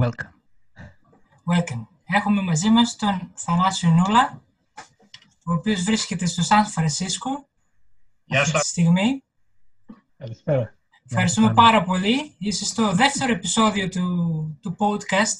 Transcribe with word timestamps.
Welcome. 0.00 0.32
Welcome. 1.54 1.86
Έχουμε 2.16 2.42
μαζί 2.42 2.70
μας 2.70 2.96
τον 2.96 3.30
Θανάσιο 3.34 3.90
Νούλα, 3.90 4.42
ο 5.44 5.52
οποίος 5.52 5.82
βρίσκεται 5.82 6.26
στο 6.26 6.42
Σαν 6.42 6.66
Φρανσίσκο 6.66 7.48
Γεια 8.24 8.38
αυτή 8.40 8.52
τη 8.52 8.58
σας. 8.58 8.66
στιγμή. 8.68 9.22
Καλησπέρα. 10.18 10.74
Ευχαριστούμε 11.10 11.46
Καλησπέρα. 11.46 11.70
πάρα 11.72 11.84
πολύ. 11.84 12.34
Είσαι 12.38 12.64
στο 12.64 12.92
δεύτερο 12.92 13.32
επεισόδιο 13.32 13.88
του, 13.88 14.58
του 14.62 14.76
podcast 14.78 15.38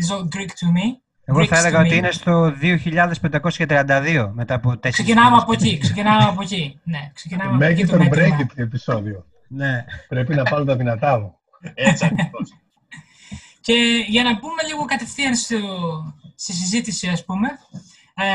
Is 0.00 0.14
All 0.16 0.22
Greek 0.22 0.48
to 0.48 0.66
Me; 0.76 0.98
Εγώ 1.24 1.38
Greeks 1.38 1.46
θα 1.46 1.56
to 1.56 1.58
έλεγα 1.58 1.80
me. 1.82 1.84
ότι 1.86 1.96
είναι 1.96 2.10
στο 2.10 2.52
2532 2.60 4.30
μετά 4.34 4.54
από 4.54 4.78
τέσσερις 4.78 4.94
Ξεκινάμε 4.96 5.28
μήνες. 5.30 5.42
από 5.42 5.52
εκεί. 5.52 5.78
Ξεκινάμε 5.78 6.24
από 6.24 6.42
εκεί. 6.42 6.80
Ναι, 6.84 7.10
ξεκινάμε 7.14 7.50
από 7.50 7.64
Make 7.64 7.68
εκεί 7.68 7.82
it 7.84 7.88
το 7.88 7.94
or 7.94 7.98
μέτρημα. 7.98 8.36
break 8.36 8.40
it 8.40 8.46
επεισόδιο. 8.58 9.26
Ναι. 9.48 9.84
Πρέπει 10.08 10.34
να 10.34 10.42
πάρω 10.42 10.64
τα 10.64 10.76
δυνατά 10.76 11.18
μου. 11.18 11.38
Έτσι 11.74 12.04
ακριβώς. 12.04 12.54
Και 13.60 14.04
για 14.08 14.22
να 14.22 14.38
πούμε 14.38 14.62
λίγο 14.68 14.84
κατευθείαν 14.84 15.34
στο, 15.36 15.58
στη 16.34 16.52
συζήτηση, 16.52 17.08
ας 17.08 17.24
πούμε, 17.24 17.48
ε, 18.14 18.26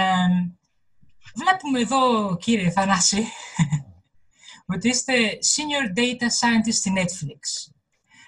βλέπουμε 1.36 1.80
εδώ, 1.80 2.36
κύριε 2.38 2.70
Θανάση, 2.70 3.28
ότι 4.74 4.88
είστε 4.90 5.14
Senior 5.56 5.98
Data 6.00 6.24
Scientist 6.24 6.74
στη 6.74 6.94
Netflix. 6.98 7.72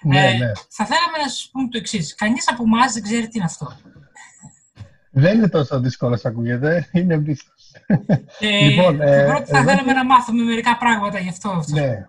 ναι, 0.02 0.26
Ε, 0.28 0.36
ναι. 0.36 0.52
Θα 0.68 0.84
θέλαμε 0.84 1.18
να 1.22 1.28
σας 1.28 1.48
πούμε 1.52 1.68
το 1.68 1.78
εξής. 1.78 2.14
Κανείς 2.14 2.48
από 2.50 2.62
εμάς 2.62 2.92
δεν 2.92 3.02
ξέρει 3.02 3.28
τι 3.28 3.36
είναι 3.38 3.44
αυτό. 3.44 3.76
Δεν 5.10 5.36
είναι 5.36 5.48
τόσο 5.48 5.80
δύσκολο 5.80 6.14
όσο 6.14 6.28
ακούγεται. 6.28 6.88
Είναι 6.92 7.14
εμπίστο. 7.14 7.50
Και 8.38 8.48
Λοιπόν, 8.48 9.00
ε, 9.00 9.06
θεωρώ 9.06 9.36
ότι 9.36 9.50
θα 9.50 9.58
εδώ 9.58 9.68
θέλαμε 9.68 9.92
και- 9.92 9.98
να 9.98 10.04
μάθουμε 10.04 10.42
μερικά 10.42 10.76
πράγματα 10.76 11.18
γι' 11.18 11.28
αυτό. 11.28 11.50
αυτό. 11.50 11.74
ναι. 11.80 12.06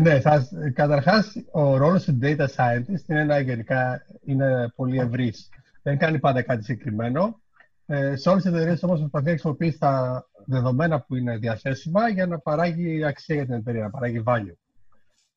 Ναι, 0.00 0.20
θα, 0.20 0.48
καταρχάς 0.74 1.32
ο 1.50 1.76
ρόλος 1.76 2.04
του 2.04 2.18
data 2.22 2.46
scientist 2.56 3.08
είναι 3.08 3.20
ένα 3.20 3.38
γενικά 3.38 4.06
είναι 4.24 4.72
πολύ 4.76 4.98
ευρύς. 4.98 5.48
Δεν 5.82 5.98
κάνει 5.98 6.18
πάντα 6.18 6.42
κάτι 6.42 6.64
συγκεκριμένο. 6.64 7.40
Ε, 7.86 8.16
σε 8.16 8.28
όλες 8.28 8.42
τις 8.42 8.52
εταιρείες 8.52 8.82
όμως 8.82 8.98
προσπαθεί 8.98 9.24
να 9.24 9.30
χρησιμοποιήσει 9.30 9.78
τα 9.78 10.26
δεδομένα 10.46 11.00
που 11.00 11.16
είναι 11.16 11.36
διαθέσιμα 11.36 12.08
για 12.08 12.26
να 12.26 12.38
παράγει 12.38 13.04
αξία 13.04 13.34
για 13.34 13.44
την 13.44 13.54
εταιρεία, 13.54 13.82
να 13.82 13.90
παράγει 13.90 14.22
value. 14.26 14.56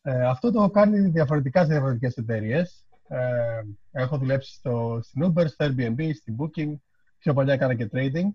Ε, 0.01 0.25
αυτό 0.25 0.51
το 0.51 0.69
κάνει 0.69 0.99
διαφορετικά 0.99 1.61
σε 1.61 1.71
διαφορετικές 1.71 2.17
εταιρείες. 2.17 2.85
Ε, 3.07 3.19
έχω 3.91 4.17
δουλέψει 4.17 4.53
στο, 4.53 4.99
στην 5.03 5.23
Uber, 5.25 5.45
στο 5.47 5.65
Airbnb, 5.65 6.09
στην 6.15 6.35
Booking, 6.39 6.73
πιο 7.17 7.33
παλιά 7.33 7.53
έκανα 7.53 7.73
και 7.73 7.89
trading. 7.93 8.29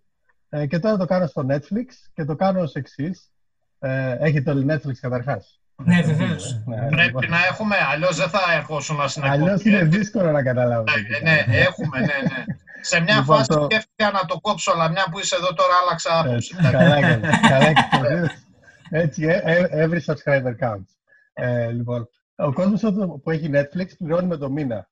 Ε, 0.49 0.67
και 0.67 0.79
τώρα 0.79 0.97
το 0.97 1.05
κάνω 1.05 1.27
στο 1.27 1.47
Netflix 1.49 1.87
και 2.15 2.25
το 2.25 2.37
κάνω 2.37 2.61
ως 2.61 2.75
εξής. 2.75 3.33
Ε, 3.79 4.17
έχετε 4.19 4.53
το 4.55 4.75
Netflix 4.75 4.95
καταρχάς. 5.01 5.61
Ναι, 5.85 6.03
βεβαίως. 6.03 6.61
Ναι, 6.67 6.89
Πρέπει 6.89 7.29
να 7.29 7.37
έχουμε, 7.51 7.77
αλλιώς 7.93 8.17
δεν 8.17 8.29
θα 8.29 8.41
ερχόσουν 8.57 9.09
στην 9.09 9.23
Αλλιώς 9.25 9.49
εκπομπή. 9.51 9.69
είναι 9.71 9.85
δύσκολο 9.85 10.31
να 10.31 10.43
καταλάβετε. 10.43 11.01
Ναι, 11.23 11.31
ναι, 11.47 11.57
έχουμε, 11.59 11.99
ναι, 11.99 12.07
ναι. 12.07 12.45
Σε 12.81 13.01
μια 13.01 13.15
Λοιπόν, 13.17 13.37
φάση 13.37 13.49
το- 13.49 13.65
σκέφτηκα 13.71 14.11
να 14.11 14.25
το 14.27 14.41
κόψω, 14.41 14.73
αλλά 14.73 14.89
μια 14.91 15.07
που 15.11 15.19
είσαι 15.19 15.37
εδώ 15.37 15.53
τώρα 15.55 15.73
άλλαξα 15.83 16.19
άποψη. 16.19 16.55
Έτσι, 16.59 16.71
Καλά 16.73 16.97
έκανες, 16.97 17.41
καλά 17.49 17.67
έκανες. 17.67 18.47
Έτσι, 18.91 19.23
ε, 19.27 19.41
ε, 19.45 19.87
every 19.87 20.01
subscriber 20.07 20.55
counts. 20.61 20.91
Ε, 21.33 21.71
λοιπόν, 21.71 22.09
ο 22.37 22.53
κόσμος 22.53 22.83
εδώ 22.83 23.19
που 23.19 23.31
έχει 23.31 23.51
Netflix 23.55 23.87
πληρώνει 23.99 24.27
με 24.27 24.37
το 24.37 24.51
μήνα. 24.51 24.89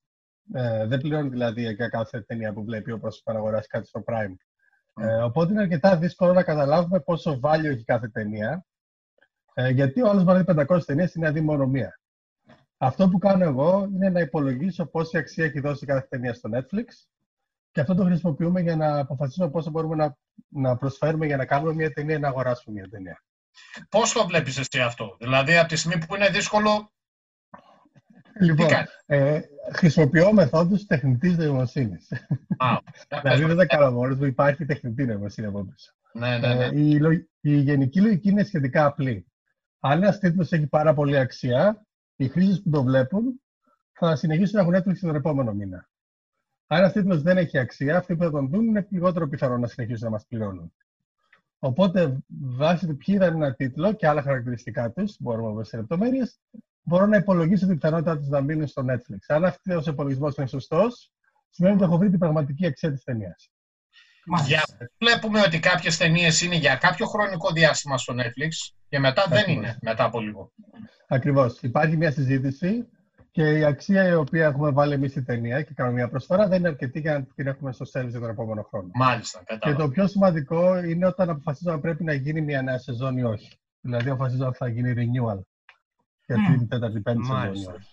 Ε, 0.55 0.86
δεν 0.86 1.00
πληρώνει 1.00 1.28
δηλαδή 1.28 1.62
για 1.73 1.89
κάθε 1.89 2.20
ταινία 2.20 2.52
που 2.52 2.64
βλέπει 2.64 2.92
όπως 2.92 3.23
να 3.25 3.34
αγοράσει 3.34 3.69
κάτι 3.69 3.86
στο 3.86 4.05
Prime. 4.06 4.34
Ε, 5.05 5.14
οπότε 5.23 5.52
είναι 5.52 5.62
αρκετά 5.62 5.97
δύσκολο 5.97 6.33
να 6.33 6.42
καταλάβουμε 6.42 7.00
πόσο 7.00 7.41
value 7.42 7.64
έχει 7.64 7.84
κάθε 7.84 8.08
ταινία. 8.08 8.64
Ε, 9.61 9.69
γιατί 9.69 10.03
ο 10.03 10.09
άλλος 10.09 10.25
βάλει 10.25 10.45
500 10.47 10.84
ταινίες 10.87 11.14
είναι 11.14 11.27
αδεί 11.27 11.41
μόνο 11.41 11.67
μία. 11.67 12.01
Αυτό 12.77 13.08
που 13.08 13.19
κάνω 13.19 13.45
εγώ 13.45 13.89
είναι 13.95 14.08
να 14.11 14.20
υπολογίσω 14.20 14.86
πόση 14.86 15.19
αξία 15.19 15.45
έχει 15.45 15.61
δώσει 15.61 15.86
κάθε 15.86 16.07
ταινία 16.11 16.35
στο 16.35 16.51
Netflix 16.52 16.85
και 17.70 17.80
αυτό 17.80 17.95
το 17.95 18.05
χρησιμοποιούμε 18.05 18.61
για 18.61 18.77
να 18.77 18.98
αποφασίσουμε 18.98 19.51
πόσο 19.51 19.70
μπορούμε 19.70 19.95
να, 19.96 20.17
να 20.48 20.77
προσφέρουμε 20.77 21.27
για 21.27 21.36
να 21.36 21.45
κάνουμε 21.46 21.74
μια 21.74 21.92
ταινία 21.92 22.17
ή 22.17 22.19
να 22.19 22.29
αγοράσουμε 22.29 22.74
μια 22.80 22.89
ταινία. 22.89 23.23
Πώς 23.89 24.13
το 24.13 24.27
βλέπεις 24.27 24.58
εσύ 24.58 24.80
αυτό, 24.80 25.17
δηλαδή 25.19 25.58
από 25.58 25.69
τη 25.69 25.77
στιγμή 25.77 26.07
που 26.07 26.14
είναι 26.14 26.29
δύσκολο, 26.29 26.92
τι 28.39 28.45
Λοιπόν, 28.45 28.69
κάνεις; 28.69 29.02
ε, 29.07 29.40
χρησιμοποιώ 29.73 30.33
μεθόδους 30.33 30.86
τεχνητής 30.86 31.36
νοημοσύνης. 31.36 32.08
Α, 32.57 32.79
δηλαδή 33.23 33.45
δεν 33.45 33.57
τα 33.57 33.67
κάνω 33.67 33.90
μόνος 33.90 34.17
μου, 34.19 34.25
υπάρχει 34.25 34.64
τεχνητή 34.64 35.05
νοημοσύνη 35.05 35.46
από 35.46 35.64
πίσω. 35.64 35.92
ναι, 36.13 36.39
ναι, 36.39 36.55
ναι. 36.55 36.64
Ε, 36.64 36.80
η, 36.80 36.98
λο- 36.98 37.29
η 37.40 37.57
γενική 37.57 38.01
λογική 38.01 38.29
είναι 38.29 38.45
σχετικά 38.45 38.86
απλή. 38.86 39.27
Αν 39.80 40.02
ένα 40.02 40.18
τίτλο 40.18 40.46
έχει 40.50 40.66
πάρα 40.66 40.94
πολύ 40.94 41.18
αξία, 41.18 41.86
οι 42.16 42.28
χρήστε 42.28 42.61
που 42.62 42.70
το 42.70 42.83
βλέπουν 42.83 43.40
θα 43.92 44.16
συνεχίσουν 44.16 44.56
να 44.56 44.61
έχουν 44.61 44.74
Netflix 44.74 44.98
τον 45.00 45.14
επόμενο 45.14 45.52
μήνα. 45.52 45.89
Αν 46.66 46.78
ένα 46.78 46.92
τίτλο 46.92 47.20
δεν 47.20 47.36
έχει 47.36 47.58
αξία, 47.58 47.96
αυτοί 47.96 48.16
που 48.16 48.22
θα 48.22 48.30
τον 48.30 48.48
δουν 48.48 48.66
είναι 48.66 48.86
λιγότερο 48.90 49.28
πιθανό 49.28 49.58
να 49.58 49.66
συνεχίσουν 49.66 50.05
να 50.05 50.11
μας 50.11 50.27
πληρώνουν. 50.27 50.72
Οπότε, 51.58 52.18
βάσει 52.40 52.86
του 52.86 52.96
ποιοι 52.96 53.14
ήταν 53.18 53.34
ένα 53.34 53.55
τίτλο 53.55 53.92
και 53.92 54.08
άλλα 54.08 54.22
χαρακτηριστικά 54.22 54.90
τους, 54.90 55.16
μπορούμε 55.20 55.46
να 55.46 55.50
πούμε 55.50 55.64
σε 55.64 55.77
λεπτομέρειες, 55.77 56.40
μπορώ 56.83 57.06
να 57.06 57.16
υπολογίσω 57.16 57.66
την 57.66 57.74
πιθανότητά 57.74 58.18
τους 58.18 58.28
να 58.28 58.40
μείνουν 58.40 58.66
στο 58.66 58.84
Netflix. 58.89 59.18
Αν 59.27 59.45
αυτός 59.45 59.86
ο 59.86 59.90
υπολογισμός 59.90 60.36
είναι 60.36 60.46
σωστός, 60.46 61.12
σημαίνει 61.48 61.74
ότι 61.74 61.84
έχω 61.84 61.98
βρει 61.98 62.10
την 62.10 62.18
πραγματική 62.18 62.66
αξία 62.66 62.92
της 62.92 63.05
ταινίας. 63.05 63.50
Για, 64.46 64.62
βλέπουμε 64.98 65.40
ότι 65.40 65.61
κάποιες 65.61 65.96
ταινίες 65.96 66.40
είναι 66.42 66.55
για 66.56 66.77
κάποιο 66.77 67.06
χρονικό 67.06 67.52
διάστημα 67.52 67.98
στο 67.98 68.14
Netflix 68.16 68.72
και 68.89 68.98
μετά 68.98 69.24
δεν 69.28 69.39
Ακριβώς. 69.39 69.62
είναι, 69.64 69.78
μετά 69.83 70.05
από 70.05 70.20
λίγο. 70.20 70.52
Ακριβώς. 71.08 71.58
Υπάρχει 71.61 71.96
μια 71.96 72.11
συζήτηση 72.12 72.89
και 73.30 73.42
η 73.58 73.64
αξία 73.64 74.08
η 74.08 74.14
οποία 74.14 74.46
έχουμε 74.46 74.70
βάλει 74.70 74.92
εμείς 74.94 75.11
στη 75.11 75.22
ταινία 75.24 75.62
και 75.62 75.72
κάνουμε 75.74 75.96
μια 75.96 76.08
προσφορά 76.08 76.48
δεν 76.48 76.58
είναι 76.58 76.68
αρκετή 76.68 77.00
για 77.00 77.12
να 77.18 77.24
την 77.34 77.46
έχουμε 77.46 77.72
στο 77.72 77.84
service 77.92 78.08
για 78.08 78.20
τον 78.20 78.28
επόμενο 78.30 78.62
χρόνο. 78.62 78.89
Μάλιστα, 78.94 79.39
Και 79.39 79.44
κατάλαβα. 79.46 79.83
το 79.83 79.89
πιο 79.90 80.06
σημαντικό 80.06 80.78
είναι 80.84 81.06
όταν 81.06 81.30
αποφασίζω 81.30 81.72
αν 81.72 81.80
πρέπει 81.80 82.05
να 82.05 82.12
γίνει 82.12 82.40
μια 82.40 82.62
νέα 82.62 82.78
σεζόν 82.78 83.16
ή 83.16 83.22
όχι. 83.22 83.58
Δηλαδή, 83.80 84.10
αποφασίζω 84.10 84.46
αν 84.46 84.55
θα 84.55 84.68
γίνει 84.68 84.92
renewal 84.96 85.40
για 86.27 86.39
Μμ. 86.39 86.56
την 86.58 86.68
τέταρτη, 86.68 87.00
πέμπτη 87.00 87.24
σεζόν 87.24 87.36
ή 87.42 87.46
Μάλιστα. 87.46 87.72
όχι. 87.72 87.89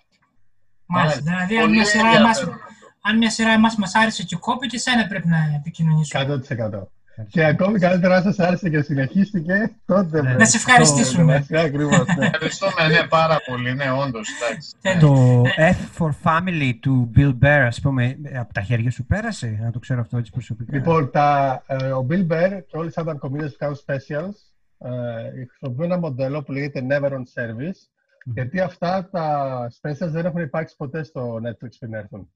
Μάλιστα. 0.86 1.22
Δηλαδή, 1.22 1.56
αν 1.58 1.62
Πολύ 1.62 1.76
μια 1.76 1.86
σειρά 1.86 2.08
εμάς, 2.08 2.18
ενδιαφέρον. 2.40 2.60
Αν 3.08 3.18
μια 3.18 3.30
σειρά 3.30 3.52
εμάς 3.52 3.76
μας 3.76 3.96
άρεσε 3.96 4.24
και 4.24 4.36
κόπη, 4.36 4.68
και 4.68 4.76
εσένα 4.76 5.08
πρέπει 5.08 5.28
να 5.28 5.38
επικοινωνήσουμε. 5.56 6.42
100%. 6.50 6.88
Και 7.30 7.46
ακόμη 7.46 7.80
καλύτερα, 7.80 8.16
αν 8.16 8.24
σας 8.24 8.40
άρεσε 8.40 8.70
και 8.70 8.82
συνεχίστηκε, 8.82 9.76
τότε. 9.86 10.18
Ναι. 10.18 10.22
πρέπει. 10.22 10.38
Να 10.38 10.46
σε 10.46 10.58
ευχαριστήσουμε. 10.58 11.46
Ναι, 11.48 11.62
Ακριβώς, 11.62 12.06
ναι. 12.18 12.26
Ευχαριστούμε, 12.26 12.88
ναι, 12.88 13.08
πάρα 13.08 13.38
πολύ, 13.46 13.74
ναι, 13.76 13.92
όντως, 13.92 14.30
εντάξει. 14.30 14.74
Τέλεια. 14.82 15.00
Το 15.00 15.42
F 15.58 16.04
for 16.04 16.10
Family 16.24 16.72
του 16.80 17.12
Bill 17.16 17.38
Bear, 17.42 17.64
ας 17.68 17.82
πούμε, 17.82 18.18
από 18.40 18.54
τα 18.54 18.62
χέρια 18.62 18.92
σου 18.92 19.06
πέρασε, 19.06 19.60
να 19.62 19.72
το 19.72 19.80
ξέρω 19.80 20.02
αυτό 20.02 20.18
έτσι 20.18 20.32
προσωπικά. 20.32 20.76
Λοιπόν, 20.76 21.12
τα, 21.12 21.62
ε, 21.68 21.76
ο 21.92 22.08
Bill 22.10 22.28
Bear 22.28 22.60
και 22.68 22.78
όλοι 22.78 22.90
οι 22.90 22.94
stand-up 22.96 23.14
comedians 23.14 23.50
που 23.50 23.56
κάνουν 23.58 23.78
specials 23.86 24.38
ε, 24.78 25.46
χρησιμοποιούν 25.48 25.92
ένα 25.92 25.98
μοντέλο 25.98 26.44
που 26.44 26.52
λέγεται 26.52 26.86
Never 26.90 27.12
on 27.12 27.24
Service, 27.36 27.80
γιατί 28.24 28.60
αυτά 28.60 29.10
τα 29.12 29.68
specials 29.82 30.10
δεν 30.10 30.26
έχουν 30.26 30.42
υπάρξει 30.42 30.76
ποτέ 30.78 31.04
στο 31.04 31.40
Netflix 31.44 31.70
πριν 31.80 31.94
έρθουν. 31.94 32.30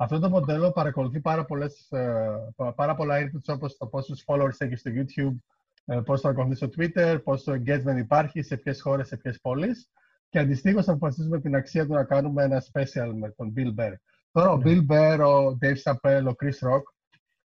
Αυτό 0.00 0.18
το 0.18 0.28
μοντέλο 0.28 0.70
παρακολουθεί 0.72 1.20
πάρα, 1.20 1.44
πολλές, 1.44 1.90
ε, 1.90 2.52
πα- 2.56 2.72
πάρα 2.74 2.94
πολλά 2.94 3.16
inputs 3.20 3.54
όπως 3.54 3.76
το 3.76 3.86
πόσους 3.86 4.22
followers 4.26 4.54
έχεις 4.58 4.80
στο 4.80 4.90
YouTube, 4.94 5.36
ε, 5.84 6.00
πώς 6.04 6.20
το 6.20 6.28
ακολουθείς 6.28 6.56
στο 6.58 6.68
Twitter, 6.76 7.18
πόσο 7.24 7.52
engagement 7.52 7.96
υπάρχει, 7.98 8.42
σε 8.42 8.56
ποιες 8.56 8.80
χώρες, 8.82 9.06
σε 9.08 9.16
ποιες 9.16 9.40
πόλεις 9.40 9.90
και 10.28 10.38
αντιστοίχως 10.38 10.88
αποφασίζουμε 10.88 11.40
την 11.40 11.54
αξία 11.54 11.86
του 11.86 11.92
να 11.92 12.04
κάνουμε 12.04 12.42
ένα 12.44 12.62
special 12.72 13.12
με 13.14 13.30
τον 13.30 13.52
Bill 13.56 13.74
Bear. 13.80 13.92
Τώρα 14.32 14.50
ο 14.50 14.56
Ναι. 14.56 14.62
Bill 14.66 14.86
Bear, 14.92 15.18
ο 15.26 15.56
Dave 15.62 15.82
Chappelle, 15.82 16.24
ο 16.26 16.32
Chris 16.42 16.68
Rock 16.68 16.82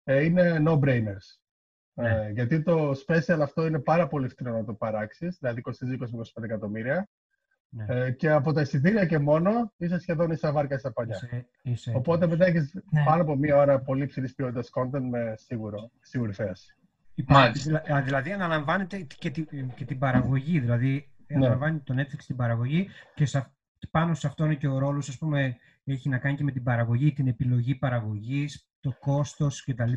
ε, 0.03 0.23
είναι 0.23 0.63
no-brainers. 0.67 1.39
Ναι. 1.93 2.09
Ε, 2.25 2.29
γιατί 2.31 2.61
το 2.63 2.91
special 3.07 3.39
αυτό 3.41 3.65
είναι 3.65 3.79
πάρα 3.79 4.07
πολύ 4.07 4.27
φθηνό 4.29 4.51
να 4.51 4.65
το 4.65 4.73
παράξεις, 4.73 5.37
δηλαδή 5.39 5.61
κοστίζει 5.61 5.97
20-25 5.99 6.43
εκατομμύρια 6.43 7.09
Ναι. 7.73 7.85
ε, 7.87 8.11
και 8.11 8.29
από 8.29 8.53
τα 8.53 8.61
εισιτήρια 8.61 9.05
και 9.05 9.19
μόνο 9.19 9.71
είσαι 9.77 9.99
σχεδόν 9.99 10.31
ίσα 10.31 10.51
βάρκα 10.51 10.77
στα 10.77 10.91
παλιά. 10.91 11.15
Είσαι, 11.15 11.45
είσαι... 11.61 11.91
Οπότε 11.95 12.27
μετά 12.27 12.45
έχεις 12.45 12.73
Ναι. 12.91 13.03
πάνω 13.03 13.21
από 13.21 13.35
μία 13.35 13.57
ώρα 13.57 13.79
πολύ 13.79 14.05
ψηλής 14.05 14.33
ποιότητας 14.35 14.69
content 14.73 15.01
με 15.09 15.33
σίγουρο, 15.37 15.89
σίγουρη 16.01 16.33
θέαση. 16.33 16.75
Υπάρχει- 17.15 17.47
Μάλιστα. 17.47 17.81
δηλα- 17.87 17.97
α, 17.99 18.01
Δηλαδή 18.01 18.31
αναλαμβάνεται 18.31 18.97
και, 19.17 19.29
τη- 19.29 19.45
και 19.75 19.85
την 19.85 19.99
παραγωγή, 19.99 20.59
δηλαδή 20.59 21.09
Ναι. 21.27 21.35
αναλαμβάνει 21.35 21.79
το 21.79 21.93
Netflix 21.97 22.23
την 22.25 22.35
παραγωγή 22.35 22.87
και 23.15 23.25
σε, 23.25 23.37
αυ- 23.37 23.49
πάνω 23.91 24.13
σε 24.13 24.27
αυτό 24.27 24.45
είναι 24.45 24.55
και 24.55 24.67
ο 24.67 24.77
ρόλος, 24.77 25.09
ας 25.09 25.17
πούμε, 25.17 25.57
έχει 25.85 26.09
να 26.09 26.17
κάνει 26.17 26.35
και 26.35 26.43
με 26.43 26.51
την 26.51 26.63
παραγωγή, 26.63 27.13
την 27.13 27.27
επιλογή 27.27 27.75
παραγωγής, 27.75 28.67
το 28.79 28.95
κόστος 28.99 29.63
κτλ. 29.63 29.93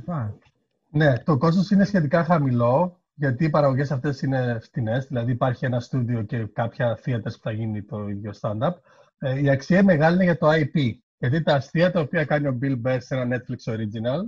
Ναι, 0.90 1.18
το 1.18 1.36
κόστος 1.38 1.70
είναι 1.70 1.84
σχετικά 1.84 2.24
χαμηλό, 2.24 3.00
γιατί 3.14 3.44
οι 3.44 3.50
παραγωγές 3.50 3.90
αυτές 3.90 4.22
είναι 4.22 4.58
φτηνές, 4.62 5.06
δηλαδή 5.06 5.32
υπάρχει 5.32 5.64
ένα 5.64 5.81
στούντιο 5.81 6.22
και 6.22 6.46
κάποια 6.46 6.99
theaters 7.05 7.22
που 7.22 7.43
θα 7.43 7.52
γίνει 7.52 7.82
το 7.82 8.08
ίδιο 8.08 8.32
stand-up. 8.40 8.72
Ε, 9.19 9.40
η 9.40 9.50
αξία 9.50 9.84
μεγάλη 9.84 10.14
είναι 10.14 10.25
για 10.25 10.38
το 10.38 10.49
IP, 10.50 10.90
γιατί 11.19 11.43
τα 11.43 11.55
αστεία 11.55 11.90
τα 11.90 12.00
οποία 12.00 12.25
κάνει 12.25 12.46
ο 12.46 12.58
Bill 12.62 12.81
Burr 12.84 12.96
σε 13.00 13.14
ένα 13.16 13.37
Netflix 13.37 13.72
original, 13.72 14.20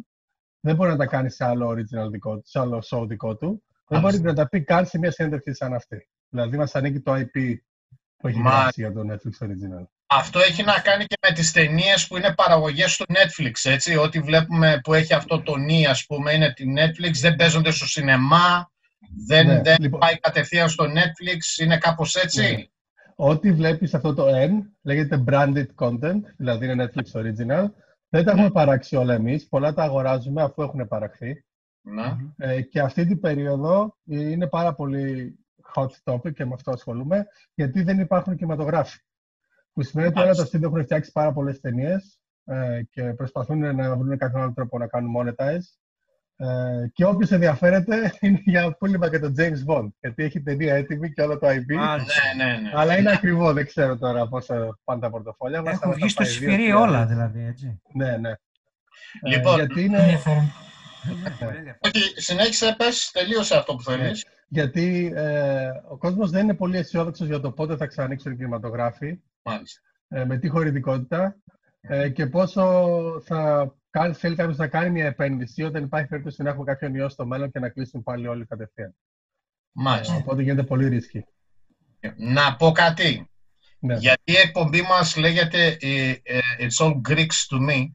δεν 0.61 0.77
μπορεί 0.77 0.91
να 0.91 0.97
τα 0.97 1.06
κάνει 1.06 1.31
σε 1.31 1.44
άλλο 1.44 1.71
original 1.71 2.11
δικό 2.11 2.35
του, 2.35 2.43
σε 2.44 2.59
άλλο 2.59 2.83
show 2.91 3.06
δικό 3.09 3.37
του. 3.37 3.62
Δεν 3.88 4.00
μπορεί 4.00 4.19
Μάλιστα. 4.19 4.27
να 4.27 4.35
τα 4.35 4.49
πει 4.49 4.62
καν 4.62 4.87
σε 4.87 4.99
μια 4.99 5.11
συνέντευξη 5.11 5.55
σαν 5.55 5.75
αυτή. 5.75 6.09
Δηλαδή 6.29 6.56
μας 6.56 6.75
ανήκει 6.75 7.00
το 7.00 7.12
IP 7.12 7.55
που 8.17 8.29
έχει 8.29 8.39
Μάλιστα. 8.39 8.61
γράψει 8.61 8.81
για 8.81 8.93
το 8.93 9.00
Netflix 9.00 9.47
original. 9.47 9.85
Αυτό 10.06 10.41
έχει 10.41 10.62
να 10.62 10.81
κάνει 10.81 11.05
και 11.05 11.17
με 11.29 11.35
τις 11.35 11.53
ταινίες 11.53 12.06
που 12.06 12.17
είναι 12.17 12.35
παραγωγές 12.35 12.97
του 12.97 13.05
Netflix, 13.09 13.71
έτσι. 13.71 13.97
Ό,τι 13.97 14.21
βλέπουμε 14.21 14.81
που 14.82 14.94
έχει 14.94 15.15
αυτό 15.15 15.43
το 15.43 15.56
νι, 15.56 15.87
ας 15.87 16.06
πούμε, 16.06 16.32
είναι 16.32 16.53
τη 16.53 16.65
Netflix, 16.77 17.12
δεν 17.21 17.37
παίζονται 17.37 17.71
στο 17.71 17.87
σινεμά, 17.87 18.71
δεν, 19.26 19.47
Ναι, 19.47 19.61
δεν 19.62 19.76
λοιπόν. 19.81 20.00
πάει 20.00 20.19
κατευθείαν 20.19 20.69
στο 20.69 20.85
Netflix, 20.85 21.62
είναι 21.62 21.79
κάπως 21.79 22.14
έτσι; 22.14 22.41
Ναι. 22.41 22.64
Ό,τι 23.19 23.53
βλέπεις 23.53 23.94
αυτό 23.94 24.14
το 24.14 24.26
N 24.29 24.50
λέγεται 24.82 25.25
branded 25.29 25.67
content, 25.75 26.20
δηλαδή 26.37 26.67
είναι 26.67 26.85
Netflix 26.85 27.20
original. 27.20 27.67
Δεν 28.08 28.25
τα 28.25 28.31
έχουμε 28.31 28.50
παράξει 28.50 28.97
όλα 28.97 29.14
εμείς, 29.14 29.49
πολλά 29.49 29.75
τα 29.75 29.82
αγοράζουμε 29.82 30.43
αφού 30.43 30.62
έχουν 30.62 30.88
παραχθεί. 30.88 31.44
Ναι. 31.81 32.17
Ε, 32.37 32.61
και 32.61 32.81
αυτή 32.81 33.06
την 33.06 33.20
περίοδο 33.20 33.97
είναι 34.05 34.47
πάρα 34.47 34.75
πολύ 34.75 35.38
hot 35.75 35.91
topic 36.05 36.32
και 36.32 36.44
με 36.44 36.55
αυτό 36.55 36.70
ασχολούμαι, 36.70 37.26
γιατί 37.55 37.82
δεν 37.82 38.00
υπάρχουν 38.00 38.37
κινηματογράφοι. 38.37 38.99
Που 39.73 39.82
σημαίνει 39.82 40.08
ότι 40.08 40.20
όλα 40.20 40.35
τα 40.35 40.47
studio 40.47 40.62
έχουν 40.62 40.82
φτιάξει 40.82 41.12
πάρα 41.12 41.32
πολλές 41.32 41.61
ταινίες 41.61 42.20
ε, 42.44 42.82
και 42.91 43.03
προσπαθούν 43.03 43.76
να 43.76 43.97
βρουν 43.97 44.19
κάποιον 44.19 44.43
άλλο 44.43 44.53
τρόπο 44.53 44.79
να 44.79 44.87
κάνουν 44.87 45.14
monetize. 45.19 45.64
Ε, 46.38 46.47
και 46.93 47.05
όποιος 47.05 47.31
ενδιαφέρεται 47.31 48.12
είναι 48.21 48.41
για 48.44 48.77
πούλημα 48.79 49.11
και 49.11 49.19
το 49.19 49.33
James 49.38 49.73
Bond, 49.73 49.88
γιατί 50.00 50.23
έχει 50.25 50.43
ταινία 50.43 50.75
έτοιμη 50.75 51.12
και 51.12 51.23
όλο 51.23 51.38
το 51.38 51.47
IP. 51.47 51.75
Μάλιστα. 51.75 52.23
Ναι, 52.37 52.44
ναι, 52.44 52.59
ναι. 52.59 52.71
Αλλά 52.75 52.99
είναι 52.99 53.12
ακριβό, 53.12 53.53
δεν 53.53 53.67
ξέρω 53.67 53.99
τώρα 53.99 54.29
πόσο 54.29 54.79
πάνε 54.85 55.00
τα 55.00 55.11
πορτοφόλια 55.11 55.62
μας. 55.62 55.73
Έχουν 55.73 55.85
αλλά 55.85 55.94
βγει 55.94 56.03
θα 56.03 56.09
στο 56.09 56.23
πάει 56.23 56.33
σφυρί 56.33 56.73
2.000. 56.73 56.81
όλα 56.81 57.06
δηλαδή, 57.06 57.44
έτσι. 57.44 57.81
Ναι, 57.94 58.17
ναι. 58.17 58.31
Ε, 58.31 58.37
Λοιπόν, 59.23 59.55
γιατί, 59.55 59.85
είναι, 59.85 59.99
Ενδιαφέρον. 59.99 60.53
Πολύ 61.38 61.56
ενδιαφέρον. 61.56 61.79
Όχι, 61.94 62.21
συνέχισε, 62.21 62.75
πες, 62.79 63.11
τελείωσε 63.12 63.56
αυτό 63.56 63.75
που 63.75 63.82
θέλεις. 63.82 64.27
γιατί 64.49 65.12
ε, 65.17 65.69
ο 65.89 65.97
κόσμος 65.97 66.31
δεν 66.31 66.43
είναι 66.43 66.55
πολύ 66.55 66.77
αισιόδοξος 66.77 67.27
για 67.27 67.41
το 67.41 67.50
πότε 67.53 67.77
θα 67.77 67.87
ξανανοίξουν 67.87 68.32
οι 68.32 68.37
κινηματογράφοι. 68.37 69.21
Μάλιστα. 69.43 69.81
ε, 70.09 70.25
με 70.25 70.39
τι 70.39 70.49
χωρητικότητα 70.49 71.37
ε, 71.81 72.09
και 72.09 72.27
πόσο 72.27 72.62
θα 73.25 73.73
κάνει, 73.98 74.14
θέλει 74.14 74.34
κάποιος 74.34 74.56
να 74.56 74.69
κάνει 74.69 74.90
μια 74.90 75.06
επένδυση 75.06 75.62
όταν 75.62 75.84
υπάρχει 75.84 76.08
περίπτωση 76.08 76.43
να 76.43 76.50
έχουμε 76.50 76.64
κάποιον 76.64 76.94
ιό 76.94 77.08
στο 77.08 77.26
μέλλον 77.26 77.50
και 77.50 77.58
να 77.58 77.69
κλείσουν 77.69 78.02
πάλι 78.02 78.26
όλοι 78.26 78.46
κατευθείαν. 78.46 78.94
Μάλιστα. 79.72 80.14
Οπότε 80.14 80.43
γίνεται 80.43 80.62
πολύ 80.62 80.88
ρίσκι. 80.88 81.25
Να 82.16 82.56
πω 82.56 82.72
κάτι. 82.72 83.31
Ναι. 83.78 83.94
Γιατί 83.94 84.32
η 84.32 84.37
εκπομπή 84.37 84.82
μας 84.82 85.16
λέγεται 85.16 85.76
ε, 85.81 86.10
ε, 86.22 86.40
It's 86.58 86.87
all 86.87 87.00
Greeks 87.08 87.38
to 87.50 87.70
me 87.70 87.90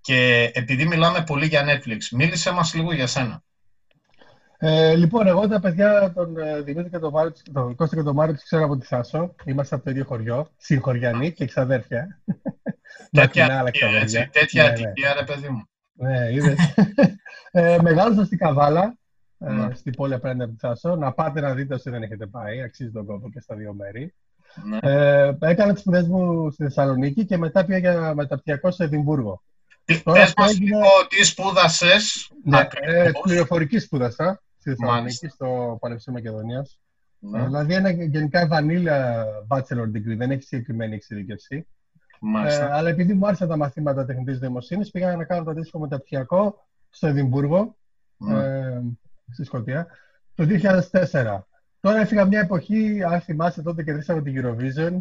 και 0.00 0.50
επειδή 0.54 0.86
μιλάμε 0.86 1.22
πολύ 1.26 1.46
για 1.46 1.64
Netflix, 1.66 1.98
μίλησε 2.10 2.50
μας 2.50 2.74
λίγο 2.74 2.92
για 2.92 3.06
σένα. 3.06 3.42
Ε, 4.62 4.94
λοιπόν, 4.94 5.26
εγώ 5.26 5.48
τα 5.48 5.60
παιδιά, 5.60 6.12
τον 6.14 6.38
ε, 6.38 6.60
Δημήτρη 6.60 6.90
και 6.90 6.98
τον, 6.98 7.10
Μάριο, 7.12 7.32
τον 7.52 7.74
Κώστα 7.74 7.96
και 7.96 8.02
τον 8.02 8.14
Μάριο, 8.14 8.34
τους 8.34 8.42
ξέρω 8.44 8.64
από 8.64 8.76
τη 8.76 8.86
Θάσο. 8.86 9.34
Είμαστε 9.44 9.74
από 9.74 9.84
το 9.84 9.90
ίδιο 9.90 10.04
χωριό, 10.04 10.48
συγχωριανοί 10.56 11.32
και 11.32 11.46
ξαδέρφια. 11.46 12.20
Τέτοια 13.10 13.44
Μακρινά, 13.44 13.58
αλλά 13.58 13.68
ατυχία, 13.68 13.88
έτσι. 13.88 14.04
ξαδέρφια. 14.06 14.30
Τέτοια 14.40 14.62
Ναι, 14.62 14.68
ναι. 14.68 14.74
ατυχία, 14.88 15.14
ρε 15.14 15.24
παιδί 15.24 15.48
μου. 15.48 15.68
Ναι, 15.92 16.32
είδες. 16.32 16.58
ε, 17.50 17.78
μεγάλωσα 17.82 18.24
στην 18.24 18.38
Καβάλα, 18.38 18.96
ε, 19.38 19.50
Ναι. 19.52 19.74
στην 19.74 19.92
πόλη 19.92 20.14
απέναντι 20.14 20.42
από 20.42 20.52
τη 20.52 20.58
Θάσο. 20.58 20.96
Να 20.96 21.12
πάτε 21.12 21.40
να 21.40 21.54
δείτε 21.54 21.74
όσοι 21.74 21.90
δεν 21.90 22.02
έχετε 22.02 22.26
πάει, 22.26 22.62
αξίζει 22.62 22.90
τον 22.90 23.06
κόπο 23.06 23.30
και 23.30 23.40
στα 23.40 23.54
δύο 23.54 23.72
μέρη. 23.74 24.14
Ναι. 24.64 24.78
Ε, 24.82 25.36
έκανα 25.40 25.72
τις 25.72 25.80
σπουδές 25.80 26.06
μου 26.06 26.50
στη 26.50 26.62
Θεσσαλονίκη 26.62 27.24
και 27.24 27.36
μετά 27.36 27.64
πήγα 27.64 27.78
για 27.78 28.14
μεταπτυχιακό 28.14 28.70
στο 28.70 28.84
Εδιμβούργο. 28.84 29.42
Τι- 29.84 30.02
τώρα 30.02 30.18
Πες 30.18 30.28
αυτό 30.28 30.42
μας 30.42 30.50
έγινε- 30.50 30.66
λίγο 30.76 30.86
τι 31.08 31.24
σπούδασες 31.24 32.30
Ναι, 32.44 32.56
ε, 32.56 32.60
ακριβώς; 32.60 33.20
πληροφορική 33.22 33.78
σπούδασα 33.78 34.42
στη 34.72 34.80
Θεσσαλονίκη, 34.84 35.18
Μάλιστα. 35.22 35.28
στο 35.28 35.76
Πανεπιστήμιο 35.80 36.20
Μακεδονίας. 36.22 36.78
Ναι, 37.18 37.40
Ε, 37.40 37.44
δηλαδή 37.44 37.74
ένα 37.74 37.90
γενικά 37.90 38.48
vanilla 38.52 39.24
bachelor 39.48 39.86
degree, 39.96 40.16
δεν 40.16 40.30
έχει 40.30 40.42
συγκεκριμένη 40.42 40.94
εξειδικευσή. 40.94 41.56
Ε, 41.56 41.64
Μάλιστα. 42.20 42.74
αλλά 42.74 42.88
επειδή 42.88 43.14
μου 43.14 43.26
άρεσαν 43.26 43.48
τα 43.48 43.56
μαθήματα 43.56 44.04
τεχνητής 44.04 44.40
νοημοσύνης, 44.40 44.90
πήγα 44.90 45.16
να 45.16 45.24
κάνω 45.24 45.44
το 45.44 45.50
αντίστοιχο 45.50 45.78
μεταπτυχιακό 45.78 46.66
στο 46.90 47.06
Εδιμβούργο, 47.06 47.76
Ναι. 48.16 48.38
ε, 48.44 48.80
στη 49.32 49.44
Σκωτία, 49.44 49.86
το 50.34 50.44
2004. 50.44 51.46
Τώρα 51.80 52.00
έφυγα 52.00 52.24
μια 52.24 52.40
εποχή, 52.40 53.02
αν 53.04 53.20
θυμάστε 53.20 53.62
τότε 53.62 53.82
κερδίσαμε 53.82 54.22
την 54.22 54.34
Eurovision. 54.44 55.00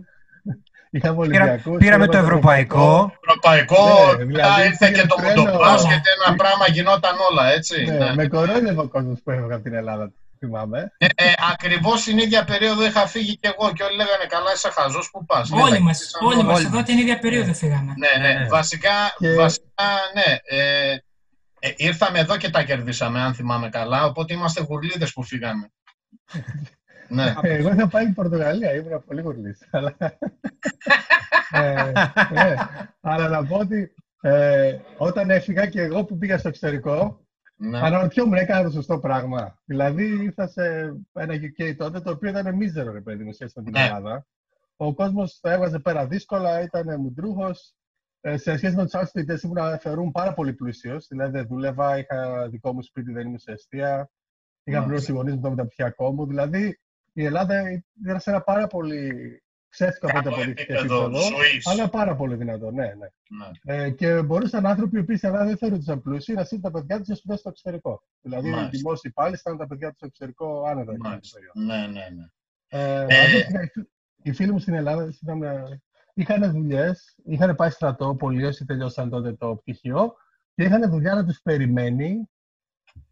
Είχαμε 0.92 1.28
Πήρα- 1.28 1.44
Ολυμπιακούς. 1.44 1.78
Πήραμε 1.78 2.04
είχαμε 2.04 2.08
το 2.08 2.18
ευρωπαϊκό. 2.18 3.14
Ευρωπαϊκό, 3.28 4.06
Ναι, 4.18 4.26
μετά 4.26 4.26
δηλαδή 4.26 4.62
ήρθε 4.68 4.88
πήγε 4.88 5.02
και 5.02 5.08
το 5.08 5.16
τρένο. 5.16 5.42
μοντομπάσκετ, 5.44 6.02
ένα 6.26 6.36
πράγμα 6.36 6.66
γινόταν 6.68 7.16
όλα, 7.32 7.52
έτσι. 7.52 7.86
Ναι, 7.86 7.92
Ναι. 7.98 8.14
Με 8.16 8.28
κορώνευε 8.28 8.82
ο 8.82 8.88
κόσμος 8.88 9.20
που 9.24 9.32
έφευγα 9.32 9.56
από 9.56 9.64
την 9.64 9.74
Ελλάδα, 9.74 10.12
θυμάμαι. 10.40 10.92
Ε, 10.98 11.06
ε, 11.06 11.32
ακριβώς 11.52 12.04
την 12.04 12.18
ίδια 12.18 12.44
περίοδο 12.44 12.86
είχα 12.86 13.08
φύγει 13.08 13.38
και 13.38 13.54
εγώ 13.58 13.72
και 13.74 13.84
όλοι 13.84 13.96
λέγανε 13.96 14.26
καλά 14.28 14.52
είσαι 14.56 14.70
χαζός, 14.70 15.10
πού 15.12 15.26
πας. 15.26 15.52
Όλοι 15.52 15.72
Ναι, 15.72 15.80
μας, 15.80 15.98
σαν 15.98 16.28
όλοι 16.28 16.44
μας. 16.44 16.56
όλοι 16.58 16.66
Εδώ 16.66 16.76
μας. 16.76 16.86
την 16.86 16.98
ίδια 16.98 17.20
περίοδο 17.20 17.54
φύγαμε. 17.54 17.94
Ναι, 17.98 18.28
ναι. 18.28 18.34
Ναι. 18.40 18.48
Βασικά, 18.48 18.90
Και- 19.18 19.36
βασικά, 19.36 19.86
ναι. 20.14 20.38
Ε, 20.58 20.92
ε, 21.60 21.74
ήρθαμε 21.76 22.20
εδώ 22.20 22.38
και 22.38 22.50
τα 22.50 22.64
κερδίσαμε, 22.64 23.22
αν 23.22 23.34
θυμάμαι 23.34 23.70
καλά, 23.70 24.06
οπότε 24.06 24.34
είμαστε 24.34 24.62
γουρλίδες 24.62 25.14
που 25.14 25.24
φύγαμε. 25.24 25.72
ναι. 27.10 27.34
Ε, 27.42 27.56
Εγώ 27.56 27.70
είχα 27.70 27.88
πάει 27.88 28.04
στην 28.04 28.14
Πορτογαλία, 28.16 28.76
ήμουν 28.76 29.04
πολύ 29.06 29.22
γουρλής. 29.22 29.68
Αλλά... 29.72 29.96
ε, 31.52 31.92
ναι. 32.34 32.56
αλλά 33.02 33.28
να 33.28 33.46
πω 33.46 33.58
ότι 33.58 33.94
ε, 34.22 34.78
όταν 34.98 35.30
έφυγα 35.30 35.66
και 35.66 35.82
εγώ 35.82 36.06
που 36.06 36.18
πήγα 36.18 36.38
στο 36.38 36.48
εξωτερικό, 36.48 37.26
ναι. 37.56 37.80
αναρωτιόμουν, 37.80 38.34
έκανα 38.34 38.64
το 38.64 38.70
σωστό 38.72 39.00
πράγμα. 39.00 39.60
Δηλαδή 39.66 40.24
ήρθα 40.24 40.48
σε 40.48 40.64
ένα 41.14 41.34
UK 41.34 41.76
τότε, 41.78 42.00
το 42.02 42.12
οποίο 42.12 42.30
ήταν 42.30 42.56
μίζερο, 42.56 42.92
ρε 42.92 43.02
παιδί 43.02 43.24
μου, 43.24 43.34
σχέση 43.34 43.54
με 43.56 43.64
την 43.64 43.72
Ναι. 43.72 43.86
Ελλάδα. 43.86 44.28
Ο 44.76 44.94
κόσμος 44.94 45.40
το 45.40 45.50
έβαζε 45.50 45.80
πέρα 45.80 46.08
δύσκολα, 46.08 46.62
ήταν 46.62 47.00
μουντρούχος. 47.00 47.74
Ε, 48.22 48.38
σε 48.38 48.58
σχέση 48.58 48.76
με 48.76 48.84
τους 48.84 48.94
άλλου 48.94 49.08
φοιτητέ, 49.08 49.40
ήμουν 49.44 49.80
θεωρούν 49.80 50.12
πάρα 50.12 50.34
πολύ 50.34 50.54
πλούσιος. 50.54 51.08
Δηλαδή, 51.10 51.32
δεν 51.32 51.48
δούλευα, 51.48 51.98
είχα 51.98 52.48
δικό 52.50 52.74
μου 52.74 52.84
σπίτι, 52.84 53.12
δεν 53.12 53.26
ήμουν 53.26 53.40
σε 53.40 53.52
αιστεία. 53.52 54.10
Είχα 54.64 54.78
Μάλιστα. 54.80 54.84
πληρώσει 54.86 55.12
γονείς 55.12 55.34
μου 55.36 55.42
το 55.42 55.50
μεταπτυχιακό 55.50 56.12
μου. 56.12 56.26
Δηλαδή, 56.28 56.80
η 57.22 57.26
Ελλάδα 57.26 57.84
ήταν 58.04 58.20
σε 58.20 58.30
ένα 58.30 58.42
πάρα 58.42 58.68
πολύ 58.68 59.42
ψεύτικο 59.70 60.08
από 60.08 60.18
ό,τι 60.18 60.24
Καλό 60.24 60.36
αποδείχθηκε 60.36 60.74
επίπεδο 60.74 61.04
επίπεδο, 61.04 61.22
ζωής. 61.38 61.68
αλλά 61.68 61.90
πάρα 61.90 62.16
πολύ 62.16 62.36
δυνατό. 62.36 62.72
Ναι, 62.72 62.86
ναι. 62.86 63.08
Ναι. 63.66 63.84
Ε, 63.84 63.90
και 63.90 64.22
μπορούσαν 64.22 64.66
άνθρωποι 64.66 64.98
οι 64.98 65.00
οποίοι 65.00 65.16
στην 65.18 65.30
Ελλάδα 65.30 65.46
δεν 65.48 65.58
θεωρούνταν 65.58 66.02
πλούσιοι 66.02 66.34
να 66.34 66.44
στείλουν 66.44 66.64
τα 66.64 66.72
παιδιά 66.72 66.98
τους 66.98 67.06
για 67.08 67.16
σπουδές 67.16 67.40
στο 67.40 67.50
εξωτερικό. 67.50 68.04
Δηλαδή, 68.22 68.50
Μάλιστα. 68.50 68.70
οι 68.74 68.78
δημόσιοι 68.78 69.12
πάλι 69.12 69.36
στέλνουν 69.38 69.62
τα 69.62 69.68
παιδιά 69.68 69.88
τους 69.88 69.98
στο 69.98 70.06
εξωτερικό 70.06 70.64
άνετα. 70.64 70.92
εκείνη 70.92 70.98
την 70.98 71.10
Μάλιστα. 71.10 71.40
περίοδος. 71.40 71.66
Ναι, 71.66 72.00
ναι, 72.00 72.08
ναι. 72.16 72.26
Ε, 72.68 73.06
Ε, 73.10 73.26
αντίστοιχα, 73.26 73.62
οι 73.64 73.68
φι- 73.68 73.90
οι 74.24 74.32
φίλοι 74.32 74.52
μου 74.52 74.60
στην 74.60 74.74
Ελλάδα 74.74 75.14
ήταν, 75.22 75.44
ε, 75.44 75.82
είχαν 76.14 76.52
δουλειές, 76.52 77.16
είχαν 77.26 77.56
πάει 77.56 77.70
στρατό, 77.70 78.16
πολλοί 78.16 78.46
όσοι 78.46 78.66
τελειώσαν 78.66 79.10
τότε 79.10 79.34
το 79.34 79.56
πτυχίο 79.56 80.14
και 80.56 80.64
είχαν 80.64 80.90
δουλειά 80.90 81.16
να 81.16 81.26
τους 81.26 81.40
περιμένει 81.42 82.30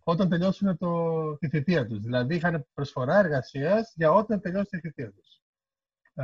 όταν 0.03 0.29
τελειώσουν 0.29 0.77
το, 0.77 1.11
τη 1.37 1.49
θητεία 1.49 1.87
τους. 1.87 1.99
Δηλαδή, 1.99 2.35
είχαν 2.35 2.67
προσφορά 2.73 3.17
εργασίας 3.19 3.91
για 3.95 4.11
όταν 4.11 4.41
τελειώσει 4.41 4.69
τη 4.69 4.79
θητεία 4.79 5.11
τους. 5.11 5.41
Ε, 6.13 6.23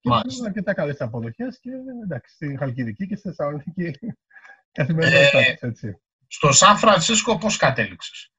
και 0.00 0.08
Μάλιστα. 0.08 0.32
είχαν 0.32 0.46
αρκετά 0.46 0.74
καλές 0.74 1.00
αποδοχές 1.00 1.58
και 1.60 1.70
εντάξει, 2.04 2.34
στη 2.34 2.56
Χαλκιδική 2.56 3.06
και 3.06 3.16
στη 3.16 3.28
Θεσσαλονίκη 3.28 3.90
καθημερινότητά 4.72 5.38
Ε, 5.38 5.52
τους, 5.52 5.60
έτσι. 5.62 6.00
Στο 6.26 6.52
Σαν 6.52 6.76
Φρανσίσκο 6.76 7.38
πώς 7.38 7.56
κατέληξες; 7.56 8.32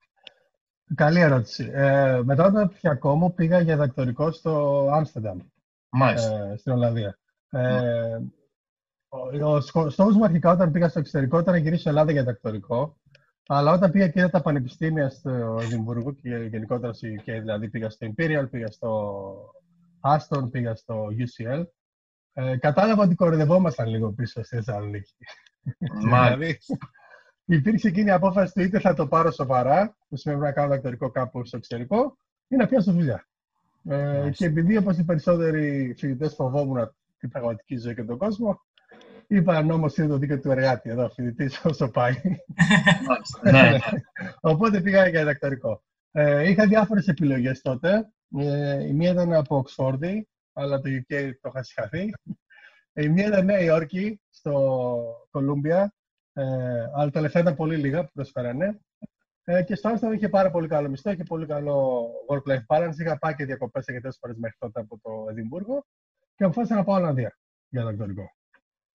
Καλή 0.96 1.20
ερώτηση. 1.20 1.70
Ε, 1.74 2.22
μετά 2.24 2.51
το 2.51 2.68
πτυχιακό 2.68 3.15
μου 3.15 3.34
πήγα 3.34 3.60
για 3.60 3.75
δακτορικό 3.77 4.32
στο 4.32 4.88
Άμστερνταμ. 4.91 5.39
Μάλιστα. 5.89 6.36
ε, 6.51 6.58
στην 6.58 6.72
Ολλανδία. 6.72 7.20
Ε, 7.50 8.18
ο, 9.10 9.51
ο 9.53 9.62
σκο- 9.62 9.89
στόχος 9.89 10.15
μου 10.15 10.24
αρχικά 10.24 10.51
όταν 10.51 10.72
πήγα 10.72 10.89
στο 10.89 11.00
εξωτερικό 11.00 11.39
ήταν 11.39 11.53
να 11.53 11.60
γυρίσω 11.60 11.80
στην 11.80 11.91
Ελλάδα 11.91 12.12
για 12.12 12.24
δακτορικό. 12.24 12.98
Αλλά 13.48 13.71
όταν 13.71 13.91
πήγα 13.91 14.07
και 14.07 14.19
είδα 14.19 14.29
τα 14.29 14.41
πανεπιστήμια 14.41 15.10
στο 15.10 15.57
Εδιμβούργο 15.62 16.13
και 16.13 16.29
γενικότερα 16.29 16.93
στο 16.93 17.07
UK, 17.07 17.25
δηλαδή 17.25 17.69
πήγα 17.69 17.89
στο 17.89 18.07
Imperial, 18.07 18.48
πήγα 18.50 18.67
στο 18.67 19.33
Aston, 20.01 20.51
πήγα 20.51 20.75
στο 20.75 21.07
UCL, 21.17 21.63
ε, 22.33 22.57
κατάλαβα 22.57 23.03
ότι 23.03 23.15
κοροϊδευόμασταν 23.15 23.88
λίγο 23.88 24.12
πίσω 24.12 24.43
στη 24.43 24.55
Θεσσαλονίκη. 24.55 25.15
Μάλιστα. 26.10 26.36
Δηλαδή, 26.36 26.57
υπήρξε 27.45 27.88
εκείνη 27.88 28.07
η 28.07 28.12
απόφαση 28.12 28.53
του 28.53 28.62
είτε 28.62 28.79
θα 28.79 28.93
το 28.93 29.07
πάρω 29.07 29.31
σοβαρά, 29.31 29.98
που 30.10 30.15
σημαίνει 30.15 30.41
να 30.41 30.51
κάνω 30.51 30.67
δακτορικό 30.67 31.10
κάπου 31.10 31.45
στο 31.45 31.57
εξωτερικό, 31.57 32.17
ή 32.48 32.55
να 32.55 32.67
πιάσω 32.67 32.91
δουλειά. 32.91 33.27
Ε, 33.83 33.95
Μάλιστα. 33.95 34.29
και 34.29 34.45
επειδή 34.45 34.77
όπως 34.77 34.98
οι 34.98 35.03
περισσότεροι 35.03 35.93
φοιτητές 35.98 36.33
φοβόμουν 36.33 36.95
την 37.19 37.29
πραγματική 37.29 37.77
ζωή 37.77 37.95
και 37.95 38.03
τον 38.03 38.17
κόσμο, 38.17 38.62
είπα 39.35 39.61
νόμο 39.61 39.85
είναι 39.97 40.07
το 40.07 40.17
δίκαιο 40.17 40.39
του 40.39 40.51
εργάτη. 40.51 40.89
Εδώ, 40.89 41.09
φοιτητής 41.09 41.61
όσο 41.65 41.89
πάει. 41.89 42.13
Μάλιστα. 43.07 43.51
ναι, 43.51 43.69
ναι. 43.69 43.77
Οπότε 44.41 44.81
πήγα 44.81 45.07
για 45.07 45.23
δακτορικό. 45.23 45.83
Ε, 46.11 46.50
είχα 46.50 46.67
διάφορες 46.67 47.07
επιλογές 47.07 47.61
τότε. 47.61 48.11
Ε, 48.38 48.88
η 48.88 48.93
μία 48.93 49.11
ήταν 49.11 49.33
από 49.33 49.57
Οξφόρδη, 49.57 50.27
αλλά 50.53 50.79
το 50.79 50.89
UK 50.89 51.31
το 51.41 51.50
είχα 51.50 51.63
συγχαθεί. 51.63 52.13
Η 52.93 53.09
μία 53.09 53.27
ήταν 53.27 53.45
Νέα 53.45 53.59
Υόρκη, 53.59 54.21
στο 54.29 55.03
Κολούμπια, 55.31 55.93
ε, 56.33 56.43
αλλά 56.95 57.09
τα 57.11 57.21
λεφτά 57.21 57.39
ήταν 57.39 57.55
πολύ 57.55 57.75
λίγα 57.75 58.03
που 58.03 58.11
προσφέρανε. 58.13 58.79
Ε, 59.43 59.63
και 59.63 59.75
στο 59.75 59.89
Άμστερνταμ 59.89 60.17
είχε 60.17 60.29
πάρα 60.29 60.51
πολύ 60.51 60.67
καλό 60.67 60.89
μισθό, 60.89 61.11
είχε 61.11 61.23
πολύ 61.23 61.45
καλό 61.45 62.07
work-life 62.29 62.65
balance. 62.67 62.97
Είχα 62.97 63.17
πάει 63.17 63.35
και 63.35 63.45
διακοπές 63.45 63.88
αρκετές 63.88 64.17
φορές 64.19 64.38
μέχρι 64.38 64.57
τότε 64.59 64.79
από 64.79 65.00
το 65.01 65.25
Εδιμβούργο. 65.29 65.85
και 66.35 66.43
αποφάσισα 66.43 66.75
να 66.75 66.83
πάω 66.83 66.95
Ολλανδία 66.95 67.38
για 67.69 67.83
δακτορικό. 67.83 68.40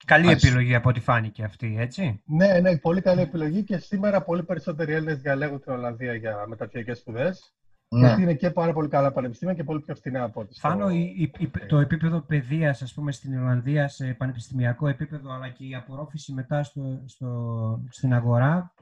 Καλή 0.04 0.24
Μάλιστα. 0.24 0.48
επιλογή 0.48 0.74
από 0.74 0.88
ό,τι 0.88 1.00
φάνηκε 1.00 1.44
αυτή, 1.44 1.76
έτσι. 1.78 2.22
Ναι, 2.26 2.60
ναι, 2.60 2.78
πολύ 2.78 3.00
καλή 3.00 3.20
επιλογή 3.20 3.62
και 3.64 3.76
σήμερα 3.76 4.22
πολύ 4.22 4.42
περισσότεροι 4.42 4.92
Έλληνες 4.92 5.20
διαλέγουν 5.20 5.60
την 5.60 5.72
Ολλανδία 5.72 6.14
για 6.14 6.44
μεταπτυχιακές 6.48 6.98
σπουδές. 6.98 7.54
Ναι. 7.88 8.06
Γιατί 8.06 8.22
είναι 8.22 8.34
και 8.34 8.50
πάρα 8.50 8.72
πολύ 8.72 8.88
καλά 8.88 9.12
πανεπιστήμια 9.12 9.54
και 9.54 9.64
πολύ 9.64 9.80
πιο 9.80 9.94
φθηνά 9.94 10.22
από 10.22 10.40
ό,τι. 10.40 10.54
στο- 10.54 10.68
Φάνω 10.68 10.90
η- 10.90 11.14
η- 11.16 11.32
η- 11.38 11.50
το 11.66 11.78
επίπεδο 11.78 12.20
παιδείας, 12.20 12.82
ας 12.82 12.92
πούμε, 12.94 13.12
στην 13.12 13.32
Ιρλανδία 13.32 13.88
σε 13.88 14.14
πανεπιστημιακό 14.18 14.88
επίπεδο, 14.88 15.32
αλλά 15.32 15.48
και 15.48 15.64
η 15.64 15.74
απορρόφηση 15.74 16.32
μετά 16.32 16.62
στο, 16.62 17.02
στο, 17.06 17.80
στην 17.90 18.14
αγορά, 18.14 18.74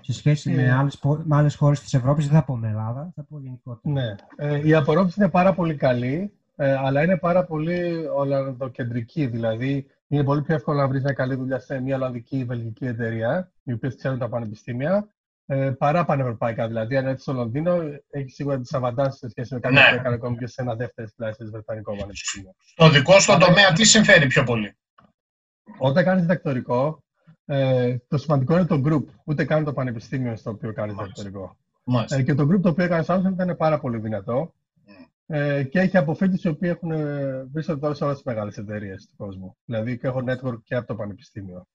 σε 0.00 0.12
σχέση 0.12 0.50
με 0.50 0.62
Ε. 0.62 0.70
άλλες, 0.72 0.98
πο- 0.98 1.22
με 1.24 1.36
άλλες 1.36 1.54
χώρες 1.54 1.80
της 1.80 1.94
Ευρώπης, 1.94 2.26
δεν 2.28 2.34
θα 2.34 2.44
πω 2.44 2.56
με 2.56 2.68
Ελλάδα, 2.68 3.12
θα 3.14 3.24
πω 3.24 3.38
γενικότερα. 3.40 3.94
Ναι. 3.94 4.14
Ε, 4.36 4.66
η 4.68 4.74
απορρόφηση 4.74 5.20
είναι 5.20 5.30
πάρα 5.30 5.54
πολύ 5.54 5.74
καλή, 5.74 6.37
ε, 6.60 6.72
αλλά 6.76 7.02
είναι 7.02 7.16
πάρα 7.16 7.44
πολύ 7.44 8.06
ολλανδοκεντρική. 8.14 9.26
Δηλαδή, 9.26 9.86
είναι 10.08 10.24
πολύ 10.24 10.42
πιο 10.42 10.54
εύκολο 10.54 10.78
να 10.80 10.88
βρεις 10.88 11.02
μια 11.02 11.12
καλή 11.12 11.34
δουλειά 11.34 11.58
σε 11.58 11.80
μια 11.80 11.96
ολλανδική 11.96 12.38
ή 12.38 12.44
βελγική 12.44 12.86
εταιρεία, 12.86 13.52
οι 13.62 13.72
οποίες 13.72 13.96
ξέρουν 13.96 14.18
τα 14.18 14.28
πανεπιστήμια, 14.28 15.08
ε, 15.46 15.70
παρά 15.70 16.04
πανευρωπαϊκά. 16.04 16.66
Δηλαδή, 16.66 16.96
αν 16.96 17.06
έρθεις 17.06 17.22
στο 17.22 17.32
Λονδίνο, 17.32 17.76
έχεις 18.10 18.34
σίγουρα 18.34 18.58
τις 18.60 18.74
αβαντάσει 18.74 19.18
σε 19.18 19.28
σχέση 19.28 19.54
με 19.54 19.60
κάποιον 19.60 19.82
Ναι. 19.82 19.88
που 19.88 19.94
έκανε 19.94 20.14
ακόμη 20.14 20.36
και 20.36 20.46
σε 20.46 20.62
ένα 20.62 20.74
δεύτερη 20.74 21.08
κλάση 21.16 21.44
Βρετανικό 21.44 21.96
πανεπιστήμιο. 21.96 22.54
Το 22.74 22.88
δικό 22.90 23.20
σου 23.20 23.38
τομέα 23.38 23.72
τι 23.72 23.84
συμφέρει 23.84 24.26
πιο 24.26 24.44
πολύ; 24.44 24.76
Όταν 25.78 26.04
κάνεις 26.04 26.20
διδακτορικό, 26.22 27.02
ε, 27.46 27.96
το 28.08 28.18
σημαντικό 28.18 28.54
είναι 28.54 28.66
το 28.66 28.82
group, 28.84 29.04
ούτε 29.24 29.44
καν 29.44 29.64
το 29.64 29.72
πανεπιστήμιο 29.72 30.36
στο 30.36 30.50
οποίο 30.50 30.72
κάνεις 30.72 30.94
Μάλιστα. 30.94 31.22
διδακτορικό. 31.22 31.56
Μάλιστα. 31.84 32.16
Ε, 32.16 32.22
και 32.22 32.34
το 32.34 32.48
group 32.50 32.60
το 32.62 32.68
οποίο 32.68 32.84
έκανες 32.84 33.06
Samsung 33.08 33.32
ήταν 33.32 33.56
πάρα 33.56 33.78
πολύ 33.80 33.98
δυνατό. 33.98 34.54
Ε, 35.30 35.62
και 35.62 35.78
έχει 35.80 35.96
αποφύτους 35.96 36.44
οι 36.44 36.48
οποίοι 36.48 36.70
έχουν, 36.74 36.90
ε, 36.90 37.44
βρίσκονται 37.52 37.78
τώρα 37.80 37.94
σε 37.94 38.04
όλες 38.04 38.16
τις 38.16 38.24
μεγάλες 38.24 38.56
εταιρείες 38.58 39.06
του 39.06 39.16
κόσμου. 39.16 39.56
Δηλαδή 39.64 39.98
και 39.98 40.06
έχω 40.06 40.22
network 40.26 40.62
και 40.64 40.74
από 40.74 40.86
το 40.86 40.94
πανεπιστήμιο. 40.94 41.66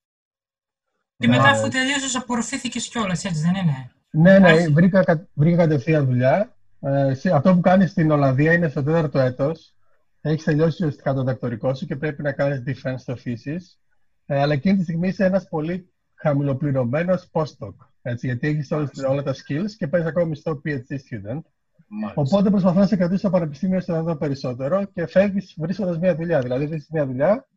Και 1.18 1.28
μετά, 1.28 1.48
Ε, 1.48 1.52
αφού 1.52 1.68
τελείωσε, 1.68 2.18
απορροφήθηκες 2.18 2.88
κιόλας, 2.90 3.26
έτσι 3.26 3.42
δεν 3.42 3.56
είναι; 3.56 3.92
Ναι, 4.12 4.40
ναι, 4.40 4.48
Άρχισε. 4.50 4.70
βρήκα, 4.70 5.04
κα- 5.04 5.28
βρήκα 5.34 5.58
κατευθείαν 5.58 6.06
δουλειά. 6.06 6.56
Ε, 6.80 7.14
σε- 7.14 7.32
αυτό 7.36 7.54
που 7.54 7.60
κάνεις 7.60 7.92
στην 7.92 8.12
Ολλανδία 8.12 8.54
είναι 8.54 8.70
στο 8.70 8.84
τέταρτο 8.84 9.20
έτος. 9.20 9.76
Έχεις 10.22 10.44
τελειώσει 10.44 10.70
ουσιαστικά 10.84 11.14
το 11.14 11.20
διδακτορικό 11.20 11.74
σου 11.76 11.86
και 11.86 11.96
πρέπει 11.96 12.22
να 12.22 12.32
κάνεις 12.32 12.64
defense 12.66 12.96
στο 12.98 13.16
φύση. 13.16 13.56
Ε, 14.26 14.40
αλλά 14.40 14.54
εκείνη 14.54 14.78
τη 14.78 14.84
στιγμή 14.84 15.08
είσαι 15.08 15.26
ένας 15.26 15.48
πολύ 15.50 15.94
χαμηλοπληρωμένος 16.16 17.30
postdoc. 17.32 17.76
Έτσι, 18.02 18.26
γιατί 18.28 18.48
έχεις 18.48 18.72
όλα 19.08 19.24
τα 19.24 19.34
skills 19.34 19.72
και 19.78 19.88
παίρνει 19.88 20.08
ακόμα 20.08 20.26
μισθό 20.26 20.62
PhD 20.66 20.94
student. 20.94 21.42
Μάλιστα. 22.02 22.22
Οπότε 22.22 22.50
προσπαθώ 22.50 22.80
να 22.80 22.86
σε 22.88 22.96
κρατήσω 22.96 23.20
στο 23.20 23.30
πανεπιστήμιο 23.30 23.80
στο 23.80 23.94
δυνατόν 23.94 24.18
περισσότερο 24.18 24.84
και 24.94 25.08
φεύγεις 25.08 25.54
βρίσκοντας 25.58 25.98
μια 25.98 26.16
δουλειά. 26.16 26.40
Δηλαδή, 26.40 26.66
βρίσκεις 26.68 26.90
μια 26.92 27.06
δουλειά 27.06 27.48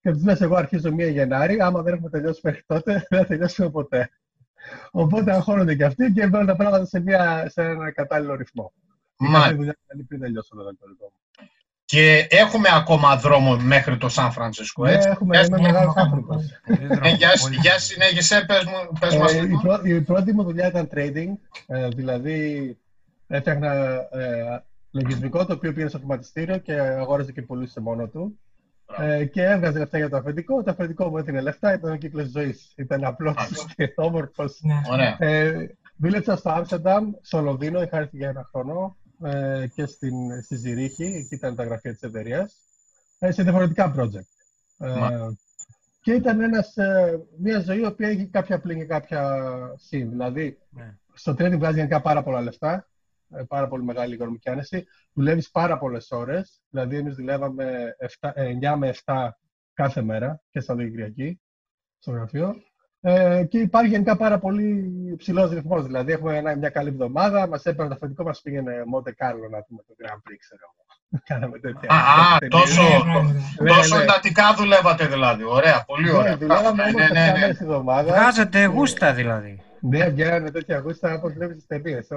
και 0.00 0.10
τους 0.12 0.24
λες: 0.24 0.40
Εγώ 0.40 0.54
αρχίζω 0.56 0.92
μία 0.92 1.06
Γενάρη. 1.08 1.60
Άμα 1.60 1.82
δεν 1.82 1.94
έχουμε 1.94 2.10
τελειώσει 2.10 2.40
μέχρι 2.42 2.62
τότε, 2.66 2.92
δεν 3.08 3.18
θα 3.20 3.26
τελειώσουμε 3.26 3.70
ποτέ. 3.70 4.10
Οπότε 4.90 5.32
αγχώνονται 5.32 5.74
και 5.74 5.84
αυτοί 5.84 6.12
και 6.12 6.26
μπαίνουν 6.26 6.46
τα 6.46 6.56
πράγματα 6.56 6.84
σε, 6.84 7.00
μια, 7.00 7.44
σε 7.48 7.62
ένα 7.62 7.92
κατάλληλο 7.92 8.34
ρυθμό. 8.34 8.72
Και 9.16 9.24
Μάλιστα. 9.24 9.42
κάθε 9.42 9.54
δουλειά 9.54 9.76
κάνει 9.86 10.02
πριν 10.02 10.20
τελειώσω 10.20 10.48
το 10.54 10.60
διδακτορικό 10.60 11.04
μου. 11.04 11.46
Και 11.84 12.26
έχουμε 12.30 12.68
ακόμα 12.72 13.16
δρόμο 13.16 13.56
μέχρι 13.56 13.96
το 13.96 14.08
Σαν 14.08 14.32
Φρανσίσκο, 14.32 14.84
Ναι, 14.84 14.92
έτσι; 14.92 15.08
έχουμε, 15.08 15.36
Πες- 15.36 15.46
είμαι 15.48 15.56
ναι, 15.56 15.62
μεγάλος 15.62 15.88
έχουμε 15.96 16.02
άνθρωπος. 16.02 16.44
Πολύ 16.66 16.86
δρόμο, 16.86 17.00
Ε, 17.04 17.10
για, 17.10 17.28
πολύ. 17.40 17.56
για 17.56 17.78
συνέχισε, 17.78 18.44
πες, 18.46 18.64
μου, 18.64 18.98
πες 19.00 19.16
μας 19.16 19.32
Ε, 19.34 19.36
η, 19.38 19.40
λίγο. 19.40 19.60
πρω- 19.60 19.84
η 19.84 20.00
πρώτη 20.00 20.32
μου 20.32 20.42
δουλειά 20.42 20.66
ήταν 20.66 20.88
trading. 20.94 21.32
Ε, 21.66 21.88
δηλαδή, 21.88 22.78
έφτιαχνα 23.26 23.72
ε, 24.10 24.64
λογισμικό 24.90 25.46
το 25.46 25.52
οποίο 25.52 25.70
πήγαινε 25.70 25.88
στο 25.88 25.98
χρηματιστήριο 25.98 26.58
και 26.58 26.72
αγόραζε 26.80 27.32
και 27.32 27.42
πουλούσε 27.42 27.80
μόνο 27.80 28.08
του. 28.08 28.38
Μπράβο. 28.86 29.12
Ε, 29.12 29.24
και 29.24 29.42
έβγαζε 29.42 29.78
λεφτά 29.78 29.98
για 29.98 30.08
το 30.08 30.16
αφεντικό. 30.16 30.62
Το 30.62 30.70
αφεντικό 30.70 31.08
μου 31.08 31.18
έδινε 31.18 31.40
λεφτά, 31.40 31.74
ήταν 31.74 31.92
ο 31.92 31.96
κύκλος 31.96 32.28
ζωής. 32.30 32.72
Ήταν 32.76 33.04
απλός 33.04 33.34
Μάλιστα. 33.34 33.72
και 33.76 33.92
όμορφος. 33.96 34.60
Ναι. 34.62 34.74
Ωραία. 34.90 35.16
Ε, 35.18 35.76
δούλεψα 35.96 36.36
στο 36.36 36.50
Άμστερνταμ, 36.50 37.12
στο 37.20 37.40
Λονδίνο, 37.40 37.82
είχα 37.82 37.96
έρθει 37.96 38.16
για 38.16 38.28
ένα 38.28 38.48
χρόνο 38.50 38.96
ε, 39.22 39.66
και 39.74 39.86
στην, 39.86 40.42
στη 40.42 40.56
Ζηρίχη, 40.56 41.04
εκεί 41.04 41.34
ήταν 41.34 41.54
τα 41.54 41.64
γραφεία 41.64 41.92
της 41.92 42.02
εταιρείας, 42.02 42.56
ε, 43.18 43.30
σε 43.30 43.42
διαφορετικά 43.42 43.94
project. 43.96 44.30
Ε, 44.78 44.98
Μάλιστα. 44.98 45.36
και 46.00 46.12
ήταν 46.12 46.40
ένας, 46.40 46.76
ε, 46.76 47.20
μια 47.38 47.60
ζωή 47.60 47.80
η 47.80 47.86
οποία 47.86 48.08
έχει 48.08 48.26
κάποια 48.26 48.60
πλήν 48.60 48.78
και 48.78 48.84
κάποια 48.84 49.40
συν. 49.76 50.10
Δηλαδή, 50.10 50.58
Ναι. 50.70 50.96
στο 51.14 51.32
trading 51.32 51.56
βγάζει 51.58 51.76
γενικά 51.76 52.00
πάρα 52.00 52.22
πολλά 52.22 52.40
λεφτά, 52.40 52.72
ε, 52.74 52.80
πάρα 53.48 53.68
πολύ 53.68 53.84
μεγάλη 53.84 54.14
οικονομική 54.14 54.50
άνεση. 54.50 54.84
Δουλεύεις 55.12 55.50
πάρα 55.50 55.78
πολλές 55.78 56.10
ώρες. 56.10 56.62
Δηλαδή, 56.70 56.96
εμείς 56.96 57.14
δουλεύαμε 57.14 57.96
7, 58.20 58.32
ε, 58.34 58.44
9 58.44 58.76
με 58.76 58.88
7 58.88 59.38
κάθε 59.74 60.02
μέρα 60.02 60.40
και 60.50 60.60
στα 60.60 60.74
Κυριακή 60.74 61.40
στο 61.98 62.10
γραφείο. 62.10 62.54
Ε, 63.00 63.44
και 63.48 63.58
υπάρχει 63.58 63.90
γενικά 63.90 64.16
πάρα 64.16 64.38
πολύ 64.38 64.84
ψηλό 65.18 65.46
ρυθμός. 65.48 65.84
Δηλαδή, 65.84 66.12
έχουμε 66.12 66.36
ένα, 66.36 66.56
μια 66.56 66.68
καλή 66.70 66.88
εβδομάδα, 66.88 67.46
μας 67.48 67.64
έπαιρνε 67.64 67.88
το 67.88 67.94
αφεντικό 67.94 68.22
μας 68.24 68.40
πήγαινε 68.40 68.82
Μοντε 68.86 69.12
Κάρλο 69.12 69.48
να 69.48 69.62
πούμε 69.62 69.82
το 69.86 69.94
Grand 70.02 70.16
Prix, 70.16 70.36
ξέρω 70.38 70.60
εγώ. 70.62 70.74
Κάναμε 71.28 71.58
τέτοια. 71.58 71.88
Α, 71.90 72.34
α, 72.34 72.38
τέτοια- 72.38 72.58
τόσο- 72.60 72.82
Ναι, 72.82 72.88
πράγματα. 72.88 73.32
Ναι, 73.62 73.70
Τόσο 73.70 73.96
ναι. 73.96 74.02
εντατικά 74.02 74.54
δουλεύατε 74.54 75.06
δηλαδή. 75.06 75.44
Ωραία, 75.44 75.84
πολύ 75.86 76.04
Ναι, 76.10 76.16
ωραία. 76.18 76.36
δουλεύαμε 76.36 76.82
Ναι, 76.84 76.88
όμως 76.88 76.92
ναι, 77.00 77.08
ναι, 77.20 77.30
7 77.30 77.32
ναι. 77.32 77.38
μέρε 77.40 77.52
τη 77.52 77.64
εβδομάδα. 77.64 78.12
Βγάζετε 78.12 78.64
γούστα 78.64 79.12
δηλαδή. 79.12 79.60
Ναι, 79.80 80.08
βγαίνανε 80.08 80.50
τέτοια 80.50 80.78
γούστα 80.78 81.14
όπως 81.14 81.32
βλέπεις 81.32 81.54
στις 81.54 81.66
ταινίες. 81.66 82.08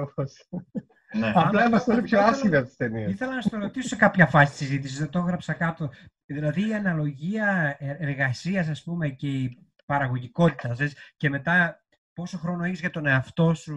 Ναι. 1.12 1.32
Απλά 1.34 1.66
είμαστε 1.66 1.92
όλοι 1.92 2.02
πιο 2.02 2.20
άσχημοι 2.20 2.56
από 2.56 2.66
τις 2.66 2.76
ταινίες. 2.76 3.10
Ήθελα 3.10 3.34
να 3.34 3.40
στο 3.40 3.58
ρωτήσω 3.58 3.88
σε 3.88 3.96
κάποια 3.96 4.26
φάση 4.26 4.50
της 4.50 4.58
συζήτησης, 4.58 4.98
δεν 4.98 5.10
το 5.10 5.18
έγραψα 5.18 5.52
κάτω. 5.52 5.90
Δηλαδή 6.26 6.68
η 6.68 6.74
αναλογία 6.74 7.76
εργασίας, 7.78 8.68
ας 8.68 8.82
πούμε, 8.82 9.08
και 9.08 9.28
η 9.28 9.66
παραγωγικότητα. 9.86 10.74
θες, 10.74 10.96
και 11.16 11.28
μετά 11.28 11.84
πόσο 12.12 12.38
χρόνο 12.38 12.64
έχεις 12.64 12.80
για 12.80 12.90
τον 12.90 13.06
εαυτό 13.06 13.54
σου, 13.54 13.76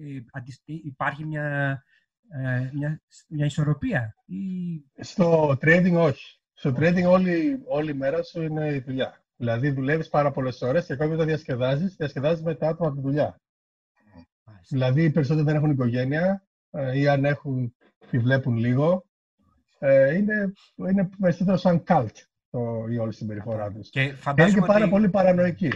ε, 0.00 0.20
αντισ- 0.32 0.68
ε, 0.68 0.72
υπάρχει 0.84 1.24
μια, 1.24 1.82
ε, 2.28 2.70
μια, 2.72 3.00
μια 3.28 3.44
ισορροπία. 3.44 4.14
Ή... 4.26 4.36
Στο 5.00 5.58
trading 5.60 5.94
όχι. 5.96 6.40
Στο 6.52 6.74
trading 6.76 7.04
όλη, 7.06 7.62
όλη 7.68 7.90
η 7.90 7.94
μέρα 7.94 8.22
σου 8.22 8.42
είναι 8.42 8.74
η 8.74 8.78
δουλειά. 8.78 9.24
Δηλαδή 9.36 9.70
δουλεύεις 9.70 10.08
πάρα 10.08 10.30
πολλές 10.30 10.62
ώρες 10.62 10.86
και 10.86 10.92
ακόμη 10.92 11.12
όταν 11.14 11.26
διασκεδάζεις, 11.26 11.96
διασκεδάζεις 11.96 12.42
με 12.42 12.54
τα 12.54 12.68
άτομα 12.68 12.88
από 12.88 12.96
τη 12.96 13.02
δουλειά. 13.02 13.40
Δηλαδή 14.68 15.04
οι 15.04 15.10
περισσότεροι 15.10 15.46
δεν 15.46 15.56
έχουν 15.56 15.70
οικογένεια 15.70 16.24
ε, 16.24 16.51
ή 16.94 17.08
αν 17.08 17.24
έχουν, 17.24 17.74
τη 18.10 18.18
βλέπουν 18.18 18.56
λίγο. 18.56 19.04
Ε, 19.78 20.14
είναι, 20.14 20.52
είναι 20.90 21.08
περισσότερο 21.20 21.56
σαν 21.56 21.84
cult 21.88 22.10
το, 22.50 22.60
η 22.90 22.98
όλη 22.98 23.12
συμπεριφορά 23.14 23.72
τους. 23.72 23.90
Και 23.90 24.00
Και 24.00 24.06
είναι 24.06 24.16
φαντάζομαι 24.16 24.60
και 24.60 24.66
πάρα 24.66 24.80
ότι... 24.80 24.90
πολύ 24.90 25.08
παρανοϊκοί. 25.08 25.72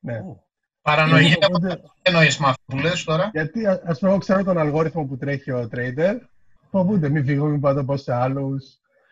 Ναι. 0.00 0.18
Ω, 0.18 0.44
Παρανοϊκή 0.82 1.36
Οπότε- 1.48 1.80
εννοείς 2.02 2.38
με 2.38 2.46
αυτό 2.48 2.62
που 2.66 2.76
λες 2.76 3.04
τώρα; 3.04 3.30
γιατί 3.32 3.66
α 3.66 3.80
ας 3.84 3.98
πούμε, 3.98 4.10
εγώ 4.10 4.20
ξέρω 4.20 4.44
τον 4.44 4.58
αλγόριθμο 4.58 5.04
που 5.04 5.16
τρέχει 5.16 5.50
ο 5.50 5.68
trader. 5.72 6.16
Φοβούνται, 6.70 7.08
μην 7.08 7.24
φύγω, 7.24 7.46
μην 7.46 7.60
πάω 7.60 7.72
να 7.72 7.78
το 7.78 7.84
πω 7.84 7.96
σε 7.96 8.14
άλλους. 8.14 8.64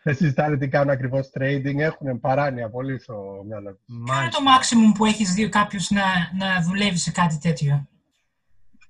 Δεν 0.02 0.14
συζητάνε 0.14 0.56
τι 0.56 0.68
κάνουν 0.68 0.90
ακριβώς 0.90 1.30
trading. 1.38 1.76
Έχουν 1.78 2.20
παράνοια 2.20 2.70
πολύ 2.70 2.98
στο 3.00 3.42
μυαλό 3.46 3.70
τους. 3.70 3.84
Ποιο 3.86 3.94
είναι 3.96 4.04
Μάλιστα. 4.12 4.38
το 4.42 4.44
maximum 4.50 4.94
που 4.98 5.04
έχεις 5.04 5.32
δει 5.34 5.48
κάποιο 5.48 5.80
να, 5.88 6.02
να 6.46 6.62
δουλεύει 6.62 6.96
σε 6.98 7.10
κάτι 7.10 7.38
τέτοιο. 7.38 7.88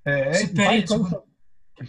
Ε, 0.02 0.32
Σε 0.32 0.42
υπάρχει 0.42 0.52
περί- 0.70 0.86
κόσμο- 0.88 1.24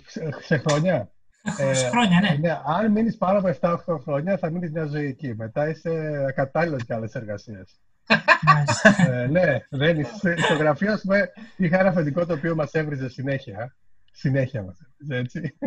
σε, 0.08 0.30
σε 0.40 0.58
χρόνια. 0.58 1.10
Ε, 1.58 1.74
Σε 1.74 1.90
χρόνια, 1.90 2.20
ναι. 2.22 2.38
Ναι, 2.40 2.58
αν 2.66 2.92
μείνεις 2.92 3.18
πάνω 3.18 3.40
από 3.40 3.58
7-8 3.96 4.00
χρόνια, 4.04 4.38
θα 4.38 4.50
μείνεις 4.50 4.72
μια 4.72 4.86
ζωή 4.86 5.06
εκεί. 5.06 5.36
Μετά 5.36 5.70
είσαι 5.70 6.26
ακατάλληλος 6.28 6.84
για 6.84 6.96
άλλες 6.96 7.14
εργασίες. 7.16 7.80
Μάλιστα. 8.46 9.12
ε, 9.12 9.28
ναι, 9.28 9.58
δεν 9.70 10.00
είσαι. 10.00 10.36
Στο 10.38 10.54
γραφείο, 10.54 10.94
α 10.94 11.00
πούμε, 11.02 11.30
είχα 11.58 11.80
ένα 11.80 11.90
αφεντικό 11.90 12.26
το 12.26 12.34
οποίο 12.34 12.56
μας 12.56 12.72
έβριζε 12.74 13.10
συνέχεια. 13.10 13.76
Συνέχεια 14.12 14.64
μας 14.64 14.78
έβριζε, 14.82 15.22
έτσι. 15.22 15.58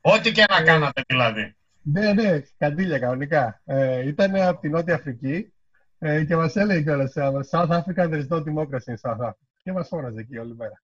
Ό,τι 0.00 0.32
και 0.32 0.44
να 0.50 0.56
Ε, 0.56 0.62
κάνατε 0.62 1.02
δηλαδή. 1.06 1.56
ναι, 1.82 2.12
ναι, 2.12 2.40
καντήλια 2.58 2.98
κανονικά. 2.98 3.60
Ε, 3.64 4.06
ήταν 4.08 4.36
από 4.36 4.60
την 4.60 4.70
Νότια 4.70 4.94
Αφρική 4.94 5.52
ε, 5.98 6.24
και 6.24 6.36
μας 6.36 6.56
έλεγε 6.56 6.82
κιόλας 6.82 7.12
South 7.50 7.68
Africa, 7.68 8.08
there 8.08 8.22
is 8.22 8.28
no 8.28 8.36
democracy 8.38 8.92
in 8.94 9.10
South 9.10 9.20
Africa. 9.20 9.46
Και 9.62 9.72
μας 9.72 9.88
φώναζε 9.88 10.20
εκεί 10.20 10.38
όλη 10.38 10.54
μέρα. 10.56 10.82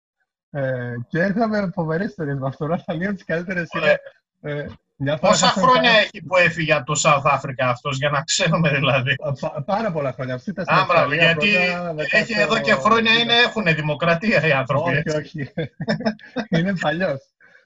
Ε, 0.57 0.95
και 1.09 1.21
έρχαμε 1.23 1.71
φοβερές 1.75 2.09
ιστορίες 2.09 2.39
με 2.39 2.47
αυτό. 2.47 2.65
Αλλά 2.65 2.83
μία 2.99 3.07
από 3.09 3.15
τις 3.17 3.25
καλύτερες 3.25 3.69
είναι. 3.77 3.97
Ε, 4.41 4.67
μια 4.97 5.17
φορά 5.17 5.31
Πόσα 5.33 5.47
χάσαμε 5.47 5.67
χρόνια 5.67 5.91
πάρα- 5.91 6.01
έχει 6.03 6.23
που 6.27 6.37
έφυγε 6.37 6.73
από 6.73 6.85
το 6.93 7.01
South 7.05 7.39
Africa 7.39 7.63
αυτός, 7.65 7.97
για 7.97 8.11
να 8.11 8.23
ξέρουμε 8.23 8.71
δηλαδή; 8.71 9.15
πα- 9.41 9.63
πάρα 9.67 9.93
πολλά 9.93 10.13
χρόνια. 10.13 10.35
Αυτή 10.35 10.51
ήταν 10.51 10.65
στην 10.65 10.77
Α, 10.77 10.85
μπράβο, 10.85 11.01
Αυστραλία 11.01 11.25
γιατί 11.33 11.73
πρώτα, 11.75 11.93
μετά 11.93 12.17
έχει 12.17 12.33
στο- 12.33 12.43
εδώ 12.43 12.61
και 12.61 12.73
χρόνια 12.73 13.13
είναι, 13.13 13.33
έχουν 13.35 13.65
δημοκρατία 13.75 14.47
οι 14.47 14.53
άνθρωποι. 14.53 14.91
Όχι, 14.91 14.99
έτσι. 15.05 15.17
όχι. 15.17 15.53
είναι 16.59 16.73
παλιός. 16.81 17.21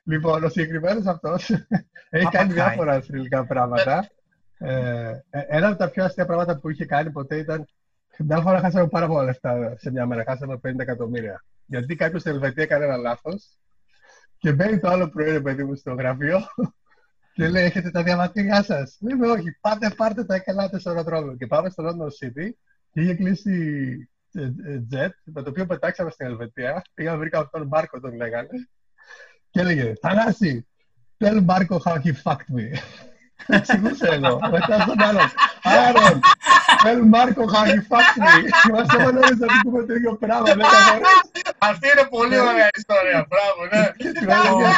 Λοιπόν, 0.04 0.44
ο 0.44 0.48
συγκεκριμένος 0.48 1.06
αυτός 1.06 1.50
έχει 2.10 2.28
κάνει 2.30 2.50
Apartheid. 2.50 2.54
διάφορα 2.54 3.00
θρηλυκά 3.00 3.46
πράγματα. 3.46 4.08
Ε, 4.58 4.72
ε, 5.30 5.40
ένα 5.48 5.68
από 5.68 5.76
τα 5.78 5.88
πιο 5.90 6.04
αστεία 6.04 6.26
πράγματα 6.26 6.58
που 6.58 6.70
είχε 6.70 6.84
κάνει 6.84 7.10
ποτέ 7.10 7.36
ήταν. 7.36 7.66
Μια 8.18 8.40
φορά 8.40 8.60
χάσαμε 8.60 8.88
πάρα 8.88 9.06
πολλά 9.06 9.22
λεφτά 9.22 9.74
σε 9.76 9.90
μια 9.90 10.06
μέρα. 10.06 10.24
Χάσαμε 10.26 10.56
50 10.56 10.78
εκατομμύρια. 10.78 11.44
Γιατί 11.68 11.96
κάποιος 11.96 12.20
στην 12.20 12.32
Ελβετία 12.32 12.62
έκανε 12.62 12.84
ένα 12.84 12.96
λάθος 12.96 13.58
και 14.38 14.52
μπαίνει 14.52 14.78
το 14.78 14.88
άλλο 14.88 15.08
πρωί, 15.08 15.30
ρε 15.30 15.40
παιδί 15.40 15.64
μου, 15.64 15.74
στο 15.74 15.94
γραφείο 15.94 16.40
Και 17.38 17.48
λέει, 17.48 17.64
έχετε 17.64 17.90
τα 17.90 18.02
διαβατήριά 18.02 18.62
σας. 18.62 18.98
Λέμε, 19.00 19.26
όχι, 19.26 19.58
πάτε, 19.60 19.90
πάρτε 19.90 20.24
τα 20.24 20.38
και 20.38 20.50
ελάτε 20.50 20.78
στο 20.78 20.90
αεροδρόμιο. 20.90 21.36
Και 21.36 21.46
πάμε 21.46 21.70
στο 21.70 21.84
London 21.84 22.26
City 22.26 22.50
και 22.90 23.00
είχε 23.00 23.14
κλείσει 23.14 24.08
ε, 24.32 24.42
ε, 24.42 24.82
jet, 24.92 25.10
με 25.24 25.42
το 25.42 25.50
οποίο 25.50 25.66
πετάξαμε 25.66 26.10
στην 26.10 26.26
Ελβετία. 26.26 26.82
Πήγαμε, 26.94 27.18
βρήκαμε 27.18 27.48
τον 27.52 27.66
Μπάρκο, 27.66 28.00
τον 28.00 28.14
λέγανε. 28.14 28.68
Και 29.50 29.60
έλεγε, 29.60 29.92
Θανάση, 30.00 30.66
tell 31.18 31.44
Marco 31.46 31.78
how 31.84 31.94
he 31.94 32.12
fucked 32.24 32.50
me. 32.56 32.78
Εξηγούσε 33.46 34.08
εγώ. 34.08 34.38
Μετά 34.50 34.80
στον 34.80 35.00
άλλο. 35.02 35.20
Άρον, 35.62 36.20
tell 36.84 37.00
Marco 37.14 37.42
how 37.54 37.64
he 37.64 37.78
fucked 37.90 38.18
me. 38.26 38.36
Είμαστε 38.68 38.96
όλοι 39.04 39.18
να 39.38 39.46
πούμε 39.62 39.84
το 39.86 39.94
ίδιο 39.94 40.16
πράγμα. 40.16 40.44
δέκα 40.44 40.68
φορές. 40.68 41.20
Αυτή 41.58 41.86
είναι 41.92 42.06
πολύ 42.10 42.38
ωραία 42.38 42.68
ιστορία. 42.76 43.26
Μπράβο, 43.30 43.60
ναι. 43.72 43.90
Και 43.96 44.12
του 44.12 44.30
έλεγε, 44.30 44.70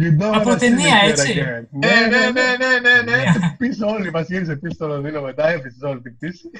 You 0.00 0.10
don't 0.22 0.34
Από 0.34 0.50
wanna 0.50 0.54
see 0.54 0.58
ταινία, 0.58 1.00
me 1.00 1.04
here 1.04 1.08
έτσι. 1.10 1.32
again. 1.36 1.64
Ναι, 1.70 1.96
ναι, 2.10 2.30
ναι, 2.30 2.46
ναι, 2.62 2.90
ναι, 2.90 3.02
ναι. 3.10 3.22
Πίσω 3.58 3.86
όλοι, 3.86 4.10
μας 4.10 4.26
γύρισε 4.28 4.56
πίσω 4.56 4.74
στο 4.74 4.86
Λονδίνο 4.86 5.20
μετά, 5.20 5.48
έπεισε 5.48 5.86
όλη 5.86 6.00
την 6.00 6.16
πτήση. 6.16 6.50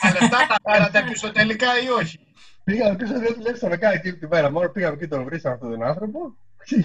Τα 0.00 0.10
λεφτά 0.20 0.38
τα 0.48 0.56
πέρατε 0.72 1.04
πίσω 1.08 1.32
τελικά 1.32 1.66
ή 1.84 1.88
όχι; 2.00 2.18
Πήγαμε 2.64 2.96
πίσω, 2.96 3.12
δεν 3.18 3.34
δουλέψαμε 3.36 3.76
καν 3.76 3.92
εκείνη 3.92 4.16
τη 4.16 4.26
μέρα. 4.26 4.50
Μόνο 4.50 4.68
πήγαμε 4.68 4.94
εκεί, 4.94 5.08
τον 5.08 5.24
βρήσαμε 5.24 5.54
αυτόν 5.54 5.70
τον 5.70 5.82
άνθρωπο. 5.82 6.36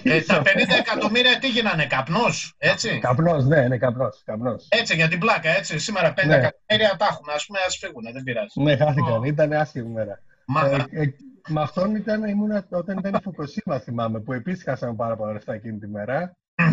Ε, 0.03 0.21
τα 0.31 0.41
50 0.41 0.45
εκατομμύρια 0.79 1.37
τι 1.39 1.47
γίνανε, 1.49 1.85
καπνός, 1.85 2.53
έτσι; 2.57 2.99
Καπνός, 2.99 3.45
ναι, 3.45 3.67
ναι, 3.67 3.77
καπνός, 3.77 4.21
καπνός. 4.25 4.65
Έτσι, 4.69 4.95
για 4.95 5.07
την 5.07 5.19
πλάκα, 5.19 5.49
έτσι. 5.49 5.77
Σήμερα 5.79 6.13
5 6.13 6.27
Ναι. 6.27 6.35
εκατομμύρια 6.35 6.95
τα 6.97 7.05
έχουμε, 7.11 7.33
ας 7.33 7.45
πούμε, 7.45 7.59
ας 7.67 7.77
φύγουν, 7.77 8.03
δεν 8.13 8.23
πειράζει. 8.23 8.61
Ναι, 8.61 8.77
χάθηκαν, 8.77 9.23
ήταν 9.23 9.53
άσχημη 9.53 9.89
μέρα. 9.89 10.19
Μα, 10.47 10.65
Ε, 10.69 10.85
ε, 11.01 11.13
με 11.47 11.61
αυτόν 11.61 11.95
ήταν, 11.95 12.23
ήμουνα 12.23 12.65
όταν 12.69 12.97
ήταν 12.97 13.13
η 13.13 13.19
Φουκοσίμα, 13.23 13.79
θυμάμαι, 13.79 14.19
που 14.19 14.33
επίσης 14.33 14.63
χάσαμε 14.63 14.93
πάρα 14.95 15.15
πολλά 15.15 15.31
λεφτά 15.31 15.53
εκείνη 15.53 15.77
τη 15.77 15.87
μέρα. 15.87 16.35
Ε, 16.57 16.63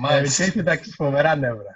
μάλιστα. 0.00 0.42
και 0.42 0.48
είχε 0.50 0.60
εντάξει, 0.60 0.90
φοβερά 0.90 1.36
νεύρα. 1.36 1.72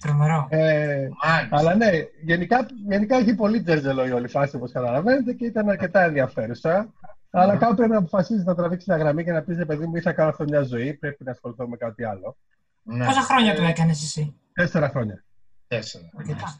Τρομερό. 0.00 0.46
Ε, 0.50 1.08
Μάλιστα. 1.24 1.56
αλλά 1.56 1.74
ναι, 1.74 1.90
γενικά, 2.22 2.66
γενικά 2.88 3.16
έχει 3.16 3.34
πολύ 3.34 3.62
τζερζελό 3.62 4.06
η 4.06 4.10
όλη 4.10 4.28
φάση, 4.28 4.56
όπως 4.56 4.72
καταλαβαίνετε, 4.72 5.32
και 5.32 5.44
ήταν 5.46 5.68
αρκετά 5.68 6.02
ενδιαφέρουσα. 6.02 6.92
Αλλά 7.30 7.56
κάπου 7.56 7.74
πρέπει 7.74 7.90
να 7.90 7.98
αποφασίσει 7.98 8.44
να 8.44 8.54
τραβήξεις 8.54 8.88
μια 8.88 8.96
γραμμή 8.96 9.24
και 9.24 9.32
να 9.32 9.42
πεις: 9.42 9.56
«Ρε 9.56 9.64
παιδί 9.64 9.86
μου, 9.86 9.96
ή 9.96 10.00
θα 10.00 10.12
κάνω 10.12 10.28
αυτό 10.28 10.44
μια 10.44 10.62
ζωή, 10.62 10.94
πρέπει 10.94 11.24
να 11.24 11.30
ασχοληθώ 11.30 11.68
με 11.68 11.76
κάτι 11.76 12.04
άλλο. 12.04 12.36
Ναι, 12.82 13.04
Πόσα 13.04 13.20
χρόνια 13.22 13.54
το 13.54 13.62
έκανες 13.62 14.02
εσύ; 14.02 14.34
Τέσσερα 14.52 14.88
χρόνια. 14.88 15.24
τέσσερα. 15.68 16.04
Αρκετά. 16.16 16.58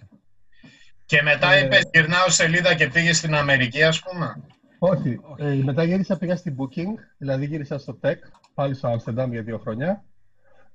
Και 1.04 1.22
μετά 1.22 1.52
Ε, 1.52 1.64
είπες 1.64 1.82
γυρνάω 1.92 2.28
σελίδα 2.28 2.74
και 2.74 2.88
πήγες 2.88 3.16
στην 3.16 3.34
Αμερική, 3.34 3.82
ας 3.82 4.00
πούμε; 4.02 4.42
Όχι. 4.78 5.20
Ε, 5.36 5.54
μετά 5.64 5.84
γύρισα, 5.84 6.18
πήγα 6.18 6.36
στην 6.36 6.56
Booking, 6.58 6.94
δηλαδή 7.18 7.46
γύρισα 7.46 7.78
στο 7.78 7.98
Tech, 8.02 8.14
πάλι 8.54 8.74
στο 8.74 8.92
Amsterdam 8.96 9.28
για 9.30 9.42
δύο 9.42 9.58
χρόνια. 9.58 10.04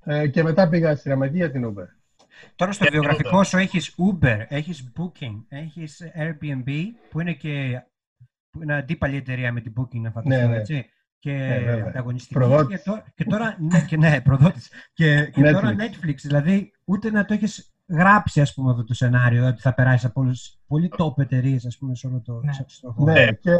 Ε, 0.04 0.28
και 0.28 0.42
μετά 0.42 0.68
πήγα 0.68 0.96
στην 0.96 1.12
Αμερική 1.12 1.36
για 1.36 1.50
την 1.50 1.66
Uber. 1.74 1.86
Τώρα 2.56 2.72
στο 2.72 2.84
Και 2.84 2.90
βιογραφικό 2.90 3.38
Uber. 3.38 3.46
σου 3.46 3.56
έχεις 3.58 3.94
Uber, 3.98 4.44
έχεις 4.48 4.92
Booking, 4.96 5.44
έχεις 5.48 6.02
Airbnb, 6.16 6.70
που 7.10 7.20
είναι 7.20 7.32
και 7.32 7.82
που 7.82 7.93
είναι 8.62 8.74
αντίπαλη 8.74 9.16
εταιρεία 9.16 9.52
με 9.52 9.60
την 9.60 9.72
Booking, 9.76 10.00
να 10.00 10.10
φανταστώ, 10.10 10.42
Ναι, 10.46 10.48
ναι. 10.52 10.56
έτσι. 10.56 10.86
Και 11.18 11.32
Ναι, 11.32 11.58
βέβαια. 11.58 11.84
ανταγωνιστική. 11.86 12.34
Προδότης. 12.34 12.76
Και, 12.76 12.82
τώρα- 12.90 13.04
και 13.14 13.24
τώρα, 13.24 13.56
ναι, 13.58 13.80
και, 13.80 13.96
ναι, 13.96 14.20
προδότης. 14.20 14.70
Και, 14.92 15.24
και 15.24 15.42
τώρα 15.52 15.74
Netflix. 15.78 16.06
Netflix, 16.06 16.14
δηλαδή 16.22 16.72
ούτε 16.84 17.10
να 17.10 17.24
το 17.24 17.34
έχεις 17.34 17.72
γράψει, 17.88 18.40
ας 18.40 18.54
πούμε, 18.54 18.70
αυτό 18.70 18.84
το 18.84 18.94
σενάριο, 18.94 19.46
ότι 19.46 19.60
θα 19.60 19.74
περάσει 19.74 20.06
από 20.06 20.20
όλες, 20.20 20.60
πολύ 20.66 20.90
top 20.98 21.18
εταιρείες, 21.18 21.66
ας 21.66 21.78
πούμε, 21.78 21.94
σε 21.94 22.06
όλο 22.06 22.20
το 22.20 22.40
Ναι. 22.44 22.52
σε- 22.52 22.64
στον 22.68 22.92
χώρο. 22.92 23.12
Ναι, 23.12 23.24
Ναι. 23.24 23.32
και, 23.32 23.50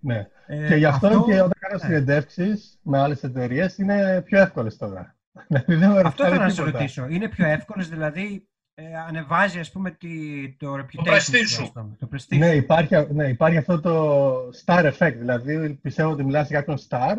ναι. 0.00 0.26
Ε, 0.46 0.66
και 0.68 0.74
γι' 0.74 0.84
αυτό, 0.84 1.08
και 1.26 1.34
όταν 1.40 1.52
κάνω 1.58 1.74
ναι. 1.74 1.78
συνεντεύξεις 1.78 2.78
με 2.82 2.98
άλλες 2.98 3.22
εταιρείες 3.22 3.78
είναι 3.78 4.22
πιο 4.24 4.40
εύκολες 4.40 4.76
τώρα. 4.76 5.16
Δηλαδή 5.48 5.74
δεν 5.74 5.90
με 5.90 6.00
Αυτό 6.00 6.08
ρωτάνε 6.08 6.30
θέλω 6.30 6.42
να 6.42 6.48
σε 6.48 6.56
τίποτα. 6.56 6.78
ρωτήσω. 6.78 7.06
Είναι 7.08 7.28
πιο 7.28 7.46
εύκολο, 7.46 7.84
δηλαδή 7.84 8.48
ε, 8.74 8.96
ανεβάζει 8.96 9.58
ας 9.58 9.70
πούμε 9.70 9.90
τη, 9.90 10.08
το 10.56 10.74
reputation. 10.74 11.12
prestige 11.12 11.46
σου, 11.46 11.54
σου. 11.54 11.62
ας 11.62 11.72
πούμε, 11.72 11.96
Το 11.98 12.08
prestige. 12.12 12.38
Ναι, 12.38 12.54
υπάρχει, 12.54 12.94
ναι, 13.12 13.28
υπάρχει 13.28 13.56
αυτό 13.56 13.80
το 13.80 14.34
star 14.64 14.92
effect. 14.92 15.14
Δηλαδή, 15.18 15.74
πιστεύω 15.74 16.10
ότι 16.10 16.24
μιλάς 16.24 16.48
για 16.48 16.58
κάποιον 16.58 16.78
star 16.88 17.16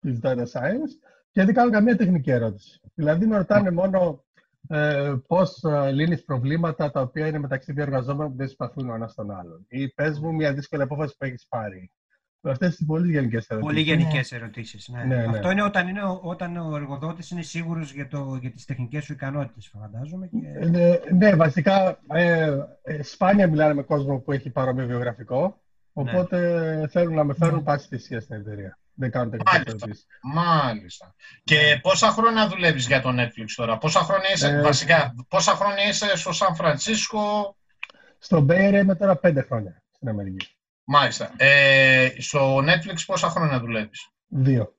της 0.00 0.18
data 0.22 0.44
science 0.52 0.92
και 1.30 1.44
δεν 1.44 1.54
κάνω 1.54 1.70
καμία 1.70 1.96
τεχνική 1.96 2.30
ερώτηση. 2.30 2.80
Δηλαδή, 2.94 3.26
με 3.26 3.36
ρωτάνε 3.36 3.70
μόνο 3.70 4.24
ε, 4.68 5.14
πώς 5.26 5.62
ε, 5.62 5.92
λύνεις 5.92 6.24
προβλήματα 6.24 6.90
τα 6.90 7.00
οποία 7.00 7.26
είναι 7.26 7.38
μεταξύ 7.38 7.72
δύο 7.72 7.82
εργαζόμενων 7.82 8.30
που 8.30 8.36
δεν 8.36 8.48
συμπαθούν 8.48 8.90
ο 8.90 8.94
ένας 8.94 9.14
τον 9.14 9.30
άλλον. 9.30 9.66
Ή 9.68 9.88
πες 9.88 10.18
μου 10.20 10.34
μια 10.34 10.54
δύσκολη 10.54 10.82
απόφαση 10.82 11.16
που 11.18 11.24
έχεις 11.24 11.46
πάρει. 11.48 11.90
Αυτές 12.50 12.76
τις 12.76 12.86
πολύ 12.86 13.10
γενικές 13.12 13.46
ερωτήσεις. 13.46 13.72
Πολύ 13.74 13.80
γενικές 13.86 14.32
ερωτήσεις. 14.32 14.88
Ναι. 14.88 15.04
Ναι, 15.04 15.16
ναι. 15.16 15.24
Αυτό 15.36 15.50
είναι 15.50 15.62
όταν, 15.62 15.88
είναι 15.88 16.02
ο- 16.02 16.20
όταν 16.22 16.56
ο 16.56 16.76
εργοδότης 16.76 17.30
είναι 17.30 17.42
σίγουρος 17.42 17.92
για, 17.92 18.08
το, 18.08 18.38
για 18.40 18.50
τις 18.50 18.64
τεχνικές 18.64 19.04
σου 19.04 19.12
ικανότητες, 19.12 19.70
φαντάζομαι. 19.80 20.26
Και... 20.26 20.36
Ε, 20.60 20.66
Ναι, 20.68 20.98
ναι, 21.12 21.34
βασικά 21.36 21.98
ε, 22.12 22.52
ε, 22.82 23.02
σπάνια 23.02 23.48
μιλάνε 23.48 23.74
με 23.74 23.82
κόσμο 23.82 24.18
που 24.18 24.32
έχει 24.32 24.50
παρόμοιο 24.50 24.86
βιογραφικό. 24.86 25.60
Οπότε 25.92 26.88
θέλουν 26.90 27.14
να 27.14 27.24
με 27.24 27.34
φέρουν 27.34 27.54
Ναι. 27.56 27.62
πάση 27.62 27.86
θυσία 27.88 28.20
στην 28.20 28.36
εταιρεία. 28.36 28.78
Δεν 28.98 29.10
κάνουν 29.10 29.30
τεχνικές 29.30 29.52
Μάλιστα. 29.54 29.76
ερωτήσεις. 29.86 30.06
Μάλιστα. 30.22 31.14
Και 31.44 31.78
πόσα 31.82 32.08
χρόνια 32.10 32.48
δουλεύεις 32.48 32.86
για 32.86 33.00
το 33.00 33.08
Netflix 33.12 33.44
τώρα, 33.56 33.78
πόσα 33.78 34.00
χρόνια 34.00 34.28
είσαι, 34.34 34.48
Ε, 34.48 34.60
βασικά, 34.62 35.14
πόσα 35.28 35.52
χρόνια 35.52 35.88
είσαι 35.88 36.16
στο 36.16 36.32
Σαν 36.32 36.54
Φρανσίσκο, 36.54 37.56
Στο 38.18 38.46
Bay 38.48 38.70
Area 38.70 38.80
είμαι 38.82 38.94
τώρα 38.94 39.16
πέντε 39.16 39.42
χρόνια 39.42 39.82
στην 39.90 40.08
Αμερική. 40.08 40.55
Μάλιστα. 40.86 41.30
Ε, 41.36 42.08
στο 42.18 42.58
Netflix 42.58 42.96
πόσα 43.06 43.28
χρόνια 43.28 43.60
δουλεύεις; 43.60 44.08
Δύο. 44.28 44.74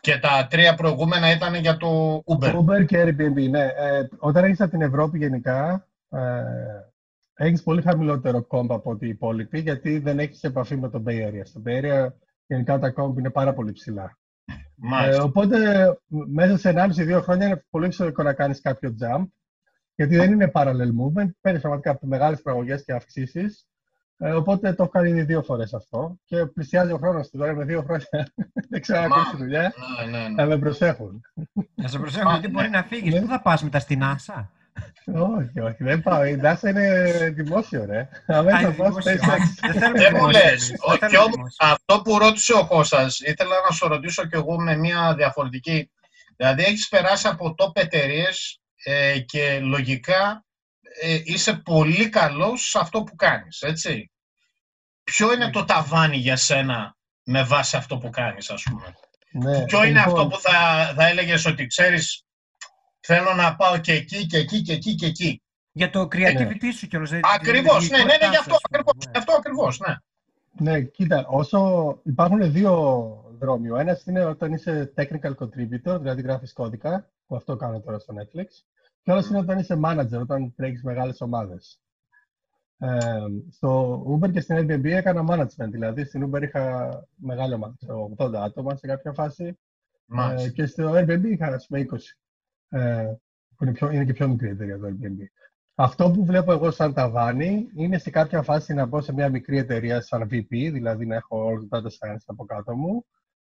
Και 0.00 0.18
τα 0.18 0.46
τρία 0.50 0.74
προηγούμενα 0.74 1.30
ήταν 1.32 1.54
για 1.54 1.76
το 1.76 2.22
Uber. 2.26 2.54
Uber 2.54 2.86
και 2.86 3.02
Airbnb, 3.02 3.50
ναι. 3.50 3.64
Ε, 3.64 4.08
όταν 4.18 4.44
έχεις 4.44 4.60
από 4.60 4.70
την 4.70 4.80
Ευρώπη 4.82 5.18
γενικά, 5.18 5.86
ε, 6.10 6.42
έχεις 7.34 7.62
πολύ 7.62 7.82
χαμηλότερο 7.82 8.42
κόμπ 8.42 8.72
από 8.72 8.90
ό,τι 8.90 9.06
οι 9.06 9.08
υπόλοιποι, 9.08 9.58
γιατί 9.60 9.98
δεν 9.98 10.18
έχεις 10.18 10.42
επαφή 10.42 10.76
με 10.76 10.88
το 10.88 11.02
Bay 11.06 11.28
Area. 11.28 11.40
Στο 11.42 11.62
Bay 11.66 11.82
Area 11.84 12.08
γενικά 12.46 12.78
τα 12.78 12.90
κόμπ 12.90 13.18
είναι 13.18 13.30
πάρα 13.30 13.52
πολύ 13.52 13.72
ψηλά. 13.72 14.18
Ε, 14.44 14.54
Μάλιστα. 14.74 15.22
οπότε 15.22 15.58
μ- 16.06 16.26
μέσα 16.28 16.56
σε 16.58 16.68
1,5-2 16.68 17.20
χρόνια 17.22 17.46
είναι 17.46 17.64
πολύ 17.70 17.86
φυσικό 17.86 18.22
να 18.22 18.32
κάνεις 18.32 18.60
κάποιο 18.60 18.94
jump, 19.00 19.24
γιατί 19.94 20.16
δεν 20.16 20.32
είναι 20.32 20.50
parallel 20.54 20.88
movement, 21.00 21.30
παίρνεις 21.40 21.60
πραγματικά 21.60 21.90
από 21.90 22.06
μεγάλες 22.06 22.42
πραγωγές 22.42 22.84
και 22.84 22.92
αυξήσεις. 22.92 23.66
Ε, 24.18 24.30
οπότε 24.32 24.72
το 24.72 24.82
έχω 24.82 24.92
κάνει 24.92 25.08
ήδη 25.08 25.22
δύο 25.22 25.42
φορές 25.42 25.74
αυτό 25.74 26.16
και 26.24 26.46
πλησιάζει 26.46 26.92
ο 26.92 26.96
χρόνος 26.96 27.28
του. 27.30 27.38
Τώρα 27.38 27.54
με 27.54 27.64
δύο 27.64 27.82
χρόνια 27.82 28.06
δεν 28.70 28.80
ξέρω 28.80 29.00
να 29.00 29.08
Μα- 29.08 29.16
ακούσει 29.16 29.36
δουλειά, 29.36 29.72
Ναι, 30.10 30.18
ναι, 30.18 30.28
ναι. 30.28 30.34
να 30.34 30.44
με 30.46 30.58
προσέχουν. 30.58 31.20
Να 31.74 31.88
σε 31.88 31.98
προσέχω, 31.98 32.30
γιατί 32.30 32.46
ναι. 32.46 32.52
μπορεί 32.52 32.68
να 32.70 32.82
φύγεις. 32.82 33.12
Ναι. 33.14 33.20
Πού 33.20 33.26
θα 33.26 33.40
πας 33.42 33.62
μετά 33.62 33.78
στην 33.78 34.00
NASA. 34.02 34.44
όχι, 35.14 35.60
όχι, 35.60 35.84
δεν 35.84 36.02
πάω. 36.02 36.24
Η 36.24 36.40
NASA 36.44 36.62
είναι 36.68 37.04
δημόσιο, 37.34 37.84
ρε. 37.84 38.08
Αν 38.26 38.48
Α, 38.48 38.50
θα 38.50 38.60
είναι 38.60 38.70
πάω 38.72 38.88
δημόσιο. 38.88 39.12
SpaceX. 39.12 39.70
Δεν 39.72 39.80
θέλουμε 39.80 39.98
Δεν 39.98 40.12
μου 40.12 40.18
δημόσιο 40.18 40.40
λες. 40.42 40.68
εμείς. 40.68 40.80
Ο- 40.80 40.90
Δεν 40.90 40.98
και 40.98 41.06
θέλουμε 41.06 41.18
όμως 41.24 41.34
δημόσιο. 41.36 41.66
αυτό 41.72 42.02
που 42.02 42.18
ρώτησε 42.18 42.52
ο 42.52 42.66
Κώστας, 42.66 43.20
ήθελα 43.20 43.54
να 43.68 43.74
σου 43.76 43.88
ρωτήσω 43.88 44.26
κι 44.26 44.34
εγώ 44.34 44.60
με 44.60 44.76
μια 44.76 45.14
διαφορετική. 45.16 45.90
Δηλαδή 46.36 46.62
έχεις 46.62 46.88
περάσει 46.88 47.28
από 47.28 47.54
top 47.58 47.70
εταιρείες 47.82 48.60
ε, 48.84 49.18
και 49.18 49.60
λογικά 49.62 50.44
ε, 51.00 51.20
είσαι 51.24 51.54
πολύ 51.54 52.08
καλός 52.08 52.68
σε 52.68 52.78
αυτό 52.78 53.02
που 53.02 53.14
κάνεις, 53.14 53.62
έτσι. 53.62 54.10
Ποιο 55.04 55.32
είναι 55.32 55.50
το 55.50 55.64
ταβάνι 55.64 56.16
για 56.16 56.36
σένα 56.36 56.96
με 57.24 57.42
βάση 57.44 57.76
αυτό 57.76 57.98
που 57.98 58.10
κάνεις, 58.10 58.50
ας 58.50 58.62
πούμε; 58.62 58.94
Ναι, 59.32 59.64
Ποιο 59.64 59.84
είναι 59.84 59.98
λοιπόν, 59.98 60.12
αυτό 60.12 60.26
που 60.26 60.40
θα, 60.40 60.92
θα 60.96 61.06
έλεγες 61.06 61.46
ότι 61.46 61.66
ξέρεις 61.66 62.24
θέλω 63.00 63.34
να 63.34 63.56
πάω 63.56 63.78
και 63.78 63.92
εκεί 63.92 64.26
και 64.26 64.36
εκεί 64.36 64.62
και 64.62 64.72
εκεί 64.72 64.94
και 64.94 65.06
εκεί; 65.06 65.42
Για 65.72 65.90
το 65.90 66.08
creativity 66.12 66.72
σου 66.78 66.86
κιόλας. 66.86 67.10
δηλαδή, 67.10 67.20
τη 67.20 67.34
Ακριβώς, 67.34 67.88
ναι, 67.88 67.96
ναι, 67.96 68.04
ναι, 68.04 68.12
γι' 68.12 68.18
δημιουργικότητά 68.18 68.38
αυτό 68.38 68.54
σου, 68.54 68.60
ας 68.62 68.62
πούμε, 68.62 68.78
ακριβώς, 68.78 69.04
ναι. 69.04 69.10
γι' 69.12 69.18
αυτό 69.18 69.32
ακριβώς, 69.32 69.78
ναι. 69.78 69.94
Ναι, 70.58 70.82
κοίτα, 70.82 71.26
όσο 71.28 72.00
υπάρχουν 72.04 72.52
δύο 72.52 72.74
δρόμοι. 73.38 73.70
Ο 73.70 73.76
ένας 73.76 74.04
είναι 74.06 74.24
όταν 74.24 74.52
είσαι 74.52 74.92
technical 74.96 75.34
contributor, 75.34 75.98
δηλαδή 76.00 76.22
γράφεις 76.22 76.52
κώδικα, 76.52 77.10
που 77.26 77.36
αυτό 77.36 77.56
κάνω 77.56 77.80
τώρα 77.80 77.98
στο 77.98 78.14
Netflix. 78.14 78.46
Και 79.02 79.10
ο 79.10 79.14
άλλος 79.14 79.28
είναι 79.28 79.38
όταν 79.38 79.58
είσαι 79.58 79.80
manager, 79.84 80.20
όταν 80.20 80.54
τρέχεις 80.54 80.82
μεγάλες 80.82 81.20
ομάδες. 81.20 81.80
Ε, 82.78 83.24
στο 83.50 84.02
Uber 84.08 84.30
και 84.30 84.40
στην 84.40 84.56
Airbnb 84.58 84.84
έκανα 84.84 85.24
management, 85.28 85.70
δηλαδή 85.70 86.04
στην 86.04 86.30
Uber 86.30 86.42
είχα 86.42 86.90
μεγάλη 87.16 87.54
ομάδα, 87.54 87.74
ξέρω, 87.76 88.14
80 88.16 88.34
άτομα 88.34 88.76
σε 88.76 88.86
κάποια 88.86 89.12
φάση 89.12 89.44
ε, 89.44 89.54
Μάλιστα. 90.06 90.48
και 90.50 90.66
στο 90.66 90.92
Airbnb 90.94 91.24
είχα 91.24 91.46
ας 91.46 91.66
πούμε 91.66 91.86
20, 91.90 91.96
ε, 92.68 93.14
που 93.56 93.64
είναι, 93.64 93.72
πιο, 93.72 93.90
είναι 93.90 94.04
και 94.04 94.12
πιο 94.12 94.28
μικρή 94.28 94.48
εταιρεία 94.48 94.78
το 94.78 94.86
Airbnb. 94.86 95.18
Αυτό 95.74 96.10
που 96.10 96.24
βλέπω 96.24 96.52
εγώ 96.52 96.70
σαν 96.70 96.94
ταβάνι 96.94 97.68
είναι 97.74 97.98
σε 97.98 98.10
κάποια 98.10 98.42
φάση 98.42 98.74
να 98.74 98.86
μπω 98.86 99.00
σε 99.00 99.12
μια 99.12 99.28
μικρή 99.28 99.58
εταιρεία 99.58 100.00
σαν 100.00 100.22
VP, 100.22 100.48
δηλαδή 100.48 101.06
να 101.06 101.14
έχω 101.14 101.44
όλο 101.44 101.66
το 101.68 101.78
data 101.78 101.86
science 101.86 102.24
από 102.26 102.44
κάτω 102.44 102.76
μου 102.76 103.06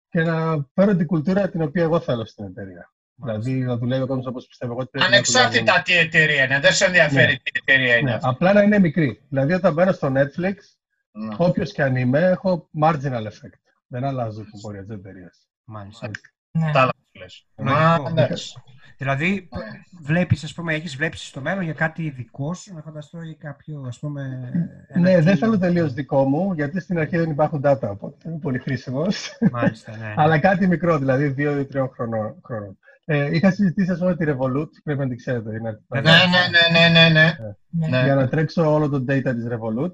και 0.09 0.23
να 0.23 0.67
φέρω 0.75 0.97
την 0.97 1.07
κουλτούρα 1.07 1.49
την 1.49 1.63
οποία 1.63 1.83
εγώ 1.83 2.01
θέλω 2.01 2.25
στην 2.25 2.45
εταιρεία. 2.45 2.93
Δηλαδή 3.23 3.53
να 3.53 3.77
δουλεύει 3.77 4.03
ο 4.03 4.07
κόσμος 4.07 4.27
όπως 4.27 4.47
πιστεύω 4.47 4.73
εγώ 4.73 4.81
ότι 4.81 4.91
πρέπει 4.91 5.11
να 5.11 5.17
Ανεξάρτητα 5.17 5.83
τι 5.83 5.97
εταιρεία 5.99 6.45
είναι, 6.45 6.61
δεν 6.61 6.73
σε 6.73 6.85
ενδιαφέρει 6.85 7.33
Ναι. 7.33 7.37
τι 7.39 7.51
εταιρεία 7.63 7.97
είναι 7.97 8.11
Ναι, 8.11 8.15
αυτή. 8.17 8.29
απλά 8.29 8.53
να 8.53 8.63
είναι 8.63 8.79
μικρή. 8.79 9.23
Δηλαδή 9.29 9.53
όταν 9.53 9.73
μπαίνω 9.75 9.93
στο 9.93 10.13
Netflix, 10.17 10.55
Ναι. 11.11 11.35
όποιος 11.37 11.73
και 11.73 11.83
αν 11.83 11.97
είμαι, 11.97 12.21
έχω 12.21 12.69
marginal 12.83 13.23
effect. 13.27 13.59
Δεν 13.87 14.05
αλλάζω 14.05 14.41
την 14.45 14.61
πορεία 14.61 14.81
της 14.85 14.91
εταιρείας. 14.91 15.49
Μάλιστα. 15.65 16.11
Ναι. 16.51 16.71
Τα 16.73 16.81
άλλα 16.81 16.91
που 16.93 17.19
λες. 17.19 17.47
Λογικό. 17.57 17.81
Μα, 17.81 18.05
εντάξει. 18.11 18.63
Δηλαδή, 18.99 19.49
βλέπεις, 20.03 20.45
ας 20.45 20.55
πούμε, 20.55 20.75
έχεις 20.75 20.97
βλέψεις 20.97 21.29
στο 21.29 21.41
μέλλον 21.41 21.63
για 21.65 21.73
κάτι 21.73 22.11
δικό 22.11 22.55
σου, 22.55 22.75
να 22.75 22.83
φανταστώ, 22.83 23.23
ή 23.23 23.35
κάποιο, 23.37 23.85
ας 23.89 23.99
πούμε... 23.99 24.51
ένα 24.89 25.01
Ναι, 25.11 25.21
δεν 25.21 25.35
team. 25.35 25.39
θέλω 25.39 25.59
τελείως 25.59 25.93
δικό 25.93 26.25
μου, 26.25 26.53
γιατί 26.53 26.81
στην 26.81 26.99
αρχή 26.99 27.17
δεν 27.17 27.31
υπάρχουν 27.31 27.61
data, 27.65 27.79
οπότε 27.89 28.29
είναι 28.29 28.39
πολύ 28.39 28.59
χρήσιμος. 28.59 29.39
Μάλιστα, 29.53 29.97
ναι. 29.97 30.15
Αλλά 30.23 30.39
κάτι 30.39 30.67
μικρό, 30.67 30.99
δηλαδή 30.99 31.27
δύο 31.29 31.59
ή 31.59 31.65
τριών 31.65 31.89
χρονών. 31.95 32.41
Χρονών. 33.09 33.27
Ε, 33.27 33.35
είχα 33.37 33.51
συζητήσει, 33.51 33.91
ας 33.91 33.99
πούμε, 33.99 34.17
τη 34.17 34.25
Revolut, 34.29 34.69
πρέπει 34.85 35.01
να 35.01 35.09
την 35.09 35.17
ξέρετε. 35.17 35.51
Είναι 35.57 35.81
Ναι, 35.89 36.01
ναι, 36.01 36.11
ναι, 36.11 36.79
ναι, 36.79 36.89
ναι, 37.01 37.09
ναι. 37.09 37.35
Ναι. 37.71 37.89
Ναι. 37.89 38.05
για 38.05 38.15
να 38.15 38.29
τρέξω 38.29 38.73
όλο 38.73 38.89
το 38.89 39.05
data 39.09 39.33
της 39.35 39.47
Revolut. 39.51 39.93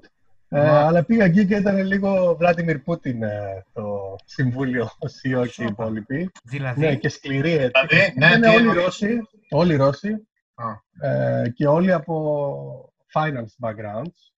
Ε, 0.49 0.57
Μα. 0.59 0.85
αλλά 0.85 1.03
πήγα 1.03 1.25
εκεί 1.25 1.45
και 1.45 1.55
ήταν 1.55 1.77
λίγο 1.85 2.35
Βλάντιμιρ 2.39 2.79
Πούτιν 2.79 3.23
ε, 3.23 3.65
το 3.73 4.15
συμβούλιο, 4.25 4.83
ο 4.83 5.05
CEO 5.05 5.41
και 5.41 5.47
οι 5.47 5.47
Σόπα. 5.47 5.69
υπόλοιποι. 5.69 6.31
Δηλαδή, 6.43 6.79
Ναι, 6.79 6.95
και 6.95 7.09
σκληρή 7.09 7.51
έτσι. 7.51 7.71
Δηλαδή, 7.89 8.13
ναι, 8.17 8.25
Ήταν 8.27 8.41
τι 8.41 8.47
όλοι 8.47 8.57
εννοείς; 8.57 8.83
Ρώσοι, 8.83 9.19
όλοι 9.49 9.75
Ρώσοι 9.75 10.27
Α. 10.55 11.09
ε, 11.09 11.49
και 11.49 11.67
όλοι 11.67 11.91
από 11.91 12.93
finance 13.13 13.67
backgrounds. 13.67 14.34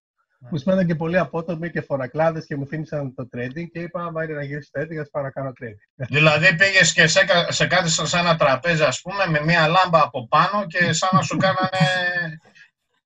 Που 0.48 0.56
σημαίνουν 0.56 0.86
και 0.86 0.94
πολύ 0.94 1.18
απότομοι 1.18 1.70
και 1.70 1.80
φορακλάδες 1.80 2.46
και 2.46 2.56
μου 2.56 2.66
θύμισαν 2.66 3.14
το 3.14 3.28
trading 3.36 3.66
και 3.72 3.80
είπα, 3.80 4.02
άμα 4.04 4.24
είναι 4.24 4.32
να 4.34 4.42
γυρίσει 4.44 4.70
το 4.72 4.80
trading, 4.80 4.96
ας 5.00 5.08
πάω 5.10 5.22
να 5.22 5.30
κάνω 5.30 5.52
trading. 5.60 6.06
Δηλαδή 6.08 6.54
πήγες 6.56 6.92
και 6.92 7.06
σε, 7.06 7.24
κα- 7.24 7.52
σε 7.52 7.66
κάτι 7.66 7.88
σε 7.90 8.18
ένα 8.18 8.36
τραπέζι, 8.36 8.82
ας 8.82 9.00
πούμε, 9.00 9.26
με 9.30 9.44
μία 9.44 9.66
λάμπα 9.68 10.02
από 10.02 10.28
πάνω 10.28 10.66
και 10.66 10.92
σαν 10.92 11.08
να 11.12 11.22
σου 11.22 11.36
κάνανε. 11.36 12.38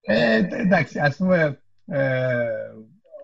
Ε, 0.01 0.37
εντάξει, 0.61 0.99
ας 0.99 1.17
πούμε, 1.17 1.61
ε, 1.87 2.47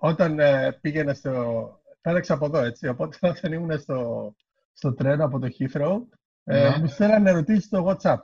όταν 0.00 0.38
ε, 0.38 0.72
πήγαινα 0.80 1.14
στο... 1.14 1.72
Πέραξα 2.00 2.34
από 2.34 2.46
εδώ, 2.46 2.58
έτσι, 2.64 2.88
οπότε 2.88 3.16
όταν 3.28 3.52
ήμουν 3.52 3.78
στο, 3.80 4.32
στο 4.72 4.94
τρένο 4.94 5.24
από 5.24 5.38
το 5.38 5.48
Heathrow, 5.58 5.96
ε, 6.44 6.68
Ναι. 6.68 6.76
μου 6.78 6.86
στέλνανε 6.86 7.30
ερωτήσεις 7.30 7.64
στο 7.64 7.84
WhatsApp. 7.86 8.18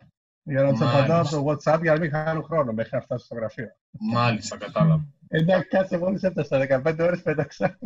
Για 0.47 0.62
να 0.62 0.70
τους 0.70 0.79
Μάλιστα. 0.81 0.99
απαντάω 0.99 1.20
από 1.20 1.31
το 1.31 1.44
WhatsApp 1.51 1.83
για 1.83 1.92
να 1.92 1.99
μην 1.99 2.11
χάνουν 2.11 2.42
χρόνο 2.44 2.73
μέχρι 2.73 2.90
να 2.92 3.01
φτάσω 3.01 3.25
στο 3.25 3.35
γραφείο. 3.35 3.68
Μάλιστα, 4.12 4.57
κατάλαβα. 4.57 5.05
Εντάξει, 5.37 5.68
κάτσε 5.68 5.99
μόλις 5.99 6.23
έφτασα, 6.23 6.59
15 6.59 6.97
ώρες 7.01 7.23
πέταξα. 7.23 7.79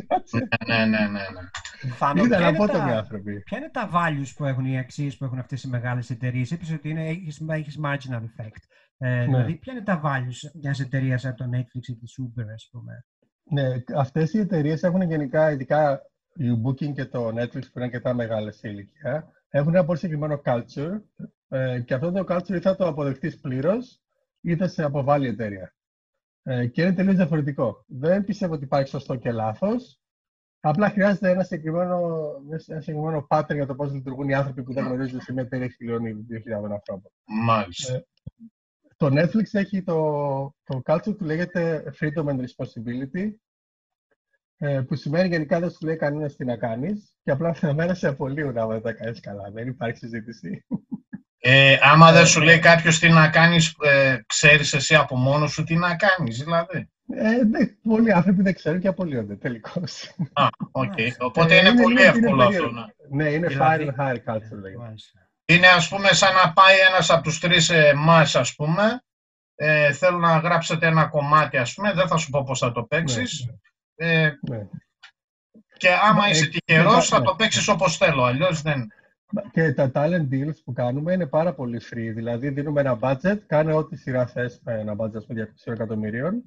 ναι, 0.67 0.77
ναι, 0.77 0.99
ναι, 0.99 1.07
ναι. 1.09 1.91
Θάνο, 1.97 2.25
Ήταν 2.25 2.39
ποια 2.39 2.49
είναι 2.49 2.57
απότομοι 2.57 2.91
τα- 2.91 2.97
άνθρωποι. 2.97 3.41
Ποια 3.43 3.59
είναι 3.59 3.71
τα 3.71 3.91
values 3.93 4.33
που 4.37 4.45
έχουν 4.45 4.65
οι 4.65 4.79
αξίες 4.79 5.17
που 5.17 5.25
έχουν 5.25 5.39
αυτές 5.39 5.63
οι 5.63 5.69
μεγάλες 5.69 6.11
εταιρείες; 6.11 6.51
Είπες 6.51 6.73
ότι 6.73 6.89
είναι, 6.89 7.09
έχεις, 7.09 7.41
έχεις 7.49 7.79
marginal 7.85 8.21
effect. 8.23 8.63
Ε, 8.99 9.09
Ναι. 9.09 9.25
Δηλαδή, 9.25 9.57
ποια 9.57 9.73
είναι 9.73 9.83
τα 9.83 10.01
values 10.05 10.61
μιας 10.63 10.81
εταιρείας 10.81 11.21
σαν 11.21 11.35
το 11.35 11.45
Netflix 11.55 11.89
ή 11.89 11.97
τη 11.97 12.07
Uber, 12.23 12.45
ας 12.55 12.69
πούμε; 12.73 13.05
Ναι, 13.51 13.69
αυτές 13.97 14.33
οι 14.33 14.39
εταιρείες 14.39 14.83
έχουν 14.83 15.03
γενικά, 15.03 15.51
ειδικά 15.51 16.01
η 16.35 16.47
Booking 16.65 16.93
και 16.95 17.05
το 17.05 17.29
Netflix 17.29 17.61
που 17.61 17.73
είναι 17.75 17.85
αρκετά 17.85 18.15
μεγάλες 18.15 18.57
σε 18.57 18.69
ηλικία, 18.69 19.29
έχουν 19.49 19.75
ένα 19.75 19.85
πολύ 19.85 19.99
συγκεκριμένο 19.99 20.41
culture 20.45 21.01
ε, 21.49 21.81
και 21.81 21.95
αυτό 21.95 22.13
το 22.13 22.25
culture 22.29 22.51
ή 22.57 22.61
θα 22.61 22.77
το 22.77 22.87
αποδεχτείς 22.87 23.41
πλήρως 23.41 24.01
ή 24.41 24.57
θα 24.57 24.69
σε 24.69 24.83
αποβάλει 24.83 25.27
η 25.27 25.29
εταιρεία. 25.29 25.73
Ε, 26.51 26.67
και 26.67 26.83
είναι 26.83 26.93
τελείως 26.93 27.17
διαφορετικό. 27.17 27.85
Δεν 27.87 28.25
πιστεύω 28.25 28.55
ότι 28.55 28.65
υπάρχει 28.65 28.89
σωστό 28.89 29.17
και 29.17 29.33
λάθος. 29.33 30.01
Απλά 30.61 30.91
χρειάζεται 30.91 31.31
ένα 31.31 31.43
συγκεκριμένο, 31.43 32.31
ένα 32.67 32.81
συγκεκριμένο 32.81 33.27
pattern 33.31 33.55
για 33.55 33.67
το 33.67 33.75
πώς 33.75 33.93
λειτουργούν 33.93 34.29
οι 34.29 34.35
άνθρωποι 34.35 34.63
που 34.63 34.73
δεν 34.73 34.85
γνωρίζουν 34.85 35.21
σε 35.21 35.33
μια 35.33 35.43
εταιρεία 35.43 35.69
χιλιών 35.69 36.05
ή 36.05 36.13
2.000 36.13 36.71
ανθρώπων. 36.71 37.13
Μάλιστα. 37.45 37.95
Ε, 37.95 38.05
Το 38.97 39.07
Netflix 39.07 39.45
έχει 39.53 39.83
το, 39.83 39.95
το 40.65 40.81
culture 40.85 41.17
που 41.19 41.25
λέγεται 41.25 41.93
freedom 42.01 42.25
and 42.25 42.41
responsibility, 42.41 43.33
ε, 44.57 44.81
που 44.81 44.95
σημαίνει 44.95 45.29
γενικά 45.29 45.61
δεν 45.61 45.71
σου 45.71 45.87
λέει 45.87 45.97
κανένας 45.97 46.37
τι 46.37 46.45
να 46.45 46.57
κάνεις 46.57 47.15
και 47.23 47.31
απλά 47.31 47.55
θα 47.61 47.75
μέρα 47.75 47.95
σε 47.95 48.09
απολύουν 48.09 48.59
άμα 48.59 48.73
δεν 48.73 48.83
τα 48.83 48.93
κάνεις 48.93 49.21
καλά. 49.21 49.51
Δεν 49.51 49.69
υπάρχει 49.69 49.99
συζήτηση. 49.99 50.65
Ε, 51.41 51.79
άμα 51.83 52.13
δεν 52.13 52.27
σου 52.27 52.41
λέει 52.41 52.59
κάποιος 52.59 52.99
τι 52.99 53.09
να 53.09 53.29
κάνεις, 53.29 53.75
ε, 53.83 54.17
ξέρεις 54.27 54.73
εσύ 54.73 54.95
από 54.95 55.17
μόνος 55.17 55.53
σου 55.53 55.65
τι 55.65 55.75
να 55.77 55.97
κάνεις, 55.97 56.39
δηλαδή. 56.39 56.89
Ε, 57.15 57.45
δεν- 57.51 57.79
πολλοί 57.83 58.13
άνθρωποι 58.13 58.43
δεν 58.43 58.55
ξέρουν 58.55 58.81
και 58.81 58.89
απολύονται 58.89 59.35
τελικώς. 59.37 60.03
Α, 60.33 60.47
οκ. 60.71 60.87
Μάλιστα. 60.99 61.25
Οπότε 61.25 61.55
Ε, 61.55 61.59
είναι 61.59 61.69
είναι 61.69 61.83
πολύ 61.83 61.95
λίγο- 62.01 62.09
είναι 62.17 62.19
εύκολο 62.19 62.43
αυτό. 62.43 62.53
περίεργο. 62.55 62.81
να- 62.81 62.95
ναι, 63.25 63.29
είναι 63.31 63.47
Δηλαδή- 63.47 63.89
fire 63.91 64.01
and 64.01 64.05
hire 64.07 64.17
culture 64.35 64.61
λέγεται. 64.63 64.79
Μάλιστα. 64.83 65.19
Είναι 65.45 65.67
ας 65.67 65.89
πούμε 65.89 66.09
σαν 66.13 66.35
να 66.35 66.53
πάει 66.53 66.79
ένας 66.91 67.11
από 67.11 67.23
τους 67.23 67.39
τρεις 67.41 67.71
εμάς 67.71 68.37
ας 68.37 68.55
πούμε 68.55 69.03
ε, 69.55 69.93
θέλω 69.93 70.19
να 70.19 70.37
γράψετε 70.39 70.87
ένα 70.87 71.05
κομμάτι 71.05 71.57
ας 71.57 71.75
πούμε, 71.75 71.93
δεν 71.93 72.09
θα 72.09 72.17
σου 72.17 72.31
πω 72.31 72.43
πώς 72.45 72.59
θα 72.59 72.73
το 72.73 72.83
παίξεις 72.83 73.49
ε, 73.95 74.31
Ναι. 74.49 74.59
και 75.77 75.89
άμα 76.03 76.27
Ε, 76.27 76.31
είσαι 76.31 76.47
και 76.47 76.61
τυχερός 76.65 77.09
τα- 77.09 77.17
θα 77.17 77.19
ναι. 77.19 77.25
το 77.27 77.35
παίξεις 77.35 77.69
όπως 77.69 77.97
θέλω, 77.97 78.25
αλλιώς 78.25 78.63
δεν. 78.63 78.87
Και 79.53 79.73
τα 79.73 79.91
talent 79.95 80.29
deals 80.31 80.57
που 80.65 80.73
κάνουμε 80.73 81.13
είναι 81.13 81.27
πάρα 81.27 81.55
πολύ 81.55 81.81
free. 81.91 82.13
Δηλαδή, 82.15 82.49
δίνουμε 82.49 82.81
ένα 82.81 82.99
budget, 83.03 83.39
κάνε 83.47 83.73
ό,τι 83.73 83.97
σειρά 83.97 84.27
θες 84.27 84.61
με 84.65 84.79
ένα 84.79 84.95
budget 84.99 85.27
με 85.27 85.53
200 85.67 85.73
εκατομμυρίων 85.73 86.43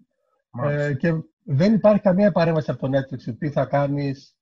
Μάλιστα. 0.51 0.83
Ε, 0.83 0.93
και 0.93 1.13
δεν 1.43 1.73
υπάρχει 1.73 2.01
καμία 2.01 2.31
παρέμβαση 2.31 2.71
από 2.71 2.87
το 2.89 2.97
Netflix 2.97 3.21
του 3.21 3.37
τι 3.37 3.49
θα 3.49 3.65
κάνεις, 3.65 4.37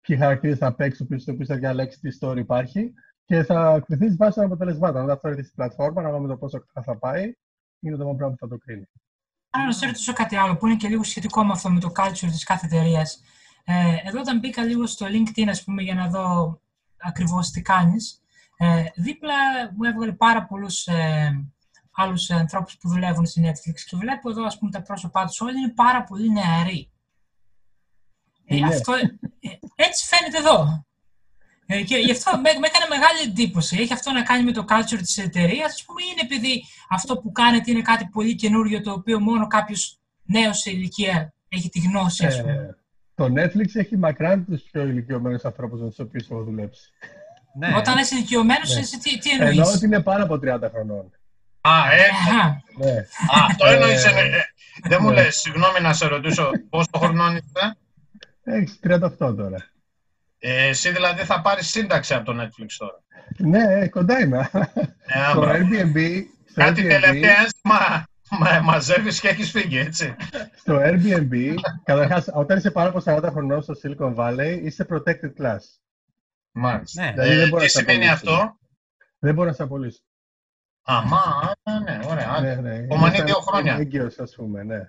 ποιοι 0.00 0.16
χαρακτήρες 0.16 0.58
θα 0.58 0.74
παίξεις, 0.74 1.06
ποιου 1.06 1.18
οποίου 1.26 1.46
θα 1.46 1.56
διαλέξει, 1.56 2.00
τι 2.00 2.18
story 2.20 2.36
υπάρχει. 2.36 2.92
Και 3.24 3.42
θα 3.42 3.82
κρυθεί 3.86 4.08
βάσει 4.08 4.34
των 4.34 4.44
αποτελεσμάτων. 4.44 4.96
Όταν 4.96 5.10
αυτό 5.10 5.28
έρθει 5.28 5.42
στην 5.42 5.54
πλατφόρμα, 5.54 6.02
να 6.02 6.18
με 6.18 6.28
το 6.28 6.36
πόσο 6.36 6.64
καλά 6.72 6.86
θα 6.86 6.98
πάει, 6.98 7.34
είναι 7.80 7.96
το 7.96 8.04
μόνο 8.04 8.16
πράγμα 8.16 8.34
που 8.34 8.46
θα 8.46 8.48
το 8.48 8.58
κρίνει. 8.64 8.88
Αν 9.50 9.64
να 9.64 9.72
σε 9.72 9.86
ρωτήσω 9.86 10.12
κάτι 10.12 10.36
άλλο 10.36 10.56
που 10.56 10.66
είναι 10.66 10.76
και 10.76 10.88
λίγο 10.88 11.02
σχετικό 11.02 11.44
με 11.44 11.52
αυτό, 11.52 11.70
με 11.70 11.80
το 11.80 11.92
culture 11.96 12.28
της 12.30 12.44
κάθε 12.44 12.66
εταιρείας. 12.66 13.22
Ε, 13.64 14.08
εδώ 14.08 14.20
όταν 14.20 14.38
μπήκα 14.38 14.64
λίγο 14.64 14.86
στο 14.86 15.06
LinkedIn, 15.06 15.46
ας 15.48 15.64
πούμε, 15.64 15.82
για 15.82 15.94
να 15.94 16.08
δω 16.08 16.60
ακριβώς 17.00 17.50
τι 17.50 17.62
κάνεις, 17.62 18.22
ε, 18.56 18.84
δίπλα 18.94 19.34
μου 19.76 19.84
έβγαλε 19.84 20.12
πάρα 20.12 20.44
πολλούς 20.46 20.86
ε, 20.86 21.44
άλλους 21.90 22.30
ανθρώπους 22.30 22.76
που 22.76 22.88
δουλεύουν 22.88 23.26
στη 23.26 23.42
Netflix 23.44 23.74
και 23.86 23.96
βλέπω 23.96 24.30
εδώ, 24.30 24.44
ας 24.44 24.58
πούμε, 24.58 24.70
τα 24.70 24.82
πρόσωπά 24.82 25.24
τους 25.24 25.40
όλοι 25.40 25.58
είναι 25.58 25.72
πάρα 25.72 26.04
πολύ 26.04 26.30
νεαροί. 26.30 26.90
Ε, 28.46 28.56
Είναι. 28.56 28.66
αυτό, 28.66 28.92
ε, 28.92 29.48
έτσι 29.74 30.06
φαίνεται 30.06 30.38
εδώ. 30.38 30.84
Ε, 31.66 31.82
και 31.82 31.96
γι' 31.96 32.10
αυτό 32.10 32.30
με, 32.30 32.40
με 32.40 32.66
έκανε 32.66 32.86
μεγάλη 32.88 33.20
εντύπωση. 33.24 33.76
Έχει 33.80 33.92
αυτό 33.92 34.12
να 34.12 34.22
κάνει 34.22 34.44
με 34.44 34.52
το 34.52 34.64
culture 34.68 34.98
της 34.98 35.18
εταιρείας, 35.18 35.72
ας 35.72 35.84
πούμε, 35.84 36.02
ή 36.02 36.06
είναι 36.10 36.20
επειδή 36.20 36.64
αυτό 36.88 37.18
που 37.18 37.32
κάνετε 37.32 37.70
είναι 37.70 37.82
κάτι 37.82 38.08
πολύ 38.12 38.34
καινούριο, 38.34 38.80
το 38.80 38.92
οποίο 38.92 39.20
μόνο 39.20 39.46
κάποιος 39.46 39.98
νέος 40.22 40.58
σε 40.58 40.70
ηλικία 40.70 41.34
έχει 41.48 41.68
τη 41.68 41.80
γνώση, 41.80 42.26
ας 42.26 42.40
πούμε. 42.40 42.79
Ε, 43.24 43.28
το 43.28 43.32
Netflix 43.36 43.66
έχει 43.74 43.96
μακράν 43.96 44.44
τους 44.44 44.62
πιο 44.62 44.82
ηλικιωμένους 44.86 45.44
ανθρώπους 45.44 45.80
με 45.80 45.88
τους 45.88 45.98
οποίους 45.98 46.30
έχω 46.30 46.42
δουλέψει. 46.42 46.90
Ναι. 47.58 47.74
Όταν 47.76 47.98
είσαι 47.98 48.14
ηλικιωμένος, 48.14 48.74
Ναι. 48.74 48.80
εσύ 48.80 48.98
τι, 48.98 49.18
τι 49.18 49.30
εννοείς; 49.30 49.58
Ενώ 49.58 49.68
ότι 49.68 49.84
είναι 49.84 50.00
πάνω 50.00 50.24
από 50.24 50.34
30 50.34 50.70
χρονών. 50.72 51.10
Α, 51.60 51.92
ε, 51.92 51.98
Ναι. 52.78 52.96
α, 52.96 53.44
αυτό 53.50 53.66
εννοείς. 53.66 54.04
Ε, 54.04 54.08
ε, 54.08 54.36
ε, 54.36 54.42
δεν 54.88 54.98
μου 55.02 55.08
ναι. 55.08 55.14
λες, 55.22 55.36
συγγνώμη 55.36 55.80
να 55.80 55.92
σε 55.92 56.06
ρωτήσω, 56.06 56.50
πόσο 56.70 56.90
χρονών 56.96 57.36
είσαι; 57.36 57.76
Έχεις 58.44 58.78
38 58.82 59.34
τώρα. 59.36 59.70
Ε, 60.38 60.68
εσύ 60.68 60.90
δηλαδή 60.90 61.22
θα 61.22 61.40
πάρεις 61.40 61.68
σύνταξη 61.68 62.14
από 62.14 62.24
το 62.24 62.42
Netflix 62.42 62.66
τώρα. 62.78 63.02
Ναι, 63.36 63.88
κοντά 63.88 64.20
είμαι. 64.20 64.50
Ε, 65.06 65.20
α, 65.20 65.30
στο 65.30 65.40
μπράβο. 65.40 65.58
Airbnb, 65.58 66.22
στο 66.50 66.60
Κάτι 66.60 66.82
Airbnb, 66.84 66.88
τελευταία 66.88 67.48
μα, 67.62 68.04
μα, 68.38 68.60
μαζεύεις 68.60 69.20
και 69.20 69.28
έχεις 69.28 69.50
φύγει, 69.50 69.78
έτσι. 69.78 70.16
στο 70.56 70.78
Airbnb, 70.82 71.54
καταρχάς, 71.84 72.28
όταν 72.32 72.58
είσαι 72.58 72.70
πάνω 72.70 72.88
από 72.88 73.00
40 73.04 73.28
χρονών 73.30 73.62
στο 73.62 73.74
Silicon 73.82 74.14
Valley, 74.14 74.60
είσαι 74.62 74.86
protected 74.90 75.32
class. 75.38 75.58
Μάλιστα. 76.52 77.04
Ναι. 77.04 77.10
Δηλαδή 77.12 77.34
δεν 77.34 77.46
Ε, 77.46 77.48
μπορείς 77.48 77.72
τι 77.72 77.78
να 77.78 77.84
σε 77.84 77.90
σημαίνει 77.90 78.08
απολύσεις. 78.10 78.28
αυτό; 78.38 78.58
Δεν 79.18 79.34
μπορείς 79.34 79.50
να 79.50 79.56
σε 79.56 79.62
απολύσεις. 79.62 80.04
Αμά, 80.82 81.16
α, 81.62 81.80
ναι, 81.80 81.98
ωραία. 82.06 82.40
Ναι, 82.40 82.54
ναι. 82.54 82.86
Κομμανί 82.86 83.14
Είναι 83.16 83.24
δύο 83.24 83.34
σαν 83.34 83.42
χρόνια. 83.42 83.74
έγκυος, 83.74 84.18
ας 84.18 84.34
πούμε, 84.34 84.62
ναι. 84.62 84.80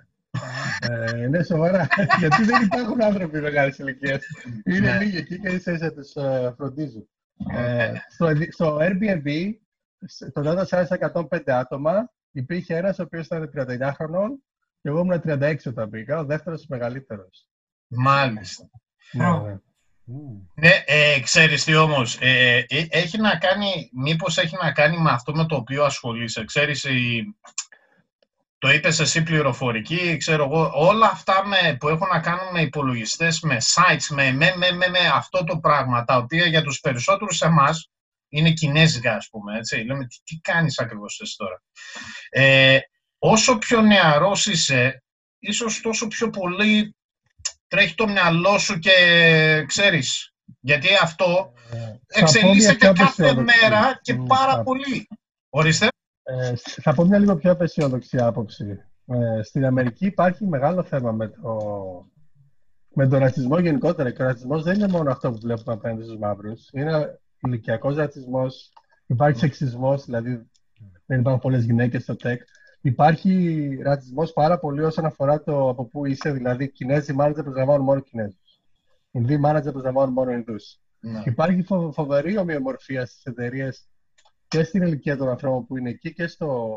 ε, 0.89 1.27
ναι, 1.27 1.43
σοβαρά. 1.43 1.87
Γιατί 2.19 2.43
δεν 2.43 2.61
υπάρχουν 2.61 3.03
άνθρωποι 3.03 3.41
μεγάλης 3.41 3.77
ηλικίας. 3.79 4.23
Είναι 4.65 4.79
Ναι. 4.91 4.97
λίγοι 4.97 5.17
εκεί 5.17 5.39
και 5.39 5.49
ίσα 5.49 5.71
ίσα 5.71 5.93
τους 5.93 6.15
ε, 6.15 6.53
φροντίζουν. 6.57 7.07
Ε, 7.51 7.83
Ε, 7.83 7.93
στο, 8.09 8.27
στο 8.49 8.77
Airbnb, 8.81 9.51
σ- 10.05 10.31
το 10.33 10.41
data 10.45 10.65
science 10.65 10.87
105 11.29 11.51
άτομα, 11.51 12.11
υπήρχε 12.31 12.75
ένας 12.75 12.99
ο 12.99 13.03
οποίος 13.03 13.25
ήταν 13.25 13.49
39 13.55 13.91
χρονών 13.95 14.43
και 14.81 14.89
εγώ 14.89 14.99
ήμουν 14.99 15.21
36 15.25 15.55
όταν 15.65 15.89
πήγα, 15.89 16.19
ο 16.19 16.25
δεύτερος 16.25 16.65
μεγαλύτερος. 16.67 17.47
Μάλιστα. 17.87 18.69
Ναι, 19.11 19.23
Μπράβο. 19.23 19.45
ναι. 19.45 19.57
Ου. 20.05 20.49
Ναι, 20.55 20.83
ε, 20.85 21.19
ξέρεις 21.19 21.63
τι 21.63 21.75
όμως, 21.75 22.17
ε, 22.21 22.65
ε, 22.69 22.85
έχει 22.89 23.17
να 23.17 23.37
κάνει, 23.37 23.89
μήπως 23.93 24.37
έχει 24.37 24.55
να 24.61 24.71
κάνει 24.71 24.97
με 24.97 25.11
αυτό 25.11 25.33
με 25.35 25.45
το 25.45 25.55
οποίο 25.55 25.83
ασχολείσαι. 25.83 26.45
Ξέρεις, 26.45 26.83
η, 26.83 27.35
το 28.57 28.69
είπες 28.69 28.99
εσύ 28.99 29.23
πληροφορική, 29.23 30.17
ξέρω 30.17 30.43
εγώ, 30.43 30.71
όλα 30.75 31.09
αυτά 31.11 31.47
με, 31.47 31.75
που 31.79 31.87
έχουν 31.89 32.07
να 32.13 32.19
κάνουν 32.19 32.51
με 32.51 32.61
υπολογιστές, 32.61 33.39
με 33.39 33.57
sites, 33.57 34.05
με, 34.09 34.31
με, 34.31 34.53
με, 34.55 34.71
με, 34.71 34.87
με 34.87 34.99
αυτό 35.13 35.43
το 35.43 35.57
πράγμα, 35.57 36.03
τα 36.03 36.17
οποία 36.17 36.45
για 36.45 36.61
τους 36.63 36.79
περισσότερους 36.79 37.41
εμάς 37.41 37.91
είναι 38.31 38.51
κινέζικα, 38.51 39.15
ας 39.15 39.27
πούμε, 39.31 39.57
έτσι. 39.57 39.75
Λέμε, 39.75 40.05
τι, 40.07 40.17
τι 40.23 40.39
κάνεις 40.41 40.79
ακριβώς 40.79 41.19
εσύ 41.23 41.35
τώρα; 41.37 41.63
Ε, 42.29 42.79
όσο 43.17 43.57
πιο 43.57 43.81
νεαρός 43.81 44.45
είσαι, 44.45 45.03
ίσως 45.39 45.81
τόσο 45.81 46.07
πιο 46.07 46.29
πολύ 46.29 46.95
τρέχει 47.67 47.95
το 47.95 48.07
μυαλό 48.07 48.57
σου 48.57 48.79
και 48.79 48.91
ξέρεις, 49.67 50.33
Γιατί 50.59 50.87
αυτό 51.01 51.53
Ε, 51.71 51.75
θα 51.77 51.85
πω 51.85 51.87
μια 51.87 52.21
εξελίσσεται 52.21 52.75
πιο 52.75 52.87
κάθε 52.93 53.03
απεσιόδοξη. 53.03 53.55
μέρα 53.61 53.99
και 54.01 54.13
Μ, 54.13 54.25
πάρα 54.25 54.53
θα- 54.55 54.63
πολύ. 54.63 55.07
Ορίστε. 55.49 55.87
Ε, 56.23 56.53
θα 56.81 56.93
πω 56.93 57.05
μια 57.05 57.19
λίγο 57.19 57.35
πιο 57.35 57.51
απεσιόδοξη 57.51 58.17
άποψη. 58.17 58.65
Ε, 59.05 59.41
στην 59.43 59.65
Αμερική 59.65 60.05
υπάρχει 60.05 60.45
μεγάλο 60.45 60.83
θέμα 60.83 61.11
με 61.11 61.27
το, 61.27 61.57
με 62.93 63.07
τον 63.07 63.19
ρατσισμό 63.19 63.59
γενικότερα. 63.59 64.11
Και 64.11 64.21
ο 64.23 64.25
ρατσισμός 64.25 64.63
δεν 64.63 64.75
είναι 64.75 64.87
μόνο 64.87 65.11
αυτό 65.11 65.31
που 65.31 65.39
βλέπουμε 65.41 65.73
απέναντι 65.73 66.03
στους 66.03 66.17
μαύρους. 66.17 66.69
Είναι 66.73 67.19
ηλικιακό 67.41 67.89
ρατσισμός, 67.93 68.73
υπάρχει 69.05 69.39
σεξισμός, 69.39 70.05
δηλαδή 70.05 70.49
δεν 71.05 71.19
υπάρχουν 71.19 71.41
πολλές 71.41 71.63
γυναίκες 71.63 72.03
στο 72.03 72.15
τεκ. 72.15 72.41
Υπάρχει 72.81 73.67
ρατσισμός 73.83 74.33
πάρα 74.33 74.59
πολύ 74.59 74.83
όσον 74.83 75.05
αφορά 75.05 75.43
το 75.43 75.69
από 75.69 75.85
πού 75.85 76.05
είσαι, 76.05 76.31
δηλαδή 76.31 76.71
Κινέζοι 76.71 77.13
μάνατζερ 77.13 77.43
προσλαμβάνουν 77.43 77.85
μόνο 77.85 77.99
Κινέζους. 77.99 78.59
Ινδοί 79.11 79.37
μάνατζερ 79.37 79.71
προσλαμβάνουν 79.71 80.13
μόνο 80.13 80.31
Ινδούς. 80.31 80.79
Ναι. 80.99 81.21
Υπάρχει 81.25 81.61
φο- 81.63 81.91
φοβερή 81.91 82.37
ομοιομορφία 82.37 83.05
στις 83.05 83.23
εταιρείες 83.23 83.87
και 84.47 84.63
στην 84.63 84.81
ηλικία 84.81 85.17
των 85.17 85.29
ανθρώπων 85.29 85.65
που 85.65 85.77
είναι 85.77 85.89
εκεί 85.89 86.13
και 86.13 86.27
στο. 86.27 86.69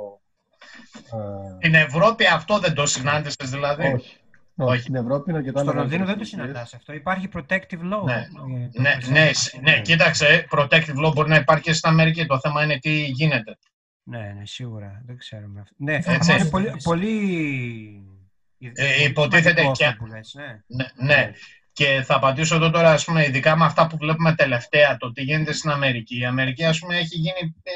ε, 1.13 1.55
Στην 1.57 1.75
Ευρώπη 1.75 2.25
αυτό 2.27 2.59
δεν 2.59 2.75
το 2.75 2.87
συνάντησες 2.87 3.51
δηλαδή; 3.51 3.93
όχι. 3.93 4.17
Όχι. 4.57 4.71
Όχι. 4.73 4.81
Στην 4.81 4.95
Ευρώπη 4.95 5.31
είναι 5.31 5.39
αρκετά 5.39 5.59
Στο 5.61 5.67
μεγαλύτερες 5.69 5.99
Λονδίνο 5.99 6.05
δεν 6.05 6.15
το 6.15 6.21
ηλικίες. 6.21 6.29
συναντάς 6.29 6.75
αυτό. 6.75 6.93
Υπάρχει 6.93 7.29
protective 7.35 7.95
law. 7.95 8.05
Ναι. 8.05 8.15
ε, 8.15 8.69
το 8.73 8.81
Ναι, 8.81 8.91
προσέχει. 8.93 9.13
ναι, 9.13 9.33
σ- 9.33 9.61
ναι, 9.63 9.81
κοίταξε, 9.81 10.47
protective 10.51 11.07
law 11.07 11.13
μπορεί 11.15 11.29
να 11.29 11.37
υπάρχει 11.37 11.63
και 11.63 11.73
στην 11.73 11.91
Αμερική. 11.91 12.27
Το 12.27 12.39
θέμα 12.41 12.65
είναι 12.65 12.79
τι 12.79 13.05
γίνεται. 13.05 13.59
Ναι, 14.03 14.19
ναι, 14.39 14.47
σίγουρα. 14.47 15.03
Δεν 15.07 15.17
ξέρουμε 15.19 15.61
αυτό. 15.61 15.75
Ναι, 15.79 15.95
Έτσι. 16.05 16.33
είναι 16.33 16.45
πολύ, 16.45 16.73
πολύ... 16.83 17.05
Ε, 18.59 18.71
πολύ 18.73 19.05
υποτίθεται 19.05 19.49
σημαντικό 19.49 19.73
και- 19.73 19.87
αυτό 19.87 20.05
που 20.05 20.07
λες, 20.11 20.35
ναι. 20.35 20.59
Ναι, 20.67 21.15
ναι. 21.15 21.31
Και 21.73 22.03
θα 22.05 22.15
απαντήσω 22.15 22.55
εδώ 22.55 22.71
τώρα, 22.71 22.93
ας 22.93 23.05
πούμε, 23.05 23.25
ειδικά 23.27 23.57
με 23.57 23.65
αυτά 23.65 23.87
που 23.87 23.97
βλέπουμε 23.97 24.35
τελευταία, 24.35 24.97
το 24.97 25.13
τι 25.13 25.23
γίνεται 25.23 25.53
στην 25.53 25.71
Αμερική. 25.71 26.19
Η 26.19 26.25
Αμερική, 26.25 26.65
ας 26.65 26.79
πούμε, 26.79 26.97
έχει 26.97 27.17
γίνει 27.17 27.55
ε, 27.63 27.73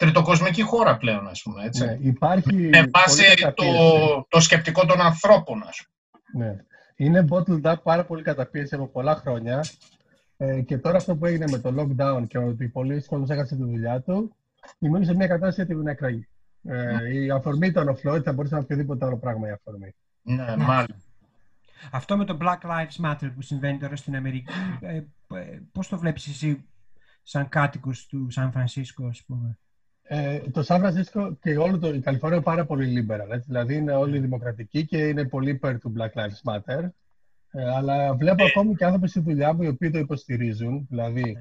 τριτοκοσμική 0.00 0.62
χώρα 0.62 0.96
πλέον, 0.96 1.28
ας 1.28 1.42
πούμε, 1.42 1.64
έτσι. 1.64 1.84
Ναι, 1.84 1.96
υπάρχει. 2.00 2.54
Με 2.54 2.68
πολύ 2.70 2.90
βάση 2.90 3.22
το, 3.36 3.42
καταπίεση. 3.42 4.24
το 4.28 4.40
σκεπτικό 4.40 4.86
των 4.86 5.00
ανθρώπων, 5.00 5.62
ας 5.68 5.88
πούμε. 6.30 6.46
Ναι. 6.46 6.56
Είναι 6.96 7.24
bottled 7.30 7.62
up 7.62 7.82
πάρα 7.82 8.04
πολύ 8.04 8.22
καταπίεση 8.22 8.74
από 8.74 8.86
πολλά 8.86 9.14
χρόνια. 9.14 9.64
Ε, 10.36 10.60
και 10.60 10.78
τώρα 10.78 10.96
αυτό 10.96 11.16
που 11.16 11.26
έγινε 11.26 11.44
με 11.50 11.58
το 11.58 11.74
lockdown 11.78 12.26
και 12.28 12.38
ότι 12.38 12.68
πολλοί 12.68 13.02
κόσμοι 13.02 13.26
έχασε 13.28 13.56
τη 13.56 13.62
δουλειά 13.62 14.00
του, 14.00 14.36
δημιούργησε 14.78 15.14
μια 15.14 15.26
κατάσταση 15.26 15.66
για 15.66 15.76
την 15.76 15.86
εκραγή. 15.86 16.28
Ε, 16.62 17.14
η 17.14 17.30
αφορμή 17.30 17.66
ήταν 17.66 17.88
ο 17.88 17.92
Floyd, 17.92 18.22
θα 18.22 18.32
μπορούσε 18.32 18.54
να 18.54 18.56
είναι 18.56 18.58
οποιοδήποτε 18.60 19.04
άλλο 19.04 19.18
πράγμα 19.18 19.48
η 19.48 19.50
αφορμή. 19.50 19.94
Ναι, 20.22 20.56
μάλιστα. 20.56 21.08
Αυτό 21.90 22.16
με 22.16 22.24
το 22.24 22.38
Black 22.40 22.58
Lives 22.62 23.06
Matter 23.06 23.30
που 23.34 23.42
συμβαίνει 23.42 23.78
τώρα 23.78 23.96
στην 23.96 24.16
Αμερική, 24.16 24.52
ε, 24.80 24.96
ε, 24.96 25.62
πώς 25.72 25.88
το 25.88 25.98
βλέπεις 25.98 26.26
εσύ 26.26 26.64
σαν 27.22 27.48
κάτοικος 27.48 28.06
του 28.06 28.30
Σαν 28.30 28.52
Φρανσίσκο, 28.52 29.06
ας 29.06 29.22
πούμε; 29.26 29.58
Ε, 30.12 30.38
το 30.52 30.62
Σαν 30.62 30.80
Φρανσίσκο 30.80 31.36
και 31.42 31.56
όλο 31.56 31.78
το, 31.78 31.88
η 31.88 32.00
Καλιφόρνια 32.00 32.36
είναι 32.36 32.44
πάρα 32.44 32.64
πολύ 32.64 33.06
liberal. 33.08 33.30
Έτσι, 33.30 33.44
δηλαδή 33.46 33.74
είναι 33.74 33.92
όλοι 33.92 34.18
δημοκρατικοί 34.18 34.84
και 34.86 34.96
είναι 35.08 35.24
πολύ 35.28 35.50
υπέρ 35.50 35.78
του 35.78 35.92
Black 35.98 36.18
Lives 36.20 36.52
Matter. 36.52 36.88
Ε, 37.50 37.70
αλλά 37.74 38.14
βλέπω 38.14 38.42
Ε. 38.42 38.46
ακόμη 38.46 38.74
και 38.74 38.84
άνθρωποι 38.84 39.08
στη 39.08 39.20
δουλειά 39.20 39.52
μου 39.52 39.62
οι 39.62 39.66
οποίοι 39.68 39.90
το 39.90 39.98
υποστηρίζουν. 39.98 40.86
Δηλαδή 40.90 41.36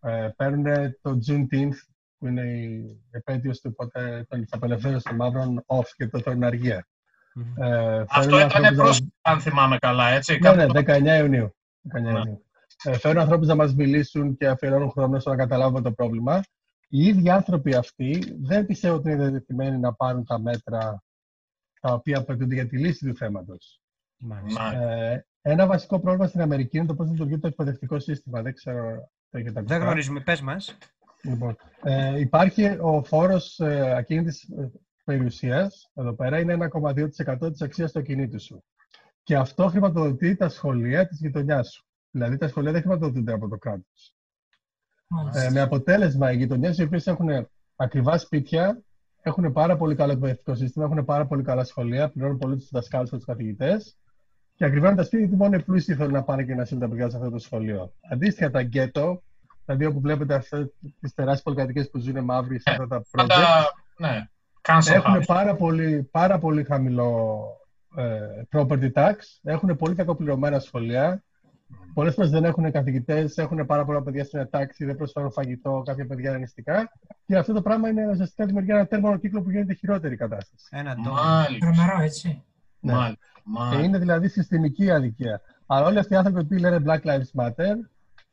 ε, 0.00 0.28
παίρνουν 0.36 0.64
το 1.02 1.18
Juneteenth, 1.26 1.76
που 2.18 2.26
είναι 2.26 2.40
η 2.42 2.96
επέτειος 3.10 3.60
του 3.60 3.74
πότε 3.74 4.24
των- 4.28 4.40
της 4.40 4.52
απελευθέρωσης 4.52 5.02
των 5.02 5.16
μαύρων 5.16 5.64
off 5.66 5.86
και 5.96 6.06
το 6.08 6.20
τρώνε 6.20 6.46
αργία. 6.46 6.86
Μμμ. 7.34 7.62
Ε, 7.62 7.98
Αυτό 8.08 8.20
φέρνουν 8.20 8.38
ήταν 8.38 8.64
ανθρώπους 8.64 8.76
να- 8.76 8.82
πρόσφατα, 8.82 9.10
αν 9.22 9.40
θυμάμαι 9.40 9.76
καλά, 9.78 10.08
έτσι. 10.08 10.32
Ναι, 10.32 10.38
Κάπου 10.38 10.56
ναι, 10.56 10.66
το- 10.66 10.72
19 10.72 11.18
Ιουνίου. 11.18 11.54
19 11.82 12.00
Ναι. 12.12 12.18
Ιουνίου. 12.18 12.44
Ε, 12.84 12.98
φέρνουν 12.98 13.22
ανθρώπους 13.22 13.46
να 13.46 13.54
μας 13.54 13.74
μιλήσουν 13.74 14.36
και 14.36 14.46
αφιερώνουν 14.48 14.90
χρόνο 14.90 15.18
στο 15.18 15.30
να 15.30 15.36
καταλάβουμε 15.36 15.80
το 15.80 15.92
πρόβλημα. 15.92 16.42
Οι 16.94 17.06
ίδιοι 17.06 17.30
άνθρωποι 17.30 17.74
αυτοί 17.74 18.36
δεν 18.40 18.66
πιστεύω 18.66 18.94
ότι 18.94 19.10
είναι 19.10 19.22
διατεθειμένοι 19.22 19.78
να 19.78 19.94
πάρουν 19.94 20.24
τα 20.24 20.38
μέτρα 20.38 21.02
τα 21.80 21.92
οποία 21.92 22.18
απαιτούνται 22.18 22.54
για 22.54 22.66
τη 22.66 22.78
λύση 22.78 23.06
του 23.06 23.16
θέματος. 23.16 23.80
Μάλιστα. 24.18 24.62
Μάλιστα. 24.62 24.90
Ε, 24.90 25.26
ένα 25.40 25.66
βασικό 25.66 26.00
πρόβλημα 26.00 26.26
στην 26.26 26.40
Αμερική 26.40 26.76
είναι 26.76 26.86
το 26.86 26.94
πώς 26.94 27.10
λειτουργεί 27.10 27.38
το 27.38 27.46
εκπαιδευτικό 27.46 27.98
σύστημα. 27.98 28.42
Δεν 28.42 28.54
ξέρω. 28.54 29.10
το 29.30 29.38
έχετε 29.38 29.52
Δεν 29.52 29.58
ακουστά. 29.58 29.78
γνωρίζουμε, 29.78 30.20
πες 30.20 30.40
μας. 30.40 30.78
Λοιπόν, 31.22 31.56
ε, 31.82 32.20
υπάρχει 32.20 32.64
ο 32.80 33.04
φόρος 33.04 33.58
ε, 33.60 33.94
ακίνητης 33.96 34.48
περιουσίας. 35.04 35.90
Εδώ 35.94 36.14
πέρα 36.14 36.40
είναι 36.40 36.52
1,2% 36.52 37.50
της 37.50 37.62
αξίας 37.62 37.92
του 37.92 37.98
ακινήτου 37.98 38.40
σου. 38.40 38.64
Και 39.22 39.36
αυτό 39.36 39.68
χρηματοδοτεί 39.68 40.36
τα 40.36 40.48
σχολεία 40.48 41.06
της 41.06 41.18
γειτονιάς 41.18 41.72
σου. 41.72 41.86
Δηλαδή 42.10 42.36
τα 42.36 42.48
σχολεία 42.48 42.72
δεν 42.72 42.80
χρηματοδοτούνται 42.80 43.32
από 43.32 43.48
το 43.48 43.56
κράτος. 43.56 44.13
Μάλιστα. 45.14 45.42
Ε, 45.42 45.50
με 45.50 45.60
αποτέλεσμα 45.60 46.32
οι 46.32 46.36
γειτονιές 46.36 46.78
οι 46.78 46.82
οποίες 46.82 47.06
έχουν 47.06 47.28
ακριβά 47.76 48.18
σπίτια, 48.18 48.82
έχουν 49.22 49.52
πάρα 49.52 49.76
πολύ 49.76 49.94
καλό 49.94 50.12
εκπαιδευτικό 50.12 50.54
σύστημα, 50.54 50.84
έχουν 50.84 51.04
πάρα 51.04 51.26
πολύ 51.26 51.42
καλά 51.42 51.64
σχολεία, 51.64 52.08
πληρώνουν 52.08 52.38
πολύ 52.38 52.56
τους 52.56 52.68
δασκάλους 52.70 53.10
και 53.10 53.16
τους 53.16 53.24
καθηγητές. 53.24 53.96
Και 54.56 54.64
ακριβά 54.64 54.94
τα 54.94 55.02
σπίτια 55.02 55.18
γιατί 55.18 55.36
μόνο 55.36 55.56
οι 55.56 55.62
πλούσιοι 55.62 55.94
θέλουν 55.94 56.12
να 56.12 56.22
πάνε 56.22 56.42
και 56.42 56.54
να 56.54 56.64
στείλουν 56.64 56.82
τα 56.82 56.88
παιδιά 56.88 57.10
σε 57.10 57.16
αυτό 57.16 57.30
το 57.30 57.38
σχολείο. 57.38 57.92
Αντίστοιχα, 58.10 58.50
τα 58.50 58.62
γκέτο, 58.62 59.22
δηλαδή 59.64 59.84
όπου 59.84 60.00
βλέπετε 60.00 60.34
αυτές 60.34 60.72
τις 61.00 61.14
τεράστιες 61.14 61.42
πολυκατοικίες 61.42 61.90
που 61.90 61.98
ζουν 61.98 62.24
μαύροι 62.24 62.58
σε 62.60 62.70
αυτά 62.70 62.86
τα 62.86 62.98
project, 62.98 63.26
Πάντα, 63.28 63.72
ναι, 63.96 64.28
cancel 64.62 64.94
έχουν 64.94 65.18
house. 65.18 65.24
πάρα 65.26 65.54
πολύ, 65.54 66.08
πάρα 66.10 66.38
πολύ 66.38 66.64
χαμηλό 66.64 67.44
ε, 67.96 68.42
property 68.52 68.92
tax, 68.92 69.14
έχουν 69.42 69.76
πολύ 69.76 69.94
κακοπληρωμένα 69.94 70.58
σχολεία. 70.58 71.24
Πολλές 71.94 72.14
φορές 72.14 72.30
δεν 72.30 72.44
έχουν 72.44 72.70
καθηγητές, 72.70 73.36
έχουν 73.36 73.66
πάρα 73.66 73.84
πολλά 73.84 74.02
παιδιά 74.02 74.24
στην 74.24 74.50
τάξη, 74.50 74.84
δεν 74.84 74.96
προσφέρουν 74.96 75.32
φαγητό, 75.32 75.82
κάποια 75.84 76.06
παιδιά 76.06 76.30
είναι 76.30 76.38
νηστικά. 76.38 76.92
Και 77.26 77.36
αυτό 77.36 77.52
το 77.52 77.62
πράγμα 77.62 77.88
είναι 77.88 78.10
ουσιαστικά 78.10 78.46
δημιουργεί 78.46 78.70
ένα 78.70 78.86
τέρμονο 78.86 79.16
κύκλο 79.16 79.42
που 79.42 79.50
γίνεται 79.50 79.74
χειρότερη 79.74 80.16
κατάσταση. 80.16 80.66
Ένα 80.70 80.94
ντόμο. 80.94 81.14
Μάλιστα. 81.14 81.66
Τρομερό, 81.66 82.02
έτσι. 82.02 82.42
Ναι. 82.80 82.92
Μάλιστα. 82.92 83.26
Και 83.34 83.40
Μάλιστα. 83.44 83.84
είναι 83.84 83.98
δηλαδή 83.98 84.28
συστημική 84.28 84.90
αδικία. 84.90 85.40
Αλλά 85.66 85.86
όλοι 85.86 85.98
αυτοί 85.98 86.12
οι 86.12 86.16
άνθρωποι 86.16 86.44
που 86.44 86.54
λένε 86.54 86.82
Black 86.86 87.00
Lives 87.00 87.42
Matter, 87.42 87.74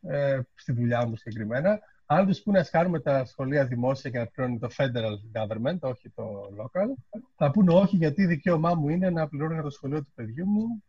ε, 0.01 0.39
στη 0.55 0.71
δουλειά 0.71 1.07
μου 1.07 1.15
συγκεκριμένα, 1.15 1.79
αν 2.05 2.27
τους 2.27 2.41
πούνε 2.41 2.59
να 2.59 2.63
κάνουμε 2.63 2.99
τα 2.99 3.25
σχολεία 3.25 3.65
δημόσια 3.65 4.09
και 4.09 4.17
να 4.17 4.25
πληρώνει 4.25 4.59
το 4.59 4.67
federal 4.77 5.41
government, 5.41 5.79
όχι 5.79 6.09
το 6.09 6.23
local, 6.61 7.19
θα 7.35 7.51
πούνε 7.51 7.73
όχι 7.73 7.95
γιατί 7.95 8.25
δικαίωμά 8.25 8.73
μου 8.73 8.89
είναι 8.89 9.09
να 9.09 9.27
πληρώνω 9.27 9.53
για 9.53 9.63
το 9.63 9.69
σχολείο 9.69 9.99
του 9.99 10.11
παιδιού 10.15 10.47
μου. 10.47 10.83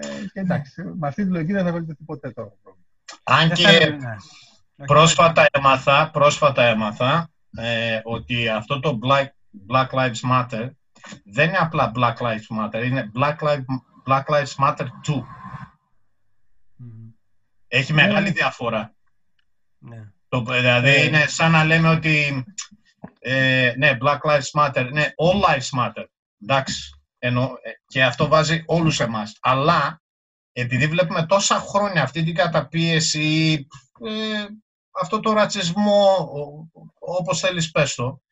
Ε, 0.00 0.24
και 0.32 0.40
εντάξει, 0.40 0.82
με 0.82 1.08
αυτή 1.08 1.24
τη 1.24 1.30
λογική 1.30 1.52
δεν 1.52 1.64
θα 1.64 1.72
βελτιωθεί 1.72 2.04
ποτέ 2.04 2.30
το 2.30 2.42
πρόβλημα. 2.62 2.86
Αν 3.22 3.48
Δεν 3.48 3.56
και 3.56 3.66
θέλουμε, 3.66 3.96
ναι. 3.96 4.14
Όχι, 4.78 4.86
πρόσφατα 4.86 5.46
έμαθα, 5.52 6.10
πρόσφατα 6.10 6.62
έμαθα 6.64 7.30
ε, 7.56 8.00
ότι 8.04 8.48
αυτό 8.48 8.80
το 8.80 8.98
Black, 9.02 9.26
Black 9.72 9.88
Lives 9.88 10.30
Matter 10.30 10.70
δεν 11.24 11.48
είναι 11.48 11.56
απλά 11.60 11.92
Black 11.96 12.14
Lives 12.16 12.58
Matter, 12.60 12.84
είναι 12.84 13.10
Black 13.18 13.36
Lives, 13.38 13.64
Black 14.06 14.24
Lives 14.24 14.54
Matter 14.66 14.86
2. 15.08 15.22
Μμμ. 16.76 17.10
Έχει 17.68 17.92
Ναι. 17.92 18.02
μεγάλη 18.06 18.30
διαφορά. 18.30 18.94
Ναι. 19.78 20.08
Το, 20.28 20.40
δηλαδή 20.44 20.88
Ε. 20.88 21.04
είναι 21.04 21.26
σαν 21.26 21.50
να 21.50 21.64
λέμε 21.64 21.88
ότι 21.88 22.44
ε, 23.18 23.72
ναι, 23.76 23.96
Black 24.00 24.18
Lives 24.18 24.50
Matter, 24.60 24.88
ναι, 24.92 25.02
All 25.02 25.48
Lives 25.50 25.78
Matter. 25.80 26.04
Εντάξει, 26.42 26.93
εννοώ, 27.26 27.44
ε, 27.62 27.70
και 27.86 28.04
αυτό 28.04 28.28
βάζει 28.28 28.62
όλους 28.66 29.00
εμάς. 29.00 29.36
Αλλά 29.40 30.02
επειδή 30.52 30.86
βλέπουμε 30.86 31.26
τόσα 31.26 31.58
χρόνια 31.58 32.02
αυτή 32.02 32.22
την 32.22 32.34
καταπίεση, 32.34 33.66
ε, 34.04 34.46
αυτό 34.90 35.20
το 35.20 35.32
ρατσισμό, 35.32 36.12
ο- 36.14 36.68
όπως 36.98 37.40
θέλεις 37.40 37.70
πες 37.70 37.94
το, 37.94 38.22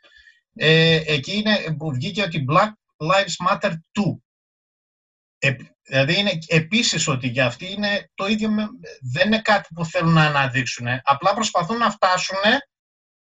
ε, 0.55 1.03
εκεί 1.07 1.37
είναι 1.37 1.77
που 1.79 1.93
βγήκε 1.93 2.23
ότι 2.23 2.45
Black 2.51 2.71
Lives 2.97 3.49
Matter 3.49 3.73
2. 3.93 4.23
Ε, 5.39 5.57
δηλαδή 5.83 6.19
είναι 6.19 6.39
επίσης 6.47 7.09
ότι 7.09 7.29
για 7.29 7.47
αυτοί 7.47 7.73
είναι 7.73 8.11
το 8.15 8.27
ίδιο, 8.27 8.51
με, 8.51 8.67
δεν 9.13 9.27
είναι 9.27 9.41
κάτι 9.41 9.75
που 9.75 9.85
θέλουν 9.85 10.13
να 10.13 10.27
αναδείξουν, 10.27 10.87
απλά 11.03 11.35
προσπαθούν 11.35 11.77
να 11.77 11.91
φτάσουν 11.91 12.39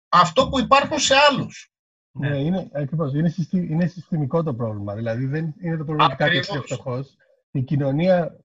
αυτό 0.08 0.48
που 0.48 0.58
υπάρχουν 0.60 0.98
σε 0.98 1.14
άλλους. 1.16 1.68
Ναι. 2.18 2.28
Ναι, 2.28 2.36
είναι, 2.36 2.70
ακριβώς, 2.72 3.14
είναι, 3.14 3.28
συστη- 3.28 3.70
είναι 3.70 3.86
συστημικό 3.86 4.42
το 4.42 4.54
πρόβλημα. 4.54 4.94
Δηλαδή 4.94 5.26
δεν 5.26 5.54
είναι 5.60 5.76
το 5.76 5.84
πρόβλημα 5.84 6.04
ότι 6.04 6.16
κάποιο 6.16 6.32
είναι 6.36 6.44
Ακριβώς. 6.48 6.64
φτωχός. 6.72 7.16
Η 7.50 7.62
κοινωνία, 7.62 8.36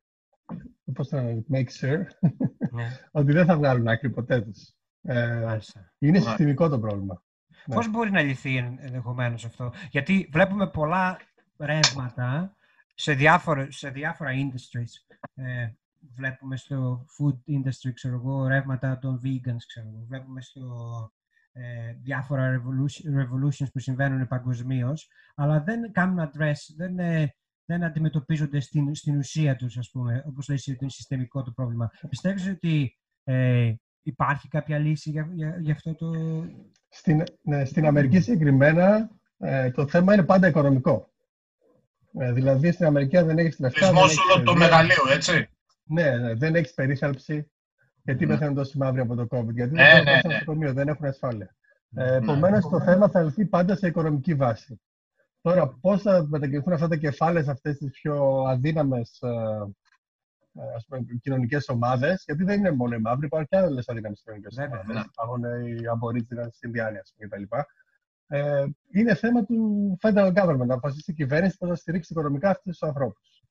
πώς 0.93 1.08
το 1.10 1.17
λένε, 1.17 1.43
make 1.51 1.67
sure, 1.82 2.03
ναι. 2.71 2.84
ότι 3.12 3.32
δεν 3.32 3.45
θα 3.45 3.58
βγάλουν 3.58 3.88
άκρη 3.88 4.10
ποτέ 4.10 4.41
τους. 4.41 4.73
Ε, 5.01 5.41
Μάλιστα. 5.45 5.93
είναι 5.99 6.12
Μάλιστα. 6.12 6.29
συστημικό 6.29 6.69
το 6.69 6.79
πρόβλημα. 6.79 7.23
Ναι. 7.65 7.75
Πώς 7.75 7.89
μπορεί 7.89 8.12
να 8.12 8.21
λυθεί 8.21 8.58
ενδεχομένως 8.58 9.45
αυτό, 9.45 9.73
Γιατί 9.91 10.29
βλέπουμε 10.32 10.67
πολλά 10.69 11.19
ρεύματα 11.58 12.55
σε, 12.95 13.13
διάφορα, 13.13 13.67
σε 13.71 13.89
διάφορα 13.89 14.32
industries. 14.32 15.17
Ε, 15.36 15.69
βλέπουμε 16.15 16.58
στο 16.58 17.05
food 17.17 17.36
industry, 17.53 17.91
ξέρω 17.93 18.15
εγώ, 18.15 18.47
ρεύματα 18.47 18.97
των 18.99 19.21
vegans, 19.23 19.63
ξέρω 19.67 19.88
εγώ. 19.88 20.05
Βλέπουμε 20.08 20.41
στο 20.41 20.62
ε, 21.12 21.18
διάφορα 22.01 22.62
revolution, 22.62 23.21
revolutions 23.21 23.67
που 23.73 23.79
συμβαίνουν 23.79 24.27
παγκοσμίως, 24.27 25.07
αλλά 25.35 25.62
δεν 25.62 25.91
κάνουν 25.91 26.19
address, 26.19 26.55
δεν, 26.75 26.99
ε, 26.99 27.35
δεν 27.65 27.83
αντιμετωπίζονται 27.83 28.59
στην, 28.59 28.95
στην 28.95 29.17
ουσία 29.17 29.55
τους, 29.55 29.77
ας 29.77 29.89
πούμε, 29.91 30.23
όπως 30.27 30.47
λέει 30.47 30.57
ότι 30.57 30.77
είναι 30.81 30.89
συστημικό 30.89 31.43
το 31.43 31.51
πρόβλημα. 31.51 31.91
Πιστεύεις 32.09 32.47
ότι 32.47 32.97
ε, 33.23 33.73
υπάρχει 34.01 34.47
κάποια 34.47 34.77
λύση 34.77 35.09
για, 35.09 35.29
για, 35.33 35.57
για 35.59 35.73
αυτό 35.73 35.95
το... 35.95 36.12
Στην, 36.89 37.23
ναι, 37.41 37.65
στην 37.65 37.85
Αμερική 37.85 38.19
συγκεκριμένα 38.19 39.09
ε, 39.38 39.71
το 39.71 39.88
θέμα 39.88 40.13
είναι 40.13 40.23
πάντα 40.23 40.47
οικονομικό. 40.47 41.13
Ε, 42.19 42.31
δηλαδή 42.31 42.71
στην 42.71 42.85
Αμερική 42.85 43.17
αν 43.17 43.25
δεν 43.25 43.38
έχεις 43.38 43.59
λεφτά... 43.59 43.85
Θεσμός 43.85 44.17
όλο 44.17 44.43
το 44.43 44.55
μεγαλείο, 44.55 45.03
έτσι. 45.12 45.49
Ναι, 45.83 46.17
ναι, 46.17 46.33
δεν 46.33 46.55
έχεις 46.55 46.73
περίθαλψη. 46.73 47.51
Γιατί 48.10 48.26
mm. 48.26 48.28
πεθαίνουν 48.28 48.56
τόσοι 48.56 48.78
μαύροι 48.78 49.00
από 49.00 49.15
το 49.15 49.28
COVID, 49.30 49.54
Γιατί 49.54 49.74
ναι, 49.74 49.91
δεν 49.93 50.04
ναι, 50.04 50.34
νοσοκομείο, 50.34 50.74
δεν 50.74 50.88
έχουν 50.88 51.06
ασφάλεια. 51.06 51.56
Ε, 51.95 52.15
Επομένως, 52.15 52.67
το 52.69 52.82
θέμα 52.82 53.10
θα 53.10 53.24
λυθεί 53.24 53.45
πάντα 53.45 53.76
σε 53.76 53.88
οικονομική 53.88 54.34
βάση. 54.34 54.82
Τώρα, 55.41 55.67
πώς 55.82 56.02
θα 56.02 56.26
μετακινηθούν 56.30 56.74
αυτά 56.74 56.88
τα 56.88 56.95
κεφάλαια 56.95 57.43
σε 57.43 57.52
αυτές 57.52 57.78
τις 57.78 57.91
πιο 57.91 58.43
αδύναμες 58.48 59.19
κοινωνικές 61.22 61.69
ομάδες, 61.69 62.24
γιατί 62.26 62.43
δεν 62.43 62.60
είναι 62.60 62.72
μόνο 62.72 62.95
οι 62.95 63.00
μαύροι, 63.00 63.26
υπάρχουν 63.26 63.48
και 63.48 63.58
άλλες 63.58 63.89
αδύναμες 63.89 64.22
κοινωνικές 64.24 64.58
ομάδες. 64.58 65.06
Υπάρχουν 65.12 65.43
οι 65.43 65.88
Αμπορίτζινα, 65.88 66.43
οι 66.43 66.60
Ινδιάνοι 66.60 67.00
κτλ. 67.17 67.43
Ε, 68.28 68.65
είναι 68.91 69.15
θέμα 69.15 69.45
του 69.45 69.98
federal 70.02 70.34
government 70.34 70.65
να 70.65 70.74
αποφασίσει 70.74 71.12
η 71.12 71.13
κυβέρνηση 71.13 71.58
πώς 71.58 71.69
θα 71.69 71.76
στηρίξει 71.76 72.13
οικονομικά 72.13 72.50
αυτούς 72.50 72.78
τους 72.78 72.88
ανθρώπους. 72.88 73.43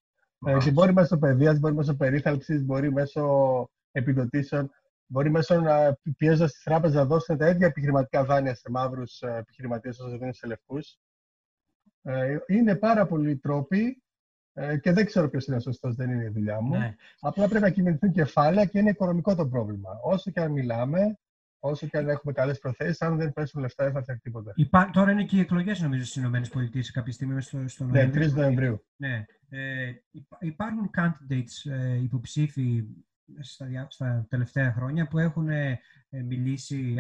Ε, 0.46 0.56
και 0.58 0.70
μπορεί 0.70 0.92
μέσω 0.92 1.18
παιδείας, 1.18 1.58
μπορεί 1.58 1.74
μέσω 1.74 1.96
περίθαλψης, 1.96 2.64
μπορεί 2.64 2.92
μέσω 2.92 3.22
επιδοτήσεων, 3.92 4.70
μπορεί 5.06 5.30
μέσω 5.30 5.60
να 5.60 5.98
πιέζοντας 6.16 6.52
τι 6.52 6.62
τράπεζε 6.62 6.96
να 6.96 7.04
δώσουν 7.04 7.36
τα 7.36 7.48
ίδια 7.48 7.66
επιχειρηματικά 7.66 8.24
δάνεια 8.24 8.54
σε 8.54 8.70
μαύρους 8.70 9.20
ε, 9.20 9.36
επιχειρηματίες 9.36 9.98
όσο 9.98 10.18
δίνουν 10.18 10.32
σε 10.32 10.46
λευκούς. 10.46 10.98
Ε, 12.02 12.36
είναι 12.46 12.76
πάρα 12.76 13.06
πολλοί 13.06 13.36
τρόποι 13.36 14.02
ε, 14.52 14.78
και 14.78 14.92
δεν 14.92 15.06
ξέρω 15.06 15.28
ποιος 15.28 15.46
είναι 15.46 15.60
σωστός, 15.60 15.94
δεν 15.94 16.10
είναι 16.10 16.24
η 16.24 16.28
δουλειά 16.28 16.60
μου. 16.60 16.78
Ναι. 16.78 16.94
Απλά 17.20 17.48
πρέπει 17.48 17.64
να 17.64 17.70
κινηθούν 17.70 18.12
κεφάλαια 18.12 18.64
και 18.64 18.78
είναι 18.78 18.90
οικονομικό 18.90 19.34
το 19.34 19.48
πρόβλημα. 19.48 19.90
Όσο 20.02 20.30
και 20.30 20.40
αν 20.40 20.52
μιλάμε, 20.52 21.18
όσο 21.58 21.86
και 21.86 21.96
αν 21.98 22.08
έχουμε 22.08 22.32
καλές 22.32 22.58
προθέσεις, 22.58 23.02
αν 23.02 23.16
δεν 23.16 23.32
πέσουν 23.32 23.60
λεφτά, 23.60 23.84
δεν 23.84 23.92
θα 23.92 24.02
φτιάξει 24.02 24.22
τίποτα. 24.22 24.52
Υπά... 24.54 24.90
Τώρα 24.92 25.10
είναι 25.10 25.24
και 25.24 25.36
οι 25.36 25.40
εκλογές, 25.40 25.80
νομίζω, 25.80 26.04
στις 26.04 26.22
ΗΠΑ 26.22 26.40
κάποια 26.92 27.12
στιγμή 27.12 27.40
στο, 27.40 27.68
στο 27.68 27.84
Ναι, 27.84 28.10
3 28.14 28.32
Νοεμβρίου. 28.32 28.84
Ναι. 28.96 29.24
Ε, 29.48 29.92
υπάρχουν 30.38 30.90
candidates 30.96 31.70
ε, 31.70 32.02
υποψήφοι 32.02 32.84
στα, 33.40 33.86
στα, 33.88 34.26
τελευταία 34.28 34.72
χρόνια 34.72 35.08
που 35.08 35.18
έχουν 35.18 35.48
ε, 35.48 35.80
μιλήσει. 36.10 36.96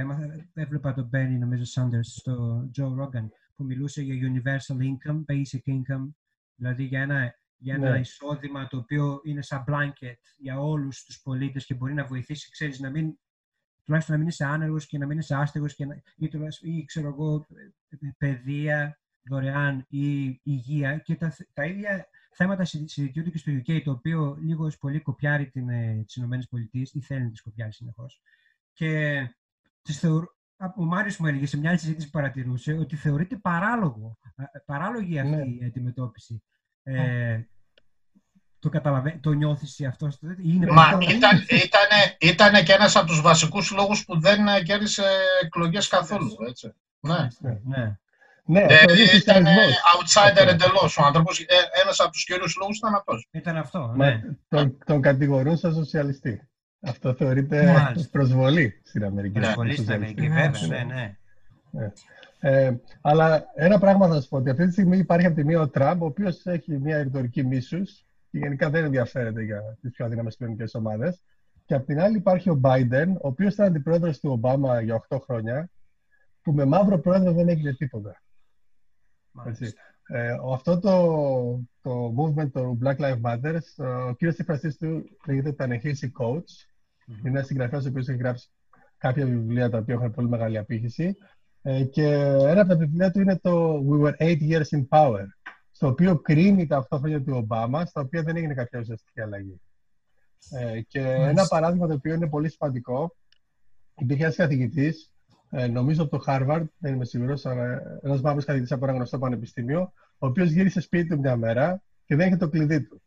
έβλεπα 0.54 0.94
τον 0.94 1.06
Μπένι, 1.06 1.38
νομίζω, 1.38 1.62
Sanders 1.74 2.00
στο 2.02 2.68
Joe 2.78 2.96
Rogan, 2.98 3.28
που 3.54 3.64
μιλούσε 3.64 4.02
για 4.02 4.32
universal 4.32 4.76
income, 4.76 5.24
basic 5.32 5.72
income, 5.72 6.08
δηλαδή 6.54 6.84
για 6.84 7.00
ένα, 7.00 7.34
για 7.56 7.74
ένα 7.74 7.90
ναι. 7.90 7.98
εισόδημα 7.98 8.66
το 8.66 8.76
οποίο 8.76 9.20
είναι 9.24 9.42
σαν 9.42 9.64
blanket 9.68 10.18
για 10.38 10.60
όλους 10.60 11.04
τους 11.04 11.20
πολίτες 11.22 11.64
και 11.64 11.74
μπορεί 11.74 11.94
να 11.94 12.04
βοηθήσει, 12.04 12.50
ξέρεις, 12.50 12.80
να 12.80 12.90
μην 12.90 13.18
τουλάχιστον 13.84 14.14
να 14.16 14.20
μην 14.20 14.30
είσαι 14.30 14.44
άνεργος 14.44 14.86
και 14.86 14.98
να 14.98 15.06
μην 15.06 15.18
είσαι 15.18 15.34
άστεγος 15.34 15.74
και 15.74 15.86
να, 15.86 15.94
ή, 16.16 16.30
ή, 16.60 16.84
ξέρω 16.84 17.08
εγώ, 17.08 17.46
παιδεία 18.18 19.00
δωρεάν 19.22 19.86
ή 19.88 20.40
υγεία 20.42 20.98
και 20.98 21.14
τα, 21.14 21.36
τα 21.52 21.64
ίδια 21.64 22.08
θέματα 22.38 22.64
συζητιούνται 22.64 23.30
και 23.30 23.38
στο 23.38 23.52
UK, 23.52 23.82
το 23.84 23.90
οποίο 23.90 24.36
λίγος 24.40 24.78
πολύ 24.78 25.00
κοπιάρει 25.00 25.50
την, 25.50 25.68
ε, 25.68 26.04
τις 26.06 26.16
ΗΠΑ 26.16 26.38
ή 26.92 27.00
θέλει 27.00 27.22
να 27.22 27.30
τις 27.30 27.42
κοπιάρει 27.42 27.72
συνεχώς. 27.72 28.20
Και 28.72 29.20
τις 29.82 29.98
θεωρώ, 29.98 30.36
ο 30.76 30.84
Μάριος 30.84 31.16
μου 31.16 31.26
έλεγε 31.26 31.46
σε 31.46 31.58
μια 31.58 31.70
άλλη 31.70 31.78
συζήτηση 31.78 32.06
που 32.06 32.12
παρατηρούσε 32.12 32.72
ότι 32.72 32.96
θεωρείται 32.96 33.36
παράλογο, 33.36 34.18
παράλογη 34.64 35.18
αυτή 35.18 35.34
ναι. 35.34 35.42
η 35.42 35.64
αντιμετώπιση. 35.64 36.42
Ε, 36.82 37.40
το 38.58 38.68
καταλαβαίνει, 38.68 39.18
το 39.18 39.32
νιώθεις 39.32 39.86
αυτό. 39.86 40.08
Είναι 40.42 40.66
Μα 40.72 40.98
ήταν, 41.00 41.38
ήτανε, 41.48 42.16
ήτανε 42.20 42.62
και 42.62 42.72
ένας 42.72 42.96
από 42.96 43.06
τους 43.06 43.20
βασικούς 43.20 43.70
λόγους 43.70 44.04
που 44.04 44.20
δεν 44.20 44.64
κέρδισε 44.64 45.04
εκλογές 45.42 45.88
καθόλου, 45.88 46.36
έτσι. 46.48 46.72
Ναι. 47.00 47.28
ναι. 47.38 47.60
ναι. 47.64 47.98
Ναι, 48.50 48.60
ε, 48.60 49.16
ήταν 49.16 49.44
outsider 49.92 50.46
εντελώς. 50.46 50.98
Ο 50.98 51.04
άνθρωπος, 51.04 51.40
ε, 51.40 51.44
ένας 51.82 52.00
από 52.00 52.10
τους 52.10 52.24
κύριους 52.24 52.56
λόγους 52.60 52.76
ήταν 52.76 52.94
αυτός. 52.94 53.28
Ήταν 53.30 53.56
αυτό. 53.56 53.92
Ναι. 53.96 54.20
τον, 54.48 54.78
τον 54.84 55.00
κατηγορούν 55.00 55.56
σαν 55.56 55.74
σοσιαλιστή. 55.74 56.48
Αυτό 56.80 57.14
θεωρείται 57.14 57.74
προσβολή 58.10 58.80
στην 58.84 59.04
Αμερική. 59.04 59.38
Προσβολή 59.38 59.76
στην 59.76 59.92
Αμερική, 59.92 60.28
βέβαια, 60.28 60.66
ναι, 60.68 60.94
ναι. 60.94 61.16
ναι. 61.70 61.92
Ε, 62.40 62.76
αλλά 63.00 63.44
ένα 63.54 63.78
πράγμα 63.78 64.06
θα 64.08 64.14
σας 64.14 64.28
πω 64.28 64.36
ότι 64.36 64.50
αυτή 64.50 64.66
τη 64.66 64.72
στιγμή 64.72 64.98
υπάρχει 64.98 65.26
από 65.26 65.34
τη 65.34 65.44
μία 65.44 65.60
ο 65.60 65.68
Τραμπ, 65.68 66.02
ο 66.02 66.06
οποίος 66.06 66.46
έχει 66.46 66.78
μια 66.78 67.02
ρητορική 67.02 67.44
μίσους 67.44 68.04
και 68.30 68.38
γενικά 68.38 68.70
δεν 68.70 68.84
ενδιαφέρεται 68.84 69.42
για 69.42 69.78
τις 69.80 69.90
πιο 69.90 70.04
αδύναμες 70.04 70.36
κοινωνικές 70.36 70.74
ομάδες. 70.74 71.22
Και 71.64 71.74
από 71.74 71.86
την 71.86 72.00
άλλη 72.00 72.16
υπάρχει 72.16 72.50
ο 72.50 72.60
Biden, 72.62 73.06
ο 73.08 73.28
οποίος 73.28 73.52
ήταν 73.54 73.66
αντιπρόεδρος 73.66 74.20
του 74.20 74.30
Ομπάμα 74.30 74.80
για 74.80 74.94
8 75.08 75.18
χρόνια, 75.24 75.70
που 76.42 76.52
με 76.52 76.64
μαύρο 76.64 76.98
πρόεδρο 76.98 77.32
δεν 77.32 77.48
έγινε 77.48 77.72
τίποτα. 77.72 78.22
Ε, 80.10 80.36
αυτό 80.52 80.78
το, 80.78 81.60
το 81.82 82.14
movement, 82.18 82.50
το 82.52 82.78
Black 82.82 82.96
Lives 82.96 83.20
Matter, 83.22 83.58
ο 84.08 84.14
κύριος 84.14 84.38
εκφραστής 84.38 84.76
του 84.76 85.04
λέγεται 85.26 85.54
Tanehisi 85.58 86.08
Coach. 86.20 86.36
Mm-hmm. 86.36 87.18
Είναι 87.18 87.28
ένας 87.38 87.46
συγγραφέας 87.46 87.84
ο 87.84 87.88
οποίος 87.88 88.08
έχει 88.08 88.18
γράψει 88.18 88.48
κάποια 88.98 89.26
βιβλία 89.26 89.70
τα 89.70 89.78
οποία 89.78 89.94
έχουν 89.94 90.10
πολύ 90.10 90.28
μεγάλη 90.28 90.58
απήχηση. 90.58 91.16
Ε, 91.62 91.84
και 91.84 92.04
ένα 92.22 92.60
από 92.60 92.68
τα 92.68 92.76
βιβλία 92.76 93.10
του 93.10 93.20
είναι 93.20 93.38
το 93.38 93.84
We 93.88 94.04
Were 94.04 94.16
Eight 94.18 94.40
Years 94.50 94.78
in 94.78 94.88
Power, 94.88 95.24
στο 95.70 95.88
οποίο 95.88 96.18
κρίνει 96.18 96.66
τα 96.66 96.86
8 96.90 96.98
χρόνια 96.98 97.22
του 97.22 97.36
Ομπάμα, 97.36 97.84
στα 97.84 98.00
οποία 98.00 98.22
δεν 98.22 98.36
έγινε 98.36 98.54
κάποια 98.54 98.80
ουσιαστική 98.80 99.20
αλλαγή. 99.20 99.60
Ε, 100.50 100.80
και 100.80 101.00
ένα 101.00 101.46
παράδειγμα 101.46 101.86
το 101.86 101.94
οποίο 101.94 102.14
είναι 102.14 102.28
πολύ 102.28 102.50
σημαντικό, 102.50 103.16
υπήρχε 103.98 104.22
ένας 104.22 104.36
καθηγητής 104.36 105.12
ε, 105.50 105.66
νομίζω 105.66 106.02
από 106.02 106.18
το 106.18 106.24
Harvard, 106.26 106.64
δεν 106.78 106.94
είμαι 106.94 107.04
σίγουρος, 107.04 107.46
αλλά 107.46 107.82
ένας 108.02 108.20
μαύρο 108.20 108.42
καθηγητή 108.44 108.74
από 108.74 108.84
ένα 108.84 108.94
γνωστό 108.94 109.18
πανεπιστήμιο, 109.18 109.92
ο 110.18 110.26
οποίος 110.26 110.50
γύρισε 110.50 110.80
σπίτι 110.80 111.08
του 111.08 111.18
μια 111.18 111.36
μέρα 111.36 111.82
και 112.04 112.16
δεν 112.16 112.26
είχε 112.26 112.36
το 112.36 112.48
κλειδί 112.48 112.82
του. 112.82 113.02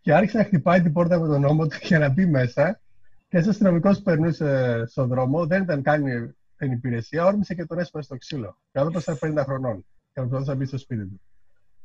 Και 0.00 0.14
άρχισε 0.14 0.38
να 0.38 0.44
χτυπάει 0.44 0.82
την 0.82 0.92
πόρτα 0.92 1.18
με 1.20 1.26
τον 1.26 1.40
νόμο 1.40 1.66
του 1.66 1.76
για 1.82 1.98
να 1.98 2.08
μπει 2.08 2.26
μέσα. 2.26 2.80
Και 3.28 3.36
ένας 3.36 3.48
αστυνομικός 3.48 3.96
που 3.96 4.02
περνούσε 4.02 4.82
στον 4.86 5.08
δρόμο, 5.08 5.46
δεν 5.46 5.62
ήταν 5.62 5.82
κάνει 5.82 6.34
την 6.56 6.72
υπηρεσία, 6.72 7.24
όρμησε 7.24 7.54
και 7.54 7.64
τον 7.64 7.78
έσπασε 7.78 8.04
στο 8.04 8.16
ξύλο. 8.16 8.58
Και 8.72 8.80
ο 8.80 8.88
ήταν 8.88 9.38
50 9.40 9.44
χρονών 9.44 9.86
και 10.12 10.20
προσπαθούσε 10.20 10.50
να 10.50 10.56
μπει 10.56 10.64
στο 10.64 10.78
σπίτι 10.78 11.06
του. 11.06 11.20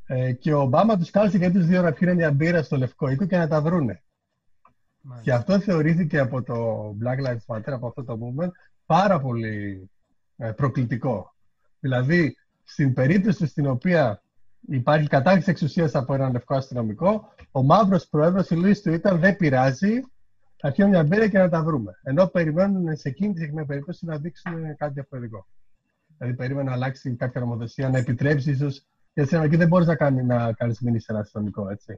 Ε, 0.06 0.32
και 0.32 0.54
ο 0.54 0.60
Ομπάμα 0.62 0.98
τους 0.98 1.10
κάλεσε 1.10 1.38
και 1.38 1.52
τους 1.52 1.66
δύο 1.66 1.82
να 1.82 1.92
πιούν 1.92 2.16
μια 2.16 2.32
μπύρα 2.32 2.64
στο 2.64 2.78
λευκό 2.78 3.10
οίκο 3.10 3.26
και 3.26 3.38
να 3.38 3.48
τα 3.48 3.62
βρούνε. 3.62 4.02
Και 5.22 5.34
αυτό 5.34 5.60
θεωρήθηκε 5.60 6.20
από 6.20 6.42
το 6.44 6.88
Black 7.04 7.28
Lives 7.28 7.56
Matter, 7.56 7.72
από 7.72 7.88
αυτό 7.88 8.04
το 8.04 8.20
movement, 8.22 8.50
πάρα 8.92 9.20
πολύ 9.20 9.90
ε, 10.38 10.52
προκλητικό. 10.52 11.36
Δηλαδή, 11.80 12.36
στην 12.64 12.94
περίπτωση 12.94 13.48
στην 13.48 13.68
οποία 13.68 14.22
υπάρχει 14.62 15.08
κατάργηση 15.08 15.50
εξουσίας 15.50 15.96
από 15.96 16.14
έναν 16.14 16.32
λευκό 16.32 16.56
αστυνομικό, 16.56 17.34
ο 17.52 17.64
μαύρος 17.64 18.08
πρόεδρος, 18.08 18.50
η 18.50 18.56
λύση 18.56 18.82
του 18.82 18.94
ήταν 18.94 19.20
δεν 19.20 19.36
πειράζει, 19.36 20.00
θα 20.58 20.72
πιω 20.72 20.88
μια 20.88 21.04
μπύρα 21.04 21.28
και 21.28 21.38
να 21.38 21.50
τα 21.50 21.64
βρούμε. 21.64 22.00
Ενώ 22.04 22.28
περιμένουν 22.28 22.96
σε 22.96 23.10
εκείνη 23.10 23.28
τη 23.28 23.34
συγκεκριμένη 23.34 23.68
περίπτωση 23.68 24.06
να 24.06 24.18
δείξουν 24.18 24.76
κάτι 24.78 24.94
διαφορετικό. 24.94 25.48
Δηλαδή, 26.18 26.36
περίμενε 26.36 26.70
να 26.70 26.76
αλλάξει 26.76 27.16
κάποια 27.16 27.42
νομοθεσία, 27.42 27.90
να 27.90 27.98
επιτρέψει 27.98 28.52
ίσως. 28.52 28.86
Γιατί 29.14 29.30
στην 29.30 29.38
Αμερική 29.38 29.58
δεν 29.58 29.68
μπορείς 29.68 29.88
να 29.88 29.96
κάνει 29.96 30.24
να 30.24 30.54
κάνεις 30.54 30.80
μήνυση 30.80 31.06
σε 31.06 31.12
ένα 31.12 31.22
αστυνομικό, 31.22 31.70
έτσι. 31.70 31.98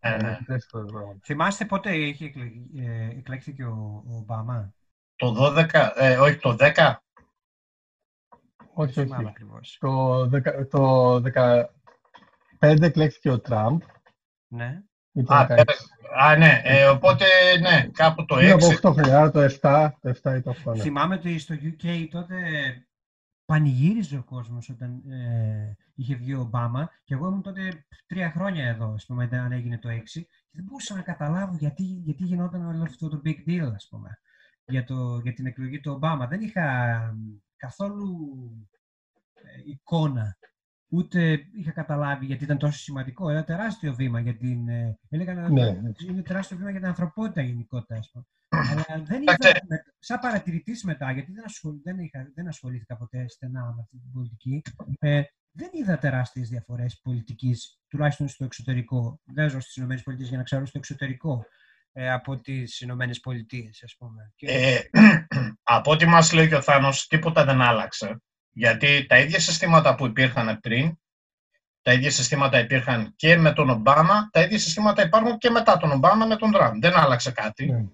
Ε, 0.00 0.16
ναι. 0.22 0.38
Θυμάστε 1.24 1.64
πότε 1.64 1.96
είχε 1.96 2.32
εκλέχθηκε 3.18 3.64
ο, 3.64 4.04
ο 4.06 4.16
Ομπάμα; 4.16 4.74
Το 5.20 5.34
12, 5.38 5.90
ε, 5.94 6.18
όχι 6.18 6.36
το 6.36 6.56
10. 6.58 6.94
Όχι, 8.74 9.00
όχι. 9.58 9.78
Το, 9.78 10.20
10, 10.22 10.68
το 10.70 11.14
15 12.60 12.82
εκλέχθηκε 12.82 13.30
ο 13.30 13.40
Τραμπ. 13.40 13.80
Ναι. 14.48 14.82
Α, 15.26 15.46
α, 16.18 16.36
ναι. 16.36 16.60
Ε, 16.64 16.86
οπότε, 16.88 17.24
ναι, 17.60 17.88
κάπου 17.92 18.24
το 18.24 18.36
6. 18.36 18.42
Είναι 18.42 18.52
από 18.52 18.66
8 18.66 18.92
χρόνια, 18.92 19.18
άρα 19.18 19.30
το 19.30 19.44
7, 19.60 19.90
το 20.00 20.14
7 20.22 20.36
ή 20.36 20.40
το 20.40 20.54
8. 20.64 20.74
Ναι. 20.74 20.82
Θυμάμαι 20.82 21.14
ότι 21.14 21.38
στο 21.38 21.54
UK 21.54 22.06
τότε 22.10 22.36
πανηγύριζε 23.44 24.16
ο 24.16 24.24
κόσμος 24.24 24.68
όταν 24.68 25.10
ε, 25.10 25.76
είχε 25.94 26.14
βγει 26.14 26.34
ο 26.34 26.40
Ομπάμα 26.40 26.90
και 27.04 27.14
εγώ 27.14 27.26
ήμουν 27.26 27.42
τότε 27.42 27.86
τρία 28.06 28.30
χρόνια 28.30 28.66
εδώ, 28.66 28.92
ας 28.92 29.06
πούμε, 29.06 29.28
αν 29.32 29.52
έγινε 29.52 29.78
το 29.78 29.88
6 29.88 29.92
και 30.12 30.26
δεν 30.50 30.64
μπορούσα 30.64 30.94
να 30.94 31.02
καταλάβω 31.02 31.56
γιατί, 31.58 31.82
γιατί 31.82 32.24
γινόταν 32.24 32.66
όλο 32.66 32.82
αυτό 32.82 33.08
το 33.08 33.20
big 33.24 33.48
deal, 33.48 33.72
ας 33.74 33.88
πούμε 33.90 34.18
για, 34.70 34.84
το, 34.84 35.18
για 35.22 35.32
την 35.32 35.46
εκλογή 35.46 35.80
του 35.80 35.92
Ομπάμα. 35.92 36.26
Δεν 36.26 36.40
είχα 36.40 37.00
καθόλου 37.56 38.06
ε, 39.34 39.70
εικόνα, 39.70 40.36
ούτε 40.88 41.46
είχα 41.52 41.70
καταλάβει 41.70 42.26
γιατί 42.26 42.44
ήταν 42.44 42.58
τόσο 42.58 42.78
σημαντικό. 42.78 43.30
Ένα 43.30 43.44
τεράστιο 43.44 43.94
βήμα 43.94 44.20
για 44.20 44.36
την... 44.36 44.68
Ε, 44.68 44.98
έλεγαν 45.08 45.52
ναι. 45.52 45.76
είναι 46.08 46.22
τεράστιο 46.22 46.56
βήμα 46.56 46.70
για 46.70 46.80
την 46.80 46.88
ανθρωπότητα 46.88 47.42
γενικότερα. 47.42 48.00
Αλλά 48.48 49.02
δεν 49.04 49.22
είχα, 49.22 49.36
σαν 49.98 50.18
παρατηρητής 50.18 50.84
μετά, 50.84 51.12
γιατί 51.12 51.32
δεν, 51.32 51.44
ασχολ, 51.44 51.80
δεν, 51.82 51.98
είχα, 51.98 52.30
δεν 52.34 52.48
ασχολήθηκα 52.48 52.96
ποτέ 52.96 53.28
στενά 53.28 53.60
με 53.62 53.80
αυτή 53.80 53.98
την 53.98 54.12
πολιτική, 54.12 54.62
ε, 54.98 55.22
δεν 55.52 55.68
είδα 55.72 55.98
τεράστιες 55.98 56.48
διαφορές 56.48 57.00
πολιτικής, 57.02 57.80
τουλάχιστον 57.88 58.28
στο 58.28 58.44
εξωτερικό. 58.44 59.20
Δεν 59.24 59.50
ζω 59.50 59.60
στις 59.60 59.76
ΗΠΑ 59.76 60.12
για 60.12 60.36
να 60.36 60.42
ξέρω 60.42 60.66
στο 60.66 60.78
εξωτερικό 60.78 61.34
ε, 61.36 61.44
από 61.92 62.38
τις 62.38 62.80
Ηνωμένες 62.80 63.20
Πολιτείες, 63.20 63.82
ας 63.84 63.96
πούμε. 63.98 64.32
Ε, 64.38 64.80
από 65.62 65.90
ό,τι 65.90 66.06
μας 66.06 66.32
λέει 66.32 66.48
και 66.48 66.54
ο 66.54 66.62
Θάνος, 66.62 67.06
τίποτα 67.06 67.44
δεν 67.44 67.60
άλλαξε. 67.60 68.22
Γιατί 68.52 69.06
τα 69.06 69.18
ίδια 69.18 69.40
συστήματα 69.40 69.94
που 69.94 70.06
υπήρχαν 70.06 70.60
πριν, 70.60 70.98
τα 71.82 71.92
ίδια 71.92 72.10
συστήματα 72.10 72.58
υπήρχαν 72.58 73.12
και 73.16 73.36
με 73.36 73.52
τον 73.52 73.70
Ομπάμα, 73.70 74.28
τα 74.32 74.40
ίδια 74.40 74.58
συστήματα 74.58 75.02
υπάρχουν 75.02 75.38
και 75.38 75.50
μετά 75.50 75.76
τον 75.76 75.90
Ομπάμα 75.90 76.26
με 76.26 76.36
τον 76.36 76.50
Τραμπ. 76.50 76.80
Δεν 76.80 76.96
άλλαξε 76.96 77.30
κάτι. 77.30 77.66
Ναι. 77.66 77.84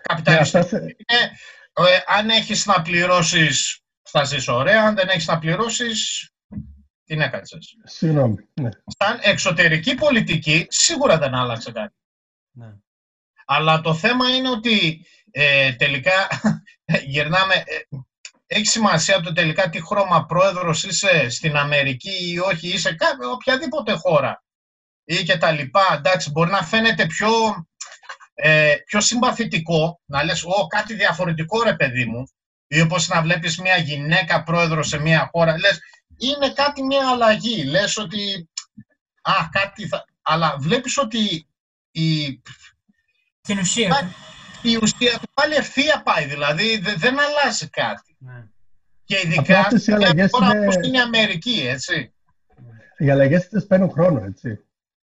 Καπιταλιστές 0.00 0.66
yeah, 0.66 0.80
είναι, 0.80 1.30
ε, 1.72 2.00
αν 2.06 2.28
έχεις 2.28 2.66
να 2.66 2.82
πληρώσεις, 2.82 3.80
θα 4.02 4.24
ζεις 4.24 4.48
ωραία. 4.48 4.82
Αν 4.82 4.94
δεν 4.94 5.08
έχεις 5.08 5.26
να 5.26 5.38
πληρώσεις, 5.38 6.30
την 7.04 7.20
έκατσες. 7.20 7.76
Συγγνώμη. 7.84 8.48
Ναι. 8.60 8.68
Σαν 8.98 9.18
εξωτερική 9.22 9.94
πολιτική, 9.94 10.66
σίγουρα 10.68 11.18
δεν 11.18 11.34
άλλαξε 11.34 11.72
κάτι. 11.72 11.94
Ναι. 12.50 12.74
Αλλά 13.52 13.80
το 13.80 13.94
θέμα 13.94 14.28
είναι 14.28 14.50
ότι 14.50 15.06
ε, 15.30 15.72
τελικά 15.72 16.28
γυρνάμε... 17.12 17.54
Ε, 17.54 17.96
έχει 18.46 18.66
σημασία 18.66 19.20
το 19.20 19.32
τελικά 19.32 19.70
τι 19.70 19.86
χρώμα 19.86 20.26
πρόεδρος 20.26 20.84
είσαι 20.84 21.28
στην 21.28 21.56
Αμερική 21.56 22.30
ή 22.32 22.38
όχι, 22.38 22.68
είσαι 22.68 22.94
κάποια, 22.94 23.28
οποιαδήποτε 23.28 23.92
χώρα 23.92 24.44
ή 25.04 25.22
και 25.22 25.36
τα 25.36 25.50
λοιπά. 25.50 25.94
Εντάξει, 25.94 26.30
μπορεί 26.30 26.50
να 26.50 26.62
φαίνεται 26.62 27.06
πιο, 27.06 27.30
ε, 28.34 28.74
πιο 28.86 29.00
συμπαθητικό, 29.00 30.00
να 30.06 30.24
λες, 30.24 30.44
«Ω, 30.44 30.66
κάτι 30.66 30.94
διαφορετικό 30.94 31.62
ρε 31.62 31.74
παιδί 31.74 32.04
μου», 32.04 32.24
ή 32.66 32.80
όπως 32.80 33.08
να 33.08 33.22
βλέπεις 33.22 33.58
μια 33.58 33.76
γυναίκα 33.76 34.42
πρόεδρος 34.42 34.88
σε 34.88 34.98
μια 34.98 35.28
χώρα, 35.32 35.58
λες, 35.58 35.78
είναι 36.18 36.52
κάτι 36.52 36.82
μια 36.82 37.08
αλλαγή. 37.10 37.64
Λες 37.64 37.96
ότι, 37.96 38.48
α, 39.22 39.32
κάτι 39.50 39.88
θα... 39.88 40.04
Αλλά 40.22 40.56
βλέπεις 40.58 40.98
ότι 40.98 41.46
η, 41.90 42.40
την 43.50 43.58
ουσία 43.58 44.12
Η 44.62 44.76
ουσία 44.82 45.18
του 45.18 45.28
πάλι 45.34 45.54
ευθεία 45.54 46.02
πάει, 46.04 46.24
δηλαδή 46.26 46.78
δεν 46.96 47.16
αλλάζει 47.20 47.68
κάτι. 47.68 48.16
Ναι. 48.18 48.44
Και 49.04 49.20
ειδικά 49.24 49.68
σε 49.74 49.96
μια 49.96 50.28
χώρα 50.30 50.56
είναι... 50.56 50.60
όπως 50.60 50.74
είναι 50.74 50.96
η 50.96 51.00
Αμερική, 51.00 51.66
έτσι. 51.66 52.12
Οι 52.98 53.10
αλλαγές 53.10 53.48
τις 53.48 53.66
παίρνουν 53.66 53.90
χρόνο, 53.90 54.24
έτσι. 54.24 54.58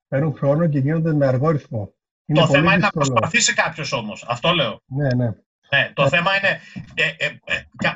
Παίρνουν 0.08 0.34
χρόνο 0.36 0.68
και 0.68 0.78
γίνονται 0.78 1.12
με 1.12 1.26
αργό 1.26 1.50
ρυθμό. 1.50 1.94
Είναι 2.26 2.40
το 2.40 2.46
θέμα 2.46 2.72
είναι 2.72 2.82
να 2.82 2.90
προσπαθήσει 2.90 3.54
κάποιος 3.54 3.92
όμως. 3.92 4.24
Αυτό 4.28 4.52
λέω. 4.52 4.82
Ναι, 4.86 5.14
ναι. 5.14 5.32
Ναι, 5.68 5.92
το 5.94 6.08
θέμα 6.08 6.36
είναι 6.36 6.60
ε, 6.94 7.04
ε, 7.16 7.38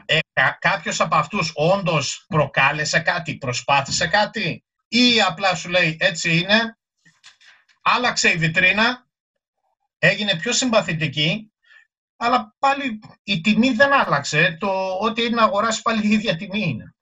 ε, 0.04 0.18
ε, 0.32 0.42
κάποιος 0.58 1.00
από 1.00 1.16
αυτούς 1.16 1.52
όντως 1.54 2.24
προκάλεσε 2.28 2.98
κάτι, 2.98 3.36
προσπάθησε 3.36 4.06
κάτι 4.06 4.64
ή 4.88 5.20
απλά 5.28 5.54
σου 5.54 5.68
λέει 5.68 5.96
έτσι 6.00 6.38
είναι, 6.38 6.78
άλλαξε 7.82 8.28
η 8.28 8.36
βιτρίνα, 8.36 9.05
έγινε 9.98 10.36
πιο 10.36 10.52
συμπαθητική, 10.52 11.52
αλλά 12.16 12.54
πάλι 12.58 13.00
η 13.22 13.40
τιμή 13.40 13.70
δεν 13.70 13.92
άλλαξε. 13.92 14.56
Το 14.60 14.68
ότι 15.00 15.22
είναι 15.22 15.34
να 15.34 15.42
αγοράσει 15.42 15.82
πάλι 15.82 16.06
η 16.06 16.12
ίδια 16.12 16.36
τιμή 16.36 16.68
είναι. 16.68 16.94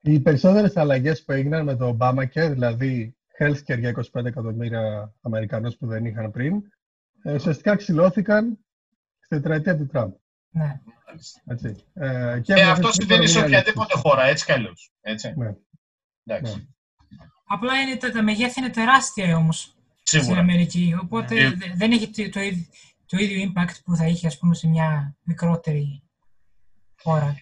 Οι 0.00 0.20
περισσότερες 0.20 0.76
αλλαγές 0.76 1.24
που 1.24 1.32
έγιναν 1.32 1.64
με 1.64 1.76
το 1.76 1.96
Obamacare, 1.98 2.50
δηλαδή 2.50 3.16
healthcare 3.38 3.78
για 3.78 3.94
25 4.12 4.24
εκατομμύρια 4.24 5.14
Αμερικανούς 5.20 5.76
που 5.76 5.86
δεν 5.86 6.04
είχαν 6.04 6.30
πριν, 6.30 6.62
ουσιαστικά 7.24 7.76
ξυλώθηκαν 7.76 8.58
στη 9.18 9.28
τετραετία 9.28 9.76
του 9.76 9.86
Τραμπ. 9.86 10.12
Ναι. 10.50 10.80
Έτσι. 11.46 11.84
Ε, 11.94 12.40
και 12.42 12.52
ε, 12.52 12.62
αυτό 12.62 12.92
συμβαίνει 12.92 13.26
σε 13.26 13.40
οποιαδήποτε 13.40 13.98
χώρα, 13.98 14.24
έτσι 14.24 14.44
κι 14.44 14.52
αλλιώς. 14.52 14.92
Έτσι. 15.00 15.34
Ναι. 15.36 15.54
Εντάξει. 16.24 16.56
Ναι. 16.56 16.62
Απλά 17.46 17.80
είναι, 17.80 17.96
τα, 17.96 18.10
τα 18.10 18.22
μεγέθη 18.22 18.60
είναι 18.60 18.70
τεράστια 18.70 19.36
όμως 19.36 19.76
στην 20.18 20.38
Αμερική, 20.38 20.96
οπότε 21.02 21.34
ναι. 21.34 21.74
δεν 21.74 21.92
έχει 21.92 22.10
το, 22.10 22.40
το, 23.06 23.16
ίδιο 23.16 23.52
impact 23.52 23.74
που 23.84 23.96
θα 23.96 24.06
είχε 24.06 24.26
ας 24.26 24.38
πούμε 24.38 24.54
σε 24.54 24.68
μια 24.68 25.16
μικρότερη 25.22 26.02
χώρα. 27.02 27.36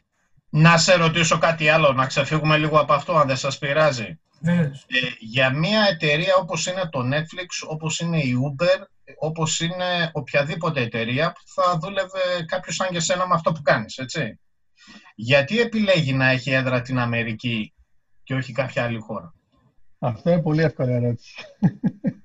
Να 0.51 0.79
σε 0.79 0.95
ρωτήσω 0.95 1.39
κάτι 1.39 1.69
άλλο, 1.69 1.93
να 1.93 2.07
ξεφύγουμε 2.07 2.59
λίγο 2.59 2.79
από 2.79 2.93
αυτό, 2.93 3.17
αν 3.17 3.27
δεν 3.27 3.37
σας 3.37 3.59
πειράζει. 3.59 4.19
Ε, 4.43 4.71
για 5.19 5.51
μια 5.51 5.87
εταιρεία 5.91 6.35
όπως 6.37 6.67
είναι 6.67 6.89
το 6.91 7.01
Netflix, 7.13 7.69
όπως 7.69 8.01
είναι 8.01 8.19
η 8.19 8.35
Uber, 8.35 8.85
όπως 9.19 9.61
είναι 9.61 10.11
οποιαδήποτε 10.13 10.81
εταιρεία 10.81 11.33
που 11.33 11.41
θα 11.55 11.79
δούλευε 11.79 12.45
κάποιος 12.47 12.75
σαν 12.75 12.89
και 12.91 13.01
σένα 13.01 13.27
με 13.27 13.35
αυτό 13.35 13.53
που 13.53 13.63
κάνεις, 13.63 13.99
έτσι. 13.99 14.41
Γιατί 15.15 15.61
επιλέγει 15.61 16.13
να 16.13 16.29
έχει 16.29 16.51
έδρα 16.51 16.83
την 16.83 16.99
Αμερική 16.99 17.75
και 18.23 18.35
όχι 18.35 18.53
κάποια 18.53 18.85
άλλη 18.85 18.99
χώρα; 18.99 19.35
Αυτό 19.99 20.31
είναι 20.31 20.43
πολύ 20.43 20.63
εύκολη 20.63 20.93
ερώτηση. 20.93 21.35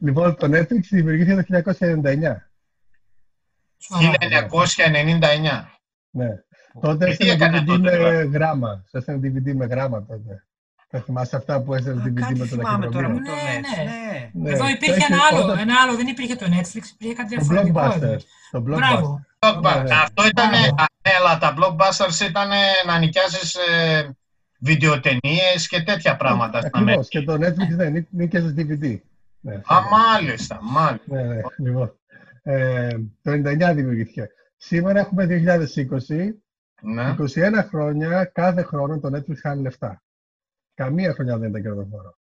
λοιπόν, 0.00 0.36
το 0.36 0.46
Netflix 0.46 0.80
δημιουργήθηκε 0.90 1.62
το 1.62 1.74
1999. 1.80 2.50
1999. 3.88 5.64
Ναι. 6.10 6.28
Τότε 6.80 7.08
έστελνε 7.08 7.64
DVD 7.66 7.78
με 7.78 8.22
γράμμα. 8.32 8.84
Έστελνε 8.90 9.20
DVD 9.28 9.54
με 9.54 9.66
γράμμα 9.66 10.04
τότε. 10.04 10.44
Θα 10.88 11.00
θυμάσαι 11.00 11.36
αυτά 11.36 11.60
που 11.60 11.74
έστελνε 11.74 12.02
DVD 12.06 12.36
με 12.36 12.46
το 12.46 12.56
ταχυδρομείο. 12.56 13.20
Ναι, 13.20 13.60
ναι, 13.60 14.30
ναι. 14.32 14.50
Εδώ 14.50 14.68
υπήρχε 14.68 15.06
ένα 15.08 15.18
άλλο, 15.30 15.52
ένα 15.60 15.74
άλλο. 15.82 15.96
Δεν 15.96 16.06
υπήρχε 16.06 16.34
το 16.34 16.46
Netflix, 16.46 16.82
υπήρχε 16.92 17.14
κάτι 17.14 17.28
διαφορετικό. 17.28 17.98
Το 18.50 18.64
Blockbuster. 18.66 19.86
Αυτό 20.02 20.26
ήταν, 20.26 20.50
αλλά 21.18 21.38
τα 21.38 21.54
Blockbusters 21.58 22.28
ήταν 22.28 22.48
να 22.86 22.98
νοικιάζεις 22.98 23.54
ε, 23.54 24.16
βιντεοτενίες 24.58 25.68
και 25.68 25.82
τέτοια 25.82 26.16
πράγματα. 26.16 26.58
Ακριβώς, 26.58 27.08
και 27.08 27.22
το 27.22 27.34
Netflix 27.34 27.76
δεν 27.76 28.06
νίκιαζες 28.10 28.54
DVD. 28.56 28.98
Α, 29.64 29.80
μάλιστα, 29.90 30.58
μάλιστα. 30.62 31.14
Ναι, 31.14 31.22
ναι, 31.22 31.40
λοιπόν. 31.58 31.98
Ε, 32.42 32.96
το 33.22 33.30
99 33.32 33.72
δημιουργήθηκε. 33.74 34.28
Σήμερα 34.56 35.00
έχουμε 35.00 35.26
2020. 35.26 36.28
Ναι. 36.82 37.14
21 37.18 37.64
χρόνια, 37.68 38.24
κάθε 38.24 38.62
χρόνο 38.62 38.98
το 39.00 39.08
Netflix 39.16 39.36
χάνει 39.40 39.62
λεφτά. 39.62 40.02
Καμία 40.74 41.12
χρονιά 41.12 41.38
δεν 41.38 41.48
ήταν 41.48 41.62
κερδοφόρο. 41.62 42.18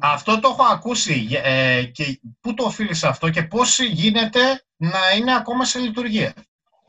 Αυτό 0.00 0.40
το 0.40 0.48
έχω 0.48 0.62
ακούσει. 0.72 1.28
Ε, 1.42 1.82
και 1.84 2.20
πού 2.40 2.54
το 2.54 2.64
οφείλεις 2.64 3.04
αυτό 3.04 3.30
και 3.30 3.42
πώς 3.42 3.78
γίνεται 3.78 4.40
να 4.76 4.98
είναι 5.16 5.34
ακόμα 5.34 5.64
σε 5.64 5.78
λειτουργία; 5.78 6.32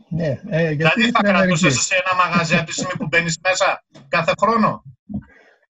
Ναι, 0.10 0.42
ε, 0.50 0.70
δηλαδή 0.70 1.12
θα 1.12 1.22
κρατούσες 1.22 1.82
σε 1.82 1.96
ένα 1.96 2.26
μαγαζί 2.26 2.56
από 2.56 2.66
τη 2.66 2.74
στιγμή 2.74 2.94
που 2.98 3.08
μπαίνεις 3.08 3.40
μέσα 3.44 3.84
κάθε 4.08 4.34
χρόνο; 4.42 4.84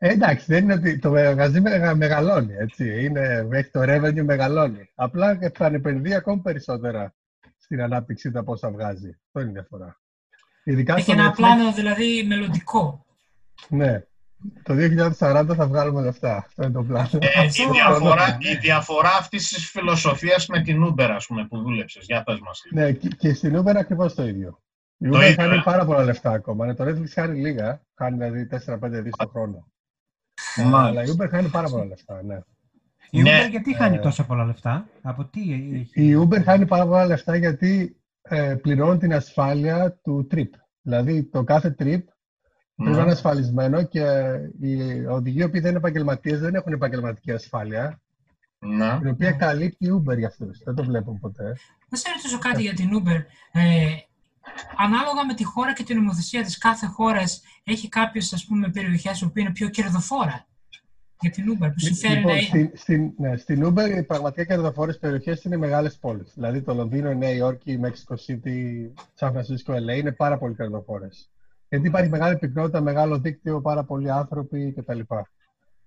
Ε, 0.02 0.10
εντάξει, 0.10 0.46
δεν 0.48 0.64
είναι 0.64 0.74
ότι 0.74 1.00
το 1.00 1.12
μαγαζί 1.12 1.62
μεγαλώνει, 1.96 2.54
έτσι. 2.54 3.04
Είναι, 3.04 3.48
έχει 3.52 3.70
το 3.70 3.82
revenue 3.82 4.24
μεγαλώνει. 4.24 4.92
Απλά 4.96 5.40
θα 5.54 5.66
επενδύει 5.66 6.14
ακόμη 6.14 6.42
περισσότερα 6.42 7.14
στην 7.58 7.82
ανάπτυξή 7.82 8.32
του 8.32 8.40
από 8.40 8.52
όσα 8.52 8.72
βγάζει. 8.72 9.20
Αυτό 9.26 9.40
είναι 9.40 9.50
η 9.50 9.54
διαφορά. 9.54 10.00
Ειδικά 10.64 10.96
έχει 10.96 11.12
ένα 11.12 11.32
πλάνο 11.32 11.74
δηλαδή 11.74 12.24
μελλοντικό. 12.28 13.06
Ναι. 13.70 14.04
Το 14.64 14.74
2040 15.20 15.50
θα 15.56 15.68
βγάλουμε 15.68 16.02
λεφτά. 16.02 16.36
Αυτό 16.36 16.64
είναι 16.64 16.72
το 16.72 16.84
πλάνο. 16.84 17.10
Ε, 17.12 17.44
η, 17.46 17.70
διαφορά, 17.72 18.38
η 18.40 18.56
διαφορά 18.56 19.16
αυτής 19.20 19.48
της 19.48 19.70
φιλοσοφίας 19.70 20.48
με 20.48 20.62
την 20.62 20.86
Uber, 20.86 21.10
ας 21.16 21.26
πούμε, 21.26 21.48
που 21.48 21.58
δούλεψες. 21.58 22.06
Για 22.06 22.24
πες 22.24 22.40
μας. 22.40 22.62
Ναι, 22.72 22.92
και, 22.92 23.08
και 23.08 23.34
στην 23.34 23.60
Uber 23.60 23.76
ακριβώς 23.76 24.14
το 24.14 24.28
ίδιο. 24.28 24.62
Η 24.98 25.10
Uber 25.12 25.34
χάνει 25.36 25.56
ε. 25.56 25.62
πάρα 25.64 25.86
πολλά 25.86 26.04
λεφτά 26.04 26.32
ακόμα. 26.32 26.66
Ναι, 26.66 26.76
το 26.76 26.84
Netflix 26.84 27.10
χάνει 27.14 27.40
λίγα. 27.40 27.82
Χάνει 27.96 28.18
δηλαδή 28.18 28.48
4-5 28.66 28.78
δις 28.82 29.14
το 29.18 29.28
χρόνο. 29.28 29.68
Ε, 30.56 30.64
αλλά 30.74 31.04
η 31.04 31.08
Uber 31.18 31.28
χάνει 31.30 31.48
πάρα 31.48 31.70
πολλά 31.70 31.86
λεφτά, 31.86 32.24
ναι. 32.24 32.40
Η 33.10 33.22
ναι. 33.22 33.42
Uber 33.46 33.50
γιατί 33.50 33.76
χάνει 33.76 34.00
τόσα 34.00 34.26
πολλά 34.26 34.46
λεφτά, 34.46 34.88
από 35.02 35.26
τι 35.26 35.42
Η 35.94 36.18
Uber 36.24 36.44
χάνει 36.44 36.66
πάρα 36.66 36.86
πολλά 36.86 37.06
λεφτά 37.06 37.36
γιατί 37.36 37.98
ε, 38.22 38.56
πληρώνει 38.62 38.98
την 38.98 39.14
ασφάλεια 39.14 40.00
του 40.04 40.28
trip. 40.32 40.50
Δηλαδή 40.82 41.24
το 41.24 41.44
κάθε 41.44 41.76
trip 41.80 42.02
Πρέπει 42.84 42.96
να 42.96 43.02
είναι 43.02 43.12
ασφαλισμένο 43.12 43.84
και 43.84 44.06
οι 44.62 45.06
οδηγοί 45.06 45.50
που 45.50 45.52
δεν 45.52 45.70
είναι 45.70 45.78
επαγγελματίες 45.78 46.40
δεν 46.40 46.56
έχουν 46.56 46.74
επαγγελματική 46.74 47.32
ασφάλεια. 47.32 48.02
Να. 48.60 48.98
Την 49.00 49.10
οποία 49.10 49.32
καλύπτει 49.32 49.86
η 49.86 49.90
Uber 49.94 50.18
για 50.18 50.28
αυτούς. 50.28 50.60
Δεν 50.64 50.76
το 50.76 50.84
βλέπουν 50.84 51.20
ποτέ. 51.20 51.58
Να 51.90 51.98
σε 51.98 52.10
ρωτήσω 52.16 52.38
κάτι 52.38 52.62
για 52.62 52.74
την 52.74 52.90
Uber. 52.94 53.24
Ε, 53.52 53.86
ανάλογα 54.78 55.26
με 55.26 55.34
τη 55.34 55.44
χώρα 55.44 55.74
και 55.74 55.84
την 55.84 55.98
νομοθεσία 55.98 56.44
της 56.44 56.58
κάθε 56.58 56.86
χώρας, 56.86 57.42
έχει 57.64 57.90
κάποιες 57.90 58.48
περιοχές 58.74 59.20
που 59.34 59.40
είναι 59.40 59.52
πιο 59.52 59.70
κερδοφόρα 59.70 60.48
για 61.22 61.32
την 61.32 61.44
Uber, 61.54 61.70
που 61.74 61.80
συμφέρει 61.80 62.16
λοιπόν, 62.16 62.36
να 62.36 62.42
στην, 62.42 62.72
στην, 62.74 63.14
ναι, 63.18 63.38
στην 63.38 63.66
Uber 63.66 63.98
οι 63.98 64.04
πραγματικά 64.04 64.44
κερδοφόρες 64.44 65.00
περιοχές 65.00 65.44
είναι 65.44 65.58
μεγάλες 65.58 65.98
πόλεις. 65.98 66.32
Δηλαδή 66.34 66.62
το 66.62 66.74
Λονδίνο, 66.74 67.12
η 67.12 67.16
Νέα 67.16 67.32
Υόρκη, 67.32 67.72
η 67.72 67.80
Mexico 67.84 68.16
City, 68.28 68.92
San 69.20 69.32
Francisco, 69.32 69.76
LA 69.76 69.98
είναι 69.98 70.12
πάρα 70.12 70.38
πολύ 70.38 70.56
κερδοφόρες. 70.56 71.32
Γιατί 71.70 71.88
υπάρχει 71.88 72.10
μεγάλη 72.10 72.38
πυκνότητα, 72.38 72.82
μεγάλο 72.82 73.20
δίκτυο, 73.20 73.62
πάρα 73.62 73.84
πολλοί 73.84 74.12
άνθρωποι 74.12 74.74
κτλ. 74.78 75.00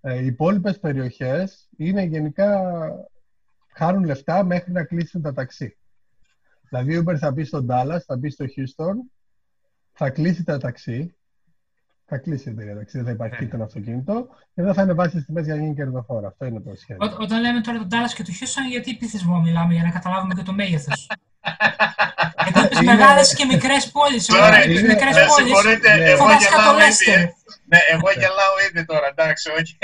Ε, 0.01 0.23
οι 0.23 0.27
υπόλοιπες 0.27 0.79
περιοχές 0.79 1.69
είναι 1.77 2.03
γενικά 2.03 2.61
χάνουν 3.73 4.05
λεφτά 4.05 4.45
μέχρι 4.45 4.73
να 4.73 4.85
κλείσουν 4.85 5.23
τα 5.23 5.33
ταξί. 5.33 5.77
Δηλαδή, 6.73 6.95
η 6.95 7.05
Uber 7.05 7.17
θα 7.17 7.31
μπει 7.31 7.45
στο 7.45 7.67
Dallas, 7.69 7.99
θα 8.07 8.17
μπει 8.17 8.31
στο 8.31 8.45
Houston, 8.45 8.95
θα 9.93 10.11
κλείσει 10.11 10.45
τα 10.45 10.59
ταξί, 10.59 11.17
Θα 12.05 12.19
κλείσει 12.19 12.49
η 12.49 12.53
εταιρεία, 12.53 12.87
δεν 12.93 13.05
θα 13.05 13.11
υπάρχει 13.11 13.37
κίνητο 13.37 13.63
αυτοκίνητο 13.63 14.29
και 14.55 14.63
δεν 14.63 14.75
θα 14.75 14.83
ανεβάσει 14.83 15.17
τι 15.17 15.25
τιμές 15.25 15.45
για 15.45 15.55
να 15.55 15.61
γίνει 15.61 15.75
κερδοφόρο. 15.75 16.27
Αυτό 16.27 16.45
είναι 16.45 16.61
το 16.61 16.75
σχέδιο. 16.77 17.07
Ό, 17.07 17.17
όταν 17.23 17.41
λέμε 17.41 17.61
τώρα 17.61 17.79
τον 17.79 17.89
Τάλλα 17.89 18.09
και 18.09 18.23
το 18.23 18.33
Χιούσον, 18.33 18.69
γιατί 18.69 18.97
πληθυσμό 18.97 19.41
μιλάμε, 19.41 19.75
για 19.75 19.83
να 19.83 19.91
καταλάβουμε 19.91 20.35
και 20.35 20.43
το 20.43 20.53
μέγεθος; 20.53 21.07
Γιατί 22.53 22.69
τις 22.69 22.81
μεγάλες 22.81 23.35
και 23.35 23.45
μικρές 23.45 23.91
πόλεις. 23.91 24.27
Τώρα, 24.27 24.61
Τις 24.61 24.65
είναι- 24.81 24.89
μικρές 24.93 25.15
με 25.17 25.25
πόλεις. 25.27 25.47
συγχωρείτε, 25.47 25.97
Ναι. 25.97 26.05
εγώ 26.05 26.17
Φοβάσαι 26.17 26.49
γελάω 26.49 26.73
το 26.73 26.79
ήδη. 26.79 26.85
Λέστερ. 26.87 27.19
Ναι, 27.73 27.79
εγώ 27.93 28.09
γελάω 28.21 28.55
ήδη 28.71 28.85
τώρα, 28.85 29.07
εντάξει, 29.11 29.51
όχι. 29.61 29.79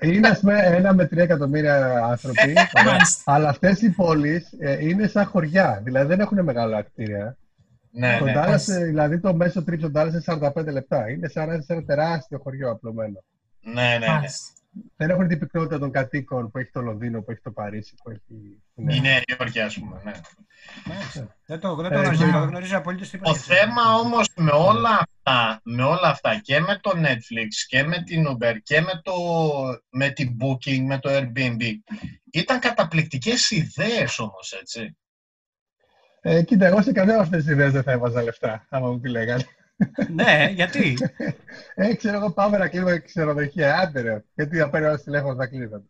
Είναι 0.00 0.28
ας 0.28 0.38
πούμε 0.40 0.60
ένα 0.64 0.94
με 0.94 1.06
τρία 1.06 1.22
εκατομμύρια 1.22 2.00
άνθρωποι, 2.10 2.52
Μάλιστα. 2.86 3.22
αλλά 3.34 3.48
αυτές 3.48 3.80
οι 3.82 3.90
πόλεις 3.90 4.48
είναι 4.80 5.06
σαν 5.06 5.24
χωριά. 5.26 5.80
Δηλαδή 5.84 6.06
δεν 6.06 6.20
έχουν 6.20 6.42
μεγάλα 6.44 6.82
κτίρια. 6.82 7.36
Ναι, 7.94 8.16
Το 8.18 8.24
ναι. 8.24 8.32
Dallas, 8.36 8.68
ε, 8.74 8.84
δηλαδή 8.84 9.20
το 9.20 9.34
μέσο 9.34 9.64
τρίπ 9.64 9.78
στον 9.78 9.92
Dallas 9.96 10.08
είναι 10.10 10.22
45 10.26 10.72
λεπτά. 10.72 11.10
Είναι 11.10 11.28
σαν 11.28 11.46
να 11.48 11.52
είσαι 11.54 11.62
σε 11.62 11.72
ένα 11.72 11.84
τεράστιο 11.84 12.38
χωριό 12.42 12.70
απλωμένο. 12.70 13.22
Ναι, 13.60 13.82
ναι, 13.82 14.06
ναι. 14.06 14.20
Μάλιστα. 14.72 14.96
Δεν 14.96 15.10
έχουν 15.10 15.28
την 15.28 15.38
πυκνότητα 15.38 15.78
των 15.78 15.90
κατοίκων 15.90 16.50
που 16.50 16.58
έχει 16.58 16.70
το 16.70 16.80
Λονδίνο, 16.80 17.22
που 17.22 17.30
έχει 17.30 17.40
το 17.40 17.50
Παρίσι, 17.50 17.94
που 18.02 18.10
έχει. 18.10 18.60
Η 18.74 19.00
Νέα 19.00 19.20
Υόρκη, 19.26 19.60
ας 19.60 19.78
πούμε, 19.78 20.00
ναι. 20.04 20.12
Μάλιστα. 20.86 21.36
Δεν 21.46 21.60
το, 21.60 21.74
δεν 21.74 21.84
Ε, 21.92 21.94
το 21.94 22.00
γνωρίζω, 22.00 22.24
και- 22.24 22.30
δεν 22.30 22.42
γνωρίζω 22.48 22.76
απολύτως 22.76 23.10
τίποτα. 23.10 23.30
Το 23.32 23.36
για 23.46 23.54
αυτό. 23.54 23.64
θέμα 23.64 23.94
όμως 23.94 24.28
με 24.36 24.50
όλα 24.50 24.90
αυτά, 24.90 25.60
με 25.64 25.82
όλα 25.82 26.08
αυτά 26.08 26.40
και 26.42 26.60
με 26.60 26.78
το 26.82 26.90
Netflix 26.94 27.48
και 27.68 27.82
με 27.82 28.02
την 28.02 28.26
Uber 28.28 28.54
και 28.62 28.80
με, 28.80 29.00
το, 29.02 29.12
με 29.90 30.10
την 30.10 30.36
Booking, 30.40 30.78
με 30.86 30.98
το 30.98 31.10
Airbnb 31.12 31.62
ήταν 32.32 32.58
καταπληκτικές 32.58 33.50
ιδέες 33.50 34.18
όμως, 34.18 34.52
έτσι. 34.52 34.96
Ε, 36.20 36.42
κοίτα, 36.42 36.66
εγώ 36.66 36.82
σε 36.82 36.92
καμιά 36.92 37.12
από 37.14 37.22
αυτές 37.22 37.44
τις 37.44 37.52
ιδέες 37.52 37.72
δεν 37.72 37.82
θα 37.82 37.92
έβαζα 37.92 38.22
λεφτά, 38.22 38.66
άμα 38.70 38.88
μου 38.90 39.00
τη 39.00 39.08
λέγανε. 39.08 39.44
Ναι, 40.14 40.50
γιατί; 40.54 40.96
Ε, 41.74 41.94
ξέρω 41.94 42.16
εγώ, 42.16 42.30
πάμε 42.32 42.58
να 42.58 42.68
κλείνουμε 42.68 42.98
ξενοδοχεία. 42.98 43.78
Άντε 43.78 44.00
ρε. 44.00 44.24
Γιατί 44.34 44.56
θα 44.56 44.70
παίρνω 44.70 44.86
ένα 44.86 44.98
τηλέφωνο 44.98 45.34
θα 45.34 45.46
κλείνω. 45.46 45.82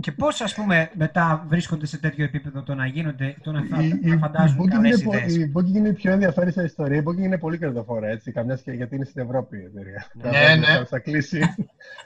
Και 0.00 0.12
πώς, 0.12 0.40
ας 0.40 0.54
πούμε, 0.54 0.90
μετά 0.94 1.44
βρίσκονται 1.48 1.86
σε 1.86 1.98
τέτοιο 1.98 2.24
επίπεδο 2.24 2.62
το 2.62 2.74
να 2.74 2.86
γίνονται, 2.86 3.36
το 3.42 3.52
να, 3.52 3.62
φα- 3.62 3.82
Η- 3.82 3.86
η- 4.02 4.06
να 4.08 4.14
η 4.14 4.18
φαντάζουν 4.18 4.58
Booking 4.60 4.68
καλές 4.68 5.00
είναι 5.00 5.04
πο- 5.10 5.16
ιδέες; 5.16 5.36
Η 5.36 5.52
Booking 5.56 5.74
είναι 5.74 5.88
η 5.88 5.92
πιο 5.92 6.12
ενδιαφέρουσα 6.12 6.62
ιστορία. 6.62 6.96
Η 6.98 7.02
Booking 7.06 7.18
είναι 7.18 7.38
πολύ 7.38 7.58
κερδοφόρα, 7.58 8.08
έτσι, 8.08 8.32
καμιάς 8.32 8.60
και 8.62 8.72
γιατί 8.72 8.94
είναι 8.94 9.04
στην 9.04 9.22
Ευρώπη 9.22 9.56
η 9.58 9.64
εταιρεία. 9.64 10.06
Ναι, 10.14 10.22
Βέβαια, 10.30 10.56
ναι. 10.56 10.66
Θα, 10.66 10.86
θα 10.86 10.98
κλείσει. 10.98 11.40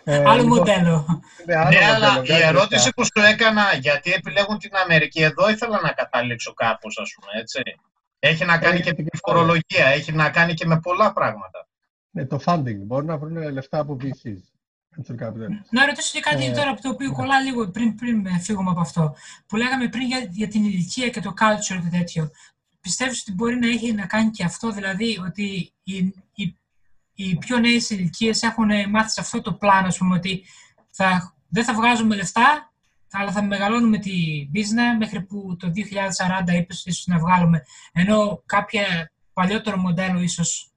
Ε, 0.04 0.16
Άλλο 0.16 0.42
λοιπόν, 0.42 0.46
μοντέλο. 0.58 1.22
είναι 1.42 1.54
άλλο 1.56 1.68
Ναι, 1.68 1.74
μοντέλο, 1.76 1.94
αλλά 1.94 2.08
η 2.22 2.24
βγάζει 2.26 2.42
ερώτηση 2.42 2.74
λεφτά. 2.84 2.90
που 2.96 3.04
σου 3.04 3.26
έκανα, 3.32 3.62
γιατί 3.80 4.12
επιλέγουν 4.12 4.58
την 4.58 4.70
Αμερική, 4.84 5.22
εδώ 5.22 5.50
ήθελα 5.50 5.80
να 5.80 5.92
καταλήξω 5.92 6.52
κάπως, 6.54 6.98
ας 6.98 7.14
πούμε, 7.14 7.40
έτσι. 7.40 7.60
Έχει 8.18 8.44
να 8.44 8.58
κάνει 8.58 8.74
Έχει 8.74 8.82
και 8.82 8.90
και 8.90 9.02
με 9.02 9.08
τη 9.10 9.10
κεφάλαιο. 9.10 9.44
φορολογία, 9.46 9.86
έχει 9.86 10.12
να 10.12 10.30
κάνει 10.30 10.54
και 10.54 10.66
με 10.66 10.80
πολλά 10.80 11.12
πράγματα. 11.12 11.68
Ναι, 12.10 12.26
το 12.26 12.40
funding. 12.44 12.76
Μπορούν 12.76 13.06
να 13.06 13.18
βρουν 13.18 13.52
λεφτά 13.52 13.78
από 13.78 13.96
VCs. 14.00 14.42
venture 14.96 15.22
capital. 15.24 15.48
Να 15.70 15.86
ρωτήσω 15.86 16.10
και 16.12 16.20
κάτι 16.20 16.44
Ε, 16.44 16.50
τώρα 16.52 16.70
από 16.70 16.82
το 16.82 16.88
οποίο 16.88 17.12
κολλά 17.12 17.40
λίγο 17.40 17.68
πριν, 17.70 17.94
πριν 17.94 18.26
ε, 18.26 18.38
φύγουμε 18.38 18.70
από 18.70 18.80
αυτό. 18.80 19.14
Που 19.46 19.56
λέγαμε 19.56 19.88
πριν 19.88 20.06
για, 20.06 20.18
για 20.30 20.48
την 20.48 20.64
ηλικία 20.64 21.08
και 21.08 21.20
το 21.20 21.34
culture 21.40 21.80
και 21.82 21.96
τέτοιο. 21.98 22.30
Πιστεύεις 22.80 23.20
ότι 23.20 23.32
μπορεί 23.32 23.56
να 23.56 23.66
έχει 23.68 23.92
να 23.92 24.06
κάνει 24.06 24.30
και 24.30 24.44
αυτό, 24.44 24.70
δηλαδή 24.70 25.18
ότι 25.26 25.72
οι, 25.82 26.14
οι, 26.34 26.58
οι 27.14 27.36
πιο 27.36 27.58
νέες 27.58 27.90
ηλικίες 27.90 28.42
έχουν 28.42 28.70
μάθει 28.90 29.10
σε 29.10 29.20
αυτό 29.20 29.40
το 29.40 29.52
πλάνο, 29.52 29.86
ας 29.86 29.98
πούμε, 29.98 30.16
ότι 30.16 30.44
θα, 30.90 31.34
δεν 31.48 31.64
θα 31.64 31.74
βγάζουμε 31.74 32.16
λεφτά, 32.16 32.72
αλλά 33.16 33.30
θα 33.32 33.42
μεγαλώνουμε 33.42 33.98
τη 33.98 34.12
business 34.54 34.98
μέχρι 34.98 35.20
που 35.22 35.56
το 35.58 35.72
2040 36.48 36.52
είπες 36.54 36.84
ίσως 36.84 37.06
να 37.06 37.18
βγάλουμε. 37.18 37.62
Ενώ 37.92 38.42
κάποια 38.46 39.12
παλιότερο 39.32 39.76
μοντέλο 39.76 40.20
ίσως 40.20 40.68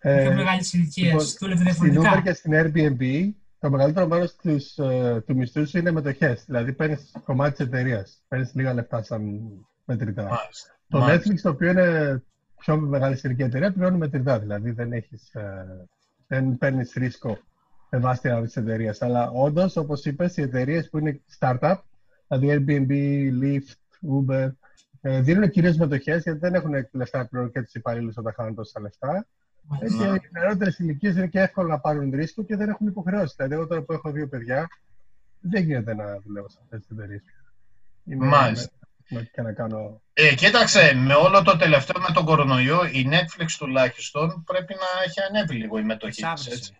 Ε, 0.00 0.22
πιο 0.22 0.32
μεγάλης 0.32 0.72
ηλικίας 0.72 1.12
λοιπόν, 1.12 1.26
δούλευε 1.40 1.70
Στην 1.72 1.86
Uber 1.88 1.90
διαφορετικά. 1.90 2.20
και 2.22 2.32
στην 2.32 2.52
Airbnb, 2.54 3.32
το 3.58 3.70
μεγαλύτερο 3.70 4.06
μέρος 4.06 4.36
τους 4.36 4.74
μισθούς 5.26 5.68
σου 5.70 5.78
είναι 5.78 5.90
μετοχές. 5.90 6.44
Δηλαδή 6.46 6.72
παίρνεις 6.72 7.12
κομμάτι 7.24 7.56
της 7.56 7.66
εταιρείας. 7.66 8.22
Παίρνεις 8.28 8.54
λίγα 8.54 8.74
λεφτά 8.74 9.02
σαν 9.02 9.40
μετρητά. 9.84 10.22
Μάλιστα. 10.22 10.78
Το 10.88 10.98
Μάλιστα. 10.98 11.32
Netflix, 11.32 11.40
το 11.42 11.48
οποίο 11.48 11.70
είναι 11.70 12.22
πιο 12.58 12.76
μεγάλης 12.76 13.20
σε 13.20 13.28
ηλικία 13.28 13.46
εταιρεία, 13.46 13.72
πληρώνει 13.72 13.96
μετρητά. 13.96 14.38
Δηλαδή 14.38 14.70
δεν, 14.70 14.92
έχεις, 14.92 15.34
ε, 15.34 15.86
δεν 16.26 16.58
παίρνεις 16.58 16.92
ρίσκο 16.92 17.38
με 17.94 18.00
βάση 18.00 18.20
την 18.20 18.30
ανάπτυξη 18.30 18.60
της 18.60 18.64
εταιρείας. 18.68 19.02
Αλλά 19.02 19.30
όντως, 19.30 19.76
όπως 19.76 20.04
είπες, 20.04 20.36
οι 20.36 20.42
εταιρείες 20.42 20.88
που 20.88 20.98
είναι 20.98 21.20
startup, 21.38 21.76
δηλαδή 22.28 22.64
Airbnb, 22.66 22.92
Lyft, 23.42 23.74
Uber, 24.16 24.52
ε, 25.00 25.20
δίνουν 25.20 25.50
κυρίως 25.50 25.76
μετοχές 25.76 26.22
γιατί 26.22 26.38
δεν 26.38 26.54
έχουν 26.54 26.72
λεφτά 26.92 27.18
να 27.18 27.26
πληρώνουν 27.26 27.52
και 27.52 27.62
τους 27.62 27.74
υπαλλήλους 27.74 28.16
όταν 28.16 28.32
χάνουν 28.36 28.54
τόσα 28.54 28.80
λεφτά. 28.80 29.26
Ε, 29.80 29.90
Ναι. 29.90 30.18
Και 30.18 30.26
οι 30.26 30.30
νεαρότερε 30.32 30.70
ηλικίες 30.78 31.16
είναι 31.16 31.26
και 31.26 31.40
εύκολο 31.40 31.68
να 31.68 31.78
πάρουν 31.78 32.10
ρίσκο 32.10 32.44
και 32.44 32.56
δεν 32.56 32.68
έχουν 32.68 32.86
υποχρεώσεις. 32.86 33.36
Δηλαδή, 33.36 33.54
εγώ 33.54 33.66
τώρα 33.66 33.82
που 33.82 33.92
έχω 33.92 34.10
δύο 34.10 34.28
παιδιά, 34.28 34.68
δεν 35.40 35.62
γίνεται 35.62 35.94
να 35.94 36.20
δουλεύω 36.24 36.48
σε 36.48 36.58
αυτές 36.62 36.80
τις 36.80 36.90
εταιρείες. 36.90 37.22
Μάλιστα. 38.04 38.72
Και 39.32 39.42
να 39.42 39.52
κάνω. 39.52 40.00
Ε, 40.12 40.34
κοίταξε, 40.34 40.94
με 40.94 41.14
όλο 41.14 41.42
το 41.42 41.56
τελευταίο 41.56 42.02
με 42.02 42.14
τον 42.14 42.24
κορονοϊό, 42.24 42.84
η 42.84 43.08
Netflix 43.10 43.46
τουλάχιστον 43.58 44.44
πρέπει 44.44 44.74
να 44.74 45.02
έχει 45.06 45.20
ανέβει 45.28 45.54
λίγο 45.54 45.78
η 45.78 45.82
μετοχή 45.82 46.22
της, 46.34 46.46
έτσι. 46.46 46.76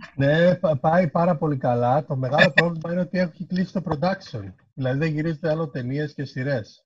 Σάβρισε. 0.00 0.42
Ναι, 0.48 0.54
πα- 0.54 0.76
πάει 0.78 1.08
πάρα 1.08 1.36
πολύ 1.36 1.56
καλά. 1.56 2.04
Το 2.04 2.16
μεγάλο 2.16 2.50
πρόβλημα 2.56 2.92
είναι 2.92 3.00
ότι 3.00 3.18
έχει 3.18 3.46
κλείσει 3.46 3.72
το 3.72 3.82
production. 3.84 4.52
Δηλαδή 4.74 4.98
δεν 4.98 5.12
γυρίζονται 5.12 5.50
άλλο 5.50 5.68
ταινίες 5.68 6.14
και 6.14 6.24
σειρές. 6.24 6.84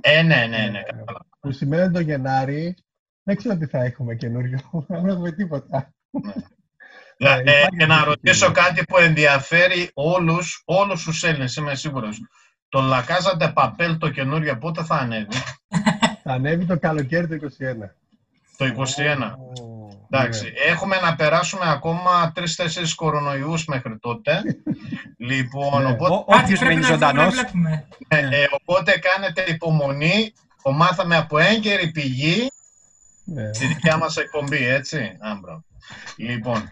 Ε, 0.00 0.22
ναι, 0.22 0.46
ναι, 0.46 0.68
ναι, 0.70 0.82
κατάλαβα. 0.82 1.26
Που 1.40 1.50
σημαίνει 1.52 1.82
ότι 1.82 1.92
το 1.92 2.00
Γενάρη 2.00 2.74
δεν 3.22 3.36
ξέρω 3.36 3.56
τι 3.56 3.66
θα 3.66 3.78
έχουμε 3.84 4.14
καινούριο. 4.14 4.58
Δεν 4.88 5.06
έχουμε 5.06 5.32
τίποτα. 5.32 5.94
Ε, 7.16 7.40
υπάρχει 7.40 7.76
και 7.76 7.86
να 7.86 7.94
αυτό 7.94 8.04
το 8.04 8.10
ρωτήσω 8.10 8.46
κίνημα. 8.46 8.64
κάτι 8.66 8.84
που 8.84 8.96
ενδιαφέρει 8.98 9.90
όλους, 9.94 10.62
όλους 10.66 11.04
τους 11.04 11.22
Έλληνες, 11.22 11.56
είμαι 11.56 11.74
σίγουρος. 11.74 12.20
Το 12.68 12.80
Λακάζαντε 12.80 13.48
Παπέλ 13.48 13.98
το 13.98 14.10
καινούριο 14.10 14.58
πότε 14.58 14.84
θα 14.84 14.94
ανέβει, 14.94 15.32
Θα 16.22 16.32
ανέβει 16.32 16.66
το 16.66 16.78
καλοκαίρι 16.78 17.26
του 17.26 17.34
2021. 17.34 17.94
το 18.56 18.64
21. 18.64 19.34
Εντάξει, 20.12 20.42
Ναι. 20.44 20.50
έχουμε 20.72 20.96
να 20.96 21.14
περάσουμε 21.14 21.64
ακόμα 21.66 22.32
τρει-τέσσερι 22.34 22.94
κορονοϊούς 22.94 23.64
μέχρι 23.64 23.98
τότε. 23.98 24.42
λοιπόν, 25.30 25.82
Ναι. 25.82 25.88
οπότε, 25.90 26.14
Ό- 26.14 26.24
Κάτι 26.24 26.42
Όποιος 26.44 26.58
πρέπει 26.58 26.74
μένει 26.74 26.86
να 26.88 26.96
βρούμε 26.96 27.06
να 27.06 27.12
ζωντανός, 27.12 27.34
βλέπουμε. 27.34 27.86
ε, 28.08 28.18
ε, 28.18 28.46
οπότε 28.60 28.98
κάνετε 28.98 29.44
υπομονή. 29.48 30.32
Το 30.62 30.72
μάθαμε 30.72 31.16
από 31.16 31.38
έγκαιρη 31.38 31.90
πηγή 31.90 32.48
Ναι. 33.24 33.52
στη 33.52 33.66
δικιά 33.66 33.96
μας 33.96 34.16
εκπομπή, 34.16 34.64
έτσι. 34.66 35.16
Άμπρο. 35.20 35.64
Λοιπόν, 36.16 36.70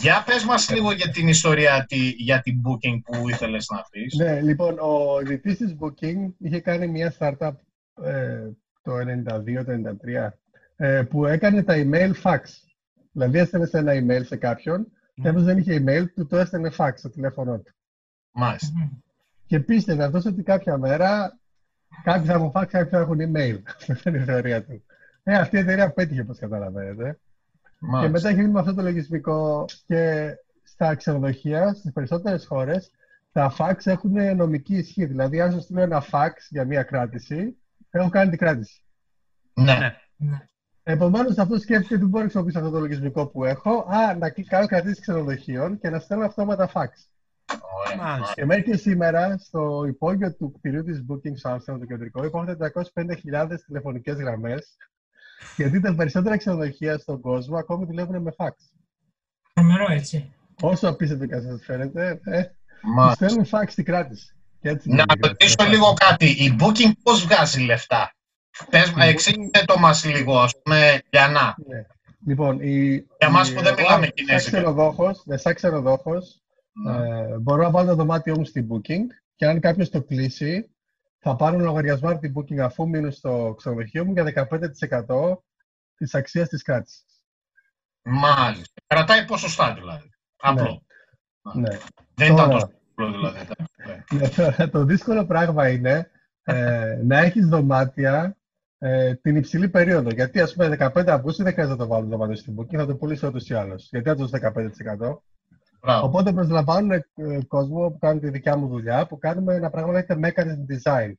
για 0.00 0.22
πες 0.26 0.44
μας 0.44 0.70
λίγο 0.70 0.92
για 0.92 1.10
την 1.10 1.28
ιστορία, 1.28 1.84
τη, 1.88 1.96
για 2.08 2.40
την 2.40 2.54
Booking 2.64 3.00
που 3.04 3.28
ήθελες 3.28 3.66
να 3.68 3.82
πεις. 3.90 4.14
Ναι, 4.14 4.40
λοιπόν, 4.40 4.78
ο 4.78 5.20
ιδρυτής 5.20 5.56
της 5.56 5.76
Booking 5.80 6.32
είχε 6.38 6.60
κάνει 6.60 6.86
μια 6.86 7.14
startup 7.18 7.52
ε, 8.04 8.38
το 8.82 8.92
92-93 8.98 10.32
ε, 10.76 11.02
που 11.02 11.26
έκανε 11.26 11.62
τα 11.62 11.74
email 11.76 12.10
fax. 12.22 12.38
Δηλαδή 13.16 13.38
έστελνες 13.38 13.70
ένα 13.72 13.92
email 13.94 14.24
σε 14.26 14.36
κάποιον 14.36 14.84
και 15.14 15.22
Ναι. 15.22 15.28
αν 15.28 15.44
δεν 15.44 15.58
είχε 15.58 15.84
email, 15.86 16.04
του 16.14 16.26
το 16.26 16.36
έστελνε 16.36 16.70
fax 16.76 16.90
στο 16.94 17.10
τηλέφωνό 17.10 17.58
του. 17.58 17.72
Μάλιστα. 18.32 18.72
Μμμ. 18.76 18.88
Και 19.46 19.60
πίστευε 19.60 20.04
αυτός 20.04 20.24
ότι 20.24 20.42
κάποια 20.42 20.78
μέρα 20.78 21.38
κάποιοι 22.02 22.26
θα 22.26 22.32
έχουν 22.32 22.52
fax, 22.54 22.66
κάποιοι 22.68 22.90
θα 22.90 22.98
έχουν 22.98 23.18
email. 23.20 23.58
Αυτή 23.92 24.08
είναι 24.08 24.18
η 24.18 24.24
θεωρία 24.24 24.64
του. 24.64 24.84
Ε, 25.22 25.34
αυτή 25.34 25.56
η 25.56 25.58
εταιρεία 25.58 25.90
πέτυχε, 25.92 26.20
όπως 26.20 26.38
καταλαβαίνετε. 26.38 27.18
Και 27.62 27.68
Μάλιστα. 27.78 28.10
μετά 28.10 28.28
έχει 28.28 28.40
γίνει 28.40 28.52
με 28.52 28.60
αυτό 28.60 28.74
το 28.74 28.82
λογισμικό 28.82 29.64
και 29.86 30.30
στα 30.62 30.94
ξενοδοχεία, 30.94 31.74
στις 31.74 31.92
περισσότερες 31.92 32.46
χώρες, 32.46 32.90
τα 33.32 33.54
fax 33.58 33.74
έχουν 33.84 34.36
νομική 34.36 34.76
ισχύ. 34.76 35.04
Δηλαδή, 35.04 35.40
αν 35.40 35.52
σου 35.52 35.60
στείλω 35.60 35.80
ένα 35.80 36.04
fax 36.10 36.30
για 36.48 36.64
μία 36.64 36.82
κράτηση, 36.82 37.56
έχω 37.90 38.08
κάνει 38.08 38.30
την 38.30 38.38
κράτηση. 38.38 38.82
Ναι. 39.54 39.96
Ναι. 40.16 40.48
Ναι. 40.86 40.92
Επομένως, 40.92 41.38
αυτό 41.38 41.58
σκέφτεται 41.58 41.94
ότι 41.94 42.04
μπορώ 42.04 42.16
να 42.24 42.30
χρησιμοποιήσω 42.30 42.58
αυτό 42.58 42.70
το 42.70 42.78
λογισμικό 42.78 43.26
που 43.26 43.44
έχω. 43.44 43.70
Α, 43.88 44.14
να 44.18 44.30
κλ- 44.30 44.48
κάνω 44.48 44.66
κρατήσεις 44.66 45.00
ξενοδοχείων 45.00 45.78
και 45.78 45.90
να 45.90 45.98
στέλνω 45.98 46.24
αυτόματα 46.24 46.70
fax. 46.72 46.88
Ωραία. 47.86 48.04
Μάλιστα. 48.06 48.34
Και 48.34 48.44
μέχρι 48.44 48.62
και 48.62 48.76
σήμερα, 48.76 49.38
στο 49.38 49.84
υπόγειο 49.88 50.34
του 50.34 50.52
κτηρίου 50.52 50.82
της 50.84 51.04
Booking 51.08 51.32
στο 51.36 51.48
Άμστερνταμ, 51.48 51.86
το 51.86 51.94
κεντρικό, 51.94 52.24
υπάρχουν 52.24 52.56
450.000 52.56 53.64
τηλεφωνικές 53.66 54.16
γραμμές. 54.16 54.76
Γιατί 55.56 55.80
τα 55.80 55.94
περισσότερα 55.94 56.36
ξενοδοχεία 56.36 56.98
στον 56.98 57.20
κόσμο 57.20 57.56
ακόμη 57.56 57.84
δουλεύουν 57.86 58.22
με 58.22 58.32
fax. 58.36 58.50
Τρομερό, 59.52 59.86
έτσι. 59.92 60.32
Όσο 60.60 60.88
απίστευτο 60.88 61.26
και 61.26 61.34
αν 61.34 61.42
σας 61.42 61.64
φαίνεται, 61.64 62.20
ε, 62.24 62.42
τους 62.42 62.52
Μάλιστα. 62.94 63.28
στέλνουν 63.28 63.46
fax 63.50 63.64
στην 63.68 63.84
κράτηση. 63.84 64.34
Και 64.60 64.68
έτσι 64.68 64.88
Να 64.88 64.94
γίνεται 64.94 65.12
η 65.14 65.20
κράτηση. 65.20 65.54
ρωτήσω 65.58 65.70
λίγο 65.70 65.92
κάτι. 65.94 66.26
Η 66.26 66.56
Booking 66.60 66.92
πώς 67.02 67.24
βγάζει 67.24 67.60
λεφτά; 67.60 68.12
Πες, 68.70 68.88
Η 68.88 68.92
Booking- 68.96 69.00
εξήγησε 69.08 69.64
το 69.64 69.78
μας 69.78 70.04
λίγο, 70.04 70.38
ας 70.40 70.52
πούμε, 70.62 71.00
για 71.10 71.28
να. 71.28 71.54
Ναι. 71.68 71.86
Λοιπόν, 72.26 72.60
η, 72.60 73.06
Για 73.18 73.30
μας 73.30 73.48
η- 73.50 73.54
που 73.54 73.62
δεν 73.62 73.72
εγώ, 73.72 73.82
μιλάμε 73.82 74.04
σαν 74.04 74.14
κινέζικα. 74.14 74.50
ξενοδόχος, 74.56 75.22
ναι, 75.24 75.36
σαν 75.36 75.54
ξενοδόχος, 75.54 76.42
Ναι. 76.72 76.96
ε, 76.96 77.38
μπορώ 77.38 77.62
να 77.62 77.70
βάλω 77.70 77.88
το 77.88 77.94
δωμάτιό 77.94 78.36
μου 78.38 78.44
στην 78.44 78.66
Booking 78.70 79.00
και 79.36 79.46
αν 79.46 79.60
κάποιος 79.60 79.90
το 79.90 80.02
κλείσει, 80.02 80.70
θα 81.18 81.36
πάρουν 81.36 81.60
λογαριασμό 81.60 82.10
από 82.10 82.20
την 82.20 82.32
Booking 82.36 82.58
αφού 82.58 82.88
μείνουν 82.88 83.12
στο 83.12 83.54
ξενοδοχείο 83.56 84.04
μου 84.04 84.12
για 84.12 84.24
15% 84.24 85.42
της 85.96 86.14
αξίας 86.14 86.48
της 86.48 86.62
κράτησης. 86.62 87.04
Μάλιστα. 88.02 88.74
Κρατάει 88.86 89.24
ποσοστά 89.24 89.74
δηλαδή. 89.74 90.10
Απλό. 90.36 90.82
Ναι. 91.54 91.78
Δεν 92.14 92.32
ήταν 92.32 92.36
Τώρα. 92.36 92.48
τόσο 92.48 92.70
απλό 92.90 93.10
δηλαδή. 93.10 93.38
Ναι. 94.12 94.18
Ναι, 94.18 94.28
το, 94.28 94.70
το 94.70 94.84
δύσκολο 94.84 95.26
πράγμα 95.26 95.68
είναι 95.68 96.10
ε, 96.42 97.00
να 97.04 97.18
έχεις 97.18 97.46
δωμάτια 97.48 98.36
ε, 98.78 99.14
την 99.14 99.36
υψηλή 99.36 99.68
περίοδο. 99.68 100.10
Γιατί, 100.10 100.40
ας 100.40 100.54
πούμε, 100.54 100.76
15 100.78 101.06
Αυγούστου 101.06 101.42
δεν 101.42 101.52
χρειάζεται 101.52 101.76
να 101.76 101.84
το 101.84 101.94
βάλω 101.94 102.06
δωμάτιο 102.06 102.36
στην 102.36 102.54
booking, 102.58 102.76
θα 102.76 102.86
το 102.86 102.96
πουλήσω 102.96 103.28
ούτως 103.28 103.48
ή 103.48 103.54
άλλως. 103.54 103.88
Γιατί 103.90 104.08
θα 104.08 104.14
το 104.14 104.28
15%. 104.32 105.22
Μπράβο. 105.80 106.06
Οπότε 106.06 106.32
προσλαμβάνουν 106.32 106.90
ε, 106.90 107.04
κόσμο 107.48 107.90
που 107.90 107.98
κάνουν 107.98 108.20
τη 108.20 108.30
δικιά 108.30 108.56
μου 108.56 108.68
δουλειά, 108.68 109.06
που 109.06 109.18
κάνουμε 109.18 109.54
ένα 109.54 109.70
πράγμα 109.70 109.88
που 109.88 109.94
λέγεται 109.94 110.18
mechanism 110.22 110.72
design. 110.74 111.12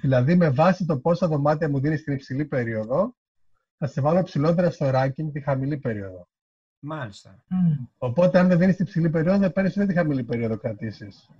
Δηλαδή, 0.00 0.34
με 0.34 0.50
βάση 0.50 0.86
το 0.86 0.98
πόσα 0.98 1.28
δωμάτια 1.28 1.68
μου 1.68 1.80
δίνεις 1.80 2.00
στην 2.00 2.12
υψηλή 2.12 2.44
περίοδο, 2.44 3.14
θα 3.78 3.86
σε 3.86 4.00
βάλω 4.00 4.22
ψηλότερα 4.22 4.70
στο 4.70 4.90
ranking 4.94 5.32
τη 5.32 5.40
χαμηλή 5.40 5.78
περίοδο. 5.78 6.28
Μάλιστα. 6.78 7.44
Μμ. 7.48 7.84
Οπότε, 7.98 8.38
αν 8.38 8.48
δεν 8.48 8.58
δίνεις 8.58 8.76
την 8.76 8.84
ψηλή 8.84 9.10
περίοδο, 9.10 9.38
δεν 9.38 9.52
παίρνεις 9.52 9.76
ούτε 9.76 9.86
τη 9.86 9.94
χαμηλή 9.94 10.24
περίοδο 10.24 10.56
κρατήσεις. 10.56 11.30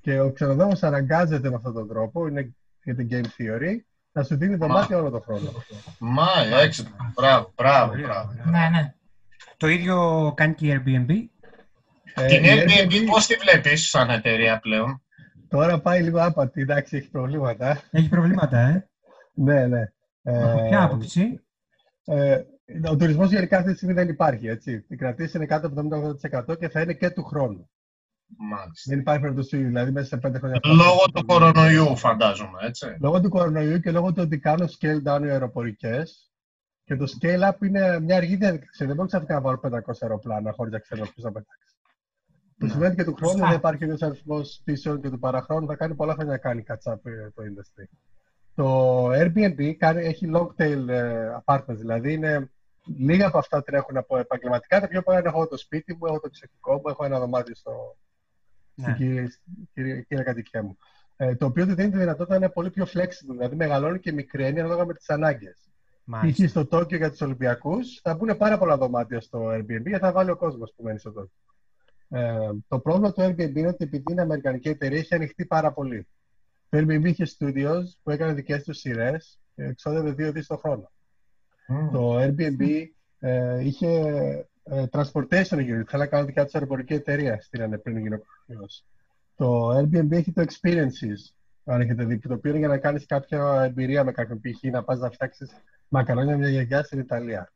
Και 0.00 0.20
ο 0.20 0.32
ξενοδόχο 0.32 0.72
αναγκάζεται 0.80 1.48
με 1.48 1.54
αυτόν 1.54 1.72
τον 1.72 1.88
τρόπο, 1.88 2.26
είναι 2.26 2.54
για 2.84 2.94
την 2.94 3.08
game 3.10 3.24
theory, 3.38 3.76
να 4.18 4.24
σου 4.24 4.36
δίνει 4.36 4.54
δωμάτια 4.54 4.98
όλο 4.98 5.10
τον 5.10 5.22
χρόνο. 5.22 5.50
Μα, 5.98 6.26
έξυπνο. 6.62 7.12
Μπράβο, 7.14 7.52
μπράβο, 7.56 7.90
Πολύ 7.90 8.02
μπράβο. 8.02 8.30
ωραία. 8.30 8.44
Ναι, 8.70 8.78
ναι. 8.78 8.92
Το 9.56 9.66
ίδιο 9.68 10.32
κάνει 10.36 10.54
και 10.54 10.66
η 10.66 10.70
Airbnb. 10.76 11.10
Ε, 12.14 12.26
Την 12.26 12.44
η 12.44 12.48
Airbnb 12.48 12.68
Airbnb 12.82 13.06
πώς 13.10 13.26
τη 13.26 13.34
βλέπεις 13.34 13.88
σαν 13.88 14.10
εταιρεία 14.10 14.58
πλέον; 14.58 15.02
Τώρα 15.48 15.80
πάει 15.80 16.02
λίγο 16.02 16.22
άπατη, 16.24 16.60
εντάξει, 16.60 16.96
έχει 16.96 17.10
προβλήματα. 17.10 17.80
Έχει 17.90 18.08
προβλήματα, 18.08 18.58
ε. 18.58 18.88
Ναι, 19.34 19.66
ναι. 19.66 19.82
Από 20.22 20.58
Ε, 20.58 20.68
ποια 20.68 20.82
άποψη; 20.82 21.40
ε, 22.04 22.40
ο 22.90 22.96
τουρισμός 22.96 23.30
γενικά 23.30 23.58
αυτή 23.58 23.70
τη 23.70 23.76
στιγμή 23.76 23.94
δεν 23.94 24.08
υπάρχει. 24.08 24.46
Έτσι. 24.48 24.84
Οι 24.88 24.96
κρατήσεις 24.96 25.34
είναι 25.34 25.46
κάτω 25.46 25.66
από 25.66 25.76
το 25.88 26.16
70% 26.52 26.58
και 26.58 26.68
θα 26.68 26.80
είναι 26.80 26.92
και 26.92 27.10
του 27.10 27.24
χρόνου. 27.24 27.70
Μάλιστα. 28.36 28.90
Δεν 28.90 28.98
υπάρχει 28.98 29.20
περίπτωση, 29.20 29.56
δηλαδή 29.56 29.90
μέσα 29.90 30.06
σε 30.06 30.16
πέντε 30.16 30.38
χρόνια. 30.38 30.60
Λόγω 30.64 31.04
του 31.14 31.24
κορονοϊού 31.26 31.96
φαντάζομαι, 31.96 32.58
έτσι. 32.60 32.96
Λόγω 33.00 33.20
του 33.20 33.28
κορονοϊού 33.28 33.80
και 33.80 33.90
λόγω 33.90 34.12
του 34.12 34.22
ότι 34.24 34.38
κάνουν 34.38 34.68
scale 34.68 35.02
down 35.08 35.22
οι 35.24 35.30
αεροπορικές. 35.30 36.32
Και 36.84 36.96
το 36.96 37.04
scale 37.20 37.48
up 37.50 37.62
είναι 37.66 38.00
μια 38.00 38.16
αργή 38.16 38.36
διαδικασία. 38.36 38.86
Δεν 38.86 38.96
μπορεί 38.96 39.08
ξαφνικά 39.08 39.34
να 39.34 39.40
βάλω 39.40 39.60
500 39.62 39.70
αεροπλάνα 40.00 40.52
χωρίς 40.52 40.72
να 40.72 40.78
ξέρω 40.78 41.00
ποιος 41.02 41.14
θα 41.24 41.32
πετάξει. 41.32 41.74
Που 42.58 42.66
Ναι. 42.66 42.72
σημαίνει 42.72 42.94
και 42.94 43.04
του 43.04 43.14
χρόνου 43.14 43.32
Σωστά. 43.32 43.48
δεν 43.48 43.56
υπάρχει 43.56 43.84
ο 43.84 43.92
ίδιο 43.92 44.06
αριθμός 44.06 44.60
πτήσεων 44.62 45.00
και 45.00 45.10
του 45.10 45.18
παραχρόνου. 45.18 45.66
Θα 45.66 45.76
κάνει 45.76 45.94
πολλά 45.94 46.12
χρόνια 46.14 46.32
να 46.32 46.38
κάνει 46.38 46.64
catch 46.68 46.92
up 46.92 46.96
ε, 47.04 47.30
το 47.34 47.42
industry. 47.42 47.84
Το 48.54 49.06
Airbnb 49.10 49.72
κάνει, 49.78 50.04
έχει 50.04 50.30
long 50.34 50.62
tail 50.62 50.88
ε, 50.88 51.36
apartments, 51.44 51.76
δηλαδή 51.76 52.12
είναι 52.12 52.50
λίγα 52.98 53.26
από 53.26 53.38
αυτά 53.38 53.62
τρέχουν 53.62 53.96
από 53.96 54.16
επαγγελματικά. 54.18 54.80
Τα 54.80 54.88
πιο 54.88 55.02
πολλά 55.02 55.18
είναι 55.18 55.28
έχω 55.28 55.46
το 55.48 55.56
σπίτι 55.56 55.92
μου, 55.94 56.06
έχω 56.06 56.20
το 56.20 56.26
εξωτικό 56.26 56.72
μου, 56.74 56.82
έχω 56.86 57.04
ένα 57.04 57.18
δωμάτιο 57.18 57.54
στο, 57.54 57.96
στην 58.78 58.92
Ναι. 58.92 58.96
κύρια, 58.96 59.32
κύρια, 59.74 60.00
κύρια 60.00 60.22
κατοικία 60.22 60.62
μου. 60.62 60.78
Ε, 61.16 61.36
το 61.36 61.46
οποίο 61.46 61.66
του 61.66 61.74
δίνει 61.74 61.90
τη 61.90 61.98
δυνατότητα 61.98 62.38
να 62.38 62.44
είναι 62.44 62.52
πολύ 62.52 62.70
πιο 62.70 62.84
flexible, 62.84 63.30
δηλαδή 63.30 63.56
μεγαλώνει 63.56 63.98
και 63.98 64.12
μικραίνει 64.12 64.60
ανάλογα 64.60 64.84
με 64.86 64.94
τις 64.94 65.10
ανάγκες. 65.10 65.68
Μάλιστα. 66.04 66.44
Π.χ. 66.44 66.50
στο 66.50 66.66
Τόκιο 66.66 66.96
για 66.96 67.10
τους 67.10 67.20
Ολυμπιακούς 67.20 68.00
θα 68.02 68.14
μπουν 68.14 68.36
πάρα 68.36 68.58
πολλά 68.58 68.76
δωμάτια 68.76 69.20
στο 69.20 69.48
Airbnb 69.50 69.86
γιατί 69.86 69.98
θα 69.98 70.12
βάλει 70.12 70.30
ο 70.30 70.36
κόσμος 70.36 70.72
που 70.76 70.82
μένει 70.82 70.98
στο 70.98 71.12
Τόκιο. 71.12 71.32
Ε, 72.08 72.50
το 72.68 72.78
πρόβλημα 72.78 73.12
του 73.12 73.22
Airbnb 73.22 73.56
είναι 73.56 73.68
ότι 73.68 73.84
επειδή 73.84 74.04
είναι 74.10 74.20
αμερικανική 74.20 74.68
εταιρεία 74.68 74.98
έχει 74.98 75.14
ανοιχτεί 75.14 75.44
πάρα 75.44 75.72
πολύ. 75.72 76.06
Το 76.68 76.78
Airbnb 76.78 77.04
είχε 77.04 77.26
studios 77.38 77.82
που 78.02 78.10
έκανε 78.10 78.32
δικές 78.32 78.64
τους 78.64 78.78
σειρές 78.78 79.38
και 79.54 79.62
εξόδευε 79.62 80.12
δύο 80.12 80.32
δις 80.32 80.46
το 80.46 80.56
χρόνο. 80.56 80.90
Το 81.92 82.22
Airbnb 82.22 82.86
ε, 83.18 83.64
είχε 83.64 83.88
ε, 83.88 84.47
transportation 84.90 85.58
unit, 85.58 85.84
θέλει 85.86 86.02
να 86.02 86.06
κάνουν 86.06 86.26
δικιά 86.26 86.44
τους 86.44 86.54
αεροπορική 86.54 86.94
εταιρεία, 86.94 87.40
στείλανε 87.40 87.78
πριν 87.78 87.98
γίνει 87.98 88.14
ο 88.14 88.20
κορονοϊός. 88.46 88.84
Το 89.36 89.68
Airbnb 89.78 90.12
έχει 90.12 90.32
το 90.32 90.42
experiences, 90.42 91.32
αν 91.64 91.80
έχετε 91.80 92.04
δει, 92.04 92.18
το 92.18 92.34
οποίο 92.34 92.50
είναι 92.50 92.58
για 92.58 92.68
να 92.68 92.78
κάνεις 92.78 93.06
κάποια 93.06 93.62
εμπειρία 93.64 94.04
με 94.04 94.12
κάποιον 94.12 94.40
π.χ. 94.40 94.62
να 94.72 94.82
πας 94.84 94.98
να 94.98 95.10
φτιάξεις 95.10 95.50
μακαρόνια 95.88 96.36
μια 96.36 96.48
γιαγιά 96.48 96.82
στην 96.82 96.98
Ιταλία. 96.98 97.52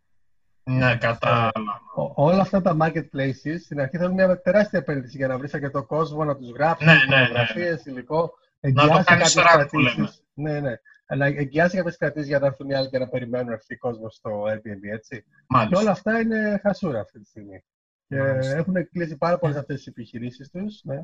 Ναι, 0.65 0.97
κατάλαβα. 0.97 1.53
Ο- 1.97 2.13
όλα 2.25 2.41
αυτά 2.41 2.63
τα 2.63 2.77
marketplaces 2.81 3.57
στην 3.65 3.81
αρχή 3.81 3.97
θέλουν 3.97 4.13
μια 4.15 4.41
τεράστια 4.41 4.79
επένδυση 4.79 5.17
για 5.17 5.27
να 5.29 5.39
βρεις 5.39 5.55
αρκετό 5.55 5.85
κόσμο, 5.85 6.25
να 6.25 6.37
τους 6.37 6.51
γράψεις, 6.51 6.87
Ναι, 6.87 6.93
ναι, 6.93 7.17
ναι. 7.17 7.23
φωτογραφίες, 7.23 7.85
υλικό. 7.85 8.33
Να 8.61 8.73
το 8.83 8.89
κάνεις 8.89 9.05
κάποιες 9.05 9.37
rank 9.39 9.67
που 9.71 9.79
λέμε. 9.79 10.09
Κρατήσεις. 10.35 10.61
Ναι, 10.61 10.61
ναι. 10.61 10.75
Αλλά 11.07 11.27
εγγυάσει 11.27 11.77
κάποιε 11.77 11.93
κρατήσει 11.99 12.27
για 12.27 12.39
να 12.39 12.47
έρθουν 12.47 12.71
οι 12.71 12.75
άλλοι 12.75 12.89
και 12.89 12.99
να 12.99 13.09
περιμένουν 13.09 13.47
να 13.47 13.53
έρθει 13.53 13.77
κόσμο 13.77 14.11
στο 14.11 14.43
Airbnb, 14.43 14.93
έτσι. 14.93 15.23
Και 15.23 15.45
Μάλιστα. 15.47 15.81
όλα 15.81 15.91
αυτά 15.91 16.21
είναι 16.21 16.61
χασούρα 16.63 17.01
αυτή 17.01 17.21
τη 17.21 17.29
στιγμή. 17.29 17.65
Και 18.09 18.17
Μάλιστα. 18.17 18.57
έχουν 18.57 18.89
κλείσει 18.91 19.17
πάρα 19.17 19.39
πολλές 19.39 19.57
αυτές 19.57 19.77
τις 19.77 19.87
επιχειρήσεις 19.87 20.51
τους 20.51 20.81
ναι. 20.85 21.03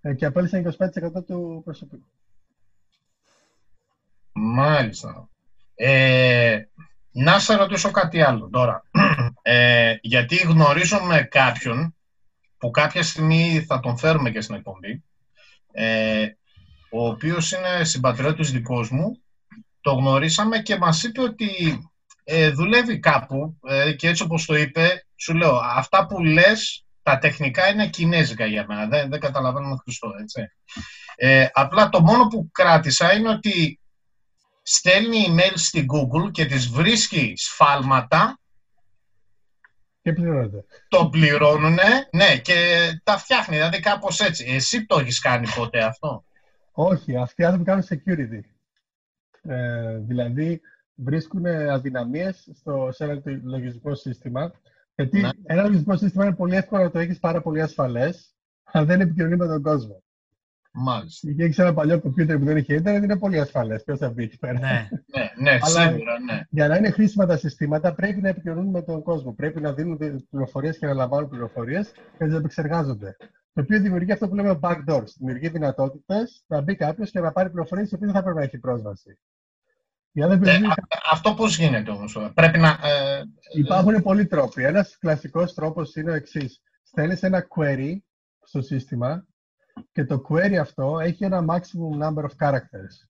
Ε, 0.00 0.14
και 0.14 0.26
απέλησαν 0.26 0.76
25% 0.78 1.24
του 1.26 1.62
προσωπικού. 1.64 2.06
Μάλιστα. 4.32 5.28
Ε, 5.74 6.62
να 7.12 7.38
σε 7.38 7.54
ρωτήσω 7.54 7.90
κάτι 7.90 8.22
άλλο 8.22 8.48
τώρα. 8.48 8.84
Ε, 9.42 9.96
γιατί 10.00 10.36
γνωρίζουμε 10.36 11.22
κάποιον 11.22 11.94
που 12.58 12.70
κάποια 12.70 13.02
στιγμή 13.02 13.64
θα 13.66 13.80
τον 13.80 13.98
φέρουμε 13.98 14.30
και 14.30 14.40
στην 14.40 14.54
εκπομπή, 14.54 15.04
ε, 15.72 16.26
ο 16.90 17.06
οποίος 17.08 17.52
είναι 17.52 17.84
συμπατριώτης 17.84 18.50
δικός 18.50 18.90
μου, 18.90 19.22
το 19.80 19.92
γνωρίσαμε 19.92 20.58
και 20.58 20.76
μας 20.76 21.02
είπε 21.02 21.20
ότι 21.20 21.78
ε, 22.24 22.50
δουλεύει 22.50 22.98
κάπου 22.98 23.58
ε, 23.68 23.92
και 23.92 24.08
έτσι 24.08 24.22
όπως 24.22 24.44
το 24.44 24.54
είπε, 24.56 25.06
σου 25.16 25.34
λέω, 25.34 25.56
αυτά 25.56 26.06
που 26.06 26.24
λες, 26.24 26.84
τα 27.02 27.18
τεχνικά 27.18 27.68
είναι 27.68 27.88
κινέζικα 27.88 28.46
για 28.46 28.64
μένα, 28.68 28.86
δεν, 28.86 29.10
δεν 29.10 29.20
καταλαβαίνω 29.20 29.68
με 29.68 29.76
Χριστό, 29.82 30.12
έτσι. 30.20 30.42
Ε, 31.16 31.46
απλά 31.52 31.88
το 31.88 32.00
μόνο 32.00 32.26
που 32.26 32.50
κράτησα 32.52 33.14
είναι 33.14 33.28
ότι 33.28 33.80
στέλνει 34.62 35.26
email 35.28 35.52
στην 35.54 35.86
Google 35.92 36.30
και 36.32 36.44
τις 36.46 36.68
βρίσκει 36.68 37.32
σφάλματα, 37.36 38.38
Και 40.02 40.12
πληρώνεται. 40.12 40.64
το 40.88 41.08
πληρώνουνε, 41.08 42.08
ναι, 42.12 42.38
και 42.38 42.88
τα 43.04 43.18
φτιάχνει, 43.18 43.56
δηλαδή 43.56 43.80
κάπως 43.80 44.20
έτσι. 44.20 44.44
Εσύ 44.48 44.86
το 44.86 44.98
έχεις 44.98 45.18
κάνει 45.20 45.48
ποτέ 45.54 45.82
αυτό; 45.84 46.24
Όχι, 46.82 47.16
αυτοί 47.16 47.42
οι 47.42 47.44
άνθρωποι 47.44 47.64
κάνουν 47.66 47.84
security. 47.88 48.40
Ε, 49.42 49.96
δηλαδή 49.98 50.60
βρίσκουν 50.94 51.46
αδυναμίες 51.46 52.48
στο, 52.54 52.88
σε 52.92 53.04
ένα 53.04 53.20
το- 53.20 53.40
λογισμικό 53.42 53.94
σύστημα. 53.94 54.52
Γιατί 54.94 55.20
Ναι. 55.20 55.28
ένα 55.42 55.62
λογισμικό 55.62 55.96
σύστημα 55.96 56.24
είναι 56.26 56.34
πολύ 56.34 56.56
εύκολο 56.56 56.82
να 56.82 56.90
το 56.90 56.98
έχεις 56.98 57.18
πάρα 57.18 57.40
πολύ 57.42 57.60
ασφαλές, 57.62 58.34
αν 58.72 58.86
δεν 58.86 59.00
επικοινωνεί 59.00 59.36
με 59.36 59.46
τον 59.46 59.62
κόσμο. 59.62 60.02
Μάλιστα. 60.72 61.32
Και 61.32 61.44
έχεις 61.44 61.58
ένα 61.58 61.74
παλιό 61.74 62.00
κομπιούτερ 62.00 62.38
που 62.38 62.44
δεν 62.44 62.56
έχει 62.56 62.74
ίντερνετ, 62.74 63.02
είναι 63.02 63.18
πολύ 63.18 63.40
ασφαλές. 63.40 63.82
Ποιος 63.84 63.98
θα 63.98 64.10
μπει 64.10 64.22
εκεί 64.22 64.38
πέρα; 64.38 64.58
Ναι. 64.58 64.88
Ναι, 65.16 65.50
ναι, 65.50 65.58
Αλλά- 65.60 65.90
σίγουρα, 65.90 66.18
ναι. 66.20 66.40
Για 66.50 66.68
να 66.68 66.76
είναι 66.76 66.90
χρήσιμα 66.90 67.26
τα 67.26 67.36
συστήματα, 67.36 67.94
πρέπει 67.94 68.20
να 68.20 68.28
επικοινωνούν 68.28 68.66
με 68.70 68.82
τον 68.82 69.02
κόσμο. 69.02 69.32
Πρέπει 69.32 69.60
να 69.60 69.72
δίνουν 69.72 69.98
πληροφορίες 70.30 70.78
και 70.78 70.86
να 70.86 70.92
λαμβάνουν 70.94 71.28
πληροφορίες 71.28 71.90
και 71.92 72.00
να 72.18 72.26
τις 72.26 72.36
επεξεργάζονται. 72.36 73.16
Το 73.52 73.60
οποίο 73.60 73.80
δημιουργεί 73.80 74.12
αυτό 74.12 74.28
που 74.28 74.34
λέμε 74.34 74.58
backdoors. 74.62 75.08
Δημιουργεί 75.18 75.48
δυνατότητες 75.48 76.44
να 76.46 76.60
μπει 76.60 76.76
κάποιος 76.76 77.10
και 77.10 77.20
να 77.20 77.32
πάρει 77.32 77.50
πληροφορίες 77.50 77.90
οι 77.90 77.94
οποίες 77.94 78.10
δεν 78.10 78.18
θα 78.18 78.24
πρέπει 78.24 78.38
να 78.38 78.44
έχει 78.44 78.58
πρόσβαση. 78.58 79.18
Για 80.12 80.26
να 80.26 80.32
Ε, 80.34 80.36
δεν 80.36 80.70
α- 80.70 80.74
αυτό 81.10 81.34
πώς 81.34 81.58
γίνεται 81.58 81.90
όμως. 81.90 82.18
Πρέπει 82.34 82.58
να... 82.58 82.68
Ε, 82.68 83.22
Υπάρχουν 83.54 84.02
πολλοί 84.02 84.26
τρόποι. 84.26 84.64
Ένας 84.64 84.98
κλασικός 84.98 85.54
τρόπος 85.54 85.96
είναι 85.96 86.10
ο 86.10 86.14
εξής. 86.14 86.62
Στέλνεις 86.82 87.22
ένα 87.22 87.46
query 87.56 87.96
στο 88.42 88.62
σύστημα 88.62 89.26
και 89.92 90.04
το 90.04 90.22
query 90.28 90.54
αυτό 90.54 90.98
έχει 91.00 91.24
ένα 91.24 91.44
maximum 91.48 92.02
number 92.02 92.24
of 92.24 92.30
characters. 92.48 93.08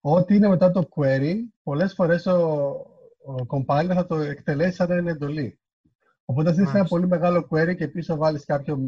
Ό,τι 0.00 0.34
είναι 0.34 0.48
μετά 0.48 0.70
το 0.70 0.88
query, 0.96 1.34
πολλές 1.62 1.94
φορές 1.94 2.26
ο, 2.26 2.38
ο 3.26 3.34
compiler 3.48 3.90
θα 3.94 4.06
το 4.06 4.16
εκτελέσει 4.16 4.74
σαν 4.74 4.88
να 4.88 4.96
είναι 4.96 5.10
εντολή. 5.10 5.60
Οπότε, 6.28 6.48
αν 6.48 6.54
στείλεις 6.54 6.70
ένα 6.70 6.78
Μάλιστα. 6.78 6.96
πολύ 6.96 7.08
μεγάλο 7.08 7.48
query 7.50 7.76
και 7.76 7.88
πίσω 7.88 8.16
βάλεις 8.16 8.44
κάποιο 8.44 8.78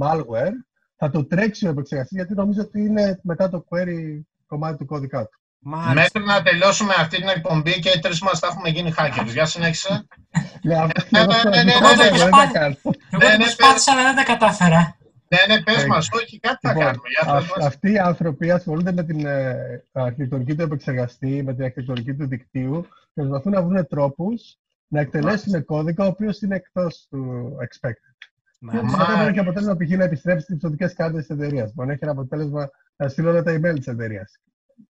malware, 0.00 0.52
θα 0.96 1.10
το 1.10 1.24
τρέξει 1.26 1.66
ο 1.66 1.70
επεξεργαστής 1.70 2.16
γιατί 2.18 2.34
νομίζω 2.34 2.60
ότι 2.62 2.80
είναι 2.80 3.20
μετά 3.22 3.48
το 3.48 3.64
query 3.70 4.20
κομμάτι 4.46 4.76
του 4.76 4.84
κώδικα 4.86 5.22
του. 5.22 5.40
Μάλιστα. 5.64 5.92
Μέχρι 5.94 6.22
να 6.24 6.42
τελειώσουμε 6.42 6.94
αυτή 6.98 7.16
την 7.16 7.28
εκπομπή 7.28 7.78
και 7.78 7.88
οι 7.96 7.98
τρεις 7.98 8.20
μας 8.20 8.38
θα 8.38 8.46
έχουμε 8.46 8.68
γίνει 8.68 8.92
hackers. 8.96 9.32
Για 9.32 9.44
συνέχισε. 9.44 10.06
Ναι, 10.64 10.74
αυτό 10.74 11.02
ναι, 11.10 11.18
αυτό 11.20 11.48
ναι, 11.48 11.62
ναι, 11.62 11.62
δεν 11.62 11.64
ναι, 11.64 11.72
το 11.72 11.78
ναι, 11.78 12.08
κάνω, 12.08 12.16
δεν 12.16 12.24
ναι. 12.24 12.30
τα 12.30 12.50
κάνω. 12.52 12.76
Εγώ 12.84 12.94
Ναι, 13.10 13.18
το 13.24 13.28
ναι, 13.28 13.36
προσπάθησα, 13.36 13.92
αλλά 13.92 14.02
δεν 14.02 14.14
τα 14.16 14.22
κατάφερα. 14.24 14.96
Ναι, 15.28 15.54
ναι, 15.54 15.62
πες 15.62 15.82
Ε, 15.82 15.86
μας. 15.86 16.08
Όχι, 16.12 16.38
κάτι 16.40 16.58
θα 16.60 16.68
Λοιπόν, 16.68 16.84
κάνουμε. 16.84 17.08
Για 17.08 17.32
αυ- 17.32 17.46
πες 17.46 17.56
μας. 17.56 17.66
αυτοί 17.66 17.92
οι 17.92 17.98
άνθρωποι 17.98 18.50
ασχολούνται 18.50 18.92
με 18.92 19.04
την 19.04 19.26
ε, 19.26 19.56
αρχιτεκτονική 19.92 20.54
του 20.54 20.62
επεξεργαστή, 20.62 21.42
με 21.42 21.54
την 21.54 21.62
αρχιτεκτονική 21.64 22.14
του 22.14 22.26
δικτύου 22.26 22.86
και 23.14 23.22
προσπαθούν 23.22 23.52
να 23.52 23.62
βρουν 23.62 23.86
τρόπους 23.86 24.56
να 24.92 25.00
εκτελέσουν 25.00 25.64
κώδικα 25.64 26.04
ο 26.04 26.06
οποίος 26.06 26.40
είναι 26.40 26.56
εκτός 26.56 27.06
του 27.10 27.52
expected. 27.60 28.12
Και 28.18 28.66
Μάλιστα. 28.76 29.02
αυτό 29.02 29.16
δεν 29.16 29.28
έχει 29.28 29.38
αποτέλεσμα 29.38 29.76
π.χ. 29.76 29.90
να 29.90 30.04
επιστρέψει 30.04 30.46
τις 30.46 30.54
πιστοτικέ 30.54 30.86
κάρτες 30.86 31.26
της 31.26 31.36
εταιρείας. 31.36 31.72
Μπορεί 31.74 31.88
να 31.88 31.94
έχει 31.94 32.02
ένα 32.04 32.12
αποτέλεσμα 32.12 32.70
να 32.96 33.08
στείλω 33.08 33.30
όλα 33.30 33.42
τα 33.42 33.52
email 33.54 33.74
της 33.76 33.86
εταιρείας. 33.86 34.38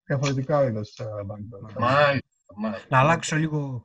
Διαφορετικά 0.05 0.65
είδος 0.65 1.01
backdoor. 1.01 1.79
Μάλιστα, 1.81 2.55
μάλιστα. 2.57 2.87
Να 2.89 2.99
αλλάξω 2.99 3.37
λίγο 3.37 3.83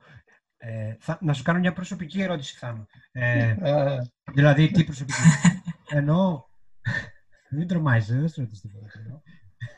Ε, 0.58 0.94
θα, 1.00 1.18
να 1.20 1.32
σου 1.32 1.42
κάνω 1.42 1.58
μια 1.58 1.72
προσωπική 1.72 2.22
ερώτηση, 2.22 2.56
Θάνο. 2.56 2.86
Ε, 3.12 3.54
Ε, 3.62 3.98
δηλαδή, 4.32 4.70
τι 4.70 4.84
προσωπική; 4.84 5.18
Εννοώ, 5.90 6.42
μην 7.50 7.66
τρομάζεις, 7.68 8.16
δεν 8.18 8.28
σου 8.28 8.40
ρωτήσω 8.40 8.60
τίποτα. 8.68 8.86
εννοώ. 8.98 9.20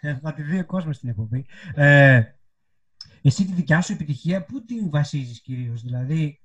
Ε, 0.01 0.18
Θα 0.22 0.32
τη 0.32 0.43
δει 0.43 0.59
ο 0.59 0.64
κόσμος 0.64 0.97
στην 0.97 1.09
εκπομπή. 1.09 1.47
Ε, 1.74 2.22
εσύ 3.28 3.44
τη 3.44 3.52
δικιά 3.52 3.80
σου 3.80 3.92
επιτυχία, 3.92 4.44
πού 4.44 4.64
την 4.64 4.90
βασίζεις 4.90 5.40
κυρίως, 5.40 5.82
δηλαδή 5.82 6.40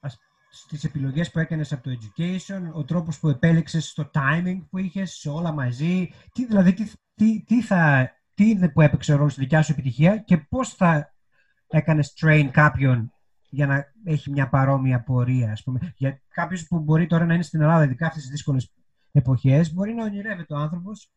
ας- 0.00 0.18
στις 0.50 0.84
επιλογές 0.84 1.30
που 1.30 1.38
έκανες 1.38 1.72
από 1.72 1.82
το 1.82 1.90
education, 1.90 2.70
ο 2.72 2.84
τρόπος 2.84 3.18
που 3.18 3.28
επέλεξες, 3.28 3.92
το 3.92 4.10
timing 4.14 4.66
που 4.70 4.78
είχες, 4.78 5.12
σε 5.12 5.28
όλα 5.28 5.52
μαζί, 5.52 6.10
τι, 6.32 6.46
δηλαδή 6.46 6.72
τι, 6.72 6.90
τι, 7.14 7.44
τι, 7.44 7.62
θα, 7.62 8.10
τι 8.34 8.48
είναι 8.48 8.68
που 8.68 8.80
έπαιξε 8.80 9.14
ρόλο 9.14 9.28
στη 9.28 9.40
δικιά 9.40 9.62
σου 9.62 9.72
επιτυχία 9.72 10.18
και 10.18 10.36
πώς 10.36 10.74
θα 10.74 11.14
έκανες 11.68 12.14
train 12.20 12.48
κάποιον 12.52 13.12
για 13.48 13.66
να 13.66 13.84
έχει 14.04 14.30
μια 14.30 14.48
παρόμοια 14.48 15.02
πορεία, 15.02 15.52
ας 15.52 15.62
πούμε. 15.62 15.92
Για 15.96 16.20
κάποιος 16.28 16.66
που 16.66 16.78
μπορεί 16.78 17.06
τώρα 17.06 17.24
να 17.24 17.34
είναι 17.34 17.42
στην 17.42 17.60
Ελλάδα, 17.60 17.84
ειδικά 17.84 18.06
αυτές 18.06 18.22
τις 18.22 18.30
δύσκολες 18.30 18.72
εποχές, 19.12 19.72
μπορεί 19.72 19.94
να 19.94 20.04
ονειρεύεται 20.04 20.54
ο 20.54 20.56
άνθρωπος 20.56 21.10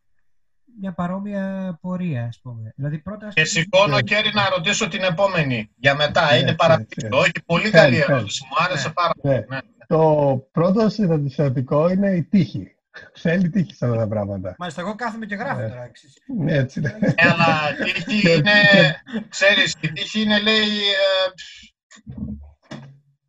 μια 0.82 0.94
παρόμοια 0.94 1.78
πορεία, 1.82 2.24
ας 2.26 2.40
πούμε. 2.44 2.74
Δηλαδή 2.76 2.98
πρώτα... 3.00 3.28
ας 3.28 3.34
Και 3.34 3.42
πούμε, 3.42 3.54
σηκώνω 3.62 3.96
Ναι. 3.96 4.02
κέρι 4.02 4.30
να 4.34 4.50
ρωτήσω 4.50 4.88
την 4.88 5.04
επόμενη. 5.04 5.70
Για 5.76 5.96
μετά. 5.96 6.32
Ναι, 6.32 6.38
είναι 6.38 6.50
ναι, 6.50 6.56
παραπάνω. 6.56 6.86
ναι. 7.04 7.10
Όχι, 7.12 7.32
πολύ 7.46 7.64
Φέρ, 7.68 7.72
καλή 7.82 7.96
φέρ. 7.96 8.10
ερώτηση. 8.10 8.44
Μου 8.50 8.66
άρεσε 8.66 8.88
Ναι. 8.88 8.94
πάρα 8.94 9.12
πολύ. 9.22 9.34
ναι. 9.34 9.40
Ναι. 9.50 9.60
Το 9.88 10.48
πρώτο 10.52 10.90
συναντησιατικό 10.90 11.90
είναι 11.90 12.10
η 12.16 12.24
τύχη. 12.24 12.74
Θέλει 13.16 13.50
τύχη 13.50 13.74
σε 13.76 13.86
αυτά 13.86 13.98
τα 13.98 14.08
πράγματα. 14.08 14.56
Μάλιστα, 14.58 14.82
εγώ 14.82 14.96
κάθομαι 14.96 15.26
και 15.26 15.36
γράφω 15.36 15.62
Ε. 15.62 15.68
τώρα. 15.70 15.84
εξής. 15.84 16.14
Ναι, 16.38 16.54
έτσι. 16.58 16.80
ναι. 16.80 16.90
Ε, 17.02 17.14
αλλά 17.16 17.76
τύχη 17.84 18.22
Και- 18.22 18.30
είναι, 18.30 18.52
και- 18.72 19.24
ξέρεις, 19.30 19.76
η 19.82 19.92
τύχη 19.92 20.22
είναι, 20.22 20.40
λέει, 20.40 20.54
ε, 20.56 21.30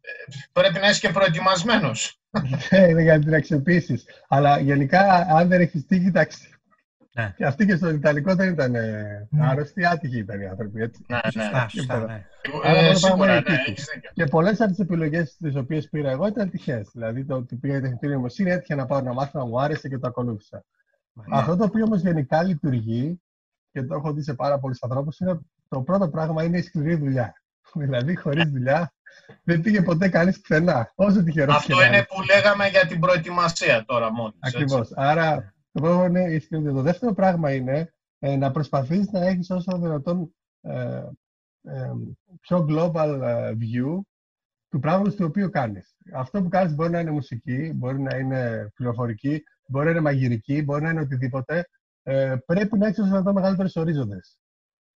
ε, 0.00 0.12
πρέπει 0.52 0.78
να 0.78 0.88
είσαι 0.88 1.00
και 1.00 1.08
προετοιμασμένος. 1.08 2.20
Ναι, 2.70 2.78
είναι 2.88 3.02
για 3.02 3.18
να 3.18 3.24
την 3.24 3.34
αξιοποιήσεις. 3.34 4.04
Αλλά 4.28 4.60
γενικά, 4.60 5.26
αν 5.30 5.48
δεν 5.48 5.60
έχεις 5.60 5.86
τύχη, 5.86 6.06
εντάξει. 6.06 6.38
Ναι. 7.20 7.34
Και 7.36 7.44
αυτοί 7.46 7.66
και 7.66 7.76
στο 7.76 7.90
Ιταλικό 7.90 8.34
δεν 8.34 8.52
ήταν 8.52 8.74
ε, 8.74 9.26
Ναι. 9.30 9.46
άρρωστοι, 9.46 9.86
άτυχοι 9.86 10.18
ήταν 10.18 10.40
οι 10.40 10.46
άνθρωποι. 10.46 10.82
Έτσι. 10.82 11.04
Ναι, 11.08 11.16
ναι. 11.24 11.30
Σωστά, 11.30 11.68
σωστά, 11.68 11.94
Τίποτα. 11.94 12.12
ναι. 12.12 12.24
Άρα 12.70 12.78
Ε, 12.78 12.82
μόνο 12.84 12.94
σίγουρα, 12.96 13.16
πάμε 13.18 13.34
ναι, 13.34 13.42
τύχη. 13.42 13.70
έχεις 13.70 13.88
δίκιο. 13.94 14.10
Και 14.14 14.24
πολλές 14.24 14.60
από 14.60 14.70
τις 14.70 14.78
επιλογές 14.78 15.36
τις 15.36 15.56
οποίες 15.56 15.88
πήρα 15.88 16.10
εγώ 16.10 16.26
ήταν 16.26 16.50
τυχαίε. 16.50 16.82
Δηλαδή, 16.92 17.24
το 17.24 17.34
ότι 17.34 17.56
πήγα 17.56 17.72
για 17.72 17.82
τεχνητή 17.82 18.06
νοημοσύνη 18.06 18.50
έτυχε 18.50 18.74
να 18.74 18.86
πάω 18.86 19.00
να 19.00 19.12
μάθω 19.12 19.38
να 19.38 19.44
μου 19.46 19.60
άρεσε 19.60 19.88
και 19.88 19.98
το 19.98 20.06
ακολούθησα. 20.06 20.64
Μάλιστα. 21.12 21.38
Αυτό 21.38 21.56
το 21.56 21.64
οποίο 21.64 21.84
όμως 21.84 22.00
γενικά 22.00 22.42
λειτουργεί 22.42 23.20
και 23.72 23.82
το 23.82 23.94
έχω 23.94 24.12
δει 24.12 24.22
σε 24.22 24.34
πάρα 24.34 24.58
πολλούς 24.58 24.82
ανθρώπους 24.82 25.18
είναι 25.18 25.30
ότι 25.30 25.46
το 25.68 25.80
πρώτο 25.80 26.08
πράγμα 26.08 26.44
είναι 26.44 26.58
η 26.58 26.62
σκληρή 26.62 26.94
δουλειά. 26.94 27.32
Δηλαδή, 27.74 28.16
χωρίς 28.16 28.50
δουλειά 28.50 28.92
δεν 29.44 29.60
πήγε 29.60 29.82
ποτέ 29.82 30.08
κανείς 30.08 30.40
πουθενά. 30.40 30.92
Όσο 30.94 31.22
τυχερός 31.24 31.56
Αυτό 31.56 31.84
είναι 31.84 32.02
που 32.08 32.22
λέγαμε 32.34 32.66
για 32.68 32.86
την 32.86 33.00
προετοιμασία 33.00 33.84
τώρα 33.86 34.12
μόνο. 34.12 34.34
Ακριβώς. 34.40 34.90
Άρα, 34.94 35.54
το 35.72 35.80
πρώτο 35.80 36.04
είναι 36.04 36.22
η 36.22 36.38
σκληρή 36.38 36.62
δουλειά. 36.62 36.76
Το 36.76 36.82
δεύτερο 36.82 37.12
πράγμα 37.14 37.54
είναι 37.54 37.92
ε, 38.18 38.36
να 38.36 38.50
προσπαθείς 38.50 39.10
να 39.10 39.20
έχεις 39.26 39.50
όσο 39.50 39.78
δυνατόν 39.78 40.34
ε, 40.60 41.02
ε, 41.62 41.92
πιο 42.40 42.66
global 42.68 43.20
ε, 43.22 43.52
view 43.60 44.00
του 44.68 44.78
πράγματος 44.80 45.16
το 45.16 45.24
οποίο 45.24 45.50
κάνεις. 45.50 45.96
Αυτό 46.14 46.42
που 46.42 46.48
κάνεις 46.48 46.74
μπορεί 46.74 46.90
να 46.90 47.00
είναι 47.00 47.10
μουσική, 47.10 47.72
μπορεί 47.74 48.00
να 48.00 48.16
είναι 48.16 48.70
πληροφορική, 48.74 49.42
μπορεί 49.66 49.84
να 49.84 49.90
είναι 49.90 50.00
μαγειρική, 50.00 50.62
μπορεί 50.62 50.82
να 50.82 50.90
είναι 50.90 51.00
οτιδήποτε. 51.00 51.68
Ε, 52.02 52.36
πρέπει 52.46 52.78
να 52.78 52.86
έχεις 52.86 52.98
όσο 52.98 53.08
δυνατόν 53.08 53.34
μεγαλύτερους 53.34 53.76
ορίζοντες. 53.76 54.38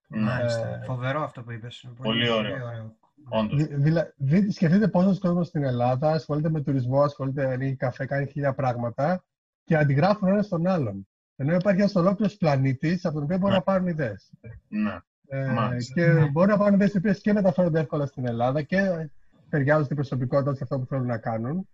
Μάλιστα. 0.09 0.69
Ε, 0.69 0.85
Φοβερό 0.85 1.23
αυτό 1.23 1.43
που 1.43 1.51
είπες. 1.53 1.81
Είναι 1.83 1.95
πολύ 2.03 2.29
ωραίο. 2.31 2.97
Όντως. 3.29 3.63
Δη- 3.67 3.75
δηλα- 3.75 4.13
δη- 4.17 4.51
σκεφτείτε 4.53 4.89
πόσο 4.89 5.19
κόσμο 5.19 5.45
στην 5.45 5.63
Ελλάδα 5.65 6.11
ασχολείται 6.11 6.51
με 6.51 6.61
τουρισμό, 6.63 7.01
ασχολείται, 7.03 7.53
ανοίγει 7.53 7.77
καφέ, 7.77 8.07
κάνει 8.07 8.27
χίλια 8.27 8.55
πράγματα 8.55 9.25
και 9.65 9.77
αντιγράφουν 9.77 10.29
ένας 10.29 10.47
στον 10.47 10.67
άλλον. 10.67 11.09
Ενώ 11.37 11.55
υπάρχει 11.55 11.81
ένας 11.81 11.95
ολόκληρος 11.95 12.37
πλανήτης 12.37 13.05
από 13.05 13.15
τον 13.15 13.23
οποίο 13.23 13.37
μπορούν 13.37 13.51
Ναι. 13.53 13.57
να 13.57 13.63
πάρουν 13.63 13.87
ιδέες. 13.87 14.31
Ναι. 14.69 14.99
Ε, 15.29 15.47
Μάλιστα. 15.47 15.93
και 15.95 16.07
Ναι. 16.07 16.27
μπορούν 16.31 16.51
να 16.51 16.57
πάρουν 16.57 16.75
ιδέες 16.75 16.95
οι 16.95 16.97
οποίες 16.99 17.21
και 17.21 17.33
μεταφέρονται 17.33 17.81
εύκολα 17.81 18.07
στην 18.07 18.27
Ελλάδα 18.27 18.63
και 18.63 19.09
ταιριάζουν 19.49 19.85
στην 19.85 19.97
προσωπικότητα 19.97 20.49
τους 20.51 20.59
και 20.59 20.65
αυτό 20.65 20.79
που 20.79 20.87
θέλουν 20.87 21.07
να 21.07 21.19
κάνουν. 21.19 21.69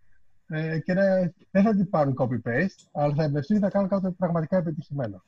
Ε, 0.49 0.79
και 0.79 0.95
να- 0.95 1.33
δεν 1.51 1.63
θα 1.63 1.75
την 1.75 1.89
πάρουν 1.91 2.15
copy-paste, 2.19 2.89
αλλά 2.93 3.15
θα 3.15 3.23
εμπνευστούν 3.23 3.57
και 3.57 3.63
θα 3.65 3.71
κάνουν 3.71 3.89
κάτι 3.89 4.11
πραγματικά 4.11 4.57
επιτυχημένο. 4.57 5.23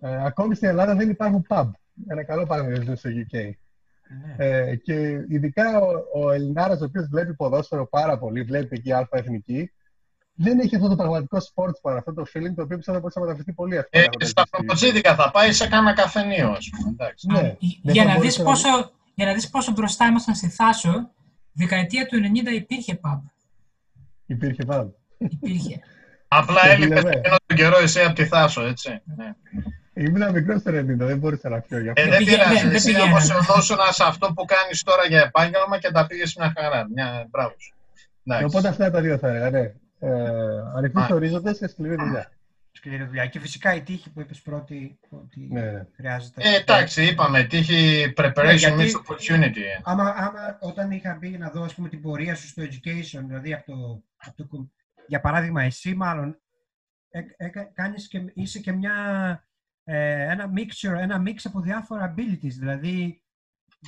Ε, 0.00 0.24
ακόμη 0.24 0.54
στην 0.54 0.68
Ελλάδα 0.68 0.94
δεν 0.94 1.10
υπάρχουν 1.10 1.46
pub. 1.48 1.70
Ένα 2.08 2.22
καλό 2.24 2.46
παράδειγμα 2.46 2.82
είναι 2.82 2.94
στο 2.96 3.10
UK. 3.10 3.50
Ναι. 4.36 4.44
Ε, 4.46 4.76
και 4.76 5.24
ειδικά 5.28 5.80
ο, 5.80 5.88
ο 6.14 6.30
Ελληνάρας, 6.30 6.80
ο 6.80 6.84
οποίος 6.84 7.06
βλέπει 7.08 7.34
ποδόσφαιρο 7.34 7.86
πάρα 7.88 8.18
πολύ, 8.18 8.42
βλέπει 8.42 8.76
εκεί 8.76 8.92
αλφα 8.92 9.18
εθνική, 9.18 9.72
δεν 10.36 10.58
έχει 10.58 10.76
αυτό 10.76 10.88
το 10.88 10.96
πραγματικό 10.96 11.38
sports 11.38 11.78
bar, 11.90 11.96
αυτό 11.98 12.14
το 12.14 12.22
feeling 12.34 12.52
το 12.56 12.62
οποίο 12.62 12.76
πιστεύω 12.76 12.98
μπορεί 13.00 13.12
να 13.14 13.20
μεταφερθεί 13.20 13.52
πολύ 13.52 13.76
εύκολα. 13.76 14.02
Ε, 14.02 14.06
έχοντας 14.06 14.28
στα 14.28 14.42
δει 14.42 14.48
στη- 14.48 14.56
προποτζίδικα 14.56 15.14
θα 15.14 15.30
πάει 15.30 15.52
σε 15.52 15.68
κάνα 15.68 15.92
καφενείο, 15.94 16.50
ας 16.50 16.68
πούμε. 16.76 16.88
εντάξει. 16.98 17.26
Ναι, 17.32 17.38
Α, 17.38 17.42
δεν 17.42 17.58
για, 17.94 18.02
θα 18.02 18.08
να 18.08 18.14
μπορούσε 18.16 18.42
δεις 18.42 18.50
πόσο, 18.50 18.90
για 19.14 19.26
να 19.26 19.32
δεις 19.34 19.50
πόσο 19.50 19.72
μπροστά 19.72 20.06
ήμασταν 20.06 20.34
στη 20.34 20.48
Θάσο, 20.48 21.10
δεκαετία 21.52 22.06
του 22.06 22.16
90 22.16 22.50
υπήρχε 22.54 23.00
pub. 23.02 23.20
Υπήρχε 24.26 24.62
pub. 24.68 24.86
Υπήρχε. 25.18 25.80
Απλά 26.28 26.60
Και 26.62 26.68
έλειπε 26.72 26.94
λέμε. 26.94 27.10
εκείνο 27.10 27.36
τον 27.46 27.56
καιρό 27.56 27.78
εσύ 27.78 28.00
από 28.00 28.14
τη 28.14 28.26
Θάσο, 28.26 28.62
έτσι. 28.62 29.00
Ναι. 29.16 29.34
Ήμουν 29.98 30.30
μικρός 30.32 30.60
στο 30.60 30.70
90, 30.70 30.84
δεν 31.06 31.18
μπορούσα 31.18 31.48
να 31.48 31.60
πιω 31.60 31.78
γι' 31.80 31.88
αυτό. 31.88 32.02
Ε, 32.02 32.08
δεν 32.08 32.18
πήγε- 32.18 32.30
πειράζει. 32.30 32.54
δεν- 32.54 32.62
δεν 32.66 32.74
Εσύ 32.74 32.86
πηγαίναμε. 32.86 33.10
αφοσιωνόσουν 33.12 33.76
σε 33.90 34.04
αυτό 34.06 34.32
που 34.32 34.44
κάνεις 34.44 34.82
τώρα 34.82 35.06
για 35.08 35.20
επάγγελμα 35.20 35.78
και 35.78 35.90
τα 35.90 36.06
πήγες 36.06 36.34
μια 36.36 36.52
χαρά. 36.56 36.86
Μια... 36.94 37.26
Μπράβο 37.30 37.54
σου. 37.58 37.74
Εντάξει. 38.24 38.44
Οπότε 38.44 38.68
αυτά 38.68 38.90
τα 38.90 39.00
δύο 39.00 39.18
θα 39.18 39.28
έλεγα, 39.28 39.50
ναι. 39.50 39.72
Ε, 39.98 40.08
Ανοιχτού 40.76 41.00
Α. 41.00 41.08
ορίζοντε 41.12 41.52
και 41.52 41.66
σκληρή 41.66 41.94
δουλειά. 41.94 42.30
Σκληρή 42.72 43.04
δουλειά. 43.04 43.26
Και 43.26 43.40
φυσικά 43.40 43.74
η 43.74 43.82
τύχη 43.82 44.10
που 44.12 44.20
είπες 44.20 44.42
πρώτη 44.42 44.98
ότι 45.10 45.48
Ναι, 45.52 45.60
ναι. 45.70 45.86
χρειάζεται. 45.96 46.42
Ε, 46.48 46.54
εντάξει, 46.56 47.04
είπαμε, 47.04 47.44
τύχη 47.44 48.12
preparation 48.16 48.54
γιατί- 48.56 48.82
meets 48.84 49.12
opportunity. 49.12 49.60
Άμα, 49.82 50.14
άμα 50.16 50.58
όταν 50.60 50.90
είχα 50.90 51.14
μπει 51.20 51.28
να 51.38 51.50
δω 51.50 51.62
ας 51.62 51.74
πούμε, 51.74 51.88
την 51.88 52.00
πορεία 52.02 52.34
σου 52.34 52.46
στο 52.48 52.62
education, 52.62 53.20
δηλαδή 53.26 53.52
από 53.54 53.64
το, 53.72 54.02
από 54.16 54.36
το 54.36 54.46
κομ- 54.46 54.68
για 55.06 55.20
παράδειγμα 55.20 55.62
εσύ 55.62 55.94
μάλλον 55.94 56.40
ε, 57.10 57.20
ε, 57.36 57.48
κάνεις 57.72 58.08
και, 58.08 58.24
είσαι 58.34 58.58
και 58.58 58.72
μια, 58.72 58.94
ε, 59.84 60.30
ένα 60.30 60.50
mixture, 60.56 60.96
ένα 60.98 61.22
mix 61.26 61.34
από 61.44 61.60
διάφορα 61.60 62.14
abilities, 62.16 62.52
δηλαδή 62.58 63.22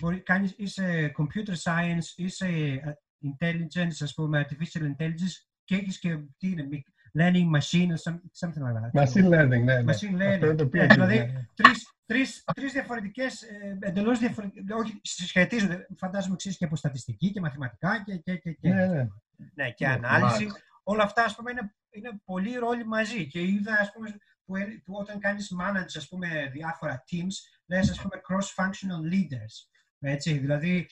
μπορεί, 0.01 0.21
κάνεις, 0.21 0.55
είσαι 0.57 1.13
computer 1.19 1.55
science, 1.63 2.05
είσαι 2.17 2.47
ε, 2.47 2.93
intelligence, 3.25 3.97
ας 4.03 4.15
πούμε, 4.15 4.47
artificial 4.49 4.83
intelligence 4.97 5.37
και 5.69 5.75
έχεις 5.77 5.99
και 5.99 6.17
τι 6.39 6.51
είναι, 6.51 6.69
mi- 6.71 7.21
learning 7.21 7.47
machine, 7.57 7.89
or 7.89 7.99
some- 8.05 8.21
something 8.41 8.63
like 8.67 8.75
that. 8.81 9.03
Machine 9.03 9.29
learning, 9.29 9.49
ναι. 9.65 9.83
ναι. 9.83 9.93
Machine 9.93 10.15
Αυτό 10.15 10.47
είναι 10.47 10.55
το 10.55 10.65
learning. 10.65 10.77
PhD, 10.77 10.79
Ε, 10.81 10.87
δηλαδή, 10.87 11.19
ναι. 11.19 11.47
τρεις, 11.55 11.93
τρεις, 12.07 12.45
τρεις 12.55 12.73
διαφορετικές, 12.73 13.43
ε, 13.43 13.79
εντελώς 13.81 14.19
διαφορετικές, 14.19 14.65
όχι, 14.77 15.01
συσχετίζονται, 15.03 15.87
φαντάζομαι 15.97 16.35
εξής 16.35 16.57
και 16.57 16.65
από 16.65 16.77
στατιστική 16.77 17.31
και 17.33 17.41
μαθηματικά 17.41 18.03
και, 18.05 18.17
και, 18.17 18.37
και, 18.37 18.53
και. 18.53 18.69
Ναι, 18.69 18.87
ναι. 18.87 19.07
Ναι, 19.55 19.71
και 19.71 19.87
Ναι, 19.87 19.93
ανάλυση. 19.93 20.35
μάλιστα. 20.35 20.61
Όλα 20.83 21.03
αυτά, 21.03 21.25
ας 21.25 21.35
πούμε, 21.35 21.51
είναι, 21.51 21.75
είναι 21.91 22.21
πολύ 22.25 22.55
ρόλοι 22.55 22.87
μαζί. 22.87 23.27
Και 23.27 23.41
είδα, 23.43 23.79
ας 23.81 23.93
πούμε, 23.93 24.17
που, 24.45 24.57
ε- 24.57 24.83
που 24.85 24.95
όταν 24.95 25.19
κάνεις 25.19 25.55
manage, 25.61 25.93
ας 25.97 26.09
πούμε, 26.09 26.51
διάφορα 26.53 27.05
teams, 27.11 27.35
λες, 27.67 27.91
ας 27.91 28.01
πούμε, 28.01 28.21
cross-functional 28.29 29.13
leaders. 29.15 29.69
Έτσι, 30.01 30.39
δηλαδή, 30.39 30.89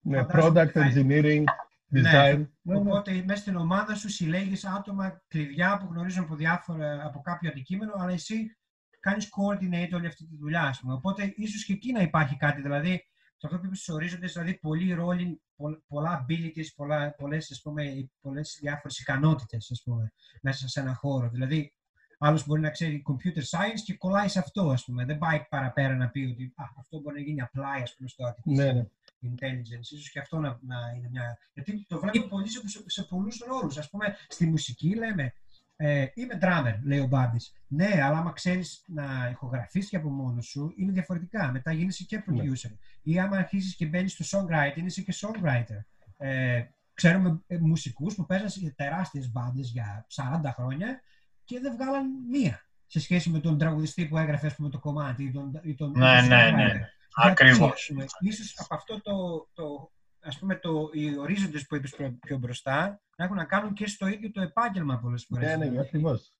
Ναι, 0.00 0.16
Φαντάζομαι 0.18 0.60
product 0.60 0.66
ότι 0.68 0.72
θα- 0.78 0.90
engineering, 0.94 1.38
Ναι, 1.44 1.54
design. 1.92 2.00
Ναι, 2.02 2.46
ναι. 2.62 2.76
Οπότε 2.78 3.22
μέσα 3.26 3.40
στην 3.40 3.56
ομάδα 3.56 3.94
σου 3.94 4.08
συλλέγεις 4.08 4.64
άτομα 4.64 5.22
κλειδιά 5.28 5.78
που 5.78 5.86
γνωρίζουν 5.90 6.24
από, 6.24 6.34
διάφορα, 6.36 7.04
από 7.06 7.20
κάποιο 7.20 7.50
αντικείμενο, 7.50 7.92
αλλά 7.96 8.12
εσύ 8.12 8.56
κάνεις 9.00 9.28
coordinate 9.28 9.90
όλη 9.94 10.06
αυτή 10.06 10.26
τη 10.26 10.36
δουλειά. 10.36 10.62
Ας 10.62 10.80
πούμε. 10.80 10.92
Οπότε 10.94 11.32
ίσως 11.36 11.64
και 11.64 11.72
εκεί 11.72 11.92
να 11.92 12.00
υπάρχει 12.02 12.36
κάτι. 12.36 12.60
Δηλαδή, 12.60 13.06
σε 13.36 13.46
αυτό 13.46 13.58
που 13.58 13.66
είπες 13.66 13.78
στους 13.78 13.94
ορίζοντες, 13.94 14.32
δηλαδή 14.32 14.54
πολλοί 14.58 14.92
ρόλοι, 14.92 15.40
πο- 15.56 15.82
πολλά 15.86 16.26
abilities, 16.28 16.66
πολλά, 16.76 17.14
πολλές, 17.14 17.50
ας 17.50 17.60
πούμε, 17.62 18.10
πολλές 18.20 18.58
διάφορες 18.60 18.98
ικανότητες 18.98 19.70
ας 19.70 19.82
πούμε, 19.84 20.12
μέσα 20.42 20.68
σε 20.68 20.80
ένα 20.80 20.94
χώρο. 20.94 21.28
Δηλαδή, 21.28 21.74
άλλος 22.18 22.46
μπορεί 22.46 22.60
να 22.60 22.70
ξέρει 22.70 23.02
computer 23.08 23.42
science 23.42 23.80
και 23.84 23.94
κολλάει 23.96 24.28
σε 24.28 24.38
αυτό, 24.38 24.70
ας 24.70 24.84
πούμε. 24.84 25.04
Δεν 25.04 25.18
πάει 25.18 25.44
παραπέρα 25.48 25.94
να 25.96 26.08
πει 26.08 26.28
ότι 26.32 26.52
«Α, 26.56 26.64
αυτό 26.78 27.00
μπορεί 27.00 27.16
να 27.16 27.22
γίνει 27.22 27.42
apply, 27.42 27.80
ας 27.82 27.94
πούμε, 27.96 28.08
στο 28.08 28.24
artificial 28.28 28.54
Ναι, 28.54 28.72
ναι. 28.72 28.84
Intelligence. 29.32 29.92
Ίσως 29.92 30.10
και 30.10 30.18
αυτό 30.18 30.38
να, 30.38 30.58
να 30.62 30.76
είναι 30.96 31.08
μια... 31.10 31.38
Γιατί 31.52 31.84
το 31.88 31.98
βλέπω 32.00 32.26
πολύ 32.28 32.48
σε, 32.48 32.68
σε, 32.68 32.82
σε 32.86 33.02
πολλούς 33.02 33.42
ρόλους. 33.48 33.78
Ας 33.78 33.90
πούμε, 33.90 34.16
στη 34.28 34.46
μουσική 34.46 34.94
λέμε, 34.94 35.32
ε, 35.76 36.06
είμαι 36.14 36.38
drummer, 36.42 36.74
λέει 36.84 36.98
ο 36.98 37.06
Μπάμπης. 37.06 37.52
Ναι, 37.66 37.90
αλλά 38.02 38.18
άμα 38.18 38.32
ξέρεις 38.32 38.84
να 38.86 39.28
ηχογραφείς 39.30 39.88
και 39.88 39.96
από 39.96 40.08
μόνος 40.10 40.46
σου, 40.46 40.72
είναι 40.76 40.92
διαφορετικά. 40.92 41.50
Μετά 41.52 41.72
γίνεσαι 41.72 42.04
και 42.04 42.16
Ναι. 42.16 42.22
producer. 42.42 42.70
Ή 43.02 43.18
άμα 43.20 43.36
αρχίσεις 43.36 43.76
και 43.76 43.86
μπαίνεις 43.86 44.12
στο 44.12 44.38
songwriting, 44.38 44.82
είσαι 44.84 45.02
και 45.02 45.14
songwriter. 45.16 45.78
Ε, 46.16 46.62
ξέρουμε 46.94 47.40
ε, 47.46 47.58
μουσικούς 47.58 48.14
που 48.14 48.26
παίζαν 48.26 48.48
σε 48.50 48.74
τεράστιες 48.76 49.30
μπάντες 49.32 49.70
για 49.70 50.06
40 50.14 50.50
χρόνια 50.54 51.00
και 51.44 51.60
δεν 51.60 51.72
βγάλαν 51.76 52.06
μία 52.30 52.66
σε 52.86 53.00
σχέση 53.00 53.30
με 53.30 53.38
τον 53.40 53.58
τραγουδιστή 53.58 54.06
που 54.06 54.18
έγραφε 54.18 54.46
ας 54.46 54.54
πούμε, 54.54 54.68
το 54.68 54.78
κομμάτι 54.78 55.24
ή 55.24 55.30
τον, 55.30 55.60
ή 55.62 55.74
τον, 55.74 55.90
Ναι, 55.90 56.18
τον 56.20 56.28
ναι, 56.28 56.48
songwriter. 56.50 56.54
ναι. 56.54 56.88
Ακριβώς. 57.14 57.90
Γιατί, 57.94 58.12
ίσως 58.20 58.54
από 58.58 58.74
αυτό 58.74 59.00
το, 59.00 59.46
το 59.54 59.90
ας 60.20 60.38
πούμε, 60.38 60.54
το, 60.56 60.90
οι 60.92 61.18
ορίζοντες 61.18 61.66
που 61.66 61.76
είπες 61.76 61.94
πιο 62.20 62.38
μπροστά 62.38 63.00
να 63.16 63.24
έχουν 63.24 63.36
να 63.36 63.44
κάνουν 63.44 63.72
και 63.72 63.86
στο 63.86 64.06
ίδιο 64.06 64.30
το 64.30 64.40
επάγγελμα 64.40 64.98
πολλές 64.98 65.26
φορές. 65.28 65.56
Ναι, 65.56 65.66
ναι, 65.66 65.80
ακριβώς. 65.80 66.32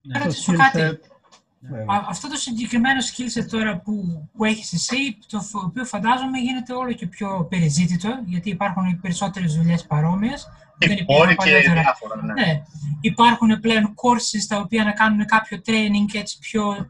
Να 0.00 0.18
ρωτήσω 0.18 0.52
κάτι. 0.52 0.78
Ναι, 0.78 1.78
ναι. 1.78 1.84
Αυτό 2.08 2.28
το 2.28 2.36
συγκεκριμένο 2.36 3.00
skill 3.00 3.38
set 3.38 3.46
τώρα 3.50 3.80
που, 3.80 4.28
που 4.32 4.44
έχεις 4.44 4.72
εσύ, 4.72 5.18
το 5.26 5.42
οποίο 5.64 5.84
φαντάζομαι 5.84 6.38
γίνεται 6.38 6.72
όλο 6.74 6.92
και 6.92 7.06
πιο 7.06 7.46
περιζήτητο, 7.50 8.22
γιατί 8.24 8.50
υπάρχουν 8.50 9.00
περισσότερες 9.00 9.54
δουλειές 9.54 9.86
παρόμοιες. 9.86 10.48
Δεν 10.78 10.96
υπάρχουν 10.96 11.36
και 11.36 11.58
διάφορα, 11.58 12.22
ναι. 12.22 12.32
ναι. 12.32 12.62
Υπάρχουν 13.00 13.60
πλέον 13.60 13.94
courses 13.94 14.44
τα 14.48 14.58
οποία 14.58 14.84
να 14.84 14.92
κάνουν 14.92 15.24
κάποιο 15.26 15.60
training 15.66 16.14
έτσι 16.14 16.38
πιο 16.38 16.86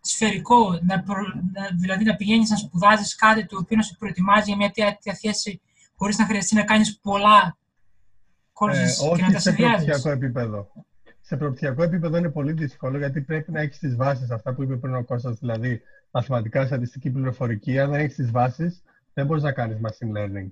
σφαιρικό, 0.00 0.78
να 0.82 0.96
να, 1.52 1.68
δηλαδή 1.80 2.04
να 2.04 2.16
πηγαίνεις 2.16 2.50
να 2.50 2.56
σπουδάζεις 2.56 3.14
κάτι 3.14 3.46
το 3.46 3.58
οποίο 3.58 3.76
να 3.76 3.82
σε 3.82 3.96
προετοιμάζει 3.98 4.44
για 4.46 4.56
μια 4.56 4.70
τέτοια 4.70 5.14
θέση 5.14 5.60
χωρίς 5.96 6.18
να 6.18 6.24
χρειαστεί 6.24 6.54
να 6.54 6.62
κάνεις 6.62 6.98
πολλά 6.98 7.56
courses 8.52 9.12
ε, 9.12 9.16
και 9.16 9.22
να 9.22 9.32
τα 9.32 9.38
συνδυάζεις. 9.38 9.88
Όχι 9.88 10.00
σε 10.00 10.10
επίπεδο 10.10 10.68
σε 11.28 11.36
προπτυχιακό 11.36 11.82
επίπεδο 11.82 12.16
είναι 12.16 12.28
πολύ 12.28 12.52
δύσκολο 12.52 12.98
γιατί 12.98 13.20
πρέπει 13.20 13.52
να 13.52 13.60
έχεις 13.60 13.78
τις 13.78 13.96
βάσεις, 13.96 14.30
αυτά 14.30 14.54
που 14.54 14.62
είπε 14.62 14.76
πριν 14.76 14.94
ο 14.94 15.04
Κώστας, 15.04 15.38
δηλαδή 15.38 15.80
μαθηματικά, 16.10 16.66
στατιστική 16.66 17.10
πληροφορική. 17.10 17.78
Αν 17.78 17.90
δεν 17.90 18.00
έχεις 18.00 18.14
τις 18.14 18.30
βάσεις, 18.30 18.82
δεν 19.14 19.26
μπορείς 19.26 19.42
να 19.42 19.52
κάνεις 19.52 19.78
machine 19.82 20.18
learning. 20.18 20.48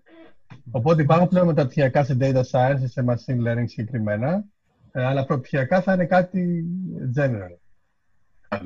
Οπότε 0.71 1.03
υπάρχουν 1.03 1.29
πλέον 1.29 1.47
μεταπτυχιακά 1.47 2.05
σε 2.05 2.17
data 2.21 2.43
science, 2.51 2.83
σε 2.85 3.05
machine 3.09 3.47
learning 3.47 3.65
συγκεκριμένα, 3.67 4.45
ε, 4.93 5.05
αλλά 5.05 5.25
προπτυχιακά 5.25 5.83
θα 5.83 5.93
είναι 5.93 6.05
κάτι 6.05 6.65
general. 7.17 7.57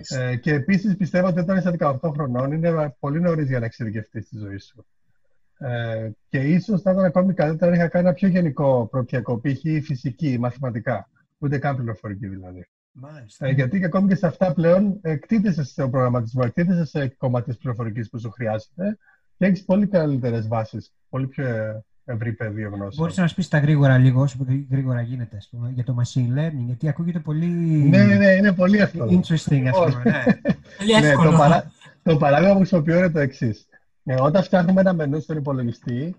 Ε, 0.08 0.36
και 0.36 0.52
επίσης 0.52 0.96
πιστεύω 0.96 1.26
ότι 1.26 1.40
όταν 1.40 1.56
είσαι 1.56 1.74
18 1.78 1.96
χρονών 2.12 2.52
είναι 2.52 2.96
πολύ 2.98 3.20
νωρίς 3.20 3.48
για 3.48 3.58
να 3.58 3.64
εξειδικευτείς 3.64 4.28
τη 4.28 4.38
ζωή 4.38 4.58
σου. 4.58 4.86
Ε, 5.58 6.10
και 6.28 6.38
ίσως 6.38 6.82
θα 6.82 6.90
ήταν 6.90 7.04
ακόμη 7.04 7.34
καλύτερα 7.34 7.70
να 7.70 7.76
είχα 7.76 7.88
κάνει 7.88 8.06
ένα 8.06 8.14
πιο 8.14 8.28
γενικό 8.28 8.88
προπτυχιακό, 8.90 9.40
π.χ. 9.40 9.84
φυσική, 9.84 10.38
μαθηματικά. 10.38 11.08
Ούτε 11.38 11.58
καν 11.58 11.76
πληροφορική 11.76 12.26
δηλαδή. 12.26 12.68
Μάλιστα. 12.92 13.46
Ε, 13.46 13.50
γιατί 13.50 13.78
και 13.78 13.84
ακόμη 13.84 14.08
και 14.08 14.14
σε 14.14 14.26
αυτά 14.26 14.52
πλέον 14.52 14.98
εκτίθεσαι 15.02 15.64
στο 15.64 15.90
προγραμματισμό, 15.90 16.42
εκτίθεσαι 16.44 16.84
σε 16.84 17.08
κομμάτι 17.08 17.50
τη 17.50 17.56
πληροφορικής 17.56 18.08
που 18.08 18.18
σου 18.18 18.30
χρειάζεται 18.30 18.98
και 19.36 19.46
έχεις 19.46 19.64
πολύ 19.64 19.86
καλύτερες 19.86 20.48
βάσεις, 20.48 20.92
πολύ 21.08 21.26
πιο 21.26 21.44
ευρύ 22.04 22.32
πεδίο 22.32 22.70
γνώση. 22.74 22.96
Μπορείς 23.00 23.16
να 23.16 23.22
μας 23.22 23.34
πεις 23.34 23.48
τα 23.48 23.58
γρήγορα 23.58 23.98
λίγο, 23.98 24.20
όσο 24.20 24.46
γρήγορα 24.70 25.00
γίνεται, 25.00 25.36
ας 25.36 25.48
πούμε, 25.50 25.70
για 25.74 25.84
το 25.84 25.96
machine 26.02 26.38
learning, 26.38 26.64
γιατί 26.66 26.88
ακούγεται 26.88 27.18
πολύ. 27.18 27.46
Ναι, 27.46 28.04
ναι, 28.04 28.14
ναι 28.14 28.30
είναι 28.30 28.52
πολύ 28.52 28.78
εύκολο. 28.78 29.10
Interesting, 29.10 29.64
ας 29.64 29.78
πούμε. 29.78 30.02
Ναι. 30.86 31.00
ναι, 31.00 31.12
το, 31.12 31.36
παρά... 31.36 31.72
το 32.02 32.16
παράδειγμα 32.16 32.52
που 32.52 32.58
χρησιμοποιώ 32.58 32.98
είναι 32.98 33.10
το 33.10 33.18
εξής. 33.18 33.68
Ε, 34.04 34.14
όταν 34.20 34.42
φτιάχνουμε 34.42 34.80
ένα 34.80 34.92
μενού 34.92 35.20
στον 35.20 35.36
υπολογιστή, 35.36 36.16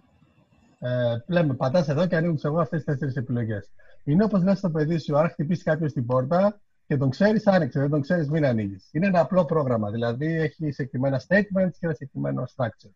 ε, 0.80 0.90
λέμε 1.28 1.54
πατάς 1.54 1.90
εδώ 1.90 2.08
και 2.08 2.16
ανοίγουν 2.16 2.40
εγώ 2.44 2.60
αυτές 2.60 2.84
τις 2.84 2.86
τέσσερις 2.86 3.16
επιλογές. 3.16 3.72
Είναι 4.04 4.24
όπως 4.24 4.44
λες 4.44 4.58
στο 4.58 4.70
παιδί 4.70 4.98
σου, 4.98 5.18
αν 5.18 5.30
χτυπήσεις 5.30 5.64
κάποιο 5.64 5.92
την 5.92 6.06
πόρτα 6.06 6.60
και 6.88 6.98
τον 6.98 7.10
ξέρεις, 7.10 7.48
άνοιξε. 7.48 7.80
Δεν 7.80 7.90
τον 7.90 8.02
ξέρεις, 8.02 8.30
μην 8.30 8.46
ανοίγεις. 8.46 8.90
Είναι 8.92 9.08
ένα 9.08 9.20
απλό 9.20 9.46
πρόγραμμα. 9.46 9.92
Δηλαδή 9.92 10.26
έχει 10.26 10.72
συγκεκριμένα 10.72 11.22
statements 11.28 11.72
και 11.72 11.80
ένα 11.80 11.94
συγκεκριμένο 11.94 12.44
structure. 12.56 12.92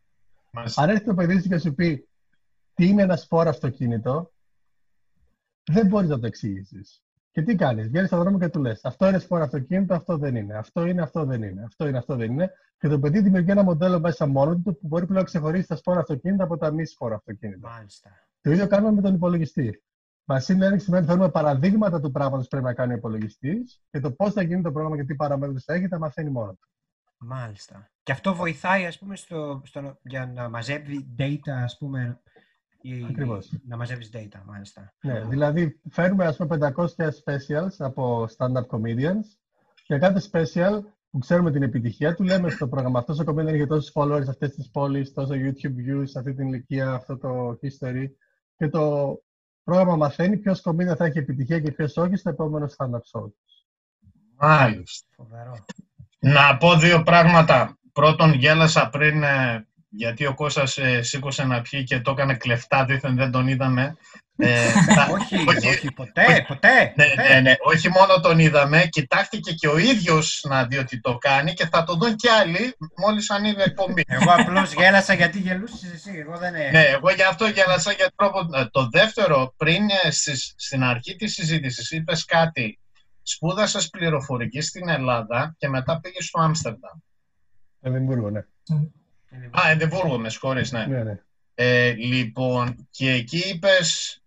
Μάλιστα. 0.51 0.81
Αν 0.81 0.89
έρθει 0.89 1.03
το 1.03 1.13
παιδί 1.13 1.41
σου 1.41 1.47
και 1.47 1.57
σου 1.57 1.75
πει 1.75 2.07
τι 2.75 2.87
είναι 2.87 3.01
ένα 3.01 3.15
σπόρο 3.15 3.49
αυτοκίνητο, 3.49 4.31
δεν 5.63 5.87
μπορείς 5.87 6.09
να 6.09 6.19
το 6.19 6.25
εξηγήσεις. 6.25 7.03
Και 7.31 7.41
τι 7.41 7.55
κάνεις, 7.55 7.87
βγαίνεις 7.87 8.07
στον 8.07 8.19
δρόμο 8.19 8.39
και 8.39 8.49
του 8.49 8.59
λες: 8.59 8.85
Αυτό 8.85 9.07
είναι 9.07 9.19
σπόρο 9.19 9.43
αυτοκίνητο, 9.43 9.93
αυτό 9.93 10.17
δεν 10.17 10.35
είναι. 10.35 10.57
Αυτό 10.57 10.85
είναι, 10.85 11.01
αυτό 11.01 11.25
δεν 11.25 11.43
είναι. 11.43 11.63
Αυτό 11.63 11.87
είναι, 11.87 11.97
αυτό 11.97 12.15
δεν 12.15 12.31
είναι. 12.31 12.51
Και 12.77 12.87
το 12.87 12.99
παιδί 12.99 13.21
δημιουργεί 13.21 13.51
ένα 13.51 13.63
μοντέλο 13.63 13.99
μέσα 13.99 14.27
μόνο 14.27 14.55
του 14.55 14.77
που 14.77 14.87
μπορεί 14.87 15.05
πλέον 15.05 15.19
να 15.19 15.25
ξεχωρίσει 15.25 15.67
τα 15.67 15.75
σπόρα 15.75 15.99
αυτοκίνητα 15.99 16.43
από 16.43 16.57
τα 16.57 16.71
μη 16.71 16.85
σπόρα 16.85 17.15
αυτοκίνητα. 17.15 17.69
Μάλιστα. 17.69 18.09
Το 18.41 18.51
ίδιο 18.51 18.67
κάνουμε 18.67 18.91
με 18.91 19.01
τον 19.01 19.13
υπολογιστή. 19.13 19.83
Machine 20.25 20.37
learning 20.37 20.79
σημαίνει 20.79 21.03
ότι 21.03 21.05
θέλουμε 21.05 21.29
παραδείγματα 21.29 21.99
του 21.99 22.11
πράγματος 22.11 22.43
που 22.43 22.49
πρέπει 22.49 22.65
να 22.65 22.73
κάνει 22.73 22.93
ο 22.93 22.95
υπολογιστής 22.95 23.81
και 23.91 23.99
το 23.99 24.11
πώς 24.11 24.33
θα 24.33 24.41
γίνει 24.41 24.61
το 24.61 24.71
πρόγραμμα 24.71 24.95
και 24.95 25.03
τι 25.03 25.15
παραμέτρους 25.15 25.63
θα 25.63 25.73
έχει, 25.73 25.87
τα 25.87 25.99
μαθαίνει 25.99 26.29
μόνο 26.29 26.51
του. 26.51 26.69
Μάλιστα. 27.17 27.89
Και 28.03 28.11
αυτό 28.11 28.35
βοηθάει, 28.35 28.85
ας 28.85 28.97
πούμε, 28.97 29.15
στο, 29.15 29.61
στο, 29.65 29.99
για 30.03 30.25
να 30.25 30.49
μαζεύει 30.49 31.15
data, 31.17 31.49
ας 31.63 31.77
πούμε, 31.77 32.21
ή, 32.85 33.05
Ακριβώς. 33.09 33.51
να 33.67 33.77
μαζεύεις 33.77 34.09
data, 34.13 34.41
μάλιστα. 34.45 34.93
Ναι, 35.01 35.25
δηλαδή 35.25 35.79
φέρνουμε, 35.89 36.25
ας 36.25 36.37
πούμε, 36.37 36.73
500 36.75 37.09
specials 37.23 37.75
από 37.77 38.27
stand-up 38.37 38.65
comedians 38.67 39.25
και 39.85 39.97
κάθε 39.97 40.21
special 40.31 40.79
που 41.09 41.19
ξέρουμε 41.19 41.51
την 41.51 41.63
επιτυχία 41.63 42.15
του, 42.15 42.23
λέμε 42.23 42.49
στο 42.49 42.67
πρόγραμμα 42.67 42.99
αυτός 42.99 43.19
ο 43.19 43.23
comedian 43.27 43.47
έχει 43.47 43.67
τόσους 43.67 43.91
followers 43.93 44.27
αυτές 44.29 44.55
τις 44.55 44.69
πόλεις, 44.71 45.13
τόσο 45.13 45.33
YouTube 45.33 45.75
views, 45.87 46.07
αυτή 46.15 46.33
την 46.33 46.47
ηλικία, 46.47 46.91
αυτό 46.91 47.17
το 47.17 47.59
history 47.61 48.05
και 48.57 48.69
το 48.69 49.15
πρόγραμμα 49.63 49.95
μαθαίνει 49.95 50.37
ποιος 50.37 50.61
κομμάτι 50.61 50.95
θα 50.95 51.05
έχει 51.05 51.17
επιτυχία 51.17 51.59
και 51.59 51.71
ποιος 51.71 51.97
όχι 51.97 52.15
στο 52.15 52.29
επόμενο 52.29 52.67
stand-up 52.77 53.19
show. 53.19 53.31
Μάλιστα. 54.35 55.07
Να 56.19 56.57
πω 56.57 56.75
δύο 56.75 57.03
πράγματα. 57.03 57.77
Πρώτον, 57.91 58.33
γέλασα 58.33 58.89
πριν, 58.89 59.23
ε, 59.23 59.67
γιατί 59.97 60.25
ο 60.25 60.33
Κώστας 60.33 60.77
ε, 60.77 61.01
σήκωσε 61.01 61.43
να 61.43 61.61
πιει 61.61 61.83
και 61.83 61.99
το 61.99 62.11
έκανε 62.11 62.35
κλεφτά, 62.35 62.85
δίθεν 62.85 63.15
δεν 63.15 63.31
τον 63.31 63.47
είδαμε. 63.47 63.97
Ε, 64.37 64.67
όχι, 65.17 65.67
όχι, 65.67 65.91
ποτέ, 65.91 66.45
ποτέ, 66.47 66.93
ναι, 66.95 67.05
ναι, 67.29 67.39
ναι, 67.39 67.55
όχι 67.59 67.89
μόνο 67.89 68.19
τον 68.19 68.39
είδαμε, 68.39 68.85
κοιτάχτηκε 68.89 69.51
και 69.51 69.67
ο 69.67 69.77
ίδιος 69.77 70.45
να 70.49 70.65
δει 70.65 70.77
ότι 70.77 71.01
το 71.01 71.17
κάνει 71.17 71.53
και 71.53 71.67
θα 71.71 71.83
το 71.83 71.95
δουν 71.95 72.15
και 72.15 72.29
άλλοι 72.29 72.75
μόλις 72.97 73.29
ανοίγει 73.29 73.61
εκπομπή. 73.61 74.03
Εγώ 74.07 74.33
απλώς 74.37 74.73
γέλασα 74.73 75.13
γιατί 75.13 75.39
γελούσες 75.39 75.93
εσύ, 75.93 76.11
εγώ 76.25 76.37
δεν 76.37 76.53
Ναι, 76.71 76.81
εγώ 76.81 77.11
γι' 77.11 77.23
αυτό 77.23 77.47
γέλασα 77.47 77.91
για 77.91 78.11
τρόπο. 78.15 78.39
Ε, 78.53 78.65
το 78.71 78.89
δεύτερο, 78.91 79.53
πριν 79.57 79.89
ε, 80.03 80.11
στις, 80.11 80.53
στην 80.57 80.83
αρχή 80.83 81.15
της 81.15 81.33
συζήτησης 81.33 81.91
είπες 81.91 82.25
κάτι, 82.25 82.79
σπούδασες 83.21 83.89
πληροφορική 83.89 84.61
στην 84.61 84.89
Ελλάδα 84.89 85.55
και 85.57 85.69
μετά 85.69 85.99
πήγες 85.99 86.25
στο 86.25 86.41
Άμστερνταμ. 86.41 86.97
Εδιμβούργο, 87.81 88.29
ναι. 88.29 88.41
Α, 89.51 89.69
Εδιμβούργο, 89.69 90.17
με 90.17 90.29
συγχωρείς, 90.29 90.71
ναι. 90.71 90.85
ναι, 90.85 91.03
ναι. 91.03 91.19
Ε, 91.55 91.91
λοιπόν, 91.91 92.87
και 92.91 93.11
εκεί 93.11 93.37
είπες 93.37 94.19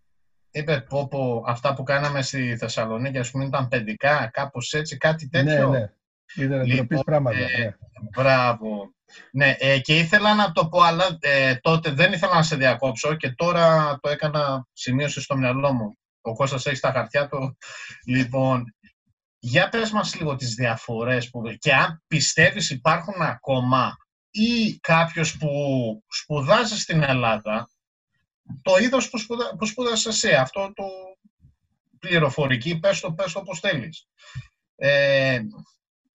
είπες 0.51 0.85
πω, 0.89 1.09
πω 1.09 1.45
αυτά 1.47 1.75
που 1.75 1.83
κάναμε 1.83 2.23
στη 2.23 2.57
Θεσσαλονίκη, 2.57 3.19
ας 3.19 3.31
πούμε, 3.31 3.45
ήταν 3.45 3.69
παιδικά, 3.69 4.31
κάπως 4.33 4.73
έτσι, 4.73 4.97
κάτι 4.97 5.29
ναι, 5.33 5.43
τέτοιο. 5.43 5.69
Ναι, 5.69 5.79
ναι. 5.79 6.45
Ήταν 6.45 6.65
λοιπόν, 6.65 7.03
πράγματα. 7.05 7.39
Ε, 7.39 7.59
ναι. 7.59 7.77
Μπράβο. 8.17 8.93
Ναι, 9.33 9.57
ε, 9.59 9.79
και 9.79 9.99
ήθελα 9.99 10.35
να 10.35 10.53
το 10.53 10.69
πω, 10.69 10.81
αλλά 10.81 11.19
ε, 11.21 11.55
τότε 11.55 11.91
δεν 11.91 12.13
ήθελα 12.13 12.35
να 12.35 12.43
σε 12.43 12.57
διακόψω 12.57 13.15
και 13.15 13.31
τώρα 13.31 13.99
το 14.01 14.09
έκανα 14.09 14.67
σημείωση 14.73 15.21
στο 15.21 15.37
μυαλό 15.37 15.73
μου. 15.73 15.99
Ο 16.21 16.35
Κώστας 16.35 16.67
έχει 16.67 16.81
τα 16.81 16.93
χαρτιά 16.93 17.29
του. 17.29 17.59
Λοιπόν, 18.07 18.75
για 19.39 19.69
πες 19.69 19.91
μας 19.91 20.15
λίγο 20.15 20.37
τις 20.37 20.55
διαφορές 20.55 21.31
που, 21.31 21.43
και 21.59 21.75
αν 21.75 22.03
πιστεύεις 22.07 22.71
υπάρχουν 22.71 23.23
ακόμα 23.23 23.97
ή 24.31 24.79
κάποιος 24.81 25.37
που 25.37 25.49
σπουδάζει 26.09 26.79
στην 26.79 27.03
Ελλάδα 27.03 27.69
το 28.63 28.77
είδος 28.77 29.11
που, 29.11 29.19
σπουδα, 29.19 29.57
που 29.59 29.67
σπούδασες 29.67 30.07
εσύ, 30.25 30.35
αυτό 30.35 30.73
το 30.75 30.85
πληροφορική, 31.99 32.79
πες 32.79 33.01
το, 33.01 33.13
πες 33.13 33.33
το 33.33 33.39
όπως 33.39 33.61
θέλεις. 33.61 34.09
Ε, 34.77 35.41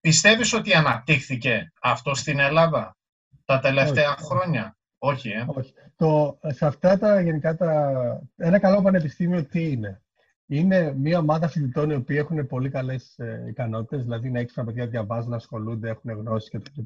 πιστεύεις 0.00 0.52
ότι 0.52 0.74
αναπτύχθηκε 0.74 1.72
αυτό 1.80 2.14
στην 2.14 2.38
Ελλάδα 2.38 2.96
τα 3.44 3.58
τελευταία 3.58 4.16
χρόνια; 4.16 4.76
Όχι, 4.98 5.28
ε. 5.28 5.44
Όχι. 5.46 5.72
Το, 5.96 6.38
σε 6.46 6.66
αυτά 6.66 6.98
τα 6.98 7.20
γενικά 7.20 7.56
τα... 7.56 7.92
Ένα 8.36 8.58
καλό 8.58 8.82
πανεπιστήμιο 8.82 9.44
τι 9.44 9.70
είναι; 9.70 10.02
Είναι 10.46 10.92
μια 10.92 11.18
ομάδα 11.18 11.48
φοιτητών 11.48 11.90
οι 11.90 11.94
οποίοι 11.94 12.16
έχουν 12.20 12.46
πολύ 12.46 12.70
καλές 12.70 13.18
ε, 13.18 13.44
ικανότητες, 13.48 14.02
δηλαδή 14.02 14.28
είναι 14.28 14.40
έξυπνα 14.40 14.64
παιδιά, 14.64 14.86
διαβάζουν, 14.86 15.34
ασχολούνται, 15.34 15.88
έχουν 15.88 16.10
γνώσεις 16.10 16.50
κτλ. 16.50 16.80
Και 16.80 16.82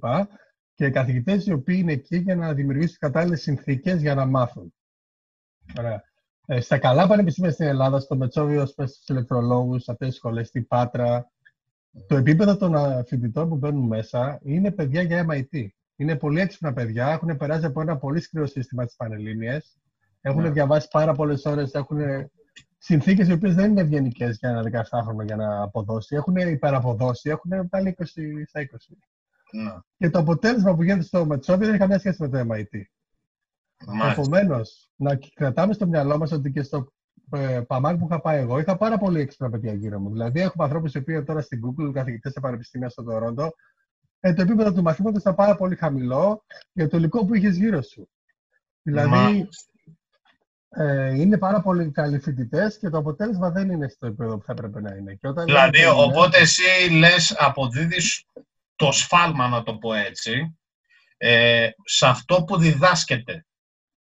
καθηγητές 0.79 1.47
οι 1.47 1.53
οποίοι 1.53 1.77
είναι 1.81 1.93
εκεί 1.93 2.17
για 2.17 2.37
να 2.37 2.55
δημιουργήσουν 2.55 2.97
κατάλληλες 2.99 3.41
συνθήκες 3.43 4.01
για 4.01 4.15
να 4.15 4.27
μάθουν. 4.27 4.75
Ωραία. 5.79 6.03
Ε, 6.47 6.61
στα 6.61 6.79
καλά 6.79 7.07
πανεπιστήμια 7.07 7.51
στην 7.51 7.67
Ελλάδα, 7.67 8.01
στο 8.01 8.17
Μετσόβιο, 8.17 8.67
στους 8.67 9.05
ηλεκτρολόγους, 9.07 9.89
αυτές 9.89 10.09
τις 10.09 10.17
σχολές, 10.17 10.49
στην 10.49 10.67
Πάτρα, 10.67 11.31
το 12.07 12.17
επίπεδο 12.17 12.57
των 12.57 13.05
φοιτητών 13.07 13.49
που 13.49 13.57
μπαίνουν 13.57 13.87
μέσα 13.87 14.39
είναι 14.43 14.71
παιδιά 14.71 15.03
για 15.03 15.27
MIT. 15.31 15.67
Είναι 15.97 16.17
πολύ 16.17 16.41
έξυπνα 16.41 16.73
παιδιά, 16.73 17.09
έχουν 17.09 17.37
περάσει 17.37 17.65
από 17.65 17.81
ένα 17.81 17.97
πολύ 17.97 18.21
σκληρό 18.21 18.47
σύστημα 18.47 18.83
στις 18.83 18.97
Πανελλήνιες. 18.97 19.79
Έχουν 20.21 20.43
ναι. 20.43 20.51
διαβάσει 20.51 20.89
πάρα 20.91 21.15
πολλές 21.15 21.45
ώρες, 21.45 21.73
έχουν 21.73 21.99
συνθήκες 22.79 23.29
οι 23.29 23.33
οποίες 23.33 23.55
δεν 23.55 23.71
είναι 23.71 23.81
ευγενικές 23.81 24.39
για 24.39 24.49
ένα 24.49 24.63
17χρονο 24.63 25.25
για 25.25 25.37
να 25.37 25.63
αποδώσει. 25.63 26.15
Έχουν 26.17 26.37
υπεραποδώσει, 26.37 27.31
έχουν 27.31 27.69
πάλι 27.69 27.97
20 27.99 28.05
στα 28.47 28.61
20. 28.61 28.67
Ναι. 29.53 29.73
Και 29.99 30.11
το 30.11 30.19
αποτέλεσμα 30.19 30.75
που 30.75 30.83
γίνεται 30.83 31.03
στο 31.05 31.27
Μετσόβιο 31.27 31.61
δεν 31.61 31.69
έχει 31.69 31.79
καμία 31.79 31.99
σχέση 31.99 32.23
με 32.23 32.29
το 32.29 32.47
MIT. 32.53 32.81
Επομένως, 34.11 34.91
να 34.97 35.19
κρατάμε 35.35 35.73
στο 35.73 35.87
μυαλό 35.87 36.19
μας 36.19 36.33
ότι 36.33 36.51
και 36.51 36.63
στο 36.63 36.93
ε, 37.33 37.61
Παμάκ 37.67 37.99
που 37.99 38.07
είχα 38.11 38.21
πάει 38.21 38.39
εγώ, 38.41 38.59
είχα 38.59 38.77
πάρα 38.77 38.99
πολύ 38.99 39.21
έξυπνα 39.21 39.51
παιδιά 39.51 39.73
γύρω 39.73 39.99
μου. 39.99 40.11
Δηλαδή, 40.11 40.41
έχουμε 40.41 40.65
ανθρώπους 40.65 40.95
οι 40.95 40.99
οποίοι 40.99 41.23
τώρα 41.23 41.41
στην 41.41 41.61
Google, 41.65 41.91
καθηγητές 41.93 42.33
σε 42.33 42.41
πανεπιστήμια 42.41 42.89
στο 42.89 43.03
Τωρόντο, 43.03 43.51
ε, 44.21 44.33
το 44.35 44.43
επίπεδο 44.43 44.73
του 44.73 44.83
μαθήματος 44.83 45.21
ήταν 45.21 45.35
πάρα 45.35 45.57
πολύ 45.57 45.77
χαμηλό 45.77 46.45
για 46.73 46.89
το 46.89 46.97
υλικό 46.97 47.25
που 47.25 47.35
είχες 47.35 47.57
γύρω 47.57 47.83
σου. 47.83 48.09
Δηλαδή, 48.83 49.09
Μάλιστα. 49.09 49.73
ε, 50.69 51.15
είναι 51.21 51.39
πάρα 51.39 51.61
πολύ 51.61 51.91
καλοί 51.91 52.19
φοιτητές 52.19 52.79
και 52.79 52.89
το 52.89 52.99
αποτέλεσμα 52.99 53.51
δεν 53.51 53.71
είναι 53.71 53.89
στο 53.89 54.07
επίπεδο 54.07 54.39
που 54.39 54.45
θα 54.45 54.53
έπρεπε 54.53 54.81
να 54.81 54.95
είναι. 54.95 55.15
Και 55.15 55.29
όταν 55.29 55.45
Δηλαδή, 55.45 55.79
λέμε- 55.79 55.93
οπότε 55.93 56.39
εσύ 56.39 56.91
λες, 56.91 57.37
αποδίδεις 57.39 58.25
το 58.79 58.93
σφάλμα, 58.93 59.49
να 59.49 59.63
το 59.63 59.75
πω 59.75 59.93
έτσι, 59.95 60.59
ε, 61.17 61.69
σε 61.85 62.07
αυτό 62.07 62.45
που 62.45 62.57
διδάσκεται. 62.57 63.47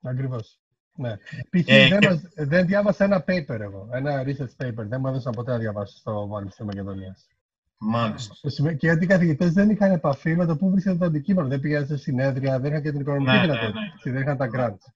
Ακριβώς. 0.03 0.59
Ναι. 0.95 1.15
Π.χ. 1.49 1.67
Ε, 1.67 1.87
δεν, 1.87 1.99
και- 1.99 2.09
μας- 2.09 2.21
δεν 2.35 2.65
διάβασα 2.65 3.03
ένα 3.03 3.23
paper 3.27 3.59
εγώ, 3.59 3.89
ένα 3.91 4.23
research 4.25 4.65
paper. 4.65 4.85
Δεν 4.87 4.99
μου 4.99 5.07
έδωσαν 5.07 5.31
ποτέ 5.33 5.51
να 5.51 5.57
διαβάσω 5.57 5.97
στο 5.97 6.27
Πανεπιστήμιο 6.31 6.73
Μακεδονίας. 6.75 7.27
Μάλιστα. 7.77 8.33
Το 8.41 8.49
σημαίνει- 8.49 8.77
Και 8.77 8.87
γιατί 8.87 9.03
οι 9.03 9.07
καθηγητές 9.07 9.53
δεν 9.53 9.69
είχαν 9.69 9.91
επαφή 9.91 10.35
με 10.35 10.45
το 10.45 10.55
πού 10.57 10.69
βρίσκεται 10.69 10.97
το 10.97 11.05
αντικείμενο. 11.05 11.47
Δεν 11.47 11.59
πήγαν 11.59 11.85
σε 11.85 11.97
συνέδρια, 11.97 12.59
δεν 12.59 12.71
είχαν 12.71 12.81
και 12.83 12.91
την 12.91 12.99
οικονομική 12.99 13.31
Ναι, 13.31 13.37
ναι, 13.37 13.41
δυνατότητα. 13.45 13.79
ναι. 13.79 13.85
έτσι, 13.93 14.09
Δεν 14.09 14.21
είχαν 14.21 14.37
τα 14.37 14.49
grants. 14.53 14.93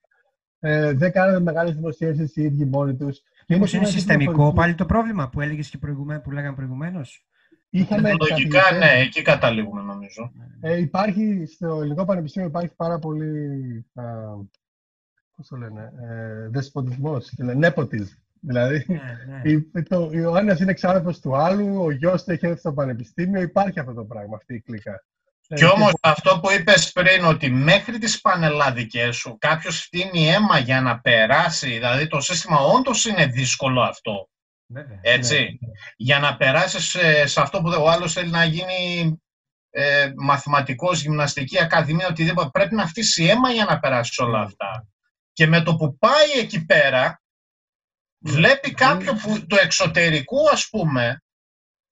Ε, 0.60 0.92
δεν 0.94 1.12
κάνανε 1.12 1.40
μεγάλες 1.40 1.76
δημοσίευσει 1.76 2.32
οι 2.36 2.44
ίδιοι 2.44 2.66
μόνοι 2.66 2.96
τους. 2.96 3.22
Μήπως 3.48 3.74
είναι 3.74 3.86
συστημικό 3.86 4.54
πάλι 4.54 4.76
το 4.76 4.86
πρόβλημα 4.86 5.30
που 5.30 5.42
έλεγες 5.42 5.70
και 5.70 5.78
προηγουμένως, 5.78 6.24
που 6.24 6.32
λέγαμε 6.32 6.56
προηγουμένως; 6.56 7.26
Είχαμε 7.80 8.10
Λογικά, 8.10 8.28
καθηγητές- 8.60 8.80
ναι, 8.80 9.00
εκεί 9.02 9.22
καταλήγουμε 9.22 9.82
νομίζω. 9.82 10.32
Ε, 10.62 10.78
υπάρχει 10.78 11.46
στο 11.56 11.68
ελληνικό 11.82 12.06
πανεπιστήμιο 12.06 12.48
υπάρχει 12.48 12.76
πάρα 12.76 13.00
πολύ. 13.00 13.86
Α, 13.94 14.04
πώς 15.36 15.48
το 15.48 15.56
λένε, 15.56 15.92
ε, 16.02 16.50
δεσποτισμός, 16.50 17.30
δηλαδή 17.36 17.60
nepotism. 17.64 18.08
Δηλαδή, 18.40 18.86
Ναι, 18.88 19.02
ναι. 19.44 19.52
η- 19.52 19.84
το, 19.90 20.10
ο 20.32 20.38
ένα 20.38 20.58
είναι 20.62 20.72
εξάρτητο 20.72 21.20
του 21.20 21.36
άλλου, 21.36 21.82
ο 21.84 21.92
γιος 21.92 22.24
του 22.24 22.32
έχει 22.32 22.46
έρθει 22.46 22.60
στο 22.60 22.74
πανεπιστήμιο, 22.74 23.42
υπάρχει 23.42 23.80
αυτό 23.80 23.94
το 23.94 24.04
πράγμα, 24.04 24.36
αυτή 24.36 24.54
η 24.54 24.62
κλίκα. 24.62 25.04
Ε, 25.48 25.56
Και 25.56 25.66
όμως 25.66 25.92
αυτό 26.02 26.40
που 26.40 26.52
είπες 26.52 26.92
πριν, 26.92 27.26
ότι 27.26 27.50
μέχρι 27.50 27.98
τις 27.98 28.22
πανελλαδικές 28.22 29.16
σου 29.16 29.38
κάποιος 29.40 29.80
φτύνει 29.82 30.30
αίμα 30.30 30.58
για 30.60 30.82
να 30.82 31.00
περάσει, 31.00 31.70
δηλαδή 31.70 32.08
το 32.08 32.20
σύστημα 32.22 32.60
όντως 32.60 33.06
είναι 33.06 33.26
δύσκολο 33.26 33.82
αυτό, 33.82 34.30
Βέβαια. 34.68 35.00
έτσι. 35.02 35.60
Για 35.96 36.20
να 36.20 36.38
περάσεις 36.38 36.86
σε, 36.90 37.26
σε 37.26 37.42
αυτό 37.42 37.62
που 37.62 37.70
ο 37.80 37.90
άλλος 37.90 38.14
θέλει 38.14 38.30
να 38.30 38.46
γίνει 38.46 39.20
ε, 39.70 40.12
μαθηματικός, 40.16 41.02
γυμναστική, 41.02 41.62
ακαδημία, 41.62 42.08
οτιδήποτε, 42.08 42.50
πρέπει 42.50 42.76
να 42.76 42.88
φτύσει 42.88 43.24
αίμα 43.26 43.52
για 43.52 43.66
να 43.66 43.80
περάσεις 43.80 44.18
όλα 44.20 44.40
αυτά. 44.40 44.88
Και 45.34 45.48
με 45.48 45.62
το 45.62 45.76
που 45.76 45.98
πάει 45.98 46.32
εκεί 46.40 46.66
πέρα, 46.66 47.22
βλέπει 48.20 48.72
κάποιον 48.72 49.18
που, 49.18 49.46
το 49.48 49.56
εξωτερικό, 49.62 50.50
ας 50.52 50.70
πούμε, 50.70 51.24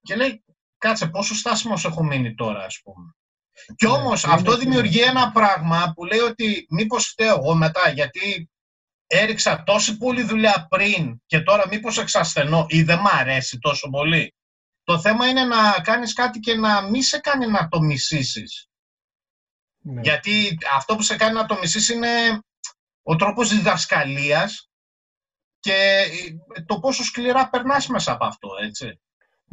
και 0.02 0.16
λέει, 0.16 0.44
κάτσε 0.78 1.08
πόσο 1.08 1.36
στάσιμος 1.36 1.86
έχω 1.86 2.04
μείνει 2.04 2.36
τώρα, 2.36 2.64
ας 2.66 2.82
πούμε. 2.84 3.16
Κι 3.76 3.86
Ναι, 3.86 3.92
όμως 3.92 4.24
είναι 4.24 4.34
αυτό 4.34 4.52
και- 4.52 4.58
δημιουργεί 4.60 5.02
ένα 5.02 5.32
πράγμα 5.32 5.92
που 5.96 6.06
λέει 6.06 6.20
ότι 6.20 6.66
μήπως 6.70 7.06
φταίω 7.08 7.36
εγώ 7.36 7.56
μετά 7.56 7.90
γιατί 7.90 8.50
έριξα 9.08 9.64
τόση 9.64 9.98
πολλή 9.98 10.24
δουλειά 10.24 10.68
πριν 10.70 11.22
και 11.26 11.40
τώρα 11.40 11.68
μήπως 11.68 11.98
εξασθενώ 11.98 12.66
ή 12.70 12.84
δεν 12.84 13.00
μ' 13.00 13.08
αρέσει 13.08 13.60
τόσο 13.60 13.90
πολύ. 13.90 14.34
Το 14.84 15.00
θέμα 15.00 15.28
είναι 15.28 15.44
να 15.44 15.82
κάνεις 15.82 16.14
κάτι 16.14 16.40
και 16.40 16.56
να 16.56 16.82
μην 16.82 17.02
σε 17.02 17.20
κάνει 17.20 17.48
να 17.48 17.68
το 17.68 17.82
μισήσεις. 17.82 18.68
Ναι. 19.80 20.02
Γιατί 20.02 20.58
αυτό 20.74 20.96
που 20.96 21.02
σε 21.02 21.16
κάνει 21.16 21.34
να 21.34 21.46
το 21.46 21.58
μισήσεις 21.60 21.90
είναι 21.90 22.40
ο 23.04 23.16
τρόπος 23.16 23.50
διδασκαλίας 23.50 24.70
και 25.60 26.06
το 26.66 26.80
πόσο 26.80 27.04
σκληρά 27.04 27.50
περνάς 27.50 27.88
μέσα 27.88 28.12
από 28.12 28.26
αυτό, 28.26 28.50
έτσι. 28.62 29.00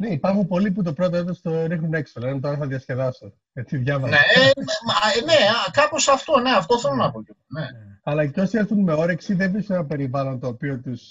Ναι, 0.01 0.07
υπάρχουν 0.13 0.47
πολλοί 0.47 0.71
που 0.71 0.83
το 0.83 0.93
πρώτο 0.93 1.17
έτος 1.17 1.41
το 1.41 1.65
ρίχνουν 1.65 1.93
έξω. 1.93 2.19
Λένε 2.19 2.39
τώρα 2.39 2.57
θα 2.57 2.67
διασκεδάσω. 2.67 3.33
Γιατί 3.53 3.77
διάβαζα. 3.77 4.09
Ναι, 4.09 4.17
ε, 4.17 4.51
μα, 4.85 5.25
ναι, 5.25 5.33
α, 5.33 5.71
κάπως 5.71 6.07
αυτό, 6.07 6.39
ναι, 6.39 6.49
αυτό 6.51 6.79
θέλω 6.79 6.95
να 6.95 7.11
πω. 7.11 7.23
και 7.23 7.31
εγώ, 7.31 7.61
Ναι. 7.61 7.71
Ναι. 7.71 7.97
Αλλά 8.03 8.25
και 8.27 8.41
όσοι 8.41 8.57
έρθουν 8.57 8.79
με 8.83 8.93
όρεξη 8.93 9.33
δεν 9.33 9.51
βρίσκουν 9.51 9.75
ένα 9.75 9.85
περιβάλλον 9.85 10.39
το 10.39 10.47
οποίο 10.47 10.79
τους 10.81 11.01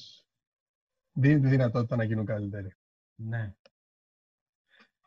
δίνει 1.12 1.40
τη 1.40 1.48
δυνατότητα 1.48 1.96
να 1.96 2.04
γίνουν 2.04 2.24
καλύτεροι. 2.26 2.76
Ναι. 3.14 3.52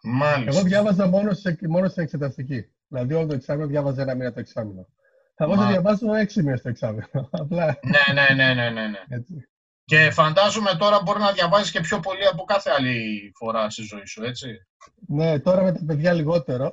Μάλιστα. 0.04 0.52
Εγώ 0.60 0.68
διάβαζα 0.68 1.08
μόνο, 1.08 1.34
σε, 1.34 1.58
μόνο 1.70 1.88
στην 1.88 2.04
εξεταστική. 2.04 2.66
Δηλαδή, 2.88 3.14
όλο 3.14 3.28
το 3.28 3.34
εξάμεινο 3.34 3.68
διάβαζα 3.68 4.02
ένα 4.02 4.16
μήνα 4.16 4.34
το 4.34 4.40
εξάμεινο. 4.40 4.88
Θα 5.36 5.46
μπορούσα 5.46 5.62
να 5.66 5.72
Μα- 5.72 5.72
διαβάσω 5.82 6.14
έξι 6.14 6.44
μήνες 6.44 6.62
το 6.62 6.70
εξάμεινο. 6.70 7.08
Απλά 7.32 7.80
Ναι, 7.84 8.14
ναι, 8.14 8.36
ναι, 8.36 8.54
ναι, 8.54 8.70
ναι, 8.70 8.88
ναι. 8.88 9.00
έτσι. 9.10 9.48
Και 9.86 10.12
φαντάζομαι 10.12 10.72
τώρα 10.80 11.02
μπορεί 11.04 11.20
να 11.20 11.32
διαβάζεις 11.32 11.72
και 11.72 11.80
πιο 11.80 12.00
πολύ 12.00 12.26
από 12.32 12.44
κάθε 12.44 12.70
άλλη 12.78 13.32
φορά 13.36 13.70
στη 13.70 13.82
ζωή 13.84 14.06
σου, 14.06 14.24
έτσι. 14.24 14.48
Ναι, 15.08 15.40
τώρα 15.40 15.64
με 15.64 15.72
τα 15.72 15.80
παιδιά 15.86 16.14
λιγότερο. 16.14 16.72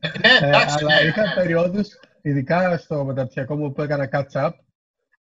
Ε, 0.00 0.08
ναι, 0.18 0.28
Ε, 0.40 0.48
εντάξει, 0.48 0.76
αλλά 0.78 0.94
ναι, 0.94 1.08
είχα 1.08 1.22
ναι, 1.26 1.34
περιόδους, 1.34 1.88
ειδικά 2.22 2.76
στο 2.78 3.04
μεταπτυχιακό 3.04 3.56
μου 3.56 3.72
που 3.72 3.82
έκανα 3.82 4.08
catch-up, 4.12 4.50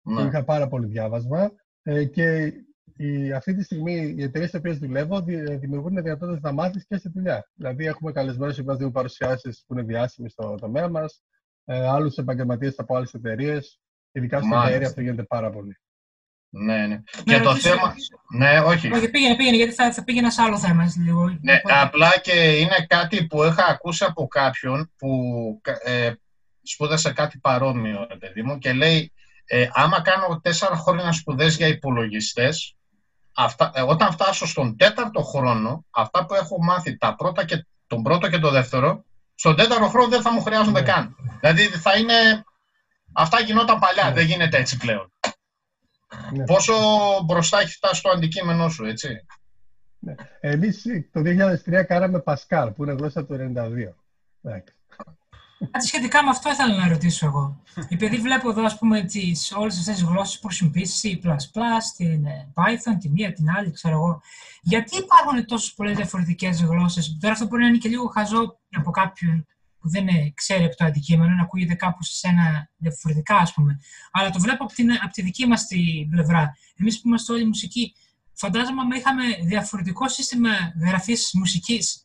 που 0.02 0.14
ναι. 0.14 0.22
είχα 0.22 0.44
πάρα 0.44 0.68
πολύ 0.68 0.88
διάβασμα. 0.88 1.52
Ε, 1.84 2.06
και 2.06 2.54
η, 2.98 3.32
αυτή 3.32 3.56
τη 3.56 3.64
στιγμή 3.64 4.14
οι 4.18 4.24
εταιρείες 4.24 4.50
στις 4.50 4.60
οποίες 4.60 4.78
δουλεύω 4.78 5.22
δη- 5.22 5.58
δημιουργούν 5.60 5.96
δυνατότητες 6.04 6.42
να 6.42 6.52
μάθεις 6.52 6.86
και 6.88 6.98
στη 6.98 7.10
δουλειά. 7.10 7.50
Δηλαδή, 7.54 7.86
έχουμε 7.86 8.12
καλεσμένους 8.12 8.58
οι 8.58 8.64
μας 8.64 8.78
δίνουν 8.78 8.92
παρουσιάσεις 8.92 9.64
που 9.68 9.74
είναι 9.74 9.84
διάσημοι 9.84 10.30
στο 10.30 10.56
τομέα 10.56 10.90
μας, 10.90 11.24
ε, 11.66 11.88
άλλους 11.88 12.18
επαγγελματίες 12.18 12.74
από 12.80 12.96
άλλες 12.96 13.14
εταιρείες. 13.14 13.80
Ειδικά 14.12 14.38
στην 14.38 14.50
Μάλιστα. 14.50 14.70
εταιρεία 14.70 14.88
αυτό 14.88 15.02
γίνεται 15.02 15.24
πάρα 15.24 15.50
πολύ. 15.50 15.80
Ναι, 16.54 16.88
ναι. 16.88 17.02
Να 17.26 17.34
Και 17.38 17.40
το 17.40 17.50
ρωτήσω- 17.50 17.70
θέμα... 17.70 17.96
Ναι, 18.38 18.60
όχι. 18.60 18.92
Όχι, 18.94 19.10
πήγαινε, 19.10 19.36
πήγαινε, 19.36 19.56
γιατί 19.56 19.74
θα, 19.74 19.94
θα 19.94 20.04
πήγαινα 20.04 20.32
σε 20.32 20.42
άλλος 20.42 20.60
θέμα 20.60 20.84
έτσι, 20.84 21.00
λίγο. 21.00 21.24
Ναι, 21.42 21.54
Οπότε- 21.56 21.80
απλά 21.82 22.20
και 22.20 22.32
είναι 22.58 22.86
κάτι 22.90 23.26
που 23.28 23.44
είχα 23.44 23.66
ακούσει 23.66 24.04
από 24.04 24.28
κάποιον 24.28 24.92
που 24.98 25.10
ε, 25.84 26.12
σπούδασε 26.64 27.12
κάτι 27.14 27.38
παρόμοιο, 27.40 28.08
ρε 28.10 28.18
παιδί 28.18 28.42
μου, 28.44 28.58
και 28.58 28.74
λέει, 28.74 29.12
ε, 29.46 29.68
άμα 29.74 30.02
κάνω 30.02 30.40
τέσσερα 30.44 30.76
χρόνια 30.76 31.12
σπουδές 31.12 31.56
για 31.56 31.68
υπολογιστές, 31.68 32.76
αυτά, 33.36 33.72
ε, 33.74 33.82
όταν 33.82 34.12
φτάσω 34.12 34.48
στον 34.48 34.78
τέταρτο 34.78 35.22
χρόνο, 35.22 35.86
αυτά 35.92 36.26
που 36.26 36.34
έχω 36.34 36.64
μάθει 36.64 36.98
τα 36.98 37.16
πρώτα 37.16 37.46
και, 37.46 37.66
τον 37.88 38.02
πρώτο 38.04 38.30
και 38.30 38.38
τον 38.40 38.52
δεύτερο, 38.52 39.06
στον 39.36 39.56
τέταρτο 39.56 39.88
χρόνο 39.88 40.08
δεν 40.08 40.22
θα 40.22 40.32
μου 40.34 40.42
χρειάζονται 40.42 40.80
Ναι. 40.82 40.86
καν. 40.92 41.16
Δηλαδή 41.40 41.64
θα 41.64 41.98
είναι... 41.98 42.44
Αυτά 43.14 43.40
γινόταν 43.40 43.80
παλιά, 43.80 44.04
Ναι. 44.04 44.14
δεν 44.14 44.26
γίνεται 44.26 44.58
έτσι 44.58 44.78
πλέον. 44.78 45.12
Ναι. 46.34 46.44
Πόσο 46.44 46.74
μπροστά 47.26 47.60
έχει 47.60 47.74
φτάσει 47.74 48.02
το 48.02 48.10
αντικείμενό 48.10 48.70
σου, 48.70 48.86
έτσι; 48.86 49.26
Εμείς 50.40 50.86
το 51.12 51.22
2003 51.22 51.84
κάναμε 51.88 52.24
Pascal, 52.26 52.72
που 52.76 52.84
είναι 52.84 52.94
γλώσσα 52.94 53.26
του 53.26 53.34
92. 53.34 53.94
Εντάξει. 54.42 54.74
Κάτι 55.72 55.86
σχετικά 55.86 56.24
με 56.24 56.30
αυτό 56.30 56.50
ήθελα 56.50 56.76
να 56.76 56.88
ρωτήσω 56.88 57.26
εγώ. 57.26 57.62
Επειδή 57.90 58.18
βλέπω 58.18 58.50
εδώ, 58.50 58.64
ας 58.64 58.78
πούμε, 58.78 59.02
τις, 59.02 59.52
όλες 59.56 59.80
αυτές 59.80 59.94
τις 59.94 60.04
γλώσσες 60.04 60.40
που 60.40 60.48
χρησιμοποιείς, 60.48 61.02
C++, 61.04 61.18
την 61.98 62.26
ε, 62.26 62.54
Python, 62.54 62.98
τη 63.00 63.10
μία, 63.10 63.34
την 63.34 63.50
άλλη, 63.50 63.72
ξέρω 63.72 63.96
εγώ. 63.96 64.22
Γιατί 64.62 64.98
υπάρχουν 64.98 65.46
τόσες 65.46 65.74
πολλές 65.74 65.96
διαφορετικές 65.96 66.62
γλώσσες; 66.62 67.18
Τώρα 67.20 67.34
αυτό 67.34 67.46
μπορεί 67.46 67.62
να 67.62 67.68
είναι 67.68 67.78
και 67.78 67.90
λίγο 67.90 68.08
χαζό 68.08 68.60
από 68.70 68.92
κάποιον 68.92 69.48
που 69.82 69.90
δεν 69.90 70.08
ε, 70.08 70.32
ξέρει 70.36 70.64
από 70.64 70.76
το 70.76 70.86
αντικείμενο, 70.86 71.36
να 71.36 71.42
ακούγεται 71.42 71.74
κάπως 71.74 72.10
σε 72.10 72.28
ένα 72.28 72.70
διαφορετικά, 72.78 73.36
ας 73.38 73.54
πούμε. 73.54 73.80
Αλλά 74.12 74.30
το 74.30 74.40
βλέπω 74.40 74.64
από, 74.64 74.74
την, 74.74 74.92
από 74.92 75.14
τη 75.14 75.22
δική 75.22 75.48
μας 75.48 75.68
την 75.68 76.10
πλευρά. 76.10 76.58
Εμείς 76.80 77.02
που 77.02 77.08
είμαστε 77.08 77.34
όλοι 77.34 77.46
μουσικοί, 77.46 77.94
φαντάζομαι 78.34 78.82
αν 78.82 78.92
είχαμε 78.92 79.24
διαφορετικό 79.42 80.10
σύστημα 80.10 80.50
γραφής 80.82 81.30
μουσικής, 81.34 82.04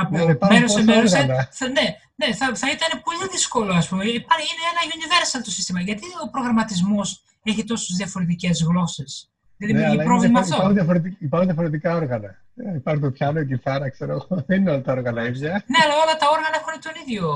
από 0.00 0.16
Ναι, 0.16 0.22
υπάρχουν 0.22 0.56
μέρος 0.56 0.72
σε 0.72 0.78
πόσα 0.78 0.94
μέρος. 0.94 1.12
όργανα. 1.12 1.48
Θα, 1.52 1.68
ναι, 1.68 1.86
ναι 2.14 2.34
θα, 2.34 2.54
θα 2.54 2.70
ήταν 2.70 3.02
πολύ 3.02 3.28
δύσκολο, 3.30 3.72
ας 3.74 3.88
πούμε. 3.88 4.04
Υπάρχει, 4.04 4.46
είναι 4.52 4.66
ένα 4.72 4.82
universal 4.94 5.40
το 5.44 5.50
σύστημα. 5.50 5.80
Γιατί 5.80 6.06
ο 6.24 6.30
προγραμματισμός 6.30 7.22
έχει 7.42 7.64
τόσες 7.64 7.96
διαφορετικές 7.96 8.62
γλώσσες; 8.62 9.30
Δεν 9.58 9.68
Ναι, 9.68 9.74
δημιουργεί 9.74 9.94
αλλά 10.00 10.02
πρόβλημα 10.10 10.28
είναι, 10.28 10.38
αυτό. 10.38 10.54
υπάρχουν, 10.54 10.74
διαφορετικά, 10.74 11.16
υπάρχουν 11.20 11.48
διαφορετικά 11.48 11.94
όργανα. 11.96 12.30
Ε, 12.56 12.74
Υπάρχει 12.76 13.02
το 13.02 13.10
πιάνο, 13.10 13.40
η 13.40 13.46
κιθάρα, 13.46 13.88
ξέρω 13.88 14.12
εγώ. 14.12 14.26
Δεν 14.46 14.60
είναι 14.60 14.70
όλα 14.70 14.82
τα 14.82 14.92
όργανα 14.92 15.26
ίδια. 15.26 15.50
Ναι, 15.50 15.78
αλλά 15.84 15.94
όλα 16.04 16.16
τα 16.22 16.26
όργανα 16.36 16.56
έχουν 16.60 16.80
τον 16.86 16.92
ίδιο. 17.02 17.26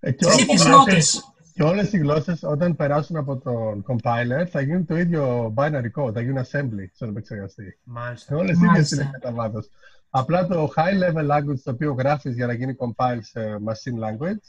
Ε, 0.00 0.10
και 0.10 0.16
Τι 0.16 0.24
όλες 0.26 0.38
οι 0.38 0.42
ίδιε 0.42 0.64
γλώσσες- 0.64 1.14
νότε. 1.14 1.32
Και 1.54 1.62
όλες 1.64 1.92
οι 1.92 1.98
γλώσσες 1.98 2.42
όταν 2.42 2.76
περάσουν 2.76 3.16
από 3.16 3.36
τον 3.36 3.84
compiler 3.88 4.46
θα 4.50 4.60
γίνουν 4.60 4.86
το 4.86 4.96
ίδιο 4.98 5.54
binary 5.56 5.90
code, 6.00 6.12
θα 6.14 6.20
γίνουν 6.20 6.44
assembly 6.44 6.86
στον 6.94 7.08
επεξεργαστή. 7.08 7.78
Μάλιστα. 7.84 8.36
Όλες 8.36 8.50
οι 8.50 8.52
ίδιες 8.58 8.70
Μάλιστα. 8.72 9.02
είναι 9.02 9.10
κατά 9.12 9.32
βάθος. 9.32 9.68
Απλά 10.10 10.46
το 10.46 10.72
high 10.76 11.02
level 11.04 11.26
language 11.36 11.60
το 11.64 11.70
οποίο 11.70 11.92
γράφεις 11.92 12.34
για 12.34 12.46
να 12.46 12.52
γίνει 12.52 12.76
compile 12.78 13.18
σε 13.20 13.40
machine 13.66 13.98
language 14.04 14.42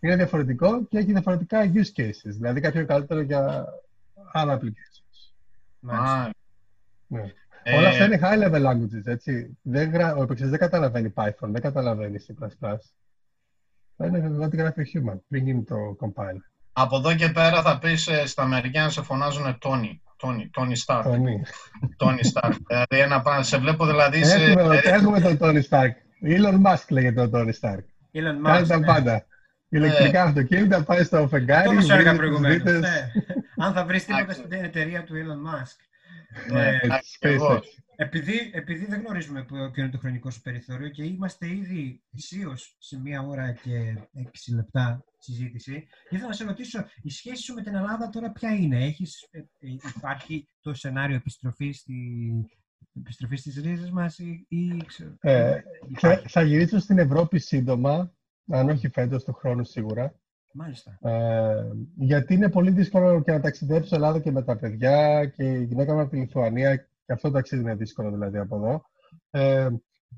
είναι 0.00 0.16
διαφορετικό 0.16 0.84
και 0.84 0.98
έχει 0.98 1.12
διαφορετικά 1.12 1.58
use 1.74 2.00
cases. 2.00 2.32
Δηλαδή 2.36 2.60
κάποιο 2.60 2.80
είναι 2.80 2.88
καλύτερο 2.88 3.20
για 3.20 3.64
άλλα 4.32 4.58
applications. 4.58 4.95
Μάλιστα. 5.86 6.20
Α, 6.22 6.30
Ναι. 7.06 7.32
ε, 7.62 7.76
Όλα 7.76 7.88
αυτά 7.88 8.04
είναι 8.04 8.18
high 8.22 8.44
level 8.44 8.70
languages, 8.70 9.06
έτσι. 9.06 9.58
Δεν 9.62 9.90
γρα... 9.90 10.14
Ο 10.14 10.22
επεξεργαστής 10.22 10.50
δεν 10.50 10.58
καταλαβαίνει 10.58 11.12
Python, 11.16 11.48
δεν 11.48 11.62
καταλαβαίνει 11.62 12.18
C++. 12.26 12.34
Θα 13.96 14.06
είναι 14.06 14.44
ό,τι 14.44 14.56
γράφει 14.56 14.80
ο 14.80 14.84
human 14.92 15.18
πριν 15.28 15.44
γίνει 15.44 15.62
το 15.62 15.76
compiler. 16.00 16.40
Από 16.72 16.96
εδώ 16.96 17.14
και 17.14 17.28
πέρα 17.28 17.62
θα 17.62 17.78
πεις 17.78 18.06
ε, 18.06 18.26
στα 18.26 18.46
μερικά 18.46 18.82
να 18.82 18.88
σε 18.88 19.02
φωνάζουν 19.02 19.58
Tony. 19.62 19.98
Tony, 20.22 20.50
Tony 20.58 20.76
Stark. 20.86 21.04
Tony. 21.04 21.36
Tony 21.98 22.20
Stark. 22.32 22.52
δηλαδή 22.68 22.98
ένα 23.04 23.22
πράγμα. 23.22 23.42
Σε 23.42 23.58
βλέπω 23.58 23.86
δηλαδή. 23.86 24.24
Σε, 24.24 24.34
Έχουμε, 24.36 24.62
δηλαδή, 24.62 24.88
έχουμε 24.88 25.20
τον 25.20 25.38
Tony 25.40 25.62
Stark. 25.68 25.92
Elon 26.22 26.62
Musk 26.62 26.88
λέγεται 26.88 27.20
ο 27.20 27.28
Τόνι 27.28 27.52
Σταρκ. 27.52 27.84
Elon 28.12 28.40
Κάνει 28.42 28.64
Musk, 28.64 28.68
τα 28.68 28.78
ναι. 28.78 28.86
πάντα. 28.86 29.26
Ηλεκτρικά 29.68 30.22
αυτοκίνητα, 30.22 30.82
πάει 30.84 31.04
στο 31.04 31.16
Αυτό 31.16 31.28
φεγγάρι. 31.28 31.74
μας 31.74 31.90
έλεγα 31.90 31.96
βρίζει 31.96 32.08
τους 32.10 32.16
προηγουμένως. 32.18 32.56
δίτες. 32.56 32.80
ναι. 32.80 33.10
Αν 33.56 33.72
θα 33.72 33.84
βρεις 33.84 34.04
τίποτα 34.04 34.22
Εντάξει. 34.24 34.40
στην 34.40 34.64
εταιρεία 34.64 35.04
του 35.04 35.14
Elon 35.14 35.50
Musk. 35.54 35.76
Ναι, 36.52 36.66
Ε, 36.68 36.78
ακριβώς. 36.90 37.58
SpaceX. 37.58 37.82
Επειδή, 37.98 38.50
επειδή 38.52 38.86
δεν 38.86 39.00
γνωρίζουμε 39.00 39.44
ποιο 39.44 39.70
ποιο 39.70 39.82
είναι 39.82 39.92
το 39.92 39.98
χρονικό 39.98 40.30
σου 40.30 40.40
περιθώριο 40.40 40.88
και 40.88 41.04
είμαστε 41.04 41.46
ήδη 41.46 42.02
ισίως 42.10 42.76
σε 42.78 43.00
μία 43.00 43.20
ώρα 43.22 43.52
και 43.52 43.96
έξι 44.14 44.54
λεπτά 44.54 45.04
συζήτηση, 45.18 45.86
ήθελα 46.08 46.28
να 46.28 46.34
σε 46.34 46.44
ρωτήσω, 46.44 46.84
η 47.02 47.10
σχέση 47.10 47.42
σου 47.42 47.54
με 47.54 47.62
την 47.62 47.74
Ελλάδα 47.74 48.08
τώρα 48.08 48.30
ποια 48.32 48.50
είναι, 48.50 48.84
Έχεις, 48.84 49.28
ε, 49.30 49.38
ε, 49.38 49.44
υπάρχει 49.96 50.48
το 50.60 50.74
σενάριο 50.74 51.16
επιστροφή, 51.16 51.72
στη, 51.72 51.94
επιστροφή 52.98 53.36
στις 53.36 53.56
ρίζες 53.62 53.90
μας 53.90 54.18
ή, 54.18 54.46
ή 54.48 54.76
ξέρω, 54.86 55.14
Ε, 55.20 55.50
Θα, 55.50 55.62
υπάρχει; 56.08 56.28
θα 56.28 56.42
γυρίσω 56.42 56.78
στην 56.78 56.98
Ευρώπη 56.98 57.38
σύντομα, 57.38 58.12
αν 58.50 58.68
όχι 58.68 58.88
φέτος, 58.88 59.24
του 59.24 59.32
χρόνου 59.32 59.64
σίγουρα. 59.64 60.14
Μάλιστα. 60.52 60.98
Ε, 61.02 61.66
γιατί 61.96 62.34
είναι 62.34 62.50
πολύ 62.50 62.70
δύσκολο 62.70 63.22
και 63.22 63.32
να 63.32 63.40
ταξιδέψω 63.40 63.94
Ελλάδα 63.94 64.18
και 64.20 64.30
με 64.30 64.42
τα 64.42 64.56
παιδιά 64.56 65.24
και 65.26 65.44
η 65.44 65.64
γυναίκα 65.64 65.94
μου 65.94 66.00
από 66.00 66.10
τη 66.10 66.16
Λιθουανία 66.16 66.76
και 66.76 67.12
αυτό 67.12 67.28
το 67.28 67.34
ταξίδι 67.34 67.62
είναι 67.62 67.74
δύσκολο 67.74 68.10
δηλαδή 68.10 68.38
από 68.38 68.56
εδώ. 68.56 68.82
Ε, 69.30 69.68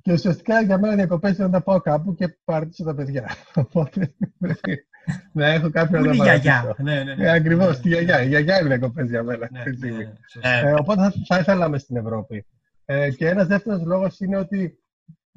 και 0.02 0.12
ουσιαστικά 0.12 0.60
για 0.60 0.78
μένα 0.78 0.94
διακοπές 0.94 1.38
είναι 1.38 1.48
να 1.48 1.60
πάω 1.62 1.80
κάπου 1.80 2.14
και 2.14 2.38
παρατήσω 2.44 2.84
τα 2.84 2.94
παιδιά. 2.94 3.26
Οπότε 3.64 4.14
πρέπει 4.38 4.86
να 5.32 5.46
έχω 5.46 5.70
κάποιον 5.70 6.02
Πού 6.02 6.08
να 6.08 6.14
είναι 6.14 6.22
η 6.24 6.26
τα 6.26 6.34
γιαγιά. 6.34 6.60
παρατήσω. 6.60 6.82
Ναι, 6.82 7.02
ναι, 7.02 7.14
ναι. 7.14 7.24
Ε, 7.24 7.30
ακριβώς, 7.30 7.76
Ναι, 7.76 7.82
τη 7.82 7.88
γιαγιά. 7.88 8.22
Η 8.22 8.28
γιαγιά 8.28 8.58
είναι 8.60 8.68
διακοπές 8.68 9.08
για 9.08 9.22
μένα. 9.22 9.48
ναι, 9.50 9.58
αυτή 9.58 9.70
τη 9.70 9.78
ναι, 9.78 9.86
στιγμή. 9.86 10.04
ναι, 10.04 10.12
σωστά. 10.30 10.48
Ε, 10.50 10.68
Ε, 10.68 10.72
οπότε 10.72 11.00
θα, 11.02 11.12
θα 11.26 11.38
ήθελα 11.38 11.58
να 11.58 11.66
είμαι 11.66 11.78
στην 11.78 11.96
Ευρώπη. 11.96 12.46
Ε, 12.84 13.10
και 13.10 13.28
ένας 13.28 13.46
δεύτερος 13.46 13.82
λόγος 13.84 14.20
είναι 14.20 14.36
ότι 14.36 14.78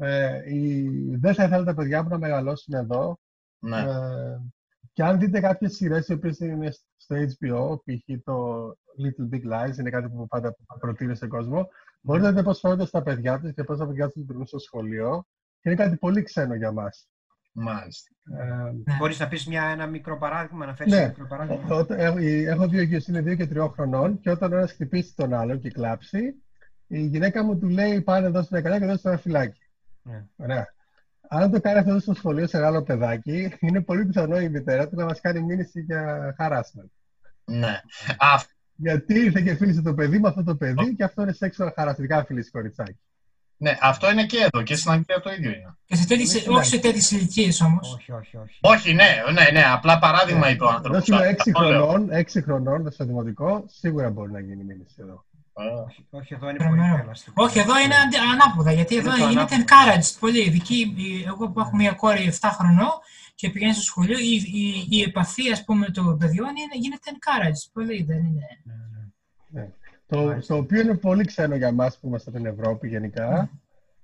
ε, 0.05 0.53
η, 0.53 0.89
δεν 1.15 1.33
θα 1.33 1.43
ήθελα 1.43 1.63
τα 1.63 1.73
παιδιά 1.73 2.03
μου 2.03 2.09
να 2.09 2.17
μεγαλώσουν 2.17 2.73
εδώ. 2.73 3.19
ναι. 3.59 3.77
Ε, 3.79 3.85
και 4.93 5.03
αν 5.03 5.19
δείτε 5.19 5.39
κάποιες 5.39 5.73
σειρές 5.75 6.07
οι 6.07 6.13
οποίες 6.13 6.39
είναι 6.39 6.69
στο 6.97 7.15
HBO, 7.15 7.75
π.χ. 7.83 8.23
το 8.23 8.67
Little 9.03 9.33
Big 9.35 9.51
Lies, 9.53 9.77
είναι 9.79 9.89
κάτι 9.89 10.09
που 10.09 10.27
πάντα 10.27 10.55
προτείνω 10.79 11.13
στον 11.13 11.29
κόσμο, 11.29 11.67
μπορείτε 12.01 12.25
να 12.25 12.31
δείτε 12.31 12.43
πώς 12.43 12.59
φαίνονται 12.59 12.85
στα 12.85 13.01
παιδιά 13.03 13.39
τους 13.39 13.53
και 13.53 13.63
πώς 13.63 13.77
τα 13.77 13.87
παιδιά 13.87 14.05
τους 14.05 14.15
λειτουργούν 14.15 14.45
στο 14.45 14.59
σχολείο. 14.59 15.25
Και 15.61 15.69
είναι 15.69 15.83
κάτι 15.83 15.97
πολύ 15.97 16.21
ξένο 16.23 16.55
για 16.55 16.71
μας. 16.71 17.07
Μάλιστα. 17.53 18.09
Ε, 18.37 18.95
Μπορείς 18.97 19.19
να 19.19 19.27
πεις 19.27 19.47
μια, 19.47 19.63
ένα 19.63 19.87
μικρό 19.87 20.17
παράδειγμα, 20.17 20.65
να 20.65 20.75
φέρεις 20.75 20.93
Ναι. 20.93 20.99
ένα 20.99 21.07
μικρό 21.07 21.27
παράδειγμα; 21.27 21.75
Όταν- 21.75 21.99
έχω, 21.99 22.17
έχω 22.51 22.67
δύο 22.67 22.81
γιος, 22.81 23.07
είναι 23.07 23.21
δύο 23.21 23.35
και 23.35 23.47
τριών 23.47 23.69
χρονών 23.69 24.19
και 24.19 24.29
όταν 24.29 24.53
ο 24.53 24.55
ένας 24.55 24.71
χτυπήσει 24.71 25.15
τον 25.15 25.33
άλλον 25.33 25.59
και 25.59 25.69
κλάψει, 25.69 26.19
η 26.87 27.05
γυναίκα 27.05 27.43
μου 27.43 27.57
του 27.59 27.67
λέει 27.69 28.01
πάνε 28.01 28.27
δώσε 28.29 28.47
μια 28.51 28.61
καλά 28.61 28.79
και 28.79 28.85
δώσε 28.85 29.07
ένα 29.09 29.17
φυλάκι. 29.17 29.60
Ναι. 30.03 30.25
Ωραία. 30.35 30.67
Αν 31.29 31.51
το 31.51 31.61
κάνει 31.61 31.79
αυτό 31.79 31.99
στο 31.99 32.13
σχολείο 32.13 32.47
σε 32.47 32.65
άλλο 32.65 32.83
παιδάκι, 32.83 33.53
είναι 33.59 33.81
πολύ 33.81 34.05
πιθανό 34.05 34.39
η 34.39 34.49
μητέρα 34.49 34.87
του 34.89 34.95
να 34.95 35.05
μας 35.05 35.21
κάνει 35.21 35.41
μήνυση 35.41 35.81
για 35.81 36.35
harassment. 36.39 36.89
Ναι. 37.45 37.81
Α, 38.31 38.41
Γιατί 38.75 39.13
ήρθε 39.19 39.41
και 39.41 39.55
φίλησε 39.55 39.81
το 39.81 39.93
παιδί 39.93 40.19
με 40.19 40.27
αυτό 40.27 40.43
το 40.43 40.55
παιδί 40.55 40.95
και 40.95 41.03
αυτό 41.03 41.21
είναι 41.21 41.35
sexual 41.39 41.69
harassment. 41.75 41.95
Δεν 42.07 42.25
φίλησε 42.25 42.49
κοριτσάκι. 42.51 42.99
ναι, 43.57 43.77
αυτό 43.81 44.11
είναι 44.11 44.25
και 44.25 44.37
εδώ 44.51 44.63
και 44.63 44.75
στην 44.75 44.91
Αγγλία 44.91 45.19
το 45.21 45.31
ίδιο 45.31 45.49
είναι. 45.51 45.75
Και 45.85 45.95
σε 45.95 46.07
τέτοιες, 46.07 46.45
Ναι, 46.47 46.55
όχι 46.55 46.65
σε 46.65 46.79
τέτοιες 46.79 47.11
ηλικίες 47.11 47.61
όμως. 47.61 47.93
Όχι, 47.93 48.11
όχι, 48.11 48.37
όχι. 48.37 48.57
Όχι, 48.61 48.93
ναι, 48.93 49.09
ναι, 49.33 49.59
ναι, 49.59 49.63
απλά 49.71 49.99
παράδειγμα 49.99 50.49
είπε 50.49 50.63
ο 50.63 50.69
άνθρωπος. 50.69 50.99
Δώσουμε 50.99 51.27
έξι 51.27 51.51
Αυτό 51.55 51.67
λέω. 51.69 51.87
χρονών, 51.87 52.11
έξι 52.11 52.41
χρονών 52.41 52.91
στο 52.91 53.05
δημοτικό, 53.05 53.63
σίγουρα 53.67 54.09
μπορεί 54.09 54.31
να 54.31 54.39
γίνει 54.39 54.63
μήνυση 54.63 54.95
εδώ. 54.99 55.25
Ε, 55.69 55.81
όχι, 55.85 56.05
όχι, 56.09 56.33
εδώ 56.33 56.49
είναι 56.49 56.57
Τρομερό. 56.57 56.89
πολύ 56.91 57.01
ελαστικό. 57.01 57.43
Όχι, 57.43 57.59
εδώ 57.59 57.79
είναι 57.79 57.95
αντι- 57.95 58.19
ανάποδα, 58.33 58.71
γιατί 58.71 58.93
Είναι 58.93 59.03
εδώ 59.03 59.11
το 59.11 59.27
γίνεται 59.29 59.55
ανάποδο. 59.55 59.63
encouraged 59.65 60.15
πολύ. 60.19 60.39
Ειδική, 60.47 60.93
η- 60.97 61.23
εγώ 61.27 61.49
που 61.51 61.59
έχω 61.59 61.75
μια 61.75 61.91
κόρη 61.93 62.23
7 62.41 62.49
χρονών 62.51 62.89
και 63.35 63.49
πηγαίνει 63.49 63.73
στο 63.73 63.81
σχολείο, 63.81 64.17
η, 64.19 64.33
η, 64.35 64.85
η 64.89 65.01
επαφή 65.01 65.51
ας 65.51 65.63
πούμε 65.63 65.85
των 65.85 66.17
παιδιών 66.17 66.47
είναι, 66.49 66.75
γίνεται 66.81 67.11
encouraged 67.13 67.69
πολύ, 67.73 68.03
δεν 68.03 68.17
είναι. 68.17 68.47
Ναι, 68.63 69.61
ναι. 69.61 69.69
Το, 70.07 70.23
Μάλιστα. 70.25 70.53
το 70.53 70.59
οποίο 70.59 70.81
είναι 70.81 70.97
πολύ 70.97 71.25
ξένο 71.25 71.55
για 71.55 71.71
μας 71.71 71.99
που 71.99 72.07
είμαστε 72.07 72.29
στην 72.29 72.45
Ευρώπη 72.45 72.87
γενικά. 72.87 73.49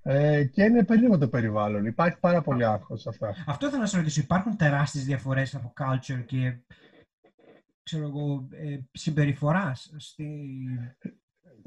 Ε, 0.03 0.43
και 0.43 0.63
είναι 0.63 0.83
περίεργο 0.83 1.17
το 1.17 1.27
περιβάλλον. 1.27 1.85
Υπάρχει 1.85 2.17
πάρα 2.19 2.41
πολύ 2.41 2.65
άγχος 2.65 3.01
σε 3.01 3.09
αυτά. 3.09 3.35
Αυτό 3.47 3.65
ήθελα 3.65 3.81
να 3.81 3.87
σε 3.87 3.97
ρωτήσω. 3.97 4.21
Υπάρχουν 4.21 4.57
τεράστιες 4.57 5.05
διαφορές 5.05 5.55
από 5.55 5.73
culture 5.79 6.23
και 6.25 6.57
ξέρω 7.83 8.03
εγώ, 8.03 8.47
ε, 8.51 8.77
συμπεριφοράς 8.91 9.93
στη 9.97 10.49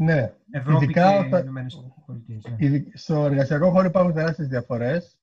Ναι, 0.01 0.33
Ευρώπη 0.51 0.85
Ειδικά 0.85 1.11
και 1.21 1.27
όταν- 1.27 1.43
Ηνωμένες 1.43 1.85
Πολιτείες. 2.07 2.45
Ναι. 2.45 2.57
Ειδι- 2.59 2.97
στο 2.99 3.25
εργασιακό 3.25 3.71
χώρο 3.71 3.87
υπάρχουν 3.89 4.15
τεράστιες 4.15 4.49
διαφορές. 4.49 5.19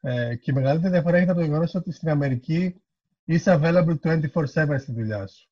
Ε, 0.00 0.34
και 0.36 0.50
η 0.50 0.54
μεγαλύτερη 0.54 0.92
διαφορά 0.92 1.16
έχει 1.16 1.30
από 1.30 1.38
το 1.38 1.44
γεγονός 1.44 1.74
ότι 1.74 1.92
στην 1.92 2.08
Αμερική 2.08 2.82
είσαι 3.24 3.58
available 3.62 3.96
24-7 4.00 4.78
στη 4.78 4.92
δουλειά 4.92 5.26
σου. 5.26 5.48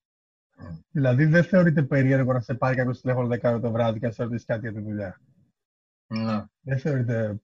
Mm. 0.60 0.78
Δηλαδή 0.90 1.24
δεν 1.24 1.44
θεωρείται 1.44 1.82
περίεργο 1.82 2.32
να 2.32 2.40
σε 2.40 2.54
πάρει 2.54 2.76
κάποιος 2.76 3.00
τηλέφωνο 3.00 3.28
10 3.28 3.48
ώρα 3.48 3.60
το 3.60 3.70
βράδυ 3.70 3.98
και 3.98 4.06
να 4.06 4.12
σε 4.12 4.22
ρωτήσει 4.22 4.44
κάτι 4.44 4.60
για 4.60 4.72
τη 4.72 4.80
δουλειά. 4.80 5.20
ναι. 6.06 6.44
Δεν 6.60 6.78
θεωρείται 6.78 7.40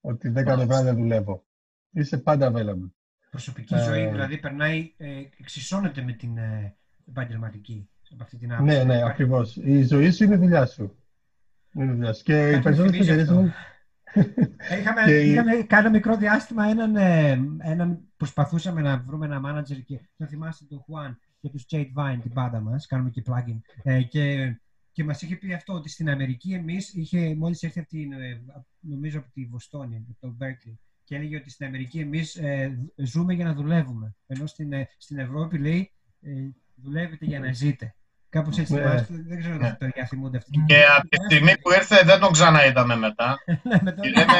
ότι 0.00 0.28
10 0.28 0.46
ώρα 0.46 0.56
το 0.56 0.66
βράδυ 0.66 0.84
δεν 0.84 0.94
δουλεύω. 0.96 1.44
Είσαι 1.90 2.18
πάντα 2.18 2.52
available. 2.54 2.90
Προσωπική 3.30 3.74
Ε, 3.74 3.78
ζωή 3.82 4.06
δηλαδή 4.08 4.38
περνάει, 4.38 4.94
ε, 4.96 5.20
εξισώνεται 5.38 6.02
με 6.02 6.12
την 6.12 6.36
ε, 6.38 6.76
επαγγελματική. 7.08 7.90
Από 8.12 8.22
αυτή 8.22 8.36
την 8.36 8.52
άποψη. 8.52 8.76
Ναι, 8.76 8.84
ναι, 8.84 8.94
Υπάρχει- 8.94 9.10
ακριβώς. 9.10 9.56
Η 9.56 9.82
ζωή 9.82 10.10
σου 10.10 10.24
είναι 10.24 10.34
η 10.34 10.38
δουλειά 10.38 10.66
σου. 10.66 10.96
Είναι 11.74 11.84
η 11.92 11.94
δουλειά 11.94 12.12
σου. 12.12 12.22
Και 12.22 12.50
οι 12.50 12.54
μου 12.56 12.62
περισσότερε 12.62 12.90
θυμίζει 12.92 13.10
εταιρείε 13.10 13.22
αυτό. 13.22 13.34
μου. 13.42 13.52
Ε, 14.70 14.78
Είχαμε, 14.80 15.02
Και 15.04 15.20
η- 15.20 15.30
είχαμε 15.30 15.52
κάνει 15.52 15.82
ένα 15.86 15.90
μικρό 15.90 16.16
διάστημα 16.16 16.64
έναν, 16.66 16.96
ε, 16.96 17.30
έναν 17.58 17.98
προσπαθούσαμε 18.16 18.80
να 18.80 18.98
βρούμε 18.98 19.26
ένα 19.26 19.40
manager 19.44 19.82
και 19.84 20.00
θα 20.16 20.26
θυμάστε 20.26 20.64
τον 20.68 20.78
Juan 20.86 21.16
και 21.40 21.48
τους 21.48 21.64
Jade 21.70 21.92
Vine, 21.96 22.18
την 22.22 22.32
πάντα 22.32 22.60
μας, 22.60 22.86
κάνουμε 22.86 23.10
και 23.10 23.22
plugin. 23.26 23.58
Ε, 23.82 24.02
και, 24.02 24.54
και 24.92 25.04
μας 25.04 25.22
είχε 25.22 25.36
πει 25.36 25.52
αυτό 25.52 25.72
ότι 25.72 25.88
στην 25.88 26.10
Αμερική 26.10 26.52
εμείς 26.52 26.94
είχε 26.94 27.34
μόλις 27.34 27.62
έρθει 27.62 27.78
από 27.78 27.88
την, 27.88 28.12
ε, 28.12 28.42
νομίζω 28.80 29.18
από 29.18 29.30
τη 29.32 29.44
Βοστόνη, 29.46 29.96
από 29.96 30.16
το 30.20 30.36
Berkeley 30.40 30.74
και 31.04 31.14
έλεγε 31.16 31.36
ότι 31.36 31.50
στην 31.50 31.66
Αμερική 31.66 31.98
εμείς 32.00 32.36
ε, 32.36 32.78
ζούμε 32.96 33.34
για 33.34 33.44
να 33.44 33.54
δουλεύουμε. 33.54 34.14
Ενώ 34.26 34.46
στην, 34.46 34.72
ε, 34.72 34.88
στην 34.98 35.18
Ευρώπη 35.18 35.58
λέει 35.58 35.92
ε, 36.20 36.30
δουλεύετε 36.74 37.24
για 37.24 37.40
να 37.40 37.52
ζείτε. 37.52 37.94
Κάπως 38.30 38.58
έτσι 38.58 38.72
Ναι. 38.74 38.80
θυμάστε, 38.80 39.14
δεν 39.26 39.38
ξέρω 39.38 39.54
αν 39.54 39.60
Ναι. 39.60 39.68
τα 39.68 39.76
παιδιά 39.76 40.06
θυμούνται 40.06 40.36
αυτή 40.36 40.50
την 40.50 40.64
Και 40.66 40.84
από 40.98 41.08
τη 41.08 41.16
στιγμή 41.24 41.58
που 41.58 41.72
ήρθε 41.72 42.02
δεν 42.04 42.20
τον 42.20 42.32
ξαναείδαμε 42.32 42.96
μετά. 42.96 43.36
Ναι, 43.62 43.78
με 43.82 43.92
το- 43.92 44.00
Και 44.02 44.08
λέμε, 44.08 44.32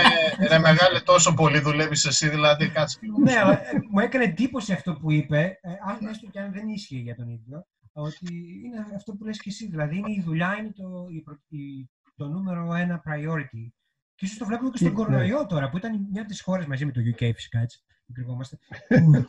ρε 0.48 0.58
μεγάλε, 0.58 1.00
τόσο 1.00 1.34
πολύ 1.34 1.58
δουλεύεις 1.60 2.04
εσύ, 2.04 2.28
δηλαδή 2.28 2.68
κάτσε 2.70 2.98
λίγο. 3.02 3.18
Ναι, 3.18 3.36
αλλά 3.38 3.52
ε, 3.52 3.70
μου 3.90 3.98
έκανε 4.00 4.24
εντύπωση 4.24 4.72
αυτό 4.72 4.92
που 4.94 5.12
είπε, 5.12 5.58
ε, 5.62 5.70
αν 5.90 6.06
έστω 6.08 6.26
και 6.30 6.40
αν 6.40 6.52
δεν 6.52 6.68
ίσχυε 6.68 6.98
για 6.98 7.14
τον 7.14 7.28
ίδιο, 7.28 7.66
ότι 7.92 8.26
είναι 8.64 8.86
αυτό 8.96 9.12
που 9.12 9.24
λες 9.24 9.38
και 9.40 9.48
εσύ. 9.50 9.68
Δηλαδή, 9.68 9.96
είναι 9.96 10.10
η 10.12 10.22
δουλειά 10.24 10.56
είναι 10.58 10.72
το, 10.72 11.06
η 11.10 11.20
προ- 11.22 11.40
η- 11.48 11.90
το 12.16 12.28
νούμερο 12.28 12.74
ένα 12.74 13.02
priority. 13.06 13.66
Και 14.14 14.24
ίσως 14.24 14.38
το 14.38 14.44
βλέπουμε 14.46 14.70
και 14.70 14.76
στον 14.76 14.88
Ναι. 14.88 14.94
κορονοϊό 14.94 15.46
τώρα, 15.46 15.68
που 15.70 15.76
ήταν 15.76 16.06
μια 16.12 16.20
από 16.20 16.30
τις 16.30 16.40
χώρες 16.40 16.66
μαζί 16.66 16.84
με 16.86 16.92
το 16.92 17.00
UK 17.00 17.30
φυσικά, 17.34 17.58
έτσι, 17.60 17.78
μην 18.06 18.14
κρυβόμαστε, 18.16 18.58
που- 18.88 19.24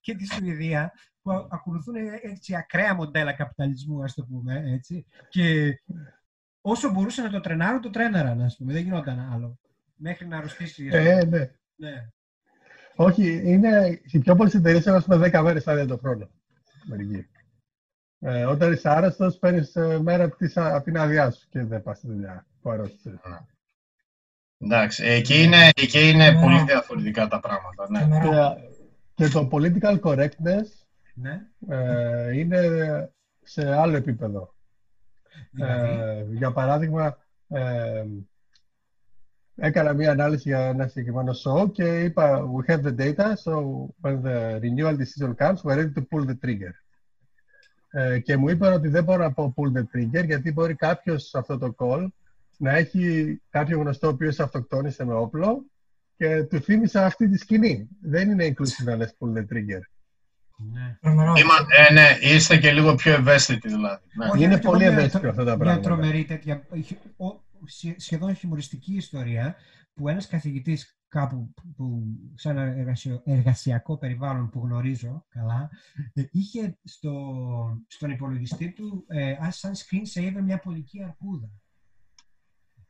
και 0.00 0.14
τη 0.14 0.26
Σουηδία, 0.26 0.92
που 1.28 1.34
α- 1.34 1.46
ακολουθούν 1.50 1.94
έτσι 2.22 2.54
ακραία 2.56 2.94
μοντέλα 2.94 3.32
καπιταλισμού, 3.32 4.02
ας 4.02 4.14
το 4.14 4.24
πούμε, 4.24 4.62
έτσι. 4.66 5.06
Και 5.28 5.74
όσο 6.60 6.90
μπορούσαν 6.90 7.24
να 7.24 7.30
το 7.30 7.40
τρενάρουν, 7.40 7.80
το 7.80 7.90
τρέναραν, 7.90 8.40
ας 8.42 8.56
πούμε. 8.56 8.72
Δεν 8.72 8.82
γινόταν 8.82 9.28
άλλο. 9.32 9.58
Μέχρι 9.96 10.26
να 10.26 10.36
αρρωστήσει. 10.36 10.88
ας 10.88 10.96
πούμε. 10.96 11.08
Ε, 11.10 11.24
ναι. 11.24 11.50
ναι. 11.76 12.08
Όχι, 12.96 13.40
είναι 13.44 14.00
οι 14.04 14.18
πιο 14.18 14.34
πολλές 14.34 14.54
εταιρείες 14.54 14.86
έχουν 14.86 14.98
ας 14.98 15.04
πούμε 15.04 15.30
10 15.32 15.42
μέρες 15.42 15.66
άδεια 15.68 15.86
το 15.86 15.96
χρόνο. 15.98 16.28
Μερικοί. 16.84 17.26
Ε, 18.20 18.44
όταν 18.44 18.72
είσαι 18.72 18.88
άρρωστος, 18.88 19.38
παίρνεις 19.38 19.72
μέρα 20.00 20.24
από, 20.24 20.36
τις- 20.36 20.56
από 20.56 20.84
την 20.84 20.98
άδειά 20.98 21.30
σου 21.30 21.46
και 21.48 21.62
δεν 21.64 21.82
πας 21.82 21.98
στη 21.98 22.06
δουλειά 22.06 22.46
που 22.62 22.70
αρρώστησε. 22.70 23.20
Εντάξει, 24.58 25.04
εκεί 25.04 25.42
είναι, 25.42 25.70
εκεί 25.76 26.08
είναι 26.08 26.30
Ναι. 26.30 26.40
πολύ 26.40 26.62
διαφορετικά 26.62 27.28
τα 27.28 27.40
πράγματα. 27.40 27.86
Ναι. 27.90 27.98
Τρομερό. 27.98 28.54
Και, 29.14 29.24
και 29.24 29.32
το 29.32 29.48
political 29.52 30.00
correctness 30.00 30.66
ναι. 31.20 31.40
ε, 31.68 32.38
είναι 32.38 32.60
σε 33.42 33.74
άλλο 33.74 33.96
επίπεδο. 33.96 34.54
Δηλαδή, 35.50 36.00
Ε, 36.00 36.24
για 36.30 36.52
παράδειγμα, 36.52 37.18
ε, 37.48 38.04
έκανα 39.54 39.92
μία 39.92 40.10
ανάλυση 40.10 40.48
για 40.48 40.58
ένα 40.58 40.86
συγκεκριμένο 40.86 41.32
show 41.44 41.72
και 41.72 42.04
είπα 42.04 42.42
we 42.56 42.70
have 42.70 42.82
the 42.82 42.96
data, 42.96 43.36
so 43.36 43.52
when 44.00 44.22
the 44.22 44.60
renewal 44.60 44.96
decision 44.96 45.34
comes, 45.34 45.62
we're 45.64 45.76
ready 45.76 45.92
to 45.94 46.02
pull 46.10 46.24
the 46.24 46.36
trigger. 46.44 46.72
Ε, 47.90 48.18
και 48.18 48.36
μου 48.36 48.48
είπαν 48.48 48.72
ότι 48.72 48.88
δεν 48.88 49.04
μπορώ 49.04 49.22
να 49.22 49.32
πω 49.32 49.54
pull 49.56 49.78
the 49.78 49.82
trigger 49.82 50.24
γιατί 50.24 50.52
μπορεί 50.52 50.74
κάποιος 50.74 51.28
σε 51.28 51.38
αυτό 51.38 51.58
το 51.58 51.74
call 51.78 52.06
να 52.56 52.76
έχει 52.76 53.40
κάποιο 53.50 53.78
γνωστό 53.78 54.06
ο 54.06 54.10
οποίος 54.10 54.40
αυτοκτόνησε 54.40 55.04
με 55.04 55.14
όπλο 55.14 55.64
και 56.16 56.42
του 56.42 56.60
θύμισα 56.60 57.04
αυτή 57.04 57.28
τη 57.28 57.38
σκηνή. 57.38 57.88
Δεν 58.00 58.30
είναι 58.30 58.46
inclusive 58.46 58.84
να 58.84 58.96
λες 58.96 59.16
pull 59.18 59.38
the 59.38 59.44
trigger. 59.52 59.80
Ναι. 60.58 60.96
Τρομερό. 61.00 61.32
Είμα- 61.36 61.66
ε, 61.88 61.92
ναι, 61.92 62.16
είστε 62.20 62.56
και 62.58 62.72
λίγο 62.72 62.94
πιο 62.94 63.12
ευαίσθητοι 63.12 63.68
δηλαδή. 63.68 64.02
Ναι. 64.18 64.26
Όχι, 64.26 64.42
είναι 64.44 64.52
έχω 64.52 64.62
και 64.62 64.68
πολύ 64.68 64.84
εγώ 64.84 64.92
μια- 64.92 65.02
ευαίσθητο 65.02 65.28
αυτά 65.28 65.44
τα 65.44 65.56
Μια 65.56 65.64
πράγματα. 65.64 65.88
τρομερή 65.88 66.24
τέτοια, 66.24 66.66
χι- 66.84 67.20
ο- 67.20 67.44
σχε- 67.64 68.00
σχεδόν 68.00 68.34
χιουμοριστική 68.34 68.94
ιστορία 68.94 69.56
που 69.94 70.08
ένας 70.08 70.26
καθηγητής 70.26 70.98
κάπου 71.08 71.54
που, 71.76 72.02
σε 72.34 72.48
ένα 72.50 72.62
εργασιακό 73.24 73.98
περιβάλλον 73.98 74.50
που 74.50 74.60
γνωρίζω 74.64 75.24
καλά, 75.28 75.70
ε, 76.14 76.22
είχε 76.30 76.78
στο, 76.84 77.12
στον 77.86 78.10
υπολογιστή 78.10 78.72
του 78.72 79.04
ε, 79.08 79.34
σαν 79.48 79.72
screensaver 79.74 80.40
μια 80.42 80.58
πολική 80.58 81.02
αρκούδα. 81.02 81.50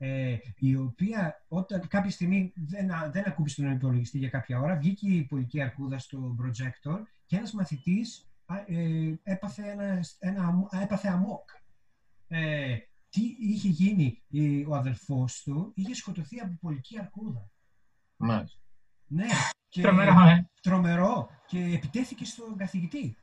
Ε, 0.01 0.37
η 0.57 0.77
οποία 0.77 1.45
όταν 1.49 1.87
κάποια 1.89 2.11
στιγμή 2.11 2.53
δεν, 2.57 2.91
δεν 3.13 3.25
ακούμπησε 3.27 3.63
τον 3.63 3.73
υπολογιστή 3.73 4.19
για 4.19 4.29
κάποια 4.29 4.61
ώρα, 4.61 4.77
βγήκε 4.77 5.09
η 5.09 5.23
πολική 5.23 5.61
αρκούδα 5.63 5.99
στο 5.99 6.37
projector 6.43 6.99
και 7.29 7.37
ένας 7.37 7.53
μαθητής 7.53 8.29
ε, 8.67 9.15
έπαθε, 9.23 9.71
ένα, 9.71 10.05
ένα, 10.19 10.69
έπαθε 10.83 11.09
αμόκ. 11.09 11.49
Ε, 12.29 12.77
τι 13.11 13.37
είχε 13.39 13.69
γίνει 13.69 14.23
ο 14.69 14.75
αδελφός 14.75 15.43
του, 15.43 15.73
είχε 15.75 15.95
σκοτωθεί 15.95 16.41
από 16.41 16.59
πολική 16.61 16.99
αρκούδα. 16.99 17.51
Μάλιστα. 18.17 18.61
Ναι. 19.07 19.27
Και, 19.69 19.83
τρομερό, 19.83 20.21
ε. 20.21 20.51
Τρομερό 20.63 21.29
και 21.47 21.59
επιτέθηκε 21.59 22.25
στον 22.25 22.57
καθηγητή. 22.57 23.17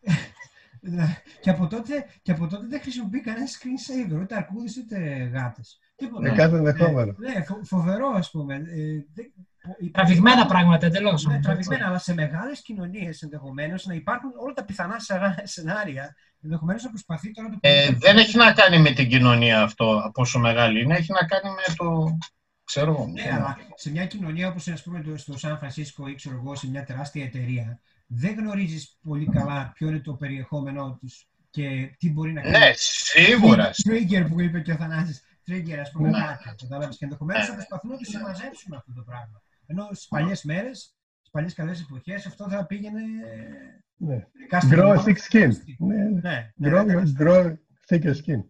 και, 1.42 1.50
από 1.50 1.66
τότε, 1.66 2.06
και 2.22 2.32
από 2.32 2.46
τότε 2.46 2.66
δεν 2.66 2.80
χρησιμοποιεί 2.80 3.20
κανένα 3.20 3.46
screensaver, 3.46 4.20
ούτε 4.20 4.36
αρκούδες 4.36 4.76
ούτε 4.76 4.98
γάτες. 5.24 5.78
Τίποτα. 6.02 6.28
Ε, 6.28 6.34
κάθε 6.34 6.56
ενδεχόμενο. 6.56 7.14
Ναι, 7.18 7.28
ναι, 7.28 7.44
φοβερό 7.62 8.08
ας 8.16 8.30
πούμε. 8.30 8.54
Ε, 8.54 9.90
τραβηγμένα 9.92 10.46
πράγματα 10.46 10.86
εντελώς. 10.86 11.26
Ναι, 11.26 11.40
τραβηγμένα, 11.40 11.86
αλλά 11.86 11.98
σε 11.98 12.14
μεγάλες 12.14 12.62
κοινωνίες 12.62 13.22
ενδεχομένως 13.22 13.86
να 13.86 13.94
υπάρχουν 13.94 14.30
όλα 14.44 14.52
τα 14.52 14.64
πιθανά 14.64 14.96
σενάρια. 15.42 16.16
Ενδεχομένως 16.42 16.82
να 16.82 16.88
προσπαθεί 16.88 17.30
τώρα 17.30 17.48
το. 17.48 17.58
Ε, 17.60 17.90
δεν 17.92 18.16
έχει 18.16 18.36
να 18.36 18.52
κάνει 18.52 18.78
με 18.78 18.90
την 18.90 19.08
κοινωνία 19.08 19.62
αυτό, 19.62 20.10
πόσο 20.14 20.38
μεγάλη 20.38 20.82
είναι. 20.82 20.96
Έχει 20.96 21.12
να 21.12 21.26
κάνει 21.26 21.48
με 21.48 21.74
το. 21.76 22.16
Ξέρω 22.64 23.08
Ναι, 23.12 23.30
αλλά 23.34 23.56
σε 23.74 23.90
μια 23.90 24.06
κοινωνία 24.06 24.48
όπως 24.48 24.68
στο 25.14 25.38
Σαν 25.38 25.58
Φρανσίσκο 25.58 26.08
ή 26.08 26.14
ξέρω 26.14 26.40
εγώ, 26.44 26.54
σε 26.54 26.68
μια 26.68 26.84
τεράστια 26.84 27.24
εταιρεία, 27.24 27.80
δεν 28.06 28.34
γνωρίζεις 28.34 28.98
πολύ 29.02 29.28
καλά 29.30 29.72
ποιο 29.74 29.88
είναι 29.88 30.00
το 30.00 30.12
περιεχόμενό 30.12 30.98
τους 31.00 31.26
και 31.50 31.94
τι 31.98 32.10
μπορεί 32.10 32.32
να 32.32 32.40
κάνει. 32.40 32.58
Ναι, 32.58 32.70
σίγουρα. 32.74 33.70
Trigger 33.70 34.26
που 34.28 34.40
είπε 34.40 34.60
και 34.60 34.72
ο 34.72 34.76
Θανάσης. 34.76 35.22
Trigger, 35.46 35.78
ας 35.80 35.90
πούμε, 35.90 36.10
κάτι. 36.44 36.62
Κατάλαβες. 36.62 36.96
Και 36.96 37.04
ενδεχομένως 37.04 37.46
θα 37.46 37.52
προσπαθούν 37.52 37.90
να 37.90 37.96
το 37.96 38.04
συμμαζέψουν 38.04 38.74
αυτό 38.74 38.92
το 38.92 39.02
πράγμα. 39.02 39.42
Ενώ 39.66 39.88
στις 39.92 40.08
παλιές 40.08 40.42
μέρες, 40.44 40.96
στις 41.18 41.30
παλιές 41.30 41.54
καλές 41.54 41.80
εποχές, 41.80 42.26
αυτό 42.26 42.48
θα 42.48 42.66
πήγαινε. 42.66 43.00
Ναι. 43.96 44.26
Grow 44.70 45.04
thick 45.04 45.16
skin. 45.30 45.50
Ναι, 45.78 46.20
ναι. 46.20 46.52
Grow 47.18 47.52
thick 47.88 48.04
skin. 48.04 48.40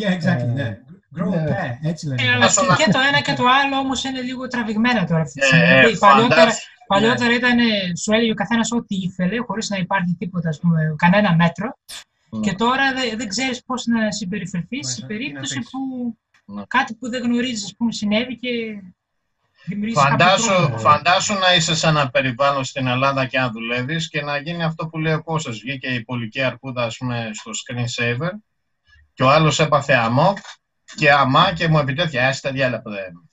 Yeah, 0.00 0.12
exactly, 0.18 0.52
ναι. 0.54 0.78
Grow 1.16 1.32
a 1.32 1.48
pair, 1.48 1.72
έτσι 1.82 2.06
λένε. 2.06 2.22
και 2.76 2.90
το 2.92 2.98
ένα 3.08 3.20
και 3.20 3.32
το 3.32 3.44
άλλο 3.46 3.76
όμως 3.76 4.04
είναι 4.04 4.20
λίγο 4.20 4.46
τραβηγμένα 4.46 5.04
τώρα 5.06 5.20
αυτή 5.20 5.40
τη 5.40 5.46
στιγμή. 5.46 5.98
Παλιότερα, 5.98 6.50
παλιότερα 6.86 7.34
ήταν, 7.34 7.58
σου 8.02 8.12
έλεγε 8.12 8.30
ο 8.30 8.34
καθένας 8.34 8.72
ό,τι 8.72 8.94
ήθελε, 8.96 9.36
χωρίς 9.38 9.68
να 9.68 9.76
υπάρχει 9.76 10.16
τίποτα, 10.18 10.48
ας 10.48 10.58
πούμε, 10.58 10.94
κανένα 10.96 11.34
μέτρο. 11.34 11.78
Και 12.40 12.52
τώρα 12.54 12.92
δεν, 12.92 13.18
δεν 13.18 13.28
ξέρεις 13.28 13.64
πώς 13.64 13.86
να 13.86 14.12
συμπεριφερθείς 14.12 14.92
σε 14.92 15.06
περίπτωση 15.06 15.60
που 15.60 15.78
κάτι 16.68 16.94
που 16.94 17.10
δεν 17.10 17.22
γνωρίζεις, 17.22 17.64
ας 17.64 17.74
πούμε, 17.76 17.92
συνέβη 17.92 18.36
και 18.36 18.48
Φαντάσου, 19.94 20.78
φαντάσου 20.78 21.34
να 21.34 21.54
είσαι 21.54 21.74
σε 21.74 21.86
ένα 21.86 22.10
περιβάλλον 22.10 22.64
στην 22.64 22.86
Ελλάδα 22.86 23.26
και 23.26 23.38
να 23.38 23.50
δουλεύεις 23.50 24.08
και 24.08 24.22
να 24.22 24.36
γίνει 24.36 24.62
αυτό 24.62 24.86
που 24.86 24.98
λέει 24.98 25.12
ο 25.12 25.22
Κώστας. 25.22 25.58
Βγήκε 25.58 25.86
η 25.88 26.04
πολική 26.04 26.42
αρκούδα 26.42 26.82
ας 26.82 26.96
πούμε, 26.96 27.30
στο 27.32 27.50
screensaver 27.50 28.30
και 29.14 29.22
ο 29.22 29.30
άλλος 29.30 29.60
έπαθε 29.60 29.94
αμόκ 29.94 30.38
και 30.96 31.12
αμά 31.12 31.52
και 31.52 31.68
μου 31.68 31.78
επιτέθηκε. 31.78 32.20
Α 32.20 32.34
τα 32.40 32.52
διάλεπα 32.52 32.90
δεν. 32.90 33.30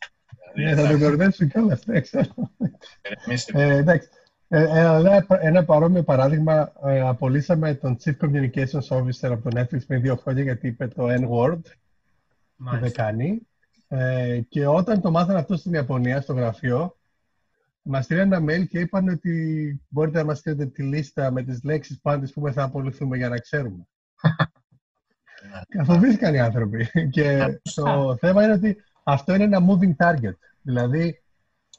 Ναι, 0.55 0.75
θα 0.75 0.87
τον 0.87 0.99
κορδέψει 0.99 1.47
κιόλα. 1.47 1.79
Εντάξει. 3.55 4.09
Ε, 4.47 4.63
ένα, 4.63 5.25
ένα 5.41 5.65
παρόμοιο 5.65 6.03
παράδειγμα, 6.03 6.71
ε, 6.85 7.01
απολύσαμε 7.01 7.73
τον 7.73 7.97
Chief 8.03 8.13
Communications 8.21 8.97
Officer 8.97 9.31
από 9.31 9.49
το 9.49 9.59
Netflix 9.59 9.85
πριν 9.87 10.01
δύο 10.01 10.15
χρόνια 10.15 10.43
γιατί 10.43 10.67
είπε 10.67 10.87
το 10.87 11.07
N-word 11.09 11.61
που 12.63 12.77
δεν 12.79 12.91
κάνει. 12.91 13.47
Ε, 13.87 14.41
και 14.49 14.67
όταν 14.67 15.01
το 15.01 15.11
μάθανε 15.11 15.39
αυτό 15.39 15.57
στην 15.57 15.73
Ιαπωνία, 15.73 16.21
στο 16.21 16.33
γραφείο, 16.33 16.97
μας 17.81 18.05
στείλανε 18.05 18.35
ένα 18.35 18.45
mail 18.45 18.67
και 18.67 18.79
είπαν 18.79 19.07
ότι 19.07 19.81
μπορείτε 19.87 20.17
να 20.17 20.25
μας 20.25 20.37
στείλετε 20.37 20.65
τη 20.65 20.83
λίστα 20.83 21.31
με 21.31 21.43
τις 21.43 21.63
λέξεις 21.63 21.99
πάντες 22.01 22.31
που 22.33 22.51
θα 22.51 22.63
απολυθούμε 22.63 23.17
για 23.17 23.29
να 23.29 23.37
ξέρουμε. 23.37 23.87
Καθοβήθηκαν 25.77 26.33
οι 26.33 26.39
άνθρωποι. 26.39 26.89
και 27.09 27.59
το 27.75 28.17
θέμα 28.19 28.43
είναι 28.43 28.53
ότι 28.53 28.77
αυτό 29.03 29.33
είναι 29.33 29.43
ένα 29.43 29.59
moving 29.59 30.05
target. 30.05 30.37
Δηλαδή, 30.61 31.23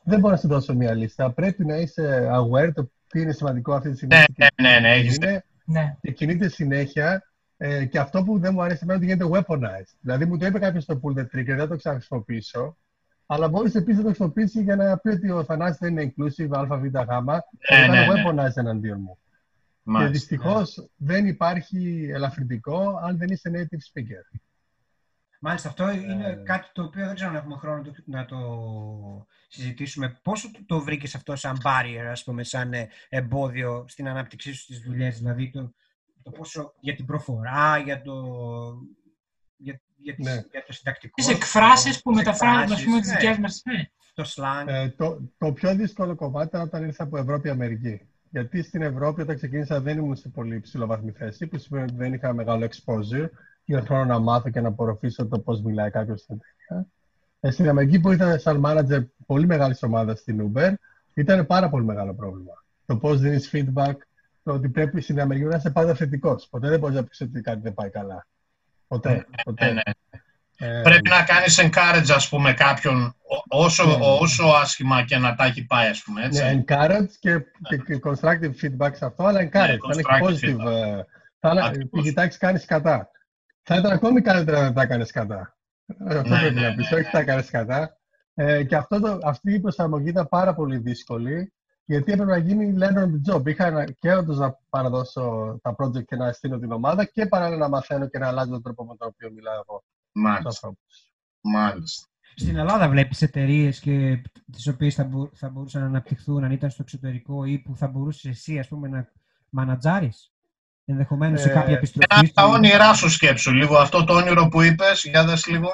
δεν 0.05 0.19
μπορώ 0.21 0.35
να 0.35 0.41
σου 0.41 0.49
δώσω 0.49 0.75
μια 0.75 0.95
λίστα. 0.95 1.33
Πρέπει 1.33 1.65
να 1.65 1.77
είσαι 1.77 2.29
aware 2.33 2.71
το 2.75 2.91
τι 3.07 3.21
είναι 3.21 3.33
σημαντικό 3.33 3.73
αυτή 3.73 3.91
τη 3.91 3.97
στιγμή. 3.97 4.17
Ναι, 4.17 4.47
ναι, 4.63 4.79
ναι, 4.81 4.97
ναι, 5.21 5.41
ναι. 5.65 5.97
Και 6.01 6.13
κινείται 6.13 6.49
συνέχεια 6.49 7.32
ε, 7.65 7.85
και 7.85 7.99
αυτό 7.99 8.23
που 8.23 8.39
δεν 8.39 8.53
μου 8.55 8.63
αρέσει 8.63 8.81
εμένα 8.83 9.05
είναι 9.05 9.13
ότι 9.13 9.25
γίνεται 9.25 9.45
weaponized. 9.47 9.97
Δηλαδή 10.01 10.25
μου 10.25 10.39
το 10.39 10.47
είπε 10.47 10.59
κάποιος 10.59 10.83
στο 10.83 11.01
pull 11.03 11.19
the 11.19 11.23
trigger, 11.23 11.57
δεν 11.57 11.69
το 11.69 11.77
ξαναχρησιμοποιήσω. 11.77 12.77
Αλλά 13.27 13.49
μπορεί 13.49 13.71
επίση 13.75 13.97
να 13.97 14.03
το 14.03 14.07
χρησιμοποιήσει 14.07 14.63
για 14.63 14.77
να 14.77 14.99
πει 14.99 15.09
ότι 15.09 15.31
ο 15.31 15.45
Θανάσης 15.45 15.79
δεν 15.79 15.91
είναι 15.91 16.13
inclusive, 16.17 16.49
ΑΒΓ, 16.51 16.83
και 16.91 17.75
να 17.75 17.87
ναι, 17.89 18.07
weaponized 18.09 18.57
εναντίον 18.57 19.01
μου. 19.01 19.19
Μάλιστα, 19.83 20.13
και 20.13 20.19
δυστυχώς 20.19 20.77
ναι. 20.77 20.85
δεν 20.97 21.27
υπάρχει 21.27 22.11
ελαφρυντικό 22.13 23.01
αν 23.03 23.19
δεν 23.19 23.29
είσαι 23.29 23.51
native 23.55 24.01
speaker. 24.01 24.39
Μάλιστα, 25.41 25.69
αυτό 25.69 25.91
είναι 25.91 26.27
ε... 26.29 26.35
κάτι 26.35 26.69
το 26.73 26.83
οποίο 26.83 27.07
δεν 27.07 27.15
ξέρω 27.15 27.31
αν 27.31 27.37
έχουμε 27.37 27.57
χρόνο 27.57 27.83
να 28.05 28.25
το 28.25 28.39
συζητήσουμε. 29.49 30.19
Πόσο 30.23 30.51
το, 30.51 30.61
το 30.67 30.81
βρήκες 30.81 31.15
αυτό 31.15 31.37
σαν 31.37 31.59
barrier, 31.65 32.07
ας 32.11 32.25
πούμε, 32.25 32.43
σαν 32.43 32.73
ε, 32.73 32.89
εμπόδιο 33.09 33.85
στην 33.89 34.09
ανάπτυξή 34.09 34.53
σου 34.53 34.63
στις 34.63 34.81
δουλειές, 34.81 35.19
δηλαδή 35.19 35.51
το, 35.51 35.73
το 36.23 36.31
πόσο 36.31 36.73
για 36.81 36.95
την 36.95 37.07
προφορά, 37.07 37.79
για 37.79 38.03
το, 38.03 38.15
για, 39.57 39.81
για, 39.97 40.15
τις, 40.15 40.25
ναι. 40.25 40.45
για 40.51 40.65
το 40.67 40.73
συντακτικό. 40.73 41.15
Τις 41.15 41.29
εκφράσεις 41.29 42.03
που 42.03 42.13
μεταφράζουν, 42.13 42.73
ας 42.73 42.85
πούμε, 42.85 43.01
τις 43.01 43.09
ναι. 43.09 43.17
δικές 43.19 43.39
μας. 43.39 43.63
Ναι. 43.65 43.91
Το 44.15 44.25
slang. 44.27 44.67
Ε, 44.67 44.89
το, 44.89 45.21
το 45.39 45.53
πιο 45.53 45.75
δύσκολο 45.75 46.15
κομμάτι 46.15 46.47
ήταν 46.47 46.61
όταν 46.61 46.85
ήρθα 46.85 47.05
από 47.05 47.19
Ευρώπη-Αμερική. 47.19 48.01
Γιατί 48.31 48.63
στην 48.63 48.83
Ευρώπη, 48.83 49.21
όταν 49.21 49.37
ξεκίνησα, 49.37 49.81
δεν 49.81 49.99
ήμουν 49.99 50.17
σε 50.17 50.29
πολύ 50.29 50.61
ψηλοβαθμή 50.61 51.11
θέση, 51.11 51.47
που 51.47 51.59
σημαίνει 51.59 51.85
ότι 51.85 51.95
δεν 51.95 52.13
είχα 52.13 52.33
μεγάλο 52.33 52.69
exposure. 52.71 53.29
Είχα 53.65 53.81
χρόνο 53.81 54.05
να 54.05 54.19
μάθω 54.19 54.51
και 54.51 54.61
να 54.61 54.69
απορροφήσω 54.69 55.27
το 55.27 55.39
πώς 55.39 55.63
μιλάει 55.63 55.91
κάποιος 55.91 56.21
στην 56.21 56.35
εταιρεία. 56.35 56.87
Ε, 57.41 57.51
στην 57.51 57.69
Αμερική, 57.69 58.01
που 58.01 58.13
ήταν 58.13 58.39
σαν 58.39 58.63
manager 58.65 59.05
πολύ 59.27 59.47
μεγάλης 59.47 59.83
ομάδας 59.83 60.19
στην 60.19 60.53
Uber, 60.55 60.73
ήταν 61.15 61.47
πάρα 61.47 61.69
πολύ 61.69 61.85
μεγάλο 61.85 62.15
πρόβλημα. 62.15 62.65
Το 62.87 62.97
πώς 62.97 63.21
δίνεις 63.21 63.51
feedback, 63.53 63.95
το 64.43 64.53
ότι 64.53 64.69
πρέπει 64.69 65.01
στην 65.01 65.21
Αμερική 65.21 65.47
να 65.47 65.57
είσαι 65.57 65.71
πάντα 65.71 65.95
θετικός. 65.95 66.49
Ποτέ 66.51 66.69
δεν 66.69 66.79
μπορείς 66.79 66.97
να 66.97 67.05
πεις 67.05 67.21
ότι 67.21 67.41
κάτι 67.41 67.61
δεν 67.61 67.75
πάει 67.75 67.91
καλά. 67.91 68.27
Ποτέ. 68.87 69.11
Ναι, 69.11 69.23
ποτέ. 69.45 69.67
Ναι, 69.67 69.73
ναι. 69.73 69.83
Ε, 70.57 70.81
πρέπει 70.83 71.09
να 71.09 71.23
κάνεις 71.23 71.61
encourage, 71.63 72.15
ας 72.15 72.29
πούμε, 72.29 72.53
κάποιον 72.53 73.17
όσο, 73.49 73.87
ναι, 73.87 73.97
ναι. 73.97 74.05
όσο 74.21 74.47
άσχημα 74.47 75.05
και 75.05 75.17
να 75.19 75.35
τα 75.35 75.45
έχει 75.45 75.65
πάει, 75.65 75.89
ας 75.89 76.03
πούμε, 76.03 76.25
έτσι. 76.25 76.43
Ναι, 76.43 76.63
encourage 76.67 77.11
και, 77.19 77.39
και, 77.69 78.01
constructive 78.05 78.55
feedback 78.63 78.91
σε 78.93 79.05
αυτό, 79.05 79.25
αλλά 79.25 79.41
encourage. 79.41 79.87
Ναι, 79.95 80.03
θα 80.03 80.17
έχει 80.17 80.23
positive. 80.23 80.59
Uh, 80.59 81.03
θα 81.41 81.73
κοιτάξεις, 82.03 82.41
κάνεις 82.41 82.65
κατά. 82.65 83.11
Θα 83.63 83.77
ήταν 83.77 83.93
ακόμη 83.93 84.21
καλύτερα 84.21 84.63
να 84.63 84.73
τα 84.73 84.87
κάνεις 84.87 85.11
κατά. 85.11 85.57
Αυτό 86.07 86.29
ναι, 86.29 86.41
πρέπει 86.41 86.61
να 86.61 86.75
πεις, 86.75 86.93
όχι 86.93 87.11
τα 87.11 87.25
κάνεις 87.25 87.51
κατά. 87.51 87.97
Ε, 88.35 88.65
και 88.65 88.77
αυτό 88.77 89.01
το, 89.01 89.19
αυτή 89.23 89.53
η 89.53 89.61
προσαρμογή 89.61 90.09
ήταν 90.09 90.29
πάρα 90.29 90.55
πολύ 90.55 90.79
δύσκολη 90.79 91.53
γιατί 91.93 92.13
έπρεπε 92.13 92.31
να 92.31 92.37
γίνει 92.37 92.75
learn 92.79 92.97
on 92.97 93.11
the 93.11 93.35
job. 93.35 93.47
Είχα 93.47 93.85
και 93.85 94.15
όντως 94.15 94.39
να 94.39 94.59
παραδώσω 94.69 95.59
τα 95.63 95.75
project 95.79 96.05
και 96.05 96.17
να 96.17 96.33
στείλω 96.33 96.59
την 96.59 96.73
ομάδα 96.73 97.05
και 97.05 97.27
παράλληλα 97.27 97.59
να 97.59 97.69
μαθαίνω 97.69 98.09
και 98.09 98.19
να 98.19 98.27
αλλάζω 98.27 98.51
τον 98.51 98.63
τρόπο 98.63 98.85
με 98.85 98.97
τον 98.97 99.09
οποίο 99.09 99.31
μιλάω 99.33 99.55
εγώ. 99.55 99.85
Μάλιστα. 100.13 100.75
Μάλιστα. 101.41 102.07
Στην 102.35 102.57
Ελλάδα 102.57 102.89
βλέπεις 102.89 103.23
εταιρείες 103.23 103.81
και 103.81 104.23
τις 104.53 104.67
οποίες 104.67 104.95
θα, 104.95 105.05
μπο, 105.05 105.31
θα 105.33 105.49
μπορούσαν 105.51 105.81
να 105.81 105.87
αναπτυχθούν 105.87 106.45
αν 106.45 106.51
ήταν 106.51 106.71
στο 106.71 106.83
εξωτερικό 106.83 107.45
ή 107.45 107.59
που 107.59 107.77
θα 107.77 107.89
μπορούσες 107.89 108.31
εσύ 108.31 108.59
ας 108.59 108.69
πούμε, 108.69 108.89
να 108.89 109.13
μανατζάρεις; 109.51 110.32
Ενδεχομένως 110.85 111.41
σε 111.41 111.49
κάποια 111.49 111.73
ε, 111.73 111.77
επιστροφή. 111.77 112.07
Ένα 112.11 112.31
τα 112.35 112.45
όνειρά 112.45 112.95
σου 112.95 113.11
σκέψου 113.11 113.53
λίγο. 113.53 113.77
Αυτό 113.77 114.05
το 114.05 114.15
όνειρο 114.15 114.49
που 114.49 114.63
είπες, 114.63 115.05
για 115.05 115.25
δες 115.25 115.47
λίγο. 115.47 115.69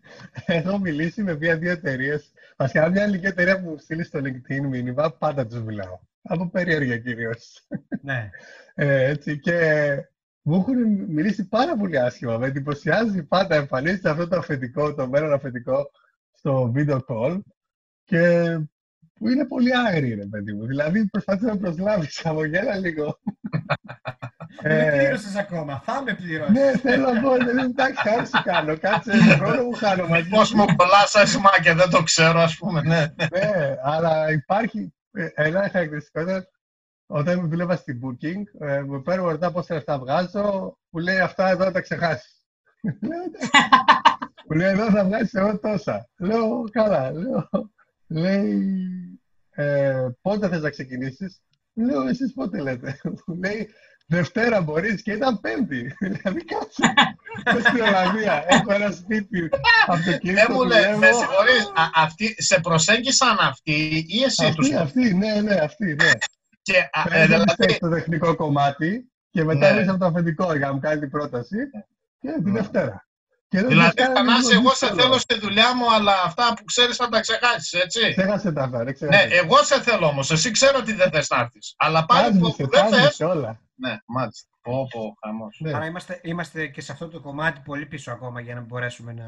Έχω 0.46 0.78
μιλήσει 0.78 1.22
με 1.22 1.36
μία-δύο 1.36 1.70
εταιρείες 1.70 2.32
Βασικά, 2.60 2.88
μια 2.88 3.02
ελληνική 3.02 3.26
εταιρεία 3.26 3.60
που 3.60 3.68
μου 3.68 3.78
στείλει 3.78 4.04
στο 4.04 4.20
LinkedIn 4.22 4.60
μήνυμα, 4.68 5.12
πάντα 5.12 5.46
τους 5.46 5.62
μιλάω. 5.62 5.98
Από 6.22 6.48
περίεργα 6.48 6.98
κυρίως. 6.98 7.66
Ναι. 8.02 8.30
ε, 8.74 9.04
έτσι, 9.04 9.38
και 9.38 9.58
μου 10.42 10.54
έχουν 10.54 10.76
μιλήσει 11.08 11.48
πάρα 11.48 11.76
πολύ 11.76 11.98
άσχημα. 11.98 12.38
Με 12.38 12.46
εντυπωσιάζει 12.46 13.22
πάντα, 13.22 13.54
εμφανίζεται 13.54 14.10
αυτό 14.10 14.28
το 14.28 14.36
αφεντικό, 14.36 14.94
το 14.94 15.08
μέλλον 15.08 15.32
αφεντικό 15.32 15.90
στο 16.32 16.72
video 16.76 16.98
call 17.06 17.40
και 18.04 18.58
που 19.14 19.28
είναι 19.28 19.46
πολύ 19.46 19.76
άγρι, 19.76 20.14
ρε 20.14 20.26
παιδί 20.26 20.52
μου. 20.52 20.66
Δηλαδή, 20.66 21.06
προσπάθησε 21.06 21.46
να 21.46 21.56
προσλάβεις, 21.56 22.18
χαμογέλα 22.22 22.76
λίγο. 22.76 23.18
Δεν 24.62 24.80
Ε, 24.80 24.96
πλήρωσες 24.98 25.36
ακόμα. 25.36 25.82
Θα 25.84 26.02
με 26.02 26.14
πληρώσεις. 26.14 26.54
Ναι, 26.54 26.72
θέλω 26.78 27.12
να 27.12 27.20
πω, 27.20 27.36
δεν 27.36 27.58
εντάξει, 27.58 28.08
άρα 28.08 28.24
σου 28.24 28.42
κάνω. 28.44 28.78
Κάτσε, 28.78 29.10
τον 29.10 29.20
χρόνο 29.20 29.62
μου 29.62 29.72
χάνω 29.72 30.06
μαζί. 30.06 30.28
Πώς 30.28 30.52
μου 30.52 30.64
κολλάς 30.76 31.14
αριθμά 31.14 31.50
και 31.62 31.72
δεν 31.72 31.90
το 31.90 32.02
ξέρω, 32.02 32.40
ας 32.40 32.56
πούμε, 32.56 32.82
ναι. 32.82 33.06
Ναι, 33.16 33.76
αλλά 33.82 34.32
υπάρχει 34.32 34.94
ε, 35.12 35.28
ένα 35.34 35.68
χαρακτηριστικό. 35.72 36.24
Όταν 37.06 37.48
δούλευα 37.48 37.76
στην 37.76 38.00
Booking, 38.02 38.66
ε, 38.66 38.80
μου 38.80 39.02
παίρνω 39.02 39.30
ρωτά 39.30 39.52
πόσα 39.52 39.74
λεφτά 39.74 39.98
βγάζω, 39.98 40.78
μου 40.88 41.00
λέει 41.00 41.18
αυτά 41.18 41.48
εδώ 41.48 41.64
θα 41.64 41.72
τα 41.72 41.80
ξεχάσεις. 41.80 42.44
μου 44.48 44.56
λέει 44.56 44.68
εδώ 44.68 44.90
θα 44.90 45.04
βγάλει 45.04 45.28
εγώ 45.32 45.58
τόσα. 45.58 46.08
Λέω 46.18 46.64
καλά. 46.70 47.12
Λέω, 47.12 47.48
λέει 48.06 48.74
ε, 49.50 50.06
πότε 50.20 50.48
θες 50.48 50.62
να 50.62 50.70
ξεκινήσεις; 50.70 51.42
Λέω 51.74 52.08
εσείς 52.08 52.32
πότε 52.32 52.60
λέτε. 52.60 53.00
Μου 53.26 53.34
λέει 53.34 53.70
Δευτέρα 54.10 54.60
μπορείς 54.60 55.02
και 55.02 55.12
ήταν 55.12 55.40
Πέμπτη. 55.40 55.94
δηλαδή 56.00 56.44
κάτσε. 56.44 56.92
Είμαι 57.50 57.60
στην 57.68 57.80
Ολλανδία. 57.82 58.44
Έχω 58.48 58.72
ένα 58.72 58.90
σπίτι 58.90 59.48
αυτοκίνητο. 59.86 60.40
Δεν 60.40 60.46
μου 60.50 60.64
λέει, 60.64 60.78
δουλεύω. 60.82 60.98
με 60.98 61.06
συγχωρείς, 61.06 61.62
α- 61.74 61.90
αυτοί, 61.94 62.34
σε 62.42 62.60
προσέγγισαν 62.60 63.36
αυτοί 63.40 64.04
ή 64.08 64.22
εσύ 64.22 64.54
τους 64.54 64.66
Αυτή, 64.72 64.76
αυτή, 64.76 65.14
ναι, 65.14 65.40
ναι, 65.40 65.54
αυτή, 65.54 65.84
ναι. 65.94 66.10
Και, 66.62 66.76
α, 66.92 67.00
ε, 67.00 67.08
Παίρνει 67.08 67.26
δηλαδή, 67.26 67.72
στο 67.74 67.88
τεχνικό 67.88 68.34
κομμάτι 68.36 69.10
και 69.30 69.44
μετά 69.44 69.72
Ναι. 69.72 69.80
ναι. 69.80 69.90
από 69.90 69.98
το 69.98 70.06
αφεντικό 70.06 70.56
για 70.56 70.66
να 70.66 70.72
μου 70.72 70.78
κάνει 70.80 71.00
την 71.00 71.10
πρόταση 71.10 71.56
και 72.20 72.28
τη 72.44 72.50
Ναι. 72.50 72.58
Δευτέρα. 72.60 73.08
Και 73.52 73.58
δεν 73.60 73.68
δηλαδή 73.68 73.94
της 73.94 74.04
κάνει 74.04 74.16
Θανάση, 74.16 74.48
λίγο 74.48 74.60
εγώ 74.60 74.70
σε 74.74 74.86
δύσκολο. 74.86 75.02
θέλω 75.02 75.18
στη 75.18 75.38
δουλειά 75.38 75.76
μου, 75.76 75.92
αλλά 75.94 76.12
αυτά 76.24 76.54
που 76.56 76.64
ξέρεις 76.64 76.96
θα 76.96 77.08
τα 77.08 77.20
ξεχάσεις, 77.20 77.72
έτσι. 77.72 78.10
Ξέχασε 78.10 78.52
τα 78.52 78.62
αυτά, 78.62 78.84
δεν 78.84 78.94
ξέρω. 78.94 79.10
Ναι, 79.10 79.22
εγώ 79.30 79.56
σε 79.64 79.82
θέλω 79.82 80.06
όμως, 80.06 80.30
εσύ 80.30 80.50
ξέρω 80.50 80.78
ότι 80.78 80.92
δεν 80.92 81.10
θες 81.10 81.28
να 81.30 81.38
έρθεις. 81.40 81.74
Αλλά 81.76 82.04
πάλι 82.04 82.38
που 82.38 82.40
Τάζεσαι, 82.40 82.62
που 82.64 82.70
δεν 82.70 82.82
θες, 82.82 82.90
τάζεσαι 82.90 83.24
όλα. 83.24 83.60
ναι, 83.74 83.96
μάλιστα. 84.06 84.48
Πω, 84.62 84.86
πω, 84.90 85.14
χαμός. 85.24 85.56
Ναι. 85.60 85.72
Άρα 85.74 85.86
είμαστε, 85.86 86.20
είμαστε 86.22 86.66
και 86.66 86.80
σε 86.80 86.92
αυτό 86.92 87.08
το 87.08 87.20
κομμάτι 87.20 87.60
πολύ 87.64 87.86
πίσω 87.86 88.10
ακόμα 88.10 88.40
για 88.40 88.54
να 88.54 88.60
μπορέσουμε 88.60 89.12
να... 89.12 89.24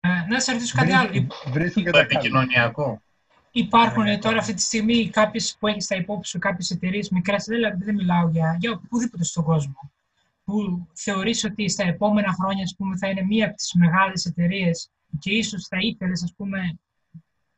Ε, 0.00 0.24
να 0.28 0.40
σε 0.40 0.52
ρωτήσω 0.52 0.76
κάτι 0.78 0.92
άλλο. 0.92 1.08
Βρίσκουν- 1.08 1.52
Βρίσκουν 1.52 1.84
και 1.84 1.90
Το 1.90 1.98
τα 1.98 2.04
κάνουν. 2.04 2.16
επικοινωνιακό. 2.16 3.02
Υπάρχουν 3.50 4.02
Ναι, 4.02 4.12
ε, 4.12 4.18
τώρα 4.18 4.34
ναι. 4.34 4.40
αυτή 4.40 4.54
τη 4.54 4.60
στιγμή 4.62 5.08
κάποιες 5.10 5.56
που 5.58 5.66
έχεις 5.66 5.84
στα 5.84 5.96
υπόψη 5.96 6.30
σου, 6.30 6.38
κάποιες 6.38 6.70
εταιρείες 6.70 7.08
μικρές, 7.08 7.44
δηλαδή 7.44 7.84
δεν 7.84 7.94
μιλάω 7.94 8.28
για, 8.28 8.56
για 8.60 8.70
οπουδήποτε 8.72 9.24
στον 9.24 9.44
κόσμο, 9.44 9.92
που 10.50 10.86
θεωρείς 10.94 11.44
ότι 11.44 11.68
στα 11.68 11.84
επόμενα 11.84 12.32
χρόνια 12.32 12.62
ας 12.62 12.74
πούμε, 12.78 12.96
θα 12.96 13.08
είναι 13.08 13.22
μία 13.22 13.46
από 13.46 13.56
τις 13.56 13.72
μεγάλες 13.74 14.24
εταιρείες 14.24 14.90
και 15.18 15.30
ίσως 15.32 15.66
θα 15.68 15.76
ήθελες 15.80 16.22
ας 16.22 16.34
πούμε, 16.36 16.58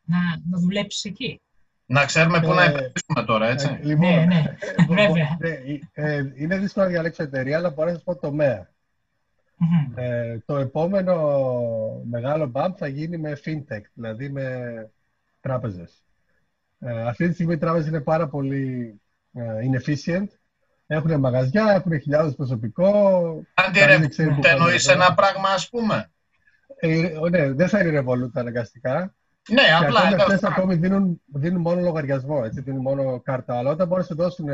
να, 0.04 0.18
να 0.50 0.58
δουλέψεις 0.58 1.04
εκεί; 1.04 1.40
Να 1.86 2.04
ξέρουμε 2.04 2.40
πού 2.40 2.52
να 2.52 2.62
Ε, 2.62 2.66
επενδύσουμε 2.68 3.24
τώρα, 3.26 3.48
έτσι. 3.48 3.66
Ε, 3.80 3.84
Λοιπόν, 3.84 4.08
Ναι, 4.10 4.24
ναι, 4.24 4.56
ε, 4.76 4.84
μπο- 4.86 4.94
βέβαια. 5.06 5.36
ναι, 5.40 5.48
ε, 5.48 5.78
ε, 6.16 6.32
είναι 6.36 6.58
δύσκολο 6.58 6.84
να 6.84 6.90
διαλέξω 6.92 7.22
εταιρεία, 7.22 7.56
αλλά 7.56 7.70
μπορώ 7.70 7.88
να 7.88 7.94
σας 7.94 8.02
πω 8.04 8.16
τομέα. 8.16 8.70
Μμμ. 9.56 9.92
Ε, 9.94 10.38
το 10.46 10.56
επόμενο 10.56 11.14
μεγάλο 12.10 12.50
bump 12.54 12.70
θα 12.76 12.86
γίνει 12.86 13.18
με 13.18 13.38
fintech, 13.44 13.80
δηλαδή 13.94 14.28
με 14.30 14.46
τράπεζες. 15.40 16.04
Ε, 16.78 17.02
αυτή 17.02 17.28
τη 17.28 17.34
στιγμή 17.34 17.52
οι 17.54 17.58
τράπεζες 17.58 17.88
είναι 17.88 18.00
πάρα 18.00 18.28
πολύ 18.28 18.94
ε, 19.32 19.42
inefficient. 19.70 20.26
Έχουν 20.94 21.18
μαγαζιά, 21.20 21.72
έχουν 21.72 22.00
χιλιάδες 22.00 22.34
προσωπικό. 22.34 22.86
Αν 23.54 23.72
τη 23.72 23.78
κανείς 23.78 23.94
ρε, 23.94 23.98
δεν 23.98 24.08
ξέρει 24.08 24.28
πού 24.34 24.40
δεν 24.42 24.50
εννοείς 24.56 24.86
πάνε 24.86 24.98
τα 24.98 25.04
ένα 25.04 25.14
πράγμα, 25.14 25.48
ας 25.48 25.68
πούμε. 25.68 26.10
Ε, 26.80 27.10
ναι, 27.30 27.52
δεν 27.52 27.68
θα 27.68 27.80
είναι 27.80 28.00
Revolut 28.00 28.30
αναγκαστικά. 28.34 29.14
Ναι, 29.48 29.62
Και 29.62 29.72
απλά. 29.84 29.98
ακόμη 29.98 30.10
τέλος 30.10 30.22
αυτές 30.22 30.40
πάντων. 30.40 30.56
ακόμη 30.56 30.74
δίνουν, 30.74 31.20
δίνουν 31.34 31.60
μόνο 31.60 31.80
λογαριασμό, 31.80 32.42
έτσι, 32.44 32.60
δίνουν 32.60 32.80
μόνο 32.80 33.20
κάρτα. 33.20 33.58
Αλλά 33.58 33.70
όταν 33.70 33.88
μπορείς 33.88 34.08
να 34.08 34.16
σου 34.16 34.22
δώσουν 34.22 34.46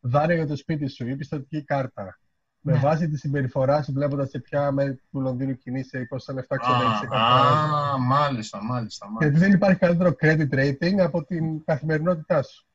δάνεια 0.00 0.34
για 0.34 0.46
το 0.46 0.56
σπίτι 0.56 0.88
σου 0.88 1.08
ή 1.08 1.16
πιστοτική 1.16 1.64
κάρτα, 1.64 2.18
με 2.60 2.72
Ναι. 2.72 2.78
βάση 2.78 3.08
τη 3.08 3.16
συμπεριφορά 3.18 3.82
σου, 3.82 3.92
βλέποντας 3.92 4.28
σε 4.30 4.38
ποια 4.38 4.70
μέρη 4.70 4.94
του 5.10 5.20
Λονδίνου 5.20 5.56
κινείσαι 5.56 5.98
ή 5.98 6.06
πόσα 6.06 6.32
λεφτά 6.32 6.56
ξοδεύεις 6.56 6.98
σε 6.98 7.04
Α, 7.06 7.08
κάθε 7.08 7.32
μέρα. 7.32 7.92
α, 7.92 7.98
μάλιστα, 7.98 8.62
μάλιστα. 8.62 9.06
μάλιστα. 9.10 9.24
Γιατί 9.24 9.38
δεν 9.38 9.52
υπάρχει 9.52 9.78
καλύτερο 9.78 10.10
credit 10.20 10.54
rating 10.54 10.98
από 10.98 11.24
την 11.24 11.64
καθημερινότητά 11.64 12.42
σου. 12.42 12.66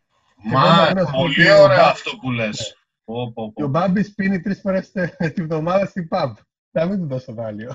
Μα, 0.43 0.61
εγώ 0.61 0.93
να 0.93 1.05
σου 1.05 1.11
πω 1.11 1.19
πολύ 1.21 1.49
ότι 1.49 1.59
ο 1.59 1.63
ωραίο 1.63 1.77
Μπα- 1.77 1.87
αυτό 1.89 2.11
που 2.21 2.31
λες. 2.31 2.75
Πω, 3.11 3.31
πω, 3.33 3.51
Και 3.55 3.63
ο 3.63 3.65
πω. 3.65 3.71
Μπάμπης 3.71 4.13
πίνει 4.13 4.41
τρεις 4.41 4.59
φορές 4.59 4.91
τη 5.35 5.43
βδομάδα 5.43 5.85
στην 5.85 6.07
pub. 6.11 6.31
Να 6.71 6.85
μην 6.85 6.97
του 6.99 7.07
δώσω 7.07 7.33
δάλειο. 7.33 7.71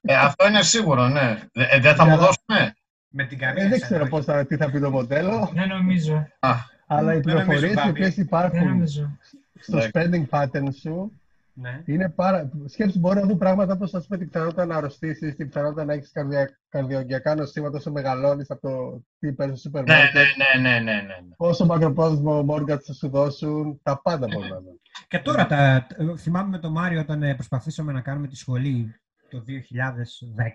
Ε, 0.00 0.14
αυτό 0.16 0.46
είναι 0.48 0.62
σίγουρο, 0.62 1.08
ναι. 1.08 1.38
Ε, 1.52 1.76
ε, 1.76 1.80
δεν 1.80 1.94
θα 1.94 2.04
μου 2.04 2.12
Αλλά- 2.12 2.20
δώσουνε; 2.20 2.74
Με 3.08 3.24
την 3.24 3.38
καμία 3.38 3.64
Ε, 3.64 3.68
δεν 3.68 3.78
σαν 3.78 3.88
ξέρω 3.88 4.00
όχι. 4.02 4.10
πώς 4.10 4.24
θα, 4.24 4.46
τι 4.46 4.56
θα 4.56 4.70
πει 4.70 4.80
το 4.80 4.90
μοντέλο, 4.90 5.50
Δεν 5.54 5.68
νομίζω. 5.68 6.26
Α, 6.38 6.50
αλλά 6.86 7.14
οι 7.14 7.20
Δεν 7.20 7.34
νομίζω, 7.34 7.44
πληροφορίες 7.44 7.70
οι 7.72 7.74
Μπάμπη. 7.74 7.90
οποίες 7.90 8.14
Δεν 8.14 8.24
υπάρχουν 8.24 8.68
νομίζω. 8.68 9.18
στο 9.60 9.76
Εντάξει. 9.78 9.90
spending 9.94 10.38
pattern 10.38 10.68
σου 10.80 11.20
Ναι. 11.60 11.82
είναι 11.84 12.08
πάρα. 12.08 12.50
Σκέψου, 12.66 12.98
μπορεί 12.98 13.20
να 13.20 13.26
δουν 13.26 13.38
πράγματα 13.38 13.72
όπως 13.72 13.94
α 13.94 14.00
πούμε 14.00 14.18
την 14.18 14.26
πιθανότητα 14.30 14.66
να 14.66 14.76
αρρωστήσεις, 14.76 15.34
την 15.36 15.46
πιθανότητα 15.46 15.84
να 15.84 15.92
έχεις 15.92 16.12
καρδια... 16.12 16.58
καρδιογειακά 16.68 17.34
νοσήματα 17.34 17.76
όσο 17.76 17.90
μεγαλώνεις 17.92 18.50
από 18.50 18.60
το 18.60 19.04
τι 19.18 19.32
παίρνει 19.32 19.52
στο 19.56 19.60
σούπερ 19.62 19.84
ναι, 19.84 19.94
μάρκετ. 19.94 20.14
ναι, 20.14 20.70
ναι, 20.70 20.78
ναι, 20.78 20.92
ναι, 20.92 21.02
ναι. 21.02 21.34
Πόσο 21.36 21.66
μακροπρόθεσμο 21.66 22.46
mortgage 22.48 22.80
θα 22.82 22.92
σου 22.92 23.08
δώσουν, 23.08 23.80
τα 23.82 24.00
πάντα 24.02 24.26
μπορεί 24.32 24.48
να 24.48 24.60
δουν. 24.60 24.80
Και 25.08 25.18
τώρα, 25.18 25.46
τα, 25.46 25.86
θυμάμαι 26.18 26.48
με 26.48 26.58
τον 26.58 26.72
Μάριο 26.72 27.00
όταν 27.00 27.22
ε, 27.22 27.34
προσπαθήσαμε 27.34 27.92
να 27.92 28.00
κάνουμε 28.00 28.26
τη 28.28 28.36
σχολή 28.36 28.94
το 29.30 29.44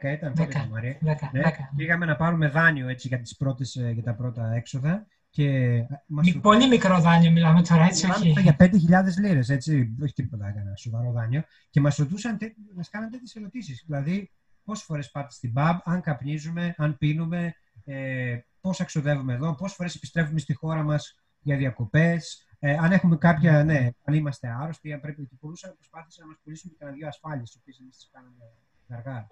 2010, 0.03 0.13
ήταν 0.13 0.33
τότε 0.33 0.45
Δέκα. 0.45 0.59
το 0.59 0.67
Μάριο; 0.71 0.95
Δέκα, 1.01 1.29
Ναι, 1.33 1.41
δέκα. 1.41 1.71
πήγαμε 1.75 2.05
να 2.05 2.15
πάρουμε 2.15 2.47
δάνειο 2.47 2.87
έτσι, 2.89 3.07
για, 3.07 3.19
τις 3.19 3.35
πρώτες, 3.37 3.75
ε, 3.75 3.89
για 3.89 4.03
τα 4.03 4.13
πρώτα 4.15 4.53
έξοδα 4.53 5.07
και 5.33 5.45
ε, 5.49 5.87
μας 6.07 6.25
Μη- 6.25 6.39
Πολύ 6.39 6.67
μικρό 6.67 6.99
δάνειο 7.01 7.31
μιλάμε 7.31 7.61
τώρα, 7.61 7.83
έτσι, 7.85 8.05
Μιλάμε 8.05 8.29
όχι. 8.29 8.41
για 8.41 8.55
5.000 8.59 9.17
λίρες, 9.19 9.49
έτσι, 9.49 9.95
όχι 10.03 10.13
τίποτα, 10.13 10.47
ένα 10.47 10.75
σοβαρό 10.75 11.11
δάνειο. 11.11 11.43
Και 11.69 11.79
μας 11.79 11.95
ρωτούσαν, 11.95 12.37
τε- 12.37 12.55
μας 12.75 12.89
κάναν 12.89 13.09
τέτοιες 13.09 13.35
ερωτήσεις. 13.35 13.83
Δηλαδή, 13.85 14.31
πόσες 14.63 14.85
φορές 14.85 15.11
πάτε 15.11 15.31
στην 15.31 15.53
pub, 15.55 15.77
αν 15.83 16.01
καπνίζουμε, 16.01 16.73
αν 16.77 16.97
πίνουμε, 16.97 17.53
ε, 17.85 18.37
πόσα 18.61 18.83
ξοδεύουμε 18.83 19.33
εδώ, 19.33 19.55
πόσες 19.55 19.75
φορές 19.75 19.95
επιστρέφουμε 19.95 20.39
στη 20.39 20.53
χώρα 20.53 20.83
μας 20.83 21.15
για 21.41 21.57
διακοπές, 21.57 22.47
ε, 22.59 22.77
αν 22.77 22.91
έχουμε 22.91 23.17
κάποια, 23.17 23.63
ναι, 23.63 23.89
αν 24.03 24.13
είμαστε 24.13 24.47
άρρωστοι, 24.61 24.93
αν 24.93 24.99
πρέπει 24.99 25.25
και 25.27 25.35
πουλούσαν, 25.39 25.73
προσπάθησαν 25.75 26.25
να 26.25 26.31
μας 26.31 26.39
πουλήσουν 26.43 26.69
και 26.69 26.75
κανένα 26.79 26.97
δύο 26.97 27.07
ασφάλειες, 27.07 27.49
τις 27.49 27.59
οποίες 27.61 27.79
εμείς 27.79 27.95
τις 27.95 28.09
κάναμε 28.11 28.35
αργά. 28.89 29.27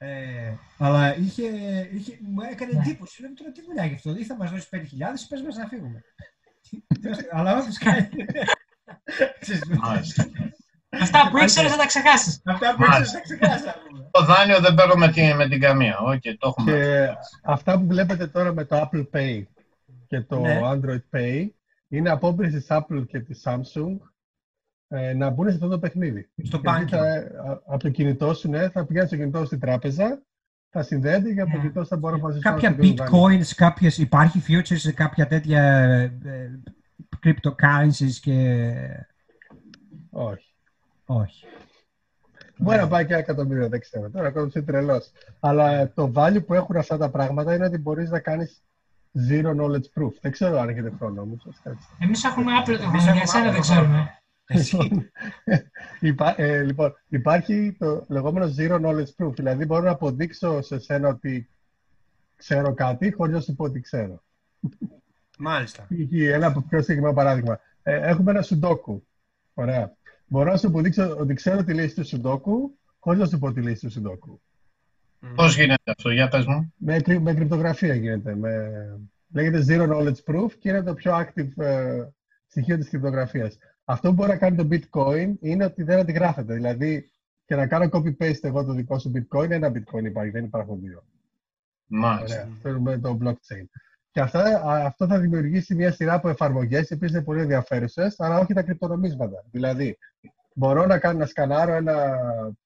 Ε, 0.00 0.52
αλλά 0.78 1.16
είχε, 1.16 1.42
είχε, 1.92 2.18
μου 2.22 2.40
έκανε 2.50 2.72
Ναι. 2.72 2.80
εντύπωση. 2.80 3.20
Λέω 3.22 3.34
τώρα 3.34 3.50
τι 3.52 3.62
δουλειά 3.66 3.84
γι' 3.84 3.94
αυτό. 3.94 4.14
Ή 4.16 4.24
θα 4.24 4.36
μας 4.36 4.50
δώσει 4.50 4.68
5.000 4.70 4.80
ή 5.24 5.26
πες 5.28 5.42
μας 5.42 5.56
να 5.56 5.66
φύγουμε. 5.66 6.02
αλλά 7.30 7.58
όντως 7.58 7.78
κάνει. 7.78 8.08
Ξέρεις, 9.40 9.62
Μάλιστα. 9.66 10.28
Αυτά 11.00 11.28
που 11.30 11.38
ήξερες 11.38 11.70
θα 11.70 11.76
τα 11.76 11.86
ξεχάσεις. 11.86 12.40
Αυτά 12.44 12.74
που 12.74 12.82
Μάλιστα. 12.88 13.18
έξω 13.18 13.36
τα 13.38 13.46
ξεχάσαμε. 13.46 14.08
Το 14.10 14.24
δάνειο 14.24 14.60
δεν 14.60 14.74
παίρνω 14.74 14.94
με 14.94 15.08
την, 15.12 15.36
με 15.36 15.48
την 15.48 15.60
καμία. 15.60 15.98
Οκ, 15.98 16.20
το 16.38 16.48
έχουμε. 16.48 16.72
Και 16.72 17.08
αυτά 17.42 17.78
που 17.78 17.86
βλέπετε 17.86 18.26
τώρα 18.26 18.52
με 18.52 18.64
το 18.64 18.88
Apple 18.92 19.06
Pay 19.12 19.42
και 20.06 20.20
το 20.20 20.40
Ναι. 20.40 20.60
Android 20.64 21.16
Pay 21.16 21.46
είναι 21.88 22.10
απόμπρεση 22.10 22.56
της 22.56 22.66
Apple 22.70 23.06
και 23.06 23.20
της 23.20 23.42
Samsung 23.44 23.96
ε, 24.88 25.12
να 25.14 25.30
μπουν 25.30 25.48
σε 25.48 25.54
αυτό 25.54 25.68
το 25.68 25.78
παιχνίδι. 25.78 26.28
Στο 26.42 26.60
Γιατί 26.62 26.84
banking. 26.84 26.88
θα, 26.90 27.00
α- 27.50 27.60
από 27.66 27.78
το 27.78 27.88
κινητό 27.90 28.34
σου, 28.34 28.48
ναι, 28.50 28.68
θα 28.68 28.84
πηγαίνεις 28.84 29.08
στο 29.08 29.16
κινητό 29.16 29.38
σου 29.38 29.46
στην 29.46 29.60
τράπεζα, 29.60 30.22
θα 30.70 30.82
συνδέεται 30.82 31.32
και 31.32 31.40
από 31.40 31.50
το 31.50 31.56
Ναι. 31.56 31.62
κινητό 31.62 31.82
σου 31.82 31.88
θα 31.88 31.96
μπορεί 31.96 32.14
να 32.14 32.20
πας 32.20 32.38
Κάποια 32.38 32.76
bitcoins, 32.80 33.46
κάποιες, 33.56 33.98
υπάρχει 33.98 34.42
futures 34.48 34.76
σε 34.76 34.92
κάποια 34.92 35.26
τέτοια 35.26 35.62
ε, 35.62 36.60
cryptocurrencies 37.24 38.12
και 38.20 38.74
Όχι. 40.10 40.54
όχι. 41.06 41.44
Μπορεί 42.60 42.76
να 42.78 42.88
πάει 42.88 43.04
και 43.06 43.12
ένα 43.12 43.22
εκατομμύριο, 43.22 43.68
δεν 43.68 43.80
ξέρω. 43.80 44.10
Τώρα 44.10 44.28
ακόμα 44.28 44.46
είσαι 44.46 44.62
τρελός. 44.62 45.10
Αλλά 45.40 45.70
ε, 45.78 45.92
το 45.94 46.12
value 46.14 46.46
που 46.46 46.54
έχουν 46.54 46.76
αυτά 46.76 46.96
τα 46.96 47.10
πράγματα 47.10 47.54
είναι 47.54 47.64
ότι 47.64 47.78
μπορείς 47.78 48.10
να 48.10 48.18
κάνεις 48.18 48.62
zero 49.30 49.50
knowledge 49.56 49.88
proof. 50.00 50.12
Δεν 50.20 50.32
ξέρω 50.32 50.60
αν 50.60 50.68
έχετε 50.68 50.92
χρόνο 50.98 51.20
όμως. 51.22 51.46
Εμείς 51.98 52.24
έχουμε 52.24 52.52
άπλετο 52.52 52.82
Εμείς 52.82 53.02
χρόνο, 53.02 53.10
έχουμε 53.10 53.12
για 53.12 53.22
εσένα 53.22 53.42
δεν 53.44 53.48
άπλετο 53.60 53.72
ξέρουμε. 53.72 54.17
Εσύ. 54.48 55.10
Υπά, 56.00 56.40
ε, 56.40 56.62
λοιπόν, 56.62 56.94
υπάρχει 57.08 57.76
το 57.78 58.04
λεγόμενο 58.08 58.52
zero 58.58 58.80
knowledge 58.80 59.24
proof. 59.24 59.34
Δηλαδή, 59.34 59.64
μπορώ 59.64 59.82
να 59.82 59.90
αποδείξω 59.90 60.62
σε 60.62 60.78
σένα 60.78 61.08
ότι 61.08 61.48
ξέρω 62.36 62.74
κάτι 62.74 63.12
χωρίς 63.12 63.34
να 63.34 63.40
σου 63.40 63.54
πω 63.54 63.64
ότι 63.64 63.80
ξέρω. 63.80 64.22
Μάλιστα. 65.38 65.82
Π.χ. 65.82 66.12
ένα 66.12 66.46
από 66.46 66.60
πιο 66.60 66.80
συγκεκριμένο 66.80 67.14
παράδειγμα. 67.14 67.60
Ε, 67.82 68.08
έχουμε 68.08 68.30
ένα 68.30 68.42
σουντόκου. 68.42 69.06
Ωραία. 69.54 69.96
Μπορώ 70.26 70.50
να 70.50 70.56
σου 70.56 70.66
αποδείξω 70.66 71.16
ότι 71.18 71.34
ξέρω 71.34 71.64
τη 71.64 71.74
λύση 71.74 71.94
του 71.94 72.06
σουντόκου 72.06 72.78
χωρίς 72.98 73.20
να 73.20 73.26
σου 73.26 73.38
πω 73.38 73.52
τη 73.52 73.60
λύση 73.60 73.86
του 73.86 73.90
σουντόκου. 73.92 74.40
Πώς 75.34 75.56
γίνεται 75.56 75.90
αυτό, 75.90 76.10
για 76.10 76.28
πες 76.28 76.46
μου. 76.46 76.72
Με, 76.76 77.00
κρυ- 77.00 77.20
με 77.20 77.34
κρυπτογραφία 77.34 77.94
γίνεται. 77.94 78.34
Με, 78.34 78.70
λέγεται 79.32 79.64
Zero 79.68 79.88
Knowledge 79.92 80.34
Proof 80.34 80.52
και 80.58 80.68
είναι 80.68 80.82
το 80.82 80.94
πιο 80.94 81.12
active 81.18 81.64
ε, 81.64 82.04
στοιχείο 82.46 82.78
της 82.78 82.88
κρυπτογραφίας. 82.88 83.58
Αυτό 83.90 84.08
που 84.08 84.14
μπορεί 84.14 84.28
να 84.28 84.36
κάνει 84.36 84.56
το 84.56 84.68
Bitcoin 84.70 85.32
είναι 85.40 85.64
ότι 85.64 85.82
δεν 85.82 85.98
αντιγράφεται. 85.98 86.54
Δηλαδή, 86.54 87.10
και 87.44 87.56
να 87.56 87.66
κάνω 87.66 87.88
copy-paste 87.92 88.42
εγώ 88.42 88.64
το 88.64 88.72
δικό 88.72 88.98
σου 88.98 89.12
Bitcoin, 89.14 89.50
ένα 89.50 89.68
Bitcoin 89.68 90.04
υπάρχει, 90.04 90.30
δεν 90.30 90.44
υπάρχουν 90.44 90.80
δύο. 90.80 91.04
Μάλιστα. 91.86 92.40
Ωραία. 92.40 92.52
Αυτό 92.52 92.68
είναι 92.68 92.98
το 92.98 93.18
blockchain. 93.22 93.64
Και 94.10 94.20
αυτά, 94.20 94.62
αυτό 94.84 95.06
θα 95.06 95.18
δημιουργήσει 95.18 95.74
μια 95.74 95.92
σειρά 95.92 96.14
από 96.14 96.28
εφαρμογές, 96.28 96.90
οι 96.90 96.94
οποίες 96.94 97.10
είναι 97.10 97.22
πολύ 97.22 97.40
ενδιαφέρουσες, 97.40 98.20
αλλά 98.20 98.38
όχι 98.38 98.54
τα 98.54 98.62
κρυπτονομίσματα. 98.62 99.44
Δηλαδή, 99.50 99.98
μπορώ 100.54 100.86
να 100.86 100.98
κάνω 100.98 101.18
να 101.18 101.26
σκανάρω 101.26 101.72
ένα 101.72 102.18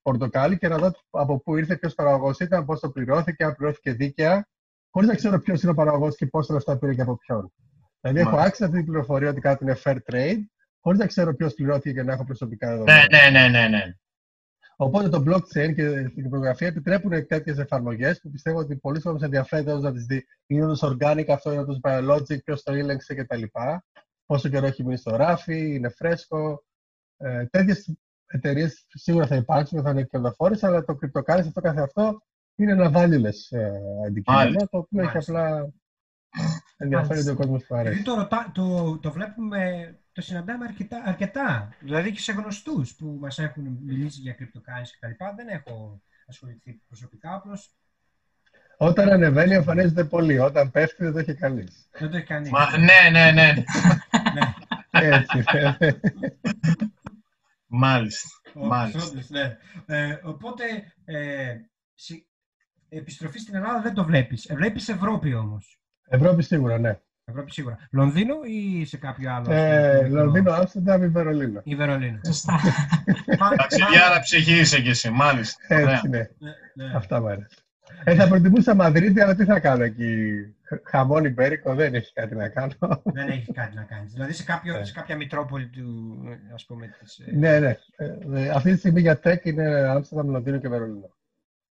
πορτοκάλι 0.02 0.58
και 0.58 0.68
να 0.68 0.76
δω 0.76 0.92
από 1.10 1.40
πού 1.40 1.56
ήρθε, 1.56 1.76
ποιος 1.76 1.94
παραγωγός 1.94 2.38
ήταν, 2.38 2.64
πώς 2.64 2.80
το 2.80 2.90
πληρώθηκε, 2.90 3.44
αν 3.44 3.54
πληρώθηκε 3.54 3.92
δίκαια, 3.92 4.48
χωρίς 4.90 5.08
να 5.08 5.14
ξέρω 5.14 5.38
ποιος 5.38 5.62
είναι 5.62 5.70
ο 5.70 5.74
παραγωγός 5.74 6.16
και 6.16 6.26
πόσα 6.26 6.54
λεφτά 6.54 6.78
πήρε 6.78 6.94
και 6.94 7.02
από 7.02 7.16
ποιον. 7.16 7.52
Δηλαδή, 8.00 8.20
έχω 8.20 8.36
άξιο 8.36 8.66
αυτή 8.66 8.78
την 8.78 8.86
πληροφορία 8.86 9.30
ότι 9.30 9.40
κάτι 9.40 9.64
είναι 9.64 9.76
fair 9.84 9.96
trade, 10.10 10.40
χωρίς 10.82 10.98
να 10.98 11.06
ξέρω 11.06 11.34
ποιος 11.34 11.54
πληρώθηκε 11.54 11.92
και 11.92 12.02
να 12.02 12.12
έχω 12.12 12.24
προσωπικά 12.24 12.68
δεδομένα. 12.68 13.06
Ναι, 13.10 13.30
ναι, 13.30 13.48
ναι, 13.48 13.58
ναι. 13.58 13.68
ναι. 13.68 13.96
Οπότε 14.76 15.08
το 15.08 15.22
blockchain 15.26 15.74
και 15.74 15.82
η 15.82 16.10
κρυπτογραφία 16.10 16.66
επιτρέπουν 16.66 17.26
τέτοιες 17.26 17.58
εφαρμογές 17.58 18.20
που 18.20 18.30
πιστεύω 18.30 18.58
ότι 18.58 18.76
πολλοί 18.76 19.00
κόσμοι 19.00 19.20
ενδιαφέρονται 19.22 19.74
να 19.74 19.92
τι 19.92 19.98
δει. 19.98 20.24
Είναι 20.46 20.64
όντως 20.64 20.80
organic 20.84 21.24
αυτό, 21.28 21.52
είναι 21.52 21.60
όντως 21.60 21.80
biologic, 21.82 22.44
ποιος 22.44 22.62
το 22.62 22.74
ήλεγξε 22.74 23.14
κτλ. 23.14 23.42
Πόσο 24.26 24.48
καιρό 24.48 24.66
έχει 24.66 24.82
μείνει 24.82 24.96
στο 24.96 25.16
ράφι, 25.16 25.74
είναι 25.74 25.88
φρέσκο. 25.88 26.64
Ε, 27.16 27.46
Τέτοιες 27.46 27.94
εταιρείες 28.26 28.86
σίγουρα 28.88 29.26
θα 29.26 29.36
υπάρξουν 29.36 29.78
και 29.78 29.84
θα 29.84 29.90
είναι 29.90 30.02
κερδοφόρες, 30.02 30.64
αλλά 30.64 30.84
το 30.84 30.98
cryptocurrency 31.02 31.46
αυτό 31.46 31.60
καθε 31.60 31.82
αυτό 31.82 32.22
είναι 32.54 32.72
ένα 32.72 32.90
valueless 32.94 33.56
ε, 33.56 33.70
αντικείμενο, 34.06 34.66
το 34.70 34.78
οποίο 34.78 35.02
έχει 35.02 35.16
απλά 35.16 35.72
ενδιαφέρει 36.76 37.28
ο 37.28 37.34
κόσμο 37.34 37.56
που 37.56 37.74
αρέσει. 37.74 38.02
Το, 38.02 38.28
το, 38.52 38.98
το 38.98 39.12
βλέπουμε 39.12 39.94
το 40.12 40.20
συναντάμε 40.20 40.64
αρκετά, 40.64 41.02
αρκετά. 41.04 41.74
Δηλαδή 41.80 42.12
και 42.12 42.20
σε 42.20 42.32
γνωστούς 42.32 42.94
που 42.94 43.18
μας 43.20 43.38
έχουν 43.38 43.78
μιλήσει 43.82 44.20
για 44.20 44.32
κρυπτοκάνηση 44.32 44.98
κτλ. 44.98 45.24
Δεν 45.36 45.48
έχω 45.48 46.02
ασχοληθεί 46.26 46.82
προσωπικά, 46.86 47.34
απλώ. 47.34 47.58
Όταν 48.76 49.08
ανεβαίνει, 49.08 49.54
εμφανίζεται 49.54 50.04
πολύ. 50.04 50.38
Όταν 50.38 50.70
πέφτει, 50.70 51.04
δεν 51.04 51.12
το 51.12 51.18
έχει 51.18 51.34
κανείς. 51.34 51.88
Δεν 51.98 52.10
το 52.10 52.16
έχει 52.16 52.26
κανείς. 52.26 52.50
ναι, 52.78 53.10
ναι, 53.10 53.30
ναι. 53.30 53.52
ναι. 54.34 54.54
Έτσι. 54.90 55.44
Μάλιστα. 57.66 58.28
Μάλιστα. 58.54 59.22
ναι. 59.28 59.58
ε, 59.86 60.20
οπότε, 60.22 60.64
ε, 61.04 61.56
επιστροφή 62.88 63.38
στην 63.38 63.54
Ελλάδα 63.54 63.80
δεν 63.80 63.94
το 63.94 64.04
βλέπεις. 64.04 64.44
Ε, 64.44 64.54
βλέπεις 64.54 64.88
Ευρώπη 64.88 65.34
όμως. 65.34 65.81
Ευρώπη 66.08 66.42
σίγουρα, 66.42 66.78
ναι. 66.78 67.00
Ευρώπη 67.24 67.52
σίγουρα. 67.52 67.78
Λονδίνο 67.90 68.34
ή 68.44 68.84
σε 68.84 68.96
κάποιο 68.96 69.34
άλλο. 69.34 69.52
Ε, 69.52 70.08
Λονδίνο, 70.08 70.52
Άμστερνταμ 70.52 71.02
ή 71.02 71.08
Βερολίνο. 71.08 71.60
Ή 71.64 71.74
Βερολίνο. 71.74 72.20
Σωστά. 72.26 72.60
Ταξιδιάρα 73.56 74.20
ψυχή 74.20 74.58
είσαι 74.58 74.80
κι 74.80 74.88
εσύ, 74.88 75.10
μάλιστα. 75.10 75.74
Έτσι, 75.74 76.08
ναι. 76.08 76.28
ναι. 76.74 76.92
Αυτά 76.94 77.20
μου 77.20 77.26
αρέσει. 77.26 77.56
Ε, 78.04 78.14
θα 78.14 78.28
προτιμούσα 78.28 78.74
Μαδρίτη, 78.74 79.20
αλλά 79.20 79.34
τι 79.34 79.44
θα 79.44 79.60
κάνω 79.60 79.82
εκεί; 79.82 80.32
Χαμόνι 80.84 81.28
Μπέρικο 81.28 81.74
δεν 81.74 81.94
έχει 81.94 82.12
κάτι 82.12 82.34
να 82.34 82.48
κάνω. 82.48 83.02
Δεν 83.04 83.28
έχει 83.28 83.52
κάτι 83.52 83.76
να 83.76 83.82
κάνεις. 83.82 84.12
Δηλαδή 84.12 84.32
σε, 84.32 84.44
κάποιο, 84.44 84.78
ναι. 84.78 84.84
σε 84.84 84.92
κάποια 84.92 85.16
μητρόπολη 85.16 85.68
του, 85.68 86.18
ας 86.54 86.64
πούμε, 86.66 86.96
της... 86.98 87.18
Ε, 87.18 87.32
ναι, 87.36 87.58
ναι. 87.58 87.76
Ε, 88.34 88.50
αυτή 88.50 88.72
τη 88.72 88.78
στιγμή 88.78 89.00
για 89.00 89.18
τέκ 89.18 89.44
είναι 89.44 89.64
Άμστερνταμ, 89.88 90.30
Λονδίνο 90.30 90.58
και 90.58 90.68
Βερολίνο. 90.68 91.10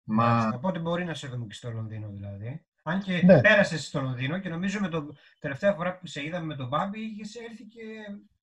Μα... 0.03 0.51
Οπότε 0.55 0.79
μπορεί 0.79 1.05
να 1.05 1.13
σε 1.13 1.27
δούμε 1.27 1.45
και 1.45 1.53
στο 1.53 1.71
Λονδίνο 1.71 2.09
δηλαδή. 2.09 2.65
Αν 2.89 3.01
και 3.01 3.21
ναι. 3.25 3.41
πέρασες 3.41 3.85
στο 3.85 4.01
Λονδίνο 4.01 4.37
και 4.39 4.49
νομίζω 4.49 4.79
με 4.79 4.87
το 4.87 5.15
τελευταία 5.39 5.73
φορά 5.73 5.97
που 5.97 6.07
σε 6.07 6.23
είδαμε 6.23 6.45
με 6.45 6.55
τον 6.55 6.67
Μπάμπη, 6.67 6.99
είχες 6.99 7.35
έρθει 7.35 7.63
και 7.63 7.83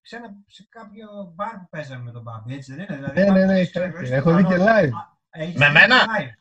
σε, 0.03 0.17
ένα, 0.17 0.29
σε 0.47 0.67
κάποιο 0.69 1.07
μπαρ 1.35 1.55
που 1.55 1.69
παίζαμε 1.71 2.03
με 2.03 2.11
τον 2.11 2.23
Μπάμπη, 2.23 2.55
έτσι 2.55 2.75
δεν 2.75 2.87
είναι; 2.89 2.97
Δηλαδή, 2.97 3.21
ναι, 3.21 3.31
ναι, 3.31 3.45
ναι, 3.45 3.63
ναι. 4.01 4.17
έχω 4.17 4.35
δει 4.35 4.45
και 4.45 4.57
live. 4.59 4.97
Με 5.55 5.69
μένα; 5.71 5.97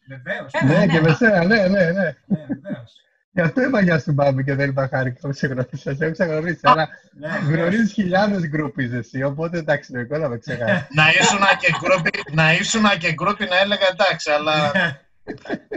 Βεβαίως. 0.08 0.52
Ναι, 0.66 0.88
και 0.88 1.02
με 1.02 1.14
σένα, 1.14 1.44
ναι, 1.44 1.68
ναι, 1.68 1.84
ναι. 1.92 1.92
ναι 1.92 2.84
Γι' 3.32 3.42
αυτό 3.42 3.62
είπα 3.62 3.82
γεια 3.82 4.00
σου 4.00 4.12
Μπάμπη 4.12 4.44
και 4.44 4.56
δεν 4.56 4.70
είπα 4.70 4.88
χάρηκα 4.88 5.12
που 5.12 5.34
σε 5.34 5.48
γνώρισα. 5.48 5.96
Σε 5.96 5.98
έχω 6.00 6.12
ξεγνωρίσει, 6.12 6.60
αλλά 6.62 6.90
ναι, 7.14 7.56
γνωρίζεις 7.56 7.94
χιλιάδες 7.94 8.48
γκρούπι 8.48 8.90
εσύ, 8.94 9.24
οπότε 9.24 9.58
εντάξει, 9.58 9.94
λογικό 9.94 10.18
να 10.18 10.30
με 10.30 10.38
ξεχάσει. 10.38 10.88
Να 10.90 12.54
ήσουν 12.54 12.84
και 13.00 13.14
γκρούπι 13.14 13.46
να 13.50 13.60
έλεγα 13.60 13.88
εντάξει, 13.92 14.32
αλλά 14.32 14.72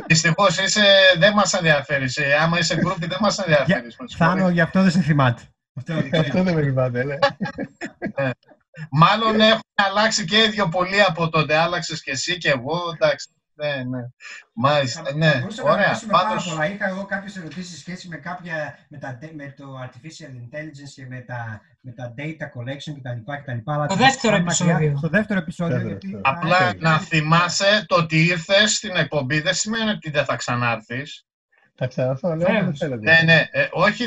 Δυστυχώς 0.06 0.58
δεν 1.18 1.32
μας 1.32 1.52
ενδιαφέρεις. 1.52 2.16
Ε, 2.16 2.34
άμα 2.34 2.58
είσαι 2.58 2.76
γκρούπι, 2.76 3.06
δεν 3.06 3.18
μας 3.20 3.38
ενδιαφέρεις. 3.38 3.96
Θάνο, 4.16 4.48
γι' 4.48 4.60
αυτό 4.60 4.82
δεν 4.82 4.90
σε 4.90 5.00
θυμάται. 5.00 5.42
Αυτό 6.18 6.42
δεν 6.42 6.54
με 6.54 6.62
θυμάται, 6.62 7.04
ναι. 7.04 7.14
Ε, 8.14 8.30
μάλλον 8.90 9.40
έχουν 9.40 9.60
αλλάξει 9.74 10.24
και 10.24 10.36
οι 10.36 10.48
δύο 10.48 10.68
πολύ 10.68 11.02
από 11.02 11.28
τότε. 11.28 11.56
Άλλαξες 11.56 12.02
και 12.02 12.10
εσύ 12.10 12.38
και 12.38 12.48
εγώ. 12.50 12.78
Εντάξει. 12.94 13.28
Ναι, 13.58 13.82
ναι. 13.84 14.06
Μάλιστα, 14.52 15.02
ναι. 15.14 15.46
Ωραία. 15.62 15.86
Πάντως... 15.86 16.06
Πάρα 16.06 16.40
πολλά. 16.48 16.70
Είχα 16.70 16.88
εγώ 16.88 17.04
κάποιες 17.04 17.36
ερωτήσεις 17.36 17.78
σχέση 17.78 18.08
με, 18.08 18.16
κάποια, 18.16 18.78
με, 18.88 18.98
τα, 18.98 19.18
με 19.32 19.54
το 19.56 19.64
Artificial 19.84 20.30
Intelligence 20.30 20.92
και 20.94 21.06
με 21.06 21.20
τα, 21.20 21.60
με 21.80 21.92
τα 21.92 22.14
Data 22.18 22.22
Collection 22.22 22.94
κτλ. 22.98 23.32
κτλ. 23.32 23.86
Το 23.88 23.94
δεύτερο 23.94 24.36
επεισόδιο. 24.36 24.96
Στο 24.96 25.08
δεύτερο 25.08 25.40
επεισόδιο. 25.40 25.80
Γιατί... 25.80 26.20
Απλά 26.22 26.74
να 26.78 26.98
θυμάσαι 26.98 27.84
το 27.86 27.96
ότι 27.96 28.24
ήρθες 28.24 28.74
στην 28.74 28.96
εκπομπή 28.96 29.40
δεν 29.40 29.54
σημαίνει 29.54 29.90
ότι 29.90 30.10
δεν 30.10 30.24
θα 30.24 30.36
ξανάρθεις. 30.36 31.27
Θα 31.80 31.86
ξαναρθώ, 31.86 32.34
λέω, 32.34 32.48
Ναι, 33.00 33.20
ναι, 33.24 33.48
ε, 33.50 33.68
όχι, 33.72 34.06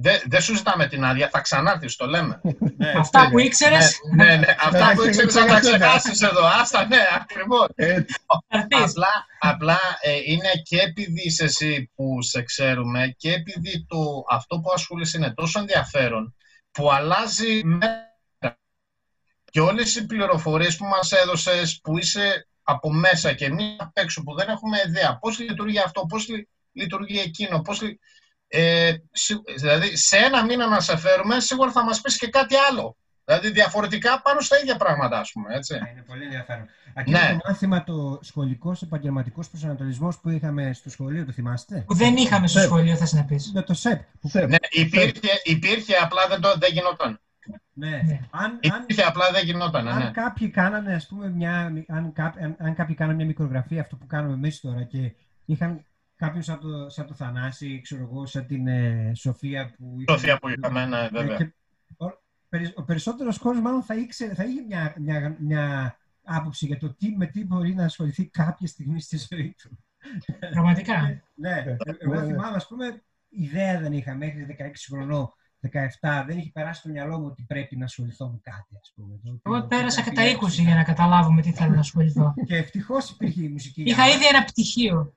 δεν 0.00 0.20
δε 0.24 0.40
σου 0.40 0.56
ζητάμε 0.56 0.86
την 0.86 1.04
άδεια, 1.04 1.28
θα 1.28 1.40
ξανάρθεις, 1.40 1.96
το 1.96 2.06
λέμε. 2.06 2.40
ναι, 2.76 2.92
αυτά 2.96 3.28
που 3.30 3.38
ήξερες. 3.38 3.98
Ναι, 4.16 4.24
ναι, 4.24 4.36
ναι, 4.36 4.56
αυτά 4.60 4.92
που 4.94 5.02
ήξερες 5.02 5.34
θα 5.34 5.46
τα 5.46 5.60
ξεχάσεις 5.60 6.20
εδώ. 6.20 6.46
Άστα, 6.46 6.86
ναι, 6.86 6.96
ακριβώς. 7.20 7.66
απλά 8.48 9.08
απλά 9.38 9.78
ε, 10.00 10.12
είναι 10.24 10.50
και 10.62 10.78
επειδή 10.78 11.22
είσαι 11.24 11.44
εσύ 11.44 11.90
που 11.94 12.22
σε 12.22 12.42
ξέρουμε 12.42 13.14
και 13.16 13.32
επειδή 13.32 13.86
το, 13.88 14.24
αυτό 14.30 14.60
που 14.60 14.70
ασχολείσαι 14.72 15.16
είναι 15.16 15.34
τόσο 15.34 15.58
ενδιαφέρον 15.58 16.34
που 16.70 16.92
αλλάζει 16.92 17.64
μέρα. 17.64 18.12
Και 19.50 19.60
όλες 19.60 19.96
οι 19.96 20.06
πληροφορίες 20.06 20.76
που 20.76 20.84
μας 20.84 21.12
έδωσες, 21.12 21.80
που 21.82 21.98
είσαι 21.98 22.48
από 22.62 22.92
μέσα 22.92 23.32
και 23.32 23.44
εμείς 23.44 23.76
απ' 23.78 23.98
έξω 23.98 24.22
που 24.22 24.34
δεν 24.34 24.48
έχουμε 24.48 24.78
ιδέα 24.86 25.18
πώς 25.18 25.38
λειτουργεί 25.38 25.78
αυτό, 25.78 26.06
πώς 26.06 26.26
λειτουργεί 26.74 27.18
εκείνο. 27.18 27.60
Πώς, 27.60 27.82
ε, 28.48 28.92
δηλαδή, 29.56 29.96
σε 29.96 30.16
ένα 30.16 30.44
μήνα 30.44 30.66
να 30.66 30.80
σε 30.80 30.96
φέρουμε, 30.96 31.40
σίγουρα 31.40 31.70
θα 31.70 31.84
μας 31.84 32.00
πεις 32.00 32.18
και 32.18 32.28
κάτι 32.28 32.54
άλλο. 32.70 32.96
Δηλαδή, 33.24 33.50
διαφορετικά 33.50 34.22
πάνω 34.22 34.40
στα 34.40 34.58
ίδια 34.58 34.76
πράγματα, 34.76 35.18
ας 35.18 35.32
πούμε, 35.32 35.54
έτσι. 35.54 35.72
Ναι, 35.72 35.90
είναι 35.90 36.02
πολύ 36.06 36.24
ενδιαφέρον. 36.24 36.66
Εκείνο 36.94 37.18
ναι. 37.18 37.28
το 37.28 37.38
μάθημα, 37.48 37.84
το 37.84 38.18
σχολικός 38.22 38.82
επαγγελματικός 38.82 39.48
προσανατολισμός 39.48 40.18
που 40.18 40.30
είχαμε 40.30 40.72
στο 40.72 40.90
σχολείο, 40.90 41.24
το 41.24 41.32
θυμάστε; 41.32 41.84
Που 41.86 41.94
δεν 41.94 42.16
είχαμε 42.16 42.46
στο 42.46 42.60
σχολείο, 42.60 42.96
θα 42.96 43.16
να 43.16 43.24
πεις. 43.24 43.52
Ναι, 43.52 43.62
το 43.62 43.74
ΣΕΠ. 43.74 44.00
Ναι, 44.32 44.56
υπήρχε, 44.70 45.40
υπήρχε, 45.42 45.94
απλά 46.02 46.26
δεν, 46.28 46.40
το, 46.40 46.54
δεν 46.58 46.72
γινόταν. 46.72 47.20
Ναι. 47.72 47.88
ναι. 47.88 48.20
Αν, 48.30 48.58
υπήρχε, 48.60 49.02
απλά 49.02 49.30
δεν 49.30 49.44
γινόταν. 49.44 49.88
Αν 49.88 49.98
ναι. 49.98 50.10
κάποιοι 50.10 50.48
κάνανε, 50.48 50.94
ας 50.94 51.06
πούμε, 51.06 51.28
μια, 51.28 51.72
αν, 51.88 52.12
αν, 52.16 52.56
αν 52.58 52.74
κάποιοι 52.74 52.94
κάνανε 52.94 53.16
μια 53.16 53.26
μικρογραφία, 53.26 53.80
αυτό 53.80 53.96
που 53.96 54.06
κάνουμε 54.06 54.34
εμείς 54.34 54.60
τώρα, 54.60 54.82
και 54.82 55.14
είχαν 55.44 55.84
κάποιος 56.16 56.44
σαν 56.44 56.60
το, 56.60 56.88
σαν 56.88 57.06
το 57.06 57.14
Θανάση, 57.14 57.80
ξέρω 57.80 58.02
εγώ, 58.02 58.26
σαν 58.26 58.46
την 58.46 58.66
ε, 58.66 59.12
Σοφία 59.14 59.74
που... 59.76 59.96
Σοφία 60.08 60.38
που 60.38 60.48
είχαμε, 60.48 60.86
ναι, 60.86 61.08
βέβαια. 61.08 61.36
Και, 61.36 61.54
ο, 61.96 62.06
ο 62.74 62.82
περισσότερος 62.82 63.38
κόσμος 63.38 63.62
μάλλον 63.62 63.82
θα, 63.82 63.94
ήξερε, 63.94 64.34
θα 64.34 64.44
είχε 64.44 64.60
μια, 64.60 64.94
μια, 64.98 65.36
μια 65.38 65.96
άποψη 66.24 66.66
για 66.66 66.78
το 66.78 66.94
τι, 66.94 67.16
με 67.16 67.26
τι 67.26 67.44
μπορεί 67.44 67.74
να 67.74 67.84
ασχοληθεί 67.84 68.26
κάποια 68.26 68.66
στιγμή 68.66 69.00
στη 69.00 69.18
ζωή 69.30 69.54
του. 69.62 69.78
Πραγματικά. 70.52 71.00
ναι, 71.34 71.50
ναι. 71.50 71.76
εγώ 71.98 72.24
θυμάμαι, 72.24 72.56
ας 72.56 72.66
πούμε, 72.66 73.02
ιδέα 73.28 73.80
δεν 73.80 73.92
είχα 73.92 74.14
μέχρι 74.14 74.56
16 74.58 74.70
χρονών 74.88 75.32
17 75.72 76.24
δεν 76.26 76.38
είχε 76.38 76.50
περάσει 76.52 76.80
στο 76.80 76.88
μυαλό 76.88 77.18
μου 77.18 77.26
ότι 77.26 77.42
πρέπει 77.42 77.76
να 77.76 77.84
ασχοληθώ 77.84 78.28
με 78.28 78.38
κάτι, 78.42 78.76
ας 78.80 78.92
πούμε. 78.94 79.40
Εγώ 79.42 79.66
πέρασα 79.66 80.02
και 80.02 80.10
τα 80.10 80.22
20 80.40 80.48
για 80.48 80.74
να 80.74 80.82
καταλάβουμε 80.82 81.42
τι 81.42 81.52
θέλω 81.52 81.74
να 81.74 81.80
ασχοληθώ. 81.80 82.34
και 82.46 82.56
ευτυχώς 82.56 83.10
υπήρχε 83.10 83.42
η 83.42 83.48
μουσική. 83.48 83.82
Είχα 83.82 84.08
ήδη 84.08 84.26
ένα 84.26 84.44
πτυχίο. 84.44 85.14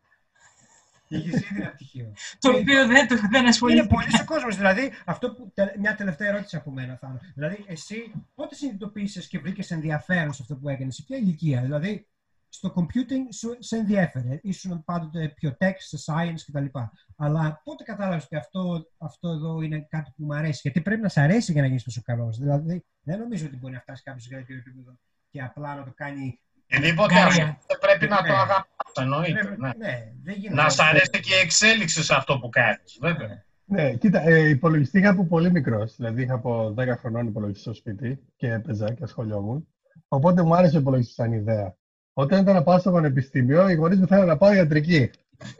Είχε 1.07 1.27
ήδη 1.27 1.45
ένα 1.55 1.69
πτυχίο. 1.69 2.13
το 2.39 2.49
οποίο 2.49 2.87
δεν, 2.87 3.07
δεν 3.31 3.47
ασχολείται. 3.47 3.79
Είναι 3.79 3.87
πολύ 3.87 4.07
ο 4.21 4.25
κόσμος. 4.25 4.55
Δηλαδή, 4.55 4.91
αυτό 5.05 5.33
που, 5.33 5.53
μια 5.79 5.95
τελευταία 5.95 6.27
ερώτηση 6.27 6.55
από 6.55 6.71
μένα, 6.71 6.97
Θάνο. 6.97 7.19
Δηλαδή, 7.33 7.65
εσύ 7.67 8.11
πότε 8.35 8.55
συνειδητοποίησες 8.55 9.27
και 9.27 9.39
βρήκες 9.39 9.71
ενδιαφέρον 9.71 10.33
σε 10.33 10.41
αυτό 10.41 10.55
που 10.55 10.69
έκανες, 10.69 10.95
σε 10.95 11.03
ποια 11.03 11.17
ηλικία; 11.17 11.61
Δηλαδή, 11.61 12.07
στο 12.49 12.73
computing 12.75 13.33
σου 13.33 13.55
σε 13.59 13.77
ενδιαφέρε. 13.77 14.39
Ήσουν 14.43 14.83
πάντοτε 14.83 15.27
πιο 15.27 15.57
tech, 15.59 15.73
σε 15.77 15.97
science 16.05 16.41
κτλ. 16.45 16.65
Αλλά 17.15 17.61
πότε 17.63 17.83
κατάλαβες 17.83 18.23
ότι 18.23 18.35
αυτό, 18.35 18.87
αυτό 18.97 19.29
εδώ 19.29 19.61
είναι 19.61 19.87
κάτι 19.89 20.11
που 20.15 20.23
μου 20.23 20.35
αρέσει; 20.35 20.59
Γιατί 20.63 20.81
πρέπει 20.81 21.01
να 21.01 21.09
σε 21.09 21.21
αρέσει 21.21 21.51
για 21.51 21.61
να 21.61 21.67
γίνεις 21.67 21.83
τόσο 21.83 22.01
καλός. 22.01 22.37
Δηλαδή, 22.37 22.85
δεν 23.01 23.19
νομίζω 23.19 23.45
ότι 23.45 23.57
μπορεί 23.57 23.73
να 23.73 23.79
φτάσει 23.79 24.03
κάποιος 24.03 24.23
σε 24.23 24.29
κάποιο 24.29 24.57
επίπεδο 24.57 24.99
και 25.29 25.41
απλά 25.41 25.75
να 25.75 25.83
το 25.83 25.91
κάνει 25.95 26.39
Οτιδήποτε 26.73 27.19
αυτό 27.19 27.75
πρέπει 27.79 28.07
να 28.07 28.17
το 28.17 28.23
ναι. 28.23 28.33
αγαπάς, 28.33 28.91
εννοείται. 28.99 29.55
Ναι. 29.57 29.71
Ναι, 29.77 30.53
να 30.53 30.69
σ' 30.69 30.79
αρέσει 30.79 31.09
και 31.09 31.35
η 31.35 31.39
εξέλιξη 31.43 32.03
σε 32.03 32.15
αυτό 32.15 32.39
που 32.39 32.49
κάνεις, 32.49 32.97
βέβαια. 33.01 33.45
Ναι, 33.65 33.93
κοίτα, 33.93 34.21
ε, 34.21 34.49
υπολογιστή 34.49 34.99
είχα 34.99 35.09
από 35.09 35.25
πολύ 35.25 35.51
μικρός. 35.51 35.95
Δηλαδή 35.95 36.21
είχα 36.21 36.33
από 36.33 36.73
10 36.77 36.97
χρονών 36.97 37.27
υπολογιστή 37.27 37.61
στο 37.61 37.73
σπίτι 37.73 38.19
και 38.35 38.51
έπαιζα 38.51 38.93
και 38.93 39.03
ασχολιόμουν. 39.03 39.67
Οπότε 40.07 40.43
μου 40.43 40.55
άρεσε 40.55 40.75
ο 40.75 40.79
υπολογιστής 40.79 41.15
σαν 41.15 41.31
ιδέα. 41.31 41.75
Όταν 42.13 42.41
ήταν 42.41 42.55
να 42.55 42.63
πάω 42.63 42.79
στο 42.79 42.91
πανεπιστήμιο, 42.91 43.69
οι 43.69 43.73
γονείς 43.73 43.99
μου 43.99 44.07
θέλουν 44.07 44.25
να 44.25 44.37
πάω 44.37 44.53
ιατρική. 44.53 45.09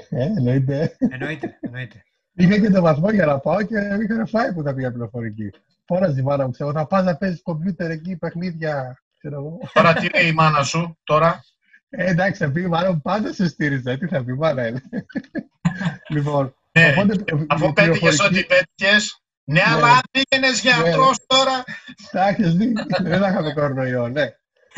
Ε, 0.10 0.24
εννοείται. 0.24 0.96
Εννοείται, 0.98 1.58
εννοείται. 1.62 2.04
Είχα 2.34 2.60
και 2.60 2.70
το 2.70 2.82
βαθμό 2.82 3.12
για 3.12 3.26
να 3.26 3.40
πάω 3.40 3.62
και 3.64 3.76
είχα 3.76 4.26
φάει 4.26 4.54
που 4.54 4.64
θα 4.64 4.74
πήγα 4.74 4.92
πληροφορική. 4.92 5.50
Φώναζε 5.86 6.20
η 6.20 6.24
μάνα 6.24 6.46
μου, 6.46 6.52
ξέρω, 6.52 6.72
θα 6.72 6.88
πας 6.88 7.04
να 7.04 7.18
παίζεις 7.18 7.42
κομπιούτερ 7.42 7.92
εκεί, 7.92 8.18
παιχνίδια, 8.18 9.04
ξέρω 9.28 9.42
εγώ. 9.42 9.60
Τώρα 9.74 9.94
τι 9.94 10.08
λέει 10.16 10.28
η 10.28 10.34
μάνα 10.34 10.64
σου, 10.64 10.98
τώρα; 11.04 11.44
Ε, 11.90 12.10
εντάξει, 12.10 12.44
θα 12.44 12.52
πει 12.52 12.62
η 12.62 12.68
μάνα 12.68 12.92
μου 12.92 13.02
πάντα 13.02 13.34
σε 13.34 13.48
στήριζε. 13.48 13.98
Τι 13.98 14.08
θα 14.08 14.24
πει 14.24 14.32
η 14.32 14.36
μάνα, 14.36 14.68
είναι. 14.68 14.82
λοιπόν, 16.16 16.56
Ναι, 16.72 16.94
οπότε, 16.98 17.24
Αφού 17.48 17.66
η 17.68 17.74
πέτυχες 17.74 18.00
πληροφορική- 18.00 18.22
ό,τι 18.26 18.46
πέτυχες. 18.46 19.22
Ναι, 19.44 19.54
Ναι. 19.60 19.64
αλλά 19.68 19.88
αν 19.92 20.00
πήγαινες 20.12 20.62
γιατρός 20.62 21.18
τώρα. 21.28 21.64
Τα 22.12 22.28
έχεις 22.28 22.56
δει. 22.56 22.74
Δεν 23.02 23.20
θα 23.20 23.28
είχαμε 23.30 23.54
κορονοϊό, 23.54 24.08
ναι. 24.08 24.30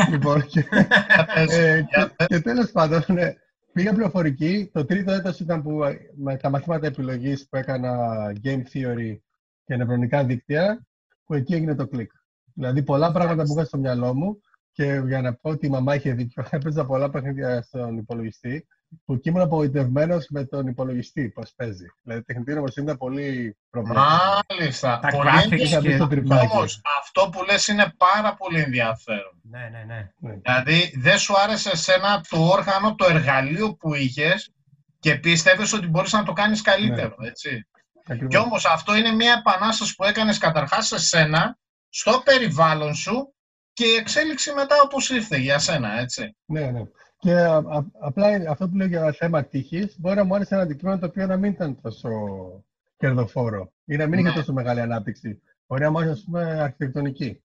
λοιπόν, 0.10 0.46
και, 0.46 0.66
Για 1.16 1.26
πες, 1.34 1.58
ε, 1.58 1.88
για 1.92 2.06
και, 2.06 2.14
πες. 2.16 2.28
και 2.28 2.40
τέλος 2.40 2.72
πάντων, 2.72 3.04
ναι. 3.08 3.34
Πήγα 3.74 3.94
πληροφορική. 3.94 4.70
Το 4.74 4.86
τρίτο 4.86 5.12
έτος 5.12 5.40
ήταν 5.40 5.62
που 5.64 5.84
ε, 5.84 5.98
με 6.18 6.38
τα 6.38 6.50
μαθήματα 6.50 6.88
επιλογής 6.88 7.48
που 7.50 7.58
έκανα 7.58 7.92
Game 8.44 8.62
Theory 8.74 9.18
και 9.66 9.76
νευρονικά 9.76 10.24
δίκτυα, 10.24 10.86
που 11.26 11.34
εκεί 11.34 11.54
έγινε 11.54 11.76
το 11.76 11.88
κλικ. 11.88 12.12
Δηλαδή 12.54 12.84
πολλά 12.84 13.12
πράγματα 13.12 13.44
που 13.44 13.54
είχα 13.54 13.66
στο 13.66 13.78
μυαλό 13.78 14.14
μου 14.14 14.42
και 14.72 15.02
για 15.06 15.22
να 15.22 15.34
πω 15.34 15.50
ότι 15.50 15.66
η 15.66 15.70
μαμά 15.70 15.96
είχε 15.96 16.12
δίκιο, 16.14 16.46
έπαιζα 16.50 16.86
πολλά 16.86 17.10
παιχνίδια 17.10 17.62
στον 17.62 17.98
υπολογιστή 17.98 18.68
που 19.06 19.14
εκεί 19.14 19.30
ήμουν 19.30 19.42
απογοητευμένος 19.42 20.28
με 20.30 20.44
τον 20.46 20.68
υπολογιστή 20.68 21.30
πώς 21.30 21.54
παίζει. 21.56 21.86
Δηλαδή, 22.04 22.24
τεχνητή 22.24 22.54
νοημοσύνη 22.54 22.86
ήταν 22.86 22.98
πολύ 22.98 23.58
προβλέψιμη. 23.70 24.08
Μάλιστα. 24.60 25.00
Τα 25.00 25.08
Πολύ 25.08 25.30
graphics 25.30 25.52
ενδιαφέρον. 25.52 25.66
Είχα 25.68 25.80
μπει 25.82 25.94
στο 25.94 26.08
και- 26.08 26.16
τρυπάκι. 26.16 26.48
Όμως, 26.56 26.82
αυτό 27.00 27.30
που 27.30 27.44
λες 27.44 27.68
είναι 27.68 27.94
πάρα 27.98 28.36
πολύ 28.36 28.60
ενδιαφέρον. 28.60 29.42
Ναι, 29.42 29.70
ναι, 29.72 29.84
ναι. 29.88 30.10
Δηλαδή, 30.42 30.94
δεν 30.98 31.18
σου 31.18 31.34
άρεσε 31.38 31.70
εσένα 31.74 32.26
το 32.30 32.38
όργανο, 32.44 32.96
το 32.96 33.06
εργαλείο 33.10 33.76
που 33.76 33.94
είχες 33.94 34.54
και 35.00 35.16
πίστευες 35.16 35.74
ότι 35.74 35.88
μπορείς 35.88 36.14
να 36.14 36.24
το 36.24 36.34
κάνεις 36.34 36.62
καλύτερο, 36.62 37.16
έτσι; 37.20 37.68
Ακριβώς. 38.08 38.30
Και 38.30 38.38
όμως 38.38 38.66
αυτό 38.66 38.96
είναι 38.96 39.12
μια 39.12 39.36
επανάσταση 39.40 39.96
που 39.96 40.04
έκανες 40.04 40.38
καταρχάς 40.38 40.88
σε 40.88 41.00
σένα, 41.00 41.58
στο 41.90 42.22
περιβάλλον 42.26 42.94
σου 42.96 43.34
και 43.74 43.86
η 43.86 43.96
εξέλιξη 43.96 44.54
μετά 44.54 44.76
όπως 44.84 45.10
ήρθε 45.10 45.38
για 45.38 45.60
σένα, 45.60 46.00
έτσι. 46.00 46.36
Ναι, 46.46 46.72
ναι. 46.72 46.82
Και 47.18 47.34
α, 47.34 47.56
α, 47.56 47.84
απλά 48.00 48.28
αυτό 48.50 48.70
που 48.70 48.76
λέω 48.76 48.88
για 48.88 49.12
θέμα 49.12 49.44
τύχης, 49.44 50.00
μπορεί 50.00 50.16
να 50.16 50.24
μου 50.24 50.36
άρεσε 50.36 50.54
ένα 50.54 50.64
αντικείμενο 50.64 51.00
το 51.00 51.06
οποίο 51.06 51.26
να 51.28 51.38
μην 51.38 51.52
ήταν 51.52 51.82
τόσο 51.82 52.10
κερδοφόρο 52.98 53.72
ή 53.86 53.96
να 53.96 54.08
μην 54.08 54.20
είχε 54.20 54.30
Ναι. 54.30 54.36
τόσο 54.36 54.54
μεγάλη 54.54 54.80
ανάπτυξη. 54.82 55.42
Μπορεί 55.68 55.82
να 55.82 55.92
μου 55.92 55.98
άρεσε, 55.98 56.12
ας 56.14 56.24
πούμε, 56.26 56.42
αρχιτεκτονική. 56.62 57.44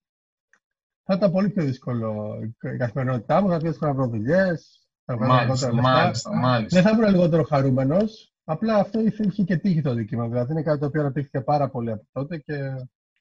Θα 1.05 1.15
ήταν 1.15 1.33
πολύ 1.33 1.49
πιο 1.51 1.63
δύσκολο 1.65 2.39
η 2.75 2.77
καθημερινότητά 2.77 3.41
μου, 3.41 3.49
θα 3.49 3.57
πιο 3.59 3.69
δύσκολο 3.71 3.91
να 3.93 3.97
βρω 3.97 4.07
δουλειές, 4.09 4.89
θα 5.05 5.17
βγάλω 5.17 5.33
Μάλιστα, 5.33 5.69
λιγότερα 5.69 5.75
λεφτά. 5.75 6.03
μάλιστα, 6.03 6.35
μάλιστα. 6.37 6.83
Δεν 6.83 6.91
θα 6.91 6.99
ήμουν 6.99 7.11
λιγότερο 7.11 7.43
χαρούμενος. 7.43 8.35
Απλά 8.45 8.75
αυτό 8.77 9.01
είχε, 9.01 9.25
είχε 9.25 9.43
και 9.43 9.57
τύχη 9.57 9.81
το 9.83 9.91
αντικείμενο. 9.91 10.29
Δηλαδή 10.29 10.53
είναι 10.53 10.63
κάτι 10.63 10.79
το 10.81 10.87
οποίο 10.87 11.01
αναπτύχθηκε 11.01 11.41
πάρα 11.41 11.69
πολύ 11.71 11.91
από 11.91 12.05
τότε 12.13 12.39
και 12.39 12.55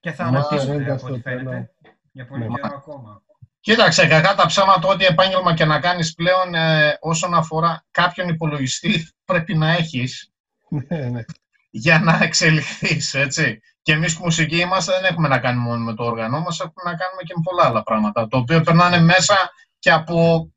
Και 0.03 0.11
θα 0.11 0.23
Μα, 0.23 0.29
αναπτύσσεται 0.29 0.71
ρέγγα 0.77 0.93
από 0.93 1.05
ό,τι 1.05 1.19
στο 1.19 1.29
φαίνεται. 1.29 1.43
τρένο. 1.49 1.67
Για 2.11 2.27
πολύ 2.27 2.41
Ναι. 2.41 2.47
καιρό 2.55 2.75
ακόμα. 2.75 3.21
Κοίταξε, 3.59 4.07
κακά 4.07 4.35
τα 4.35 4.45
ψέματα, 4.45 4.87
ό,τι 4.87 5.05
επάγγελμα 5.05 5.53
και 5.53 5.65
να 5.65 5.79
κάνεις 5.79 6.13
πλέον 6.13 6.55
ε, 6.55 6.97
όσον 7.01 7.33
αφορά 7.33 7.85
κάποιον 7.91 8.29
υπολογιστή 8.29 9.07
πρέπει 9.29 9.55
να 9.57 9.71
έχεις 9.71 10.31
ναι, 10.69 10.97
ναι. 10.97 11.21
για 11.69 11.99
να 11.99 12.19
εξελιχθείς, 12.21 13.13
έτσι. 13.13 13.59
Και 13.81 13.91
εμείς 13.91 14.17
που 14.17 14.23
μουσικοί 14.23 14.57
είμαστε 14.59 14.91
δεν 14.91 15.03
έχουμε 15.11 15.27
να 15.27 15.39
κάνουμε 15.39 15.67
μόνο 15.69 15.83
με 15.83 15.93
το 15.93 16.03
όργανο 16.03 16.39
μας, 16.39 16.59
έχουμε 16.59 16.91
να 16.91 16.97
κάνουμε 16.97 17.21
και 17.21 17.33
με 17.35 17.41
πολλά 17.43 17.65
άλλα 17.65 17.83
πράγματα, 17.83 18.27
το 18.27 18.37
οποίο 18.37 18.61
περνάνε 18.61 18.99
μέσα 18.99 19.35
και 19.79 19.91
από... 19.91 20.47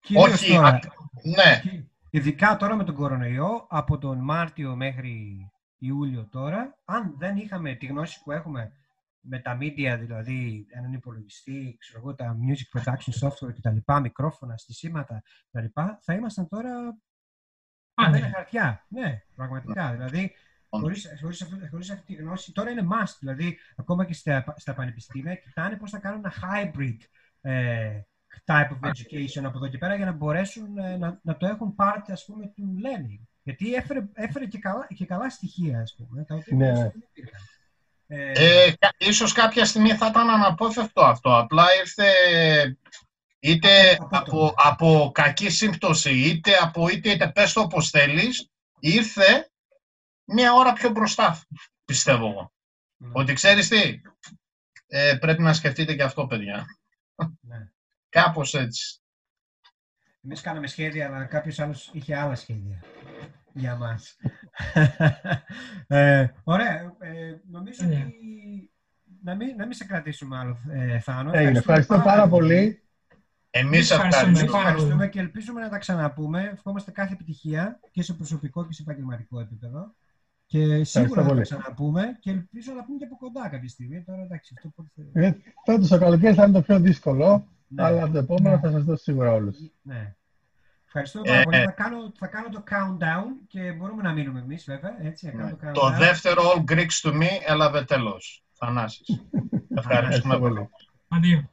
Κυρίως 0.00 0.32
όχι, 0.32 0.52
τώρα, 0.54 0.66
α- 0.68 0.80
ναι, 1.22 1.60
και 1.64 1.84
ειδικά 2.10 2.56
τώρα 2.56 2.74
με 2.74 2.84
τον 2.84 2.94
κορονοϊό, 2.94 3.66
από 3.68 3.98
τον 3.98 4.18
Μάρτιο 4.18 4.76
μέχρι 4.76 5.36
Ιούλιο 5.86 6.28
τώρα, 6.30 6.78
αν 6.84 7.14
δεν 7.18 7.36
είχαμε 7.36 7.74
τη 7.74 7.86
γνώση 7.86 8.22
που 8.22 8.32
έχουμε 8.32 8.72
με 9.20 9.38
τα 9.38 9.58
media, 9.60 9.96
δηλαδή 10.00 10.66
έναν 10.70 10.92
υπολογιστή, 10.92 11.76
ξέρω 11.78 11.98
εγώ, 11.98 12.14
τα 12.14 12.36
music 12.46 12.80
production 12.80 13.28
software 13.28 13.54
κτλ., 13.54 14.00
μικρόφωνα, 14.00 14.56
στισίματα 14.56 15.22
κτλ., 15.50 15.80
θα 16.00 16.14
ήμασταν 16.14 16.48
τώρα 16.48 16.98
Α, 17.94 18.10
με 18.10 18.18
ναι. 18.18 18.28
χαρτιά. 18.28 18.86
Ναι, 18.88 19.22
πραγματικά. 19.34 19.92
Δηλαδή, 19.92 20.32
χωρίς, 20.68 21.08
χωρίς, 21.20 21.42
αυτή, 21.42 21.68
χωρίς 21.68 21.90
αυτή 21.90 22.14
τη 22.14 22.22
γνώση, 22.22 22.52
τώρα 22.52 22.70
είναι 22.70 22.86
must. 22.90 23.16
Δηλαδή, 23.18 23.58
ακόμα 23.76 24.04
και 24.04 24.14
στα, 24.14 24.54
στα 24.56 24.74
πανεπιστήμια 24.74 25.34
κοιτάνε 25.34 25.76
πώς 25.76 25.90
θα 25.90 25.98
κάνουν 25.98 26.18
ένα 26.18 26.32
hybrid 26.42 26.96
ε, 27.40 28.00
type 28.44 28.68
of 28.68 28.88
education 28.88 29.44
από 29.44 29.56
εδώ 29.56 29.68
και 29.68 29.78
πέρα 29.78 29.94
για 29.94 30.04
να 30.04 30.12
μπορέσουν 30.12 30.78
ε, 30.78 30.96
να, 30.96 31.20
να 31.22 31.36
το 31.36 31.46
έχουν 31.46 31.74
part, 31.78 32.02
ας 32.06 32.24
πούμε, 32.24 32.46
του 32.46 32.76
learning. 32.82 33.22
Γιατί 33.46 33.74
έφερε, 33.74 34.08
έφερε 34.12 34.46
και, 34.46 34.58
καλά, 34.58 34.86
και 34.96 35.06
καλά 35.06 35.30
στοιχεία, 35.30 35.80
ας 35.80 35.94
πούμε, 35.96 36.24
τα 36.24 36.34
οποία 36.34 36.56
Ναι. 36.56 36.72
δεν 36.72 36.92
υπήρχαν. 37.10 37.40
Ε, 38.06 38.32
Ε, 38.66 38.72
κα- 38.78 38.94
ίσως 38.98 39.32
κάποια 39.32 39.64
στιγμή 39.64 39.94
θα 39.96 40.06
ήταν 40.06 40.30
αναπόφευκτο 40.30 41.04
αυτό. 41.04 41.36
Απλά 41.38 41.64
ήρθε 41.78 42.06
είτε 43.40 43.90
Από- 44.00 44.16
από, 44.16 44.54
από 44.56 45.10
κακή 45.14 45.50
σύμπτωση, 45.50 46.10
είτε 46.20 46.56
από 46.56 46.88
είτε, 46.88 47.10
είτε 47.10 47.28
πες 47.28 47.52
το 47.52 47.60
όπως 47.60 47.90
θέλεις, 47.90 48.48
ήρθε 48.78 49.50
μία 50.24 50.52
ώρα 50.52 50.72
πιο 50.72 50.90
μπροστά, 50.90 51.40
πιστεύω 51.84 52.26
εγώ. 52.30 52.52
ναι, 52.96 53.08
Ότι 53.12 53.32
ξέρεις 53.32 53.68
τι, 53.68 54.00
ε, 54.86 55.16
πρέπει 55.20 55.42
να 55.42 55.52
σκεφτείτε 55.52 55.94
και 55.94 56.02
αυτό, 56.02 56.26
παιδιά. 56.26 56.64
ναι. 57.40 57.68
Κάπως 58.08 58.54
έτσι. 58.54 58.98
Εμείς 60.24 60.40
κάναμε 60.40 60.66
σχέδια, 60.66 61.06
αλλά 61.06 61.24
κάποιος 61.24 61.58
άλλος 61.58 61.90
είχε 61.92 62.16
άλλα 62.16 62.34
σχέδια 62.34 62.80
για 63.52 63.76
μας. 63.76 64.16
ε, 65.86 66.26
ωραία. 66.44 66.74
Ε, 66.98 67.40
νομίζω 67.50 67.86
Ναι. 67.86 67.94
ότι 67.94 68.70
να 69.22 69.34
μην, 69.34 69.56
να 69.56 69.64
μην 69.66 69.72
σε 69.72 69.84
κρατήσουμε 69.84 70.38
άλλο, 70.38 70.58
ε, 70.70 70.98
Θάνο. 70.98 71.30
Έγινε. 71.34 71.58
Ευχαριστώ 71.58 72.00
πάρα 72.04 72.28
πολύ. 72.28 72.78
Εμείς 73.50 73.90
ευχαριστούμε. 73.90 74.00
ευχαριστούμε. 74.10 74.38
Εμείς 74.40 74.50
πάρα 74.52 74.62
ευχαριστούμε 74.68 74.96
πολύ. 74.96 75.08
και 75.10 75.20
ελπίζουμε 75.20 75.60
να 75.60 75.68
τα 75.68 75.78
ξαναπούμε. 75.78 76.50
Ευχόμαστε 76.52 76.90
κάθε 76.90 77.12
επιτυχία 77.12 77.80
και 77.90 78.02
σε 78.02 78.14
προσωπικό 78.14 78.66
και 78.66 78.72
σε 78.72 78.82
επαγγελματικό 78.82 79.40
επίπεδο. 79.40 79.94
Και 80.46 80.84
σίγουρα 80.84 81.14
θα 81.14 81.22
τα 81.22 81.28
πολύ. 81.28 81.40
ξαναπούμε 81.42 82.16
και 82.20 82.30
ελπίζω 82.30 82.72
να 82.72 82.84
πούμε 82.84 82.98
και 82.98 83.04
από 83.04 83.16
κοντά 83.16 83.48
κάποια 83.48 83.68
στιγμή. 83.68 84.02
Τώρα 84.02 84.22
εντάξει, 84.22 84.54
αυτό 84.56 84.68
πότε 84.68 84.88
θα- 85.12 85.20
Ε, 85.20 85.36
Φέτος 85.64 85.88
το 85.88 85.98
καλοκαίρι 85.98 86.34
θα 86.34 86.44
είναι 86.44 86.52
το 86.52 86.62
πιο 86.62 86.80
δύσκολο, 86.80 87.48
Ναι. 87.68 87.82
αλλά 87.84 88.10
το 88.10 88.18
επόμενο 88.18 88.54
Ναι. 88.54 88.60
θα 88.60 88.70
σας 88.70 88.84
δώσω 88.84 89.02
σίγουρα 89.02 89.32
όλους. 89.32 89.58
Ναι. 89.82 90.14
Ευχαριστούμε 90.86 91.24
πάρα 91.28 91.40
Ε, 91.40 91.44
πολύ. 91.44 91.56
ε. 91.56 91.64
Θα, 91.64 91.70
κάνω, 91.70 92.12
θα 92.18 92.26
κάνω 92.26 92.48
το 92.48 92.62
countdown 92.70 93.46
και 93.46 93.72
μπορούμε 93.72 94.02
να 94.02 94.12
μείνουμε 94.12 94.40
εμείς 94.40 94.64
βέβαια. 94.64 94.96
Έτσι, 95.06 95.26
να 95.26 95.32
κάνω 95.32 95.50
το 95.50 95.58
countdown. 95.66 95.72
Το 95.74 95.90
δεύτερο 95.98 96.42
All 96.56 96.70
Greeks 96.72 97.00
to 97.10 97.12
me 97.12 97.26
έλαβε 97.46 97.84
τέλος. 97.84 98.44
Θανάσης. 98.52 99.08
Ευχαριστούμε 99.76 100.34
Ευχαριστώ 100.34 100.38
πολύ. 100.38 100.54
πολύ. 100.54 100.68
Αντίο. 101.08 101.48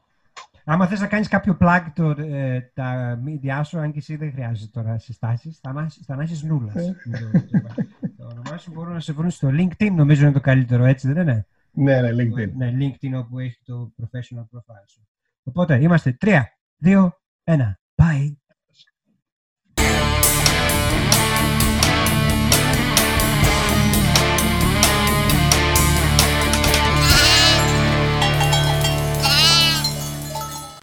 Άμα 0.65 0.87
θες 0.87 0.99
να 0.99 1.07
κάνεις 1.07 1.27
κάποιο 1.27 1.57
plug 1.61 1.85
το, 1.95 2.09
ε, 2.17 2.71
τα 2.73 3.19
media 3.25 3.61
σου, 3.63 3.79
αν 3.79 3.91
και 3.91 3.97
εσύ 3.97 4.15
δεν 4.15 4.31
χρειάζεται 4.31 4.81
τώρα 4.81 4.97
συστάσεις, 4.97 5.59
Θανάσης, 5.59 6.05
Θανάσης 6.05 6.43
Νούλας. 6.43 6.75
Ε. 6.75 6.95
είναι 7.05 7.17
το, 7.19 7.31
το, 7.31 7.73
το 8.17 8.27
όνομά 8.31 8.57
σου 8.57 8.71
μπορούν 8.71 8.93
να 8.93 8.99
σε 8.99 9.13
βρουν 9.13 9.29
στο 9.29 9.49
LinkedIn, 9.51 9.91
νομίζω 9.91 10.23
είναι 10.23 10.31
το 10.33 10.39
καλύτερο, 10.39 10.83
έτσι 10.85 11.07
δεν 11.13 11.21
είναι; 11.21 11.47
Ναι, 11.71 12.01
ναι, 12.01 12.09
LinkedIn. 12.23 12.51
Ναι, 12.55 12.71
LinkedIn 12.79 13.11
όπου 13.15 13.39
έχει 13.39 13.59
το 13.65 13.93
professional 14.01 14.43
profile 14.57 14.85
σου. 14.87 15.07
Οπότε 15.43 15.81
είμαστε 15.81 16.11
3, 16.13 16.43
2, 16.83 17.09
1. 17.43 17.59
Bye. 18.01 18.40